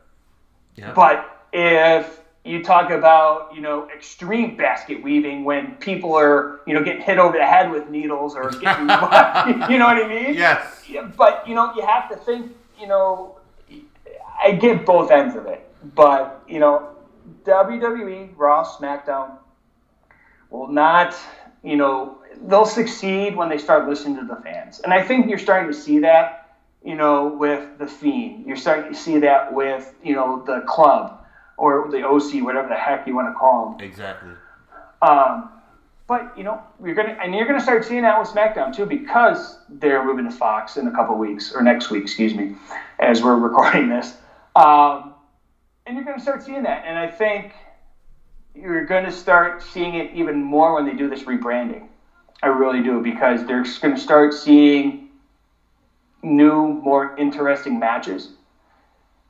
Yep. 0.76 0.96
But 0.96 1.48
if 1.54 2.22
you 2.46 2.64
talk 2.64 2.92
about, 2.92 3.56
you 3.56 3.62
know, 3.62 3.90
extreme 3.90 4.58
basket 4.58 5.02
weaving 5.02 5.46
when 5.46 5.76
people 5.76 6.14
are, 6.14 6.62
you 6.68 6.74
know, 6.74 6.84
getting 6.84 7.02
hit 7.02 7.18
over 7.18 7.38
the 7.38 7.46
head 7.46 7.72
with 7.72 7.90
needles 7.90 8.36
or 8.36 8.50
getting, 8.50 8.62
you 9.72 9.78
know 9.78 9.86
what 9.86 10.04
I 10.04 10.08
mean? 10.08 10.34
yes. 10.34 10.84
But, 11.16 11.48
you 11.48 11.56
know, 11.56 11.74
you 11.76 11.86
have 11.86 12.10
to 12.10 12.18
think, 12.18 12.52
you 12.80 12.88
know, 12.88 13.38
I 14.44 14.52
get 14.52 14.86
both 14.86 15.10
ends 15.10 15.36
of 15.36 15.46
it. 15.46 15.68
But, 15.96 16.44
you 16.48 16.60
know, 16.60 16.90
WWE, 17.46 18.30
Raw, 18.36 18.66
SmackDown 18.66 19.38
will 20.54 20.68
not, 20.68 21.16
you 21.64 21.76
know, 21.76 22.20
they'll 22.48 22.66
succeed 22.66 23.36
when 23.36 23.50
they 23.50 23.58
start 23.58 23.90
listening 23.90 24.18
to 24.18 24.26
the 24.26 24.42
fans. 24.42 24.80
And 24.82 24.94
I 24.94 25.02
think 25.02 25.28
you're 25.28 25.40
starting 25.40 25.70
to 25.70 25.78
see 25.78 26.00
that, 26.00 26.58
you 26.86 26.96
know, 26.96 27.28
with 27.28 27.78
The 27.80 27.88
Fiend. 27.88 28.46
You're 28.46 28.56
starting 28.56 28.94
to 28.94 28.98
see 28.98 29.18
that 29.20 29.52
with, 29.52 29.94
you 30.04 30.14
know, 30.14 30.44
the 30.46 30.62
club 30.68 31.26
or 31.58 31.90
the 31.90 32.06
OC, 32.06 32.44
whatever 32.44 32.70
the 32.70 32.76
heck 32.76 33.08
you 33.08 33.16
want 33.16 33.34
to 33.34 33.38
call 33.38 33.72
them. 33.72 33.86
Exactly. 33.86 34.32
Um, 35.02 35.50
but 36.06 36.38
you 36.38 36.44
know, 36.44 36.62
you're 36.84 36.96
gonna 36.96 37.18
and 37.22 37.34
you're 37.34 37.48
gonna 37.48 37.62
start 37.62 37.86
seeing 37.86 38.02
that 38.02 38.20
with 38.20 38.28
SmackDown 38.28 38.76
too 38.76 38.86
because 38.86 39.58
they're 39.70 40.06
moving 40.06 40.26
to 40.26 40.32
Fox 40.32 40.76
in 40.78 40.86
a 40.88 40.92
couple 40.92 41.18
weeks 41.18 41.54
or 41.54 41.64
next 41.64 41.90
week, 41.90 42.04
excuse 42.04 42.34
me, 42.36 42.56
as 43.00 43.24
we're 43.24 43.36
recording 43.50 43.90
this. 43.90 44.14
Um, 44.56 45.14
and 45.86 45.96
you're 45.96 46.04
gonna 46.04 46.20
start 46.20 46.44
seeing 46.44 46.64
that, 46.64 46.84
and 46.86 46.98
I 46.98 47.08
think 47.08 47.54
you're 48.56 48.86
gonna 48.86 49.12
start 49.12 49.64
seeing 49.64 49.96
it 49.96 50.12
even 50.14 50.42
more 50.42 50.76
when 50.76 50.86
they 50.86 50.94
do 50.94 51.10
this 51.10 51.24
rebranding. 51.24 51.88
I 52.42 52.48
really 52.48 52.84
do 52.84 53.02
because 53.02 53.46
they're 53.46 53.66
gonna 53.82 53.98
start 53.98 54.34
seeing 54.34 55.10
new, 56.22 56.68
more 56.68 57.16
interesting 57.18 57.80
matches. 57.80 58.30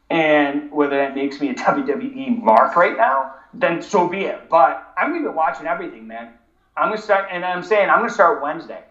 And 0.10 0.72
whether 0.72 0.98
that 0.98 1.16
makes 1.16 1.40
me 1.40 1.50
a 1.50 1.54
WWE 1.56 2.42
mark 2.42 2.76
right 2.76 2.98
now, 2.98 3.36
then 3.54 3.82
so 3.82 4.08
be 4.08 4.22
it. 4.22 4.50
But 4.50 4.94
I'm 4.98 5.12
gonna 5.12 5.30
be 5.30 5.36
watching 5.36 5.68
everything, 5.68 6.08
man. 6.08 6.34
I'm 6.76 6.90
gonna 6.90 7.02
start, 7.02 7.30
and 7.32 7.46
I'm 7.46 7.64
saying 7.64 7.90
I'm 7.90 8.00
gonna 8.00 8.10
start 8.10 8.42
Wednesday. 8.42 8.84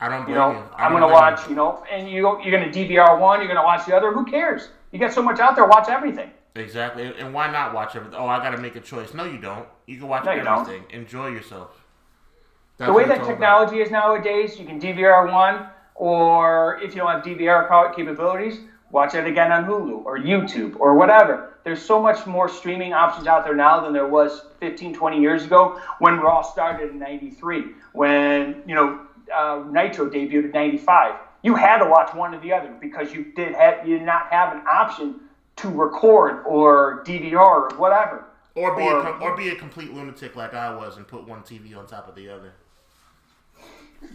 I 0.00 0.08
don't 0.08 0.28
You 0.28 0.34
know, 0.34 0.52
you. 0.52 0.58
I 0.76 0.86
I'm 0.86 0.92
gonna 0.92 1.06
blame 1.06 1.14
watch. 1.14 1.48
You 1.48 1.54
know, 1.54 1.84
and 1.90 2.08
you 2.08 2.42
you're 2.42 2.58
gonna 2.58 2.72
DVR 2.72 3.18
one, 3.20 3.40
you're 3.40 3.48
gonna 3.48 3.62
watch 3.62 3.86
the 3.86 3.96
other. 3.96 4.12
Who 4.12 4.24
cares? 4.24 4.68
You 4.92 4.98
got 4.98 5.12
so 5.12 5.22
much 5.22 5.40
out 5.40 5.56
there. 5.56 5.66
Watch 5.66 5.88
everything. 5.88 6.30
You. 6.54 6.62
Exactly. 6.62 7.12
And 7.18 7.34
why 7.34 7.50
not 7.50 7.74
watch 7.74 7.96
everything? 7.96 8.18
Oh, 8.18 8.26
I 8.26 8.38
got 8.38 8.50
to 8.50 8.58
make 8.58 8.76
a 8.76 8.80
choice. 8.80 9.14
No, 9.14 9.24
you 9.24 9.38
don't. 9.38 9.66
You 9.86 9.98
can 9.98 10.08
watch 10.08 10.24
No, 10.24 10.32
you 10.32 10.40
everything. 10.40 10.84
Enjoy 10.90 11.28
yourself. 11.28 11.84
That's 12.76 12.88
The 12.88 12.92
way 12.92 13.04
that 13.06 13.24
technology 13.24 13.80
is 13.80 13.90
nowadays, 13.90 14.58
you 14.58 14.66
can 14.66 14.80
DVR 14.80 15.32
one, 15.32 15.68
or 15.94 16.80
if 16.82 16.94
you 16.94 17.02
don't 17.02 17.10
have 17.10 17.22
DVR 17.22 17.94
capabilities, 17.94 18.60
watch 18.90 19.14
it 19.14 19.26
again 19.26 19.52
on 19.52 19.64
Hulu 19.64 20.04
or 20.04 20.18
YouTube 20.18 20.76
or 20.80 20.94
whatever. 20.94 21.54
There's 21.64 21.80
so 21.80 22.00
much 22.02 22.26
more 22.26 22.48
streaming 22.48 22.92
options 22.92 23.26
out 23.26 23.44
there 23.44 23.54
now 23.54 23.80
than 23.80 23.92
there 23.92 24.06
was 24.06 24.42
15, 24.60 24.94
20 24.94 25.20
years 25.20 25.44
ago 25.44 25.80
when 25.98 26.18
Raw 26.18 26.42
started 26.42 26.90
in 26.90 26.98
93, 26.98 27.64
when, 27.92 28.62
you 28.66 28.74
know, 28.74 29.00
uh, 29.34 29.64
Nitro 29.70 30.10
debuted 30.10 30.44
in 30.46 30.50
95. 30.50 31.14
You 31.42 31.54
had 31.54 31.78
to 31.78 31.88
watch 31.88 32.14
one 32.14 32.34
or 32.34 32.40
the 32.40 32.52
other 32.52 32.74
because 32.80 33.12
you 33.12 33.32
did 33.36 33.54
have, 33.54 33.86
you 33.86 33.98
did 33.98 34.06
not 34.06 34.30
have 34.30 34.54
an 34.54 34.62
option 34.70 35.20
to 35.56 35.68
record 35.68 36.42
or 36.46 37.02
DVR 37.06 37.36
or 37.38 37.68
whatever. 37.76 38.24
Or 38.54 38.76
be 38.76 38.82
Or- 38.82 39.00
a 39.00 39.02
com- 39.02 39.22
or 39.22 39.36
be 39.36 39.48
a 39.50 39.56
complete 39.56 39.92
lunatic 39.92 40.36
like 40.36 40.54
I 40.54 40.74
was 40.74 40.96
and 40.96 41.06
put 41.08 41.26
one 41.26 41.42
TV 41.42 41.76
on 41.76 41.86
top 41.86 42.08
of 42.08 42.14
the 42.14 42.28
other. 42.28 42.52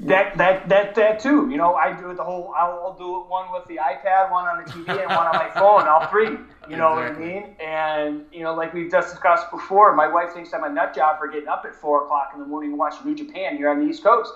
That 0.01 0.37
that 0.37 0.69
that 0.69 0.93
that 0.95 1.19
too. 1.19 1.49
You 1.49 1.57
know, 1.57 1.73
I 1.73 1.99
do 1.99 2.13
the 2.13 2.23
whole. 2.23 2.53
I'll, 2.55 2.79
I'll 2.85 2.93
do 2.97 3.21
it 3.21 3.27
one 3.27 3.51
with 3.51 3.65
the 3.67 3.77
iPad, 3.77 4.29
one 4.31 4.45
on 4.47 4.63
the 4.63 4.69
TV, 4.71 4.87
and 5.01 5.09
one 5.09 5.25
on 5.25 5.33
my 5.35 5.49
phone. 5.55 5.87
All 5.87 6.05
three. 6.07 6.37
You 6.69 6.77
know 6.77 6.95
Exactly. 6.99 7.25
what 7.25 7.35
I 7.35 7.41
mean? 7.41 7.55
And 7.59 8.25
you 8.31 8.43
know, 8.43 8.53
like 8.53 8.71
we've 8.73 8.91
just 8.91 9.09
discussed 9.09 9.49
before, 9.49 9.95
my 9.95 10.07
wife 10.07 10.31
thinks 10.33 10.53
I'm 10.53 10.63
a 10.63 10.69
nut 10.69 10.93
job 10.93 11.17
for 11.17 11.27
getting 11.27 11.47
up 11.49 11.65
at 11.67 11.73
four 11.73 12.03
o'clock 12.03 12.31
in 12.35 12.39
the 12.39 12.45
morning 12.45 12.69
and 12.69 12.77
watching 12.79 13.07
New 13.07 13.15
Japan 13.15 13.57
here 13.57 13.69
on 13.71 13.79
the 13.83 13.89
East 13.89 14.03
Coast. 14.03 14.31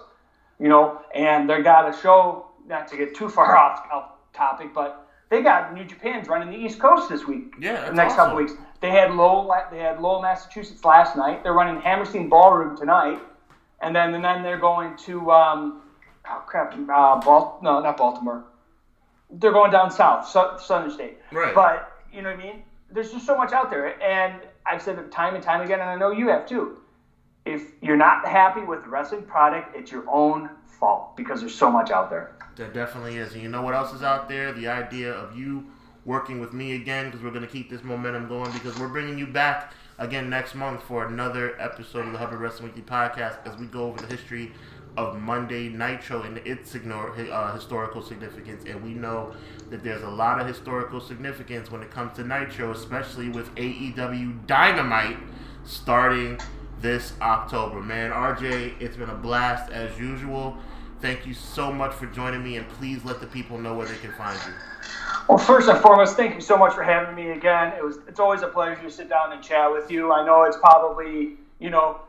You 0.59 0.69
know, 0.69 1.01
and 1.13 1.47
they 1.47 1.61
got 1.61 1.87
a 1.87 1.95
show. 2.01 2.47
Not 2.65 2.87
to 2.87 2.97
get 2.97 3.13
too 3.13 3.29
far 3.29 3.55
off, 3.63 3.85
off 3.91 4.09
topic, 4.33 4.73
but 4.73 5.02
they 5.33 5.41
got 5.41 5.73
New 5.73 5.83
Japan's 5.83 6.27
running 6.27 6.51
the 6.51 6.63
East 6.63 6.79
Coast 6.79 7.09
this 7.09 7.25
week. 7.25 7.55
Yeah, 7.59 7.89
the 7.89 7.95
next 7.95 8.15
couple 8.15 8.37
weeks. 8.37 8.53
They 8.81 8.91
had 8.91 9.15
Lowell. 9.15 9.51
They 9.71 9.79
had 9.79 9.99
Lowell, 9.99 10.21
Massachusetts 10.21 10.85
last 10.85 11.15
night. 11.15 11.41
They're 11.41 11.53
running 11.53 11.81
Hammerstein 11.81 12.29
Ballroom 12.29 12.77
tonight, 12.77 13.19
and 13.81 13.95
then 13.95 14.13
and 14.13 14.23
then 14.23 14.43
they're 14.43 14.59
going 14.59 14.95
to 14.97 15.31
um, 15.31 15.81
oh 16.29 16.43
crap, 16.45 16.73
uh, 16.73 17.19
Bal- 17.19 17.59
no, 17.63 17.79
not 17.79 17.97
Baltimore. 17.97 18.43
They're 19.31 19.51
going 19.51 19.71
down 19.71 19.89
south, 19.89 20.29
Sou- 20.29 20.59
Southern 20.59 20.91
State. 20.91 21.17
Right. 21.31 21.55
But 21.55 21.91
you 22.13 22.21
know 22.21 22.29
what 22.29 22.39
I 22.39 22.43
mean? 22.43 22.63
There's 22.91 23.11
just 23.11 23.25
so 23.25 23.35
much 23.35 23.53
out 23.53 23.71
there, 23.71 23.99
and 24.03 24.39
I've 24.67 24.83
said 24.83 24.99
it 24.99 25.11
time 25.11 25.33
and 25.33 25.43
time 25.43 25.61
again, 25.61 25.79
and 25.79 25.89
I 25.89 25.95
know 25.95 26.11
you 26.11 26.27
have 26.27 26.45
too. 26.47 26.77
If 27.45 27.63
you're 27.81 27.97
not 27.97 28.27
happy 28.27 28.61
with 28.61 28.83
the 28.83 28.89
wrestling 28.89 29.23
product, 29.23 29.75
it's 29.75 29.91
your 29.91 30.03
own 30.07 30.51
fault 30.79 31.17
because 31.17 31.39
there's 31.39 31.55
so 31.55 31.71
much 31.71 31.89
out 31.89 32.11
there. 32.11 32.35
There 32.55 32.69
definitely 32.69 33.17
is. 33.17 33.33
And 33.33 33.41
you 33.41 33.49
know 33.49 33.61
what 33.61 33.73
else 33.73 33.93
is 33.93 34.03
out 34.03 34.29
there? 34.29 34.53
The 34.53 34.67
idea 34.67 35.11
of 35.11 35.37
you 35.37 35.65
working 36.05 36.39
with 36.39 36.53
me 36.53 36.75
again 36.75 37.05
because 37.05 37.23
we're 37.23 37.31
going 37.31 37.45
to 37.45 37.51
keep 37.51 37.69
this 37.69 37.83
momentum 37.83 38.27
going 38.27 38.51
because 38.51 38.77
we're 38.77 38.89
bringing 38.89 39.17
you 39.17 39.25
back 39.25 39.73
again 39.97 40.29
next 40.29 40.53
month 40.53 40.83
for 40.83 41.07
another 41.07 41.59
episode 41.59 42.05
of 42.05 42.11
the 42.11 42.17
Hubbard 42.17 42.39
Wrestling 42.39 42.69
Weekly 42.69 42.83
podcast 42.83 43.45
as 43.47 43.57
we 43.57 43.65
go 43.67 43.85
over 43.85 44.05
the 44.05 44.13
history 44.13 44.51
of 44.97 45.19
Monday 45.19 45.69
Nitro 45.69 46.21
and 46.21 46.37
its 46.39 46.75
uh, 46.75 47.53
historical 47.53 48.01
significance. 48.01 48.65
And 48.67 48.83
we 48.83 48.93
know 48.93 49.33
that 49.69 49.83
there's 49.83 50.03
a 50.03 50.09
lot 50.09 50.39
of 50.39 50.47
historical 50.47 51.01
significance 51.01 51.71
when 51.71 51.81
it 51.81 51.89
comes 51.89 52.15
to 52.17 52.23
Nitro, 52.23 52.71
especially 52.71 53.29
with 53.29 53.53
AEW 53.55 54.45
Dynamite 54.45 55.17
starting 55.63 56.39
this 56.79 57.13
October. 57.21 57.81
Man, 57.81 58.11
RJ, 58.11 58.79
it's 58.79 58.97
been 58.97 59.09
a 59.09 59.15
blast 59.15 59.71
as 59.71 59.97
usual. 59.97 60.57
Thank 61.03 61.27
you 61.27 61.33
so 61.33 61.69
much 61.69 61.93
for 61.93 62.05
joining 62.05 62.41
me, 62.41 62.55
and 62.55 62.65
please 62.69 63.03
let 63.03 63.19
the 63.19 63.27
people 63.27 63.57
know 63.57 63.73
where 63.73 63.85
they 63.85 63.97
can 63.97 64.13
find 64.13 64.39
you. 64.47 64.53
Well, 65.27 65.37
first 65.37 65.67
and 65.67 65.77
foremost, 65.79 66.15
thank 66.15 66.33
you 66.33 66.39
so 66.39 66.55
much 66.55 66.73
for 66.73 66.81
having 66.81 67.13
me 67.13 67.31
again. 67.31 67.73
It 67.77 67.83
was 67.83 67.97
it's 68.07 68.21
always 68.21 68.41
a 68.41 68.47
pleasure 68.47 68.81
to 68.81 68.89
sit 68.89 69.09
down 69.09 69.33
and 69.33 69.43
chat 69.43 69.69
with 69.69 69.91
you. 69.91 70.13
I 70.13 70.25
know 70.25 70.43
it's 70.43 70.55
probably 70.55 71.33
you 71.59 71.71
know 71.71 71.99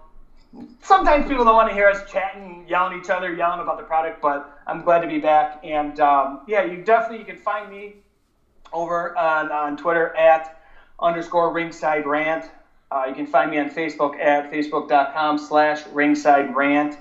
sometimes 0.80 1.26
people 1.26 1.44
don't 1.44 1.56
want 1.56 1.70
to 1.70 1.74
hear 1.74 1.88
us 1.88 2.08
chatting, 2.08 2.66
yelling 2.68 2.96
at 2.96 3.04
each 3.04 3.10
other, 3.10 3.34
yelling 3.34 3.58
about 3.58 3.78
the 3.78 3.82
product, 3.82 4.22
but 4.22 4.60
I'm 4.68 4.82
glad 4.82 5.00
to 5.00 5.08
be 5.08 5.18
back. 5.18 5.58
And 5.64 5.98
um, 5.98 6.42
yeah, 6.46 6.62
you 6.62 6.84
definitely 6.84 7.18
you 7.18 7.24
can 7.24 7.38
find 7.38 7.68
me 7.72 7.94
over 8.72 9.18
on, 9.18 9.50
on 9.50 9.76
Twitter 9.76 10.14
at 10.14 10.62
underscore 11.00 11.52
ringside 11.52 12.06
rant. 12.06 12.48
Uh, 12.92 13.06
you 13.08 13.14
can 13.16 13.26
find 13.26 13.50
me 13.50 13.58
on 13.58 13.70
Facebook 13.70 14.20
at 14.20 14.52
facebook.com 14.52 15.36
slash 15.36 15.84
ringside 15.88 16.54
rant. 16.54 16.96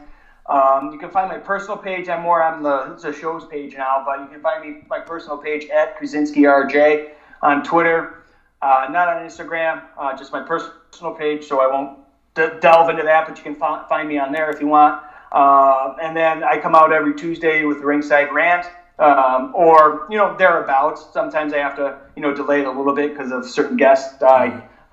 Um, 0.48 0.92
you 0.92 1.00
can 1.00 1.10
find 1.10 1.30
my 1.30 1.38
personal 1.38 1.78
page. 1.78 2.10
I'm 2.10 2.22
more 2.22 2.44
on 2.44 2.64
the, 2.64 3.00
the 3.02 3.14
show's 3.14 3.46
page 3.46 3.76
now, 3.76 4.04
but 4.06 4.20
you 4.20 4.28
can 4.28 4.42
find 4.42 4.64
me 4.64 4.82
my 4.90 5.00
personal 5.00 5.38
page 5.38 5.70
at 5.70 5.98
Krasinski 5.98 6.42
RJ 6.42 7.12
on 7.42 7.64
Twitter. 7.64 8.24
Uh, 8.62 8.88
not 8.90 9.10
on 9.10 9.26
Instagram, 9.26 9.84
uh, 9.98 10.16
just 10.18 10.32
my 10.32 10.42
personal 10.42 11.14
page, 11.14 11.46
so 11.46 11.60
I 11.62 11.68
won't 11.68 11.98
d- 12.34 12.48
delve 12.62 12.90
into 12.90 13.04
that, 13.04 13.28
but 13.28 13.38
you 13.38 13.44
can 13.44 13.62
f- 13.62 13.90
find 13.90 14.08
me 14.08 14.18
on 14.18 14.32
there 14.32 14.50
if 14.50 14.62
you 14.62 14.68
want. 14.68 15.02
Uh, 15.32 15.96
and 16.02 16.16
then 16.16 16.44
I 16.44 16.58
come 16.58 16.76
out 16.76 16.94
every 16.94 17.14
Tuesday 17.16 17.66
with 17.66 17.80
the 17.80 17.86
Ringside 17.86 18.32
Rant, 18.32 18.66
um, 19.00 19.52
or 19.54 20.08
you 20.10 20.18
know 20.18 20.36
thereabouts. 20.38 21.08
Sometimes 21.12 21.54
I 21.54 21.58
have 21.58 21.76
to 21.78 21.98
you 22.16 22.22
know 22.22 22.34
delay 22.34 22.62
it 22.62 22.68
a 22.68 22.72
little 22.72 22.94
bit 22.94 23.12
because 23.12 23.32
of 23.32 23.46
certain 23.46 23.76
guest 23.76 24.22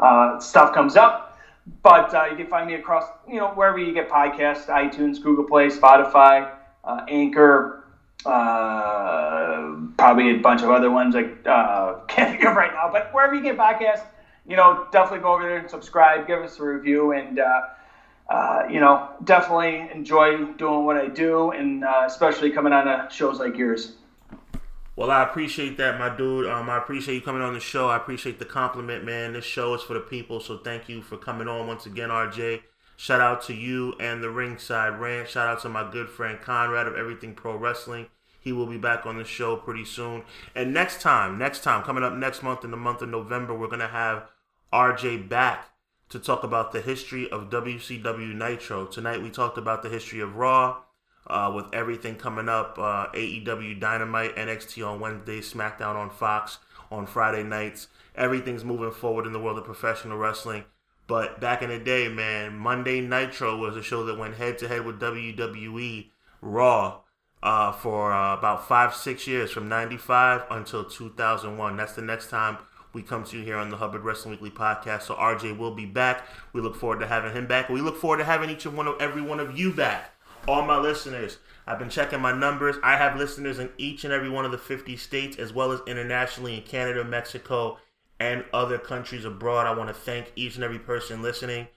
uh, 0.00 0.40
stuff 0.40 0.72
comes 0.74 0.96
up. 0.96 1.29
But 1.82 2.14
uh, 2.14 2.26
you 2.30 2.36
can 2.36 2.46
find 2.46 2.66
me 2.66 2.74
across, 2.74 3.04
you 3.28 3.36
know, 3.36 3.48
wherever 3.48 3.78
you 3.78 3.94
get 3.94 4.08
podcasts, 4.08 4.66
iTunes, 4.66 5.22
Google 5.22 5.44
Play, 5.44 5.68
Spotify, 5.68 6.50
uh, 6.84 7.04
Anchor, 7.08 7.84
uh, 8.26 9.76
probably 9.96 10.30
a 10.30 10.38
bunch 10.38 10.62
of 10.62 10.70
other 10.70 10.90
ones 10.90 11.14
I 11.16 11.22
uh, 11.48 12.00
can't 12.08 12.30
think 12.32 12.44
of 12.44 12.56
right 12.56 12.72
now. 12.72 12.90
But 12.92 13.12
wherever 13.14 13.34
you 13.34 13.42
get 13.42 13.56
podcasts, 13.56 14.04
you 14.46 14.56
know, 14.56 14.86
definitely 14.92 15.20
go 15.20 15.34
over 15.34 15.42
there 15.42 15.58
and 15.58 15.70
subscribe, 15.70 16.26
give 16.26 16.40
us 16.40 16.58
a 16.58 16.64
review, 16.64 17.12
and 17.12 17.38
uh, 17.38 17.62
uh, 18.28 18.62
you 18.70 18.80
know, 18.80 19.08
definitely 19.24 19.88
enjoy 19.92 20.44
doing 20.54 20.84
what 20.84 20.96
I 20.96 21.08
do, 21.08 21.50
and 21.52 21.84
especially 22.06 22.50
coming 22.50 22.72
on 22.72 23.10
shows 23.10 23.38
like 23.38 23.56
yours. 23.56 23.92
Well, 25.00 25.10
I 25.10 25.22
appreciate 25.22 25.78
that, 25.78 25.98
my 25.98 26.14
dude. 26.14 26.46
Um, 26.46 26.68
I 26.68 26.76
appreciate 26.76 27.14
you 27.14 27.20
coming 27.22 27.40
on 27.40 27.54
the 27.54 27.58
show. 27.58 27.88
I 27.88 27.96
appreciate 27.96 28.38
the 28.38 28.44
compliment, 28.44 29.02
man. 29.02 29.32
This 29.32 29.46
show 29.46 29.72
is 29.72 29.80
for 29.80 29.94
the 29.94 30.00
people, 30.00 30.40
so 30.40 30.58
thank 30.58 30.90
you 30.90 31.00
for 31.00 31.16
coming 31.16 31.48
on 31.48 31.66
once 31.66 31.86
again, 31.86 32.10
RJ. 32.10 32.60
Shout 32.98 33.22
out 33.22 33.42
to 33.44 33.54
you 33.54 33.94
and 33.98 34.22
the 34.22 34.28
Ringside 34.28 35.00
Rant. 35.00 35.26
Shout 35.26 35.48
out 35.48 35.62
to 35.62 35.70
my 35.70 35.90
good 35.90 36.10
friend 36.10 36.38
Conrad 36.38 36.86
of 36.86 36.96
Everything 36.96 37.34
Pro 37.34 37.56
Wrestling. 37.56 38.08
He 38.42 38.52
will 38.52 38.66
be 38.66 38.76
back 38.76 39.06
on 39.06 39.16
the 39.16 39.24
show 39.24 39.56
pretty 39.56 39.86
soon. 39.86 40.22
And 40.54 40.74
next 40.74 41.00
time, 41.00 41.38
next 41.38 41.64
time, 41.64 41.82
coming 41.82 42.04
up 42.04 42.12
next 42.12 42.42
month 42.42 42.62
in 42.62 42.70
the 42.70 42.76
month 42.76 43.00
of 43.00 43.08
November, 43.08 43.54
we're 43.54 43.68
going 43.68 43.80
to 43.80 43.88
have 43.88 44.28
RJ 44.70 45.30
back 45.30 45.70
to 46.10 46.18
talk 46.18 46.44
about 46.44 46.72
the 46.72 46.82
history 46.82 47.26
of 47.30 47.48
WCW 47.48 48.34
Nitro. 48.34 48.84
Tonight 48.84 49.22
we 49.22 49.30
talked 49.30 49.56
about 49.56 49.82
the 49.82 49.88
history 49.88 50.20
of 50.20 50.36
Raw 50.36 50.82
uh, 51.26 51.52
with 51.54 51.66
everything 51.72 52.16
coming 52.16 52.48
up 52.48 52.78
uh, 52.78 53.06
AEW 53.14 53.78
Dynamite, 53.78 54.36
NXT 54.36 54.86
on 54.86 55.00
Wednesday, 55.00 55.40
SmackDown 55.40 55.94
on 55.96 56.10
Fox 56.10 56.58
on 56.90 57.06
Friday 57.06 57.42
nights. 57.42 57.88
Everything's 58.14 58.64
moving 58.64 58.90
forward 58.90 59.26
in 59.26 59.32
the 59.32 59.38
world 59.38 59.58
of 59.58 59.64
professional 59.64 60.18
wrestling. 60.18 60.64
But 61.06 61.40
back 61.40 61.62
in 61.62 61.70
the 61.70 61.78
day, 61.78 62.08
man, 62.08 62.56
Monday 62.56 63.00
Nitro 63.00 63.56
was 63.56 63.76
a 63.76 63.82
show 63.82 64.04
that 64.04 64.18
went 64.18 64.36
head 64.36 64.58
to 64.58 64.68
head 64.68 64.84
with 64.84 65.00
WWE 65.00 66.10
Raw 66.40 67.00
uh, 67.42 67.72
for 67.72 68.12
uh, 68.12 68.34
about 68.36 68.68
five, 68.68 68.94
six 68.94 69.26
years, 69.26 69.50
from 69.50 69.68
95 69.68 70.42
until 70.50 70.84
2001. 70.84 71.76
That's 71.76 71.94
the 71.94 72.02
next 72.02 72.30
time 72.30 72.58
we 72.92 73.02
come 73.02 73.24
to 73.24 73.38
you 73.38 73.44
here 73.44 73.56
on 73.56 73.70
the 73.70 73.76
Hubbard 73.76 74.02
Wrestling 74.02 74.32
Weekly 74.32 74.50
podcast. 74.50 75.02
So 75.02 75.14
RJ 75.14 75.58
will 75.58 75.74
be 75.74 75.86
back. 75.86 76.26
We 76.52 76.60
look 76.60 76.76
forward 76.76 77.00
to 77.00 77.06
having 77.06 77.32
him 77.32 77.46
back. 77.46 77.68
We 77.68 77.80
look 77.80 77.96
forward 77.96 78.18
to 78.18 78.24
having 78.24 78.50
each 78.50 78.66
and 78.66 78.76
one 78.76 78.86
of 78.86 79.00
every 79.00 79.22
one 79.22 79.40
of 79.40 79.58
you 79.58 79.72
back 79.72 80.12
all 80.46 80.62
my 80.62 80.78
listeners. 80.78 81.38
I've 81.66 81.78
been 81.78 81.90
checking 81.90 82.20
my 82.20 82.36
numbers. 82.36 82.76
I 82.82 82.96
have 82.96 83.16
listeners 83.16 83.58
in 83.58 83.70
each 83.78 84.04
and 84.04 84.12
every 84.12 84.30
one 84.30 84.44
of 84.44 84.50
the 84.50 84.58
50 84.58 84.96
states, 84.96 85.36
as 85.38 85.52
well 85.52 85.72
as 85.72 85.80
internationally 85.86 86.56
in 86.56 86.62
Canada, 86.62 87.04
Mexico, 87.04 87.78
and 88.18 88.44
other 88.52 88.78
countries 88.78 89.24
abroad. 89.24 89.66
I 89.66 89.76
want 89.76 89.88
to 89.88 89.94
thank 89.94 90.32
each 90.36 90.56
and 90.56 90.64
every 90.64 90.78
person 90.78 91.22
listening. 91.22 91.68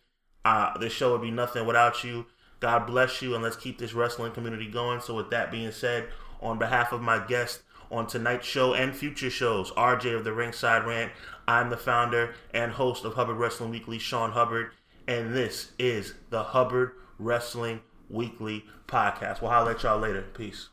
Uh, 0.45 0.77
this 0.77 0.93
show 0.93 1.11
would 1.11 1.21
be 1.21 1.31
nothing 1.31 1.65
without 1.65 2.03
you. 2.03 2.25
God 2.59 2.87
bless 2.87 3.21
you, 3.21 3.35
and 3.35 3.43
let's 3.43 3.55
keep 3.55 3.77
this 3.77 3.93
wrestling 3.93 4.31
community 4.31 4.67
going. 4.67 5.01
So, 5.01 5.15
with 5.15 5.29
that 5.29 5.51
being 5.51 5.71
said, 5.71 6.09
on 6.41 6.57
behalf 6.59 6.91
of 6.91 7.01
my 7.01 7.25
guest 7.25 7.61
on 7.91 8.07
tonight's 8.07 8.47
show 8.47 8.73
and 8.73 8.95
future 8.95 9.29
shows, 9.29 9.71
RJ 9.71 10.15
of 10.15 10.23
the 10.23 10.33
Ringside 10.33 10.85
Rant, 10.85 11.11
I'm 11.47 11.69
the 11.69 11.77
founder 11.77 12.33
and 12.53 12.71
host 12.71 13.05
of 13.05 13.13
Hubbard 13.13 13.37
Wrestling 13.37 13.69
Weekly, 13.69 13.99
Sean 13.99 14.31
Hubbard, 14.31 14.71
and 15.07 15.33
this 15.35 15.73
is 15.77 16.15
the 16.29 16.41
Hubbard 16.41 16.93
Wrestling 17.19 17.81
weekly 18.13 18.63
podcast. 18.87 19.41
Well, 19.41 19.51
I'll 19.51 19.65
let 19.65 19.83
y'all 19.83 19.99
later. 19.99 20.21
Peace. 20.33 20.69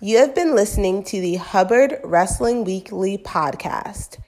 You 0.00 0.18
have 0.18 0.34
been 0.34 0.54
listening 0.54 1.02
to 1.04 1.20
the 1.20 1.36
Hubbard 1.36 1.98
Wrestling 2.04 2.64
Weekly 2.64 3.16
podcast, 3.16 4.18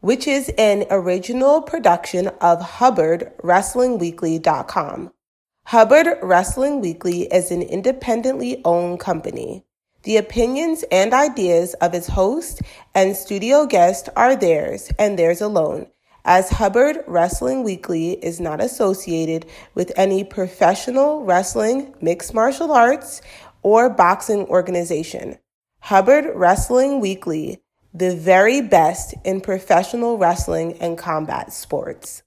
which 0.00 0.26
is 0.26 0.50
an 0.58 0.86
original 0.90 1.62
production 1.62 2.28
of 2.40 2.60
HubbardWrestlingWeekly.com. 2.60 5.12
Hubbard 5.66 6.18
Wrestling 6.22 6.80
Weekly 6.80 7.22
is 7.32 7.50
an 7.50 7.62
independently 7.62 8.62
owned 8.64 9.00
company. 9.00 9.64
The 10.04 10.16
opinions 10.16 10.84
and 10.90 11.12
ideas 11.12 11.74
of 11.74 11.92
its 11.92 12.06
host 12.06 12.62
and 12.94 13.14
studio 13.16 13.66
guest 13.66 14.08
are 14.16 14.36
theirs 14.36 14.90
and 14.98 15.18
theirs 15.18 15.40
alone 15.40 15.88
as 16.26 16.50
Hubbard 16.50 17.04
Wrestling 17.06 17.62
Weekly 17.62 18.12
is 18.14 18.40
not 18.40 18.60
associated 18.60 19.46
with 19.74 19.92
any 19.96 20.24
professional 20.24 21.24
wrestling, 21.24 21.94
mixed 22.00 22.34
martial 22.34 22.72
arts, 22.72 23.22
or 23.62 23.88
boxing 23.88 24.44
organization. 24.46 25.38
Hubbard 25.78 26.26
Wrestling 26.34 27.00
Weekly, 27.00 27.62
the 27.94 28.14
very 28.14 28.60
best 28.60 29.14
in 29.24 29.40
professional 29.40 30.18
wrestling 30.18 30.76
and 30.80 30.98
combat 30.98 31.52
sports. 31.52 32.24